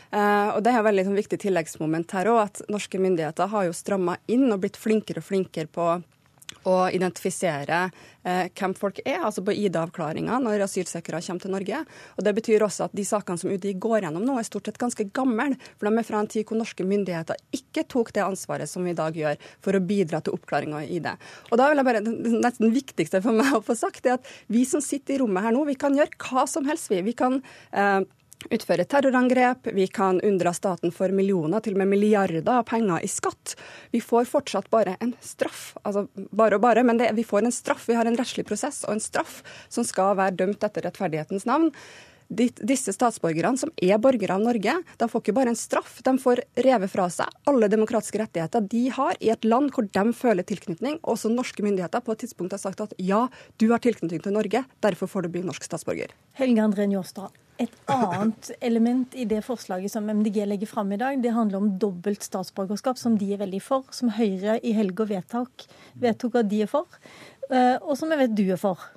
Uh, 0.08 0.56
og 0.56 0.62
Det 0.64 0.72
er 0.72 0.80
et 0.80 0.88
veldig 0.88 1.04
sånn, 1.10 1.20
viktig 1.20 1.40
tilleggsmoment 1.44 2.16
her 2.16 2.32
òg, 2.32 2.40
at 2.46 2.62
norske 2.72 3.02
myndigheter 3.02 3.52
har 3.52 3.68
jo 3.68 3.76
stramma 3.76 4.16
inn 4.32 4.48
og 4.48 4.62
blitt 4.64 4.80
flinkere 4.80 5.20
og 5.20 5.28
flinkere 5.28 5.68
på 5.68 5.90
å 6.68 6.76
identifisere 6.92 7.78
eh, 8.22 8.48
hvem 8.56 8.74
folk 8.76 9.00
er, 9.04 9.20
altså 9.24 9.42
på 9.44 9.54
ID-avklaringa 9.56 10.38
når 10.42 10.64
asylsøkere 10.66 11.22
kommer 11.24 11.44
til 11.44 11.54
Norge. 11.54 11.80
Og 12.16 12.26
Det 12.26 12.34
betyr 12.36 12.64
også 12.66 12.88
at 12.88 12.96
de 12.96 13.04
sakene 13.06 13.40
som 13.40 13.52
UDI 13.52 13.74
går 13.80 14.04
gjennom 14.04 14.26
nå, 14.26 14.36
er 14.38 14.48
stort 14.48 14.68
sett 14.68 14.80
ganske 14.80 15.08
gamle. 15.16 15.54
For 15.78 15.88
de 15.88 16.02
er 16.02 16.06
fra 16.06 16.20
en 16.20 16.30
tid 16.30 16.46
hvor 16.48 16.60
norske 16.60 16.86
myndigheter 16.86 17.40
ikke 17.56 17.86
tok 17.90 18.12
det 18.16 18.24
ansvaret 18.26 18.70
som 18.70 18.84
vi 18.84 18.94
i 18.94 18.98
dag 18.98 19.16
gjør 19.16 19.40
for 19.64 19.76
å 19.76 19.82
bidra 19.84 20.20
til 20.24 20.36
oppklaring 20.36 20.76
av 20.76 20.86
ID. 20.86 21.10
Og 21.50 21.60
da 21.60 21.70
vil 21.70 21.80
jeg 21.80 21.90
bare, 21.90 22.04
Det 22.04 22.36
nesten 22.44 22.74
viktigste 22.74 23.22
for 23.24 23.36
meg 23.36 23.56
å 23.56 23.64
få 23.64 23.76
sagt 23.78 24.06
er 24.06 24.18
at 24.18 24.32
vi 24.52 24.66
som 24.68 24.82
sitter 24.84 25.16
i 25.16 25.20
rommet 25.22 25.46
her 25.46 25.54
nå, 25.56 25.64
vi 25.68 25.78
kan 25.80 25.96
gjøre 25.96 26.18
hva 26.20 26.46
som 26.50 26.66
helst. 26.68 26.90
Vi, 26.92 27.00
vi 27.06 27.16
kan 27.16 27.40
eh, 27.72 28.00
utføre 28.50 28.86
terrorangrep, 28.88 29.70
vi 29.76 29.86
kan 29.92 30.20
unndra 30.24 30.52
staten 30.56 30.92
for 30.94 31.12
millioner, 31.14 31.60
til 31.60 31.76
og 31.76 31.82
med 31.82 31.92
milliarder 31.92 32.46
av 32.48 32.64
penger 32.70 33.04
i 33.04 33.10
skatt. 33.10 33.56
Vi 33.92 34.00
får 34.04 34.30
fortsatt 34.30 34.70
bare 34.72 34.96
en 35.00 35.14
straff. 35.24 35.74
Altså 35.82 36.06
bare 36.14 36.56
og 36.56 36.64
bare, 36.64 36.84
men 36.86 37.00
det, 37.00 37.12
vi 37.18 37.26
får 37.26 37.44
en 37.44 37.54
straff. 37.54 37.88
Vi 37.90 37.98
har 37.98 38.08
en 38.08 38.18
rettslig 38.18 38.46
prosess 38.48 38.84
og 38.86 38.96
en 38.96 39.04
straff 39.04 39.40
som 39.68 39.86
skal 39.86 40.16
være 40.20 40.38
dømt 40.44 40.64
etter 40.64 40.88
rettferdighetens 40.88 41.48
navn. 41.48 41.68
Disse 42.30 42.92
statsborgerne, 42.94 43.58
som 43.58 43.72
er 43.82 43.98
borgere 43.98 44.36
av 44.36 44.44
Norge, 44.44 44.76
de 45.02 45.08
får 45.10 45.22
ikke 45.24 45.34
bare 45.34 45.50
en 45.50 45.58
straff, 45.58 45.96
de 46.06 46.12
får 46.22 46.44
revet 46.62 46.92
fra 46.92 47.08
seg 47.10 47.26
alle 47.50 47.66
demokratiske 47.72 48.20
rettigheter 48.22 48.68
de 48.70 48.84
har 48.94 49.18
i 49.18 49.32
et 49.34 49.48
land 49.48 49.72
hvor 49.74 49.88
de 49.90 50.04
føler 50.14 50.46
tilknytning. 50.46 51.00
Også 51.02 51.32
norske 51.32 51.64
myndigheter 51.66 52.04
på 52.06 52.14
et 52.14 52.22
tidspunkt 52.22 52.54
har 52.54 52.62
sagt 52.62 52.84
at 52.86 52.94
ja, 53.02 53.24
du 53.58 53.66
har 53.72 53.82
tilknytning 53.82 54.22
til 54.22 54.36
Norge, 54.36 54.62
derfor 54.78 55.10
får 55.10 55.26
du 55.26 55.34
bli 55.34 55.42
norsk 55.42 55.66
statsborger. 55.66 56.14
Helge 56.38 56.62
André 56.62 56.86
Njåstad, 56.86 57.34
et 57.60 57.74
annet 57.92 58.50
element 58.64 59.14
i 59.14 59.26
det 59.28 59.42
forslaget 59.44 59.92
som 59.92 60.08
MDG 60.08 60.42
legger 60.48 60.70
fram 60.70 60.92
i 60.94 61.00
dag, 61.00 61.18
det 61.22 61.34
handler 61.36 61.60
om 61.60 61.72
dobbelt 61.82 62.24
statsborgerskap, 62.24 62.98
som 62.98 63.18
de 63.20 63.32
er 63.34 63.42
veldig 63.42 63.60
for, 63.64 63.88
som 63.94 64.12
Høyre 64.16 64.58
i 64.64 64.72
helga 64.76 65.06
vedtok, 65.10 65.66
at 66.00 66.48
de 66.50 66.62
er 66.64 66.70
for, 66.70 66.88
eh, 67.50 67.76
og 67.82 67.96
som 68.00 68.12
jeg 68.12 68.22
vet 68.24 68.38
du 68.38 68.46
er 68.48 68.60
for. 68.60 68.88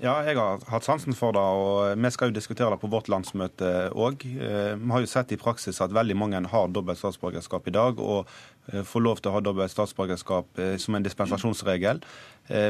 Ja, 0.00 0.14
jeg 0.24 0.38
har 0.38 0.62
hatt 0.72 0.86
sansen 0.86 1.12
for 1.12 1.36
det, 1.36 1.40
og 1.44 1.98
vi 2.00 2.10
skal 2.14 2.30
jo 2.30 2.36
diskutere 2.38 2.72
det 2.72 2.80
på 2.80 2.88
vårt 2.88 3.10
landsmøte 3.12 3.90
òg. 3.92 4.22
Eh, 4.24 4.72
vi 4.80 4.92
har 4.94 5.02
jo 5.04 5.10
sett 5.10 5.34
i 5.34 5.36
praksis 5.40 5.80
at 5.84 5.92
veldig 5.92 6.16
mange 6.16 6.40
har 6.48 6.70
dobbelt 6.72 6.96
statsborgerskap 6.96 7.68
i 7.68 7.74
dag, 7.76 8.00
og 8.00 8.24
eh, 8.72 8.80
får 8.80 9.04
lov 9.04 9.20
til 9.20 9.28
å 9.28 9.34
ha 9.34 9.42
dobbelt 9.44 9.74
statsborgerskap 9.74 10.56
eh, 10.56 10.78
som 10.80 10.96
en 10.96 11.04
dispensasjonsregel. 11.04 12.00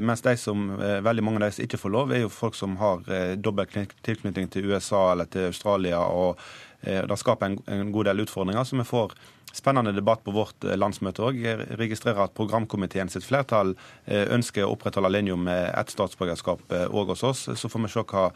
Mens 0.05 0.21
de 0.21 0.35
som, 0.37 0.75
veldig 0.77 1.23
mange 1.25 1.39
av 1.39 1.47
de 1.47 1.55
som 1.57 1.65
ikke 1.65 1.79
får 1.81 1.93
lov, 1.95 2.11
er 2.13 2.21
jo 2.21 2.29
folk 2.29 2.53
som 2.59 2.75
har 2.77 3.07
dobbelt 3.41 3.73
tilknytning 4.05 4.51
til 4.53 4.67
USA 4.69 5.07
eller 5.15 5.31
til 5.33 5.47
Australia. 5.49 6.03
og 6.05 6.37
Det 6.81 7.17
skaper 7.21 7.57
en, 7.69 7.93
god 7.93 8.09
del 8.09 8.23
utfordringer. 8.25 8.65
så 8.65 8.77
vi 8.77 8.85
får 8.89 9.13
spennende 9.53 9.93
debatt 9.93 10.25
på 10.25 10.31
vårt 10.35 10.65
eh, 10.65 10.79
landsmøte 10.79 11.25
òg. 11.27 11.39
Jeg 11.43 11.79
registrerer 11.81 12.25
at 12.27 12.35
programkomiteen 12.37 13.11
sitt 13.11 13.27
flertall 13.27 13.75
eh, 14.07 14.27
ønsker 14.35 14.67
å 14.67 14.75
opprettholde 14.75 15.13
linja 15.13 15.37
med 15.37 15.71
ett 15.75 15.93
statsborgerskap 15.93 16.63
òg 16.71 17.01
eh, 17.01 17.13
hos 17.13 17.25
oss. 17.27 17.47
Så 17.59 17.71
får 17.71 17.87
vi 17.87 17.93
se 17.95 18.05
hva 18.13 18.29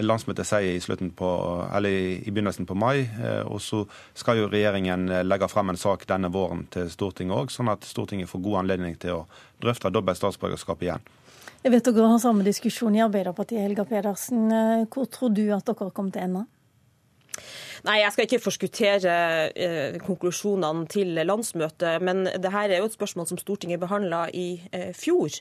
landsmøtet 0.00 0.48
sier 0.48 0.76
i, 0.78 1.08
på, 1.16 1.30
i, 1.84 2.30
begynnelsen 2.30 2.64
på 2.64 2.76
mai. 2.78 3.10
Og 3.50 3.58
så 3.60 3.82
skal 4.16 4.38
jo 4.38 4.46
regjeringen 4.48 5.10
legge 5.26 5.48
frem 5.50 5.72
en 5.72 5.80
sak 5.80 6.06
denne 6.08 6.30
våren 6.32 6.62
til 6.72 6.86
Stortinget 6.88 7.36
òg, 7.36 7.50
sånn 7.52 7.68
at 7.68 7.84
Stortinget 7.84 8.30
får 8.30 8.40
god 8.44 8.60
anledning 8.62 8.94
til 9.02 9.18
å 9.18 9.24
drøfte 9.60 9.90
dobbelt 9.92 10.16
statsborgerskap 10.16 10.86
igjen. 10.86 11.04
Jeg 11.66 11.74
vet 11.74 11.90
dere 11.90 12.06
har 12.14 12.22
samme 12.22 12.46
diskusjon 12.46 12.96
i 12.96 13.02
Arbeiderpartiet, 13.04 13.66
Helga 13.66 13.84
Pedersen. 13.90 14.46
Hvor 14.88 15.10
tror 15.10 15.34
du 15.36 15.42
at 15.58 15.66
dere 15.68 15.90
kommer 15.90 16.14
til 16.14 16.22
å 16.22 16.28
ende? 16.30 16.46
Nei, 17.86 18.00
Jeg 18.02 18.12
skal 18.12 18.26
ikke 18.26 18.42
forskuttere 18.42 19.14
eh, 19.56 19.98
konklusjonene 20.04 20.86
til 20.90 21.16
landsmøtet, 21.24 22.02
men 22.04 22.26
det 22.28 22.52
her 22.52 22.68
er 22.68 22.82
jo 22.82 22.88
et 22.90 22.96
spørsmål 22.96 23.28
som 23.30 23.40
Stortinget 23.40 23.80
behandla 23.80 24.26
i 24.36 24.60
eh, 24.72 24.90
fjor. 24.96 25.32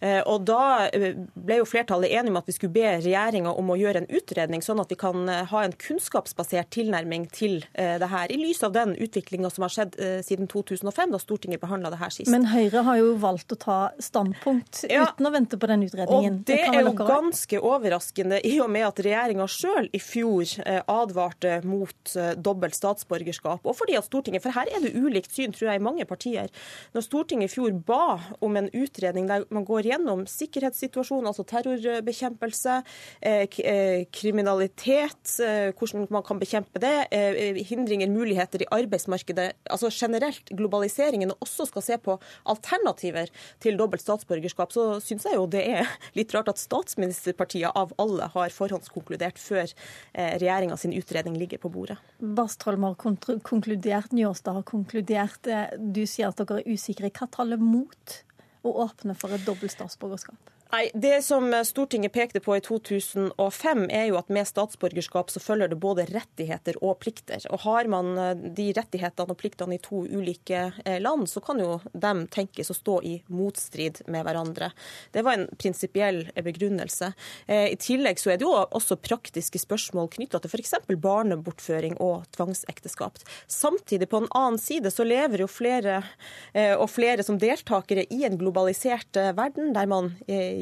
Eh, 0.00 0.20
og 0.24 0.46
Da 0.48 0.88
eh, 0.88 1.18
ble 1.36 1.60
jo 1.60 1.68
flertallet 1.68 2.12
enige 2.12 2.32
om 2.32 2.40
at 2.40 2.48
vi 2.48 2.56
skulle 2.56 2.74
be 2.74 2.86
regjeringa 2.96 3.52
om 3.52 3.72
å 3.72 3.78
gjøre 3.78 4.02
en 4.02 4.08
utredning, 4.08 4.64
sånn 4.64 4.80
at 4.82 4.92
vi 4.92 4.98
kan 5.00 5.28
eh, 5.28 5.44
ha 5.52 5.64
en 5.66 5.76
kunnskapsbasert 5.76 6.72
tilnærming 6.72 7.28
til 7.34 7.60
eh, 7.74 7.98
det 8.00 8.08
her, 8.08 8.32
i 8.32 8.40
lys 8.40 8.62
av 8.64 8.74
den 8.76 8.96
utviklinga 8.96 9.50
som 9.52 9.66
har 9.66 9.74
skjedd 9.74 9.98
siden 10.24 10.48
2005, 10.48 11.12
da 11.12 11.20
Stortinget 11.20 11.60
behandla 11.62 11.90
det 11.92 12.00
her 12.00 12.12
sist. 12.14 12.30
Men 12.32 12.48
Høyre 12.48 12.84
har 12.86 12.98
jo 13.00 13.12
valgt 13.20 13.52
å 13.52 13.58
ta 13.60 13.78
standpunkt 14.02 14.84
ja, 14.88 15.04
uten 15.10 15.28
å 15.28 15.32
vente 15.34 15.58
på 15.60 15.68
den 15.68 15.84
utredningen. 15.86 16.40
Og 16.40 16.46
Det 16.48 16.58
er 16.64 16.80
jo 16.80 16.94
ganske 16.96 17.60
overraskende, 17.60 18.40
i 18.48 18.56
og 18.64 18.70
med 18.72 18.86
at 18.88 19.02
regjeringa 19.04 19.46
sjøl 19.50 19.90
i 19.92 20.00
fjor 20.02 20.56
advarte 20.90 21.60
mot 21.68 21.81
eh, 22.16 22.32
dobbelt 22.36 22.76
statsborgerskap, 22.76 23.64
og 23.64 23.76
fordi 23.76 23.96
at 23.98 24.06
Stortinget, 24.06 24.42
for 24.44 24.54
her 24.54 24.68
er 24.70 24.82
det 24.84 24.94
ulikt 24.98 25.32
syn, 25.32 25.54
tror 25.54 25.70
jeg, 25.70 25.80
i 25.80 25.84
mange 25.84 26.06
partier. 26.08 26.50
Når 26.94 27.06
Stortinget 27.06 27.50
i 27.50 27.54
fjor 27.54 27.74
ba 27.86 28.18
om 28.44 28.58
en 28.58 28.70
utredning 28.76 29.28
der 29.30 29.46
man 29.54 29.66
går 29.68 29.88
gjennom 29.90 30.24
sikkerhetssituasjonen, 30.30 31.30
altså 31.30 31.46
terrorbekjempelse, 31.48 32.78
eh, 33.22 33.46
eh, 33.64 34.04
kriminalitet, 34.12 35.36
hvordan 35.78 36.06
man 36.12 36.24
kan 36.26 36.38
bekjempe 36.40 36.80
det, 36.82 36.94
hindringer, 37.68 38.10
muligheter 38.10 38.64
i 38.64 38.68
arbeidsmarkedet, 38.74 39.52
altså 39.70 39.90
generelt 39.92 40.50
globaliseringen, 40.50 41.32
og 41.32 41.46
også 41.46 41.66
skal 41.70 41.84
se 41.86 41.98
på 41.98 42.18
alternativer 42.48 43.30
til 43.62 43.78
dobbelt 43.80 44.02
statsborgerskap, 44.02 44.72
så 44.72 45.00
syns 45.02 45.26
jeg 45.28 45.38
jo 45.38 45.46
det 45.50 45.62
er 45.78 45.90
litt 46.18 46.32
rart 46.34 46.50
at 46.52 46.60
statsministerpartiet 46.60 47.72
av 47.78 47.94
alle 48.02 48.28
har 48.34 48.54
forhåndskonkludert 48.54 49.40
før 49.40 49.70
regjeringa 50.14 50.76
sin 50.80 50.94
utredning 50.96 51.36
ligger 51.38 51.62
på 51.62 51.71
bordet. 51.72 51.98
Bastholm 52.20 52.86
har 52.86 52.96
konkludert, 52.98 54.12
Njåstad 54.12 54.60
har 54.60 54.66
konkludert. 54.68 55.46
Eh, 55.46 55.74
du 55.78 56.04
sier 56.06 56.30
at 56.30 56.40
dere 56.40 56.62
er 56.62 56.72
usikre. 56.76 57.10
Hva 57.10 57.30
taler 57.32 57.60
mot 57.60 58.18
å 58.62 58.76
åpne 58.84 59.16
for 59.18 59.34
et 59.34 59.44
dobbelt 59.46 59.74
statsborgerskap? 59.74 60.51
Nei, 60.72 60.90
Det 60.94 61.22
som 61.22 61.64
Stortinget 61.64 62.12
pekte 62.12 62.40
på 62.40 62.54
i 62.56 62.60
2005, 62.64 63.82
er 63.92 64.06
jo 64.08 64.16
at 64.16 64.30
med 64.32 64.48
statsborgerskap 64.48 65.28
så 65.28 65.40
følger 65.40 65.68
det 65.68 65.76
både 65.76 66.06
rettigheter 66.08 66.78
og 66.80 66.94
plikter. 67.02 67.44
Og 67.52 67.60
Har 67.66 67.90
man 67.92 68.16
eh, 68.16 68.46
de 68.56 68.70
rettighetene 68.72 69.34
og 69.34 69.36
pliktene 69.36 69.76
i 69.76 69.82
to 69.84 70.06
ulike 70.08 70.62
eh, 70.86 70.96
land, 70.96 71.26
så 71.28 71.42
kan 71.44 71.60
jo 71.60 71.74
dem 71.92 72.22
tenkes 72.32 72.72
å 72.72 72.76
stå 72.78 72.94
i 73.04 73.12
motstrid 73.28 74.00
med 74.08 74.24
hverandre. 74.24 74.70
Det 75.12 75.20
var 75.26 75.36
en 75.36 75.44
prinsipiell 75.60 76.22
begrunnelse. 76.40 77.12
Eh, 77.44 77.66
I 77.74 77.76
tillegg 77.76 78.16
så 78.16 78.32
er 78.32 78.40
det 78.40 78.48
jo 78.48 78.54
også 78.64 78.96
praktiske 78.96 79.60
spørsmål 79.60 80.08
knytta 80.16 80.40
til 80.40 80.54
f.eks. 80.56 80.72
barnebortføring 80.88 82.00
og 82.00 82.24
tvangsekteskap. 82.32 83.20
Samtidig, 83.44 84.08
på 84.08 84.22
en 84.22 84.30
annen 84.32 84.56
side, 84.56 84.88
så 84.88 85.04
lever 85.04 85.44
jo 85.44 85.52
flere 85.52 86.00
og 86.52 86.88
flere 86.90 87.24
som 87.24 87.36
deltakere 87.40 88.04
i 88.12 88.22
en 88.26 88.36
globalisert 88.40 89.16
verden, 89.36 89.72
der 89.76 89.88
man 89.90 90.12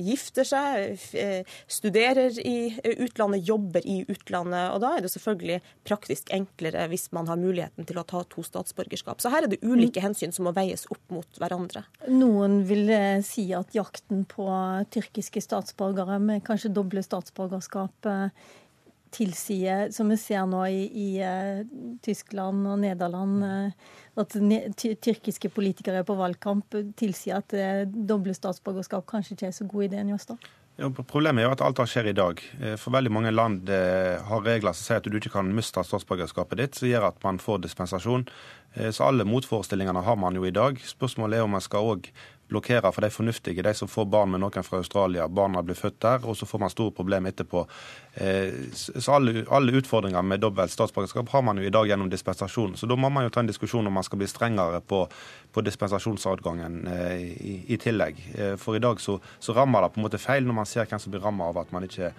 gifter 0.04 0.46
seg, 0.48 1.00
eh, 1.14 1.48
studerer 1.70 2.36
i 2.42 2.72
utlandet, 3.04 3.46
jobber 3.46 3.86
i 3.86 4.00
utlandet. 4.08 4.72
og 4.74 4.80
Da 4.80 4.96
er 4.96 5.04
det 5.04 5.12
selvfølgelig 5.12 5.60
praktisk 5.84 6.32
enklere 6.34 6.88
hvis 6.88 7.10
man 7.12 7.28
har 7.28 7.40
muligheten 7.40 7.86
til 7.86 8.00
å 8.00 8.06
ta 8.06 8.22
to 8.24 8.42
statsborgerskap. 8.42 9.20
Så 9.20 9.30
her 9.30 9.44
er 9.44 9.52
det 9.52 9.62
ulike 9.62 10.02
hensyn 10.02 10.32
som 10.32 10.46
må 10.48 10.54
veies 10.56 10.86
opp 10.90 11.02
mot 11.10 11.40
hverandre. 11.40 11.84
Noen 12.08 12.64
vil 12.68 12.90
eh, 12.90 13.20
si 13.26 13.50
at 13.56 13.74
jakten 13.76 14.24
på 14.28 14.48
tyrkiske 14.90 15.42
statsborgere 15.44 16.20
med 16.20 16.44
kanskje 16.46 16.72
doble 16.74 17.02
statsborgerskap 17.04 18.10
eh, 19.10 19.16
tilsier, 19.16 19.90
som 19.90 20.08
vi 20.08 20.16
ser 20.16 20.46
nå 20.46 20.62
i, 20.66 20.84
i 20.86 21.08
uh, 21.22 21.64
Tyskland 22.02 22.66
og 22.66 22.78
Nederland, 22.82 23.42
uh, 23.44 23.98
at 24.20 24.36
tyrkiske 24.78 25.50
politikere 25.50 26.04
på 26.06 26.16
valgkamp 26.18 26.78
tilsier 26.96 27.40
at 27.40 27.54
uh, 27.54 27.84
doble 27.86 28.34
statsborgerskap 28.36 29.06
kanskje 29.10 29.36
ikke 29.36 29.50
er 29.50 29.56
så 29.56 29.68
god 29.68 29.88
idé? 29.88 30.02
Njåstad? 30.04 30.50
Ja, 30.80 30.88
problemet 30.88 31.42
er 31.42 31.48
jo 31.50 31.56
at 31.58 31.62
alt 31.66 31.76
det 31.76 31.88
skjer 31.92 32.08
i 32.08 32.16
dag. 32.16 32.38
For 32.80 32.94
veldig 32.94 33.10
mange 33.12 33.32
land 33.34 33.68
har 33.68 34.46
regler 34.46 34.72
som 34.72 34.86
sier 34.86 35.02
at 35.02 35.08
du 35.12 35.18
ikke 35.18 35.34
kan 35.34 35.50
miste 35.52 35.82
statsborgerskapet 35.84 36.56
ditt, 36.56 36.78
som 36.78 36.88
gjør 36.88 37.10
at 37.10 37.18
man 37.26 37.36
får 37.42 37.60
dispensasjon. 37.66 38.24
Så 38.88 39.04
alle 39.04 39.26
motforestillingene 39.28 40.00
har 40.06 40.16
man 40.16 40.38
jo 40.38 40.46
i 40.48 40.54
dag. 40.56 40.80
Spørsmålet 40.80 41.36
er 41.36 41.44
om 41.44 41.52
man 41.52 41.66
skal 41.66 41.84
òg 41.84 42.08
blokkere 42.50 42.90
for 42.92 43.04
de 43.04 43.10
fornuftige, 43.10 43.62
de 43.62 43.72
som 43.74 43.88
får 43.88 44.06
barn 44.10 44.30
med 44.32 44.42
noen 44.42 44.64
fra 44.66 44.80
Australia. 44.82 45.28
Barna 45.28 45.62
blir 45.62 45.78
født 45.78 46.00
der, 46.02 46.26
og 46.26 46.36
så 46.36 46.46
får 46.46 46.62
man 46.64 46.72
store 46.72 46.94
problemer 46.96 47.32
etterpå. 47.32 47.64
Eh, 48.14 48.60
så 48.74 49.16
alle, 49.16 49.44
alle 49.50 49.76
utfordringer 49.80 50.22
med 50.22 50.42
dobbelt 50.42 50.72
statsborgerskap 50.72 51.30
har 51.34 51.44
man 51.46 51.58
jo 51.58 51.66
i 51.66 51.74
dag 51.74 51.88
gjennom 51.88 52.10
dispensasjon. 52.10 52.76
Så 52.76 52.88
da 52.90 52.98
må 52.98 53.10
man 53.10 53.26
jo 53.26 53.34
ta 53.34 53.44
en 53.44 53.50
diskusjon 53.50 53.86
om 53.86 53.96
man 54.00 54.06
skal 54.06 54.22
bli 54.22 54.30
strengere 54.30 54.80
på, 54.80 55.04
på 55.52 55.64
dispensasjonsadgangen 55.66 56.80
eh, 56.94 57.16
i, 57.20 57.54
i, 57.68 57.78
tillegg. 57.80 58.24
Eh, 58.34 58.56
for 58.60 58.76
i 58.76 58.82
dag 58.82 59.00
så, 59.00 59.18
så, 59.38 59.54
rammer 59.56 59.86
det 59.86 59.94
på 59.94 60.02
en 60.02 60.08
måte 60.08 60.22
feil 60.22 60.46
når 60.46 60.60
man 60.62 60.68
ser 60.68 60.90
hvem 60.90 61.02
som 61.02 61.14
blir 61.14 61.24
rammet 61.24 61.50
av 61.50 61.64
at 61.64 61.72
man 61.74 61.86
ikke 61.86 62.12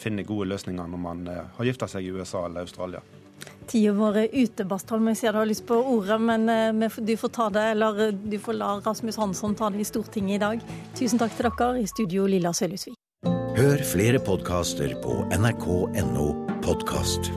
finner 0.00 0.28
gode 0.28 0.48
løsninger 0.52 0.86
når 0.88 1.00
man 1.00 1.26
har 1.28 1.66
gifta 1.66 1.88
seg 1.90 2.06
i 2.06 2.12
USA 2.14 2.46
eller 2.46 2.64
Australia. 2.64 3.02
Tida 3.70 3.92
vår 3.94 4.16
er 4.24 4.32
ute, 4.34 4.66
Bastholm. 4.66 5.10
Jeg 5.12 5.20
ser 5.20 5.34
du 5.34 5.40
har 5.40 5.50
lyst 5.50 5.66
på 5.68 5.78
ordet, 5.78 6.18
men 6.20 6.48
eh, 6.50 6.96
du 6.98 7.12
får 7.16 7.34
ta 7.36 7.50
det, 7.54 7.66
eller 7.76 8.06
eh, 8.08 8.14
du 8.14 8.38
får 8.42 8.58
la 8.58 8.72
Rasmus 8.84 9.20
Hansson 9.20 9.54
ta 9.58 9.70
det 9.70 9.84
i 9.84 9.86
Stortinget 9.86 10.38
i 10.38 10.42
dag. 10.42 10.64
Tusen 10.98 11.22
takk 11.22 11.36
til 11.36 11.50
dere. 11.50 11.76
I 11.80 11.86
studio 11.90 12.26
Lilla 12.30 12.54
Sølhusvik. 12.56 12.96
Hør 13.60 13.84
flere 13.84 14.22
podkaster 14.24 14.96
på 15.04 15.20
nrk.no 15.36 16.26
podkast. 16.64 17.32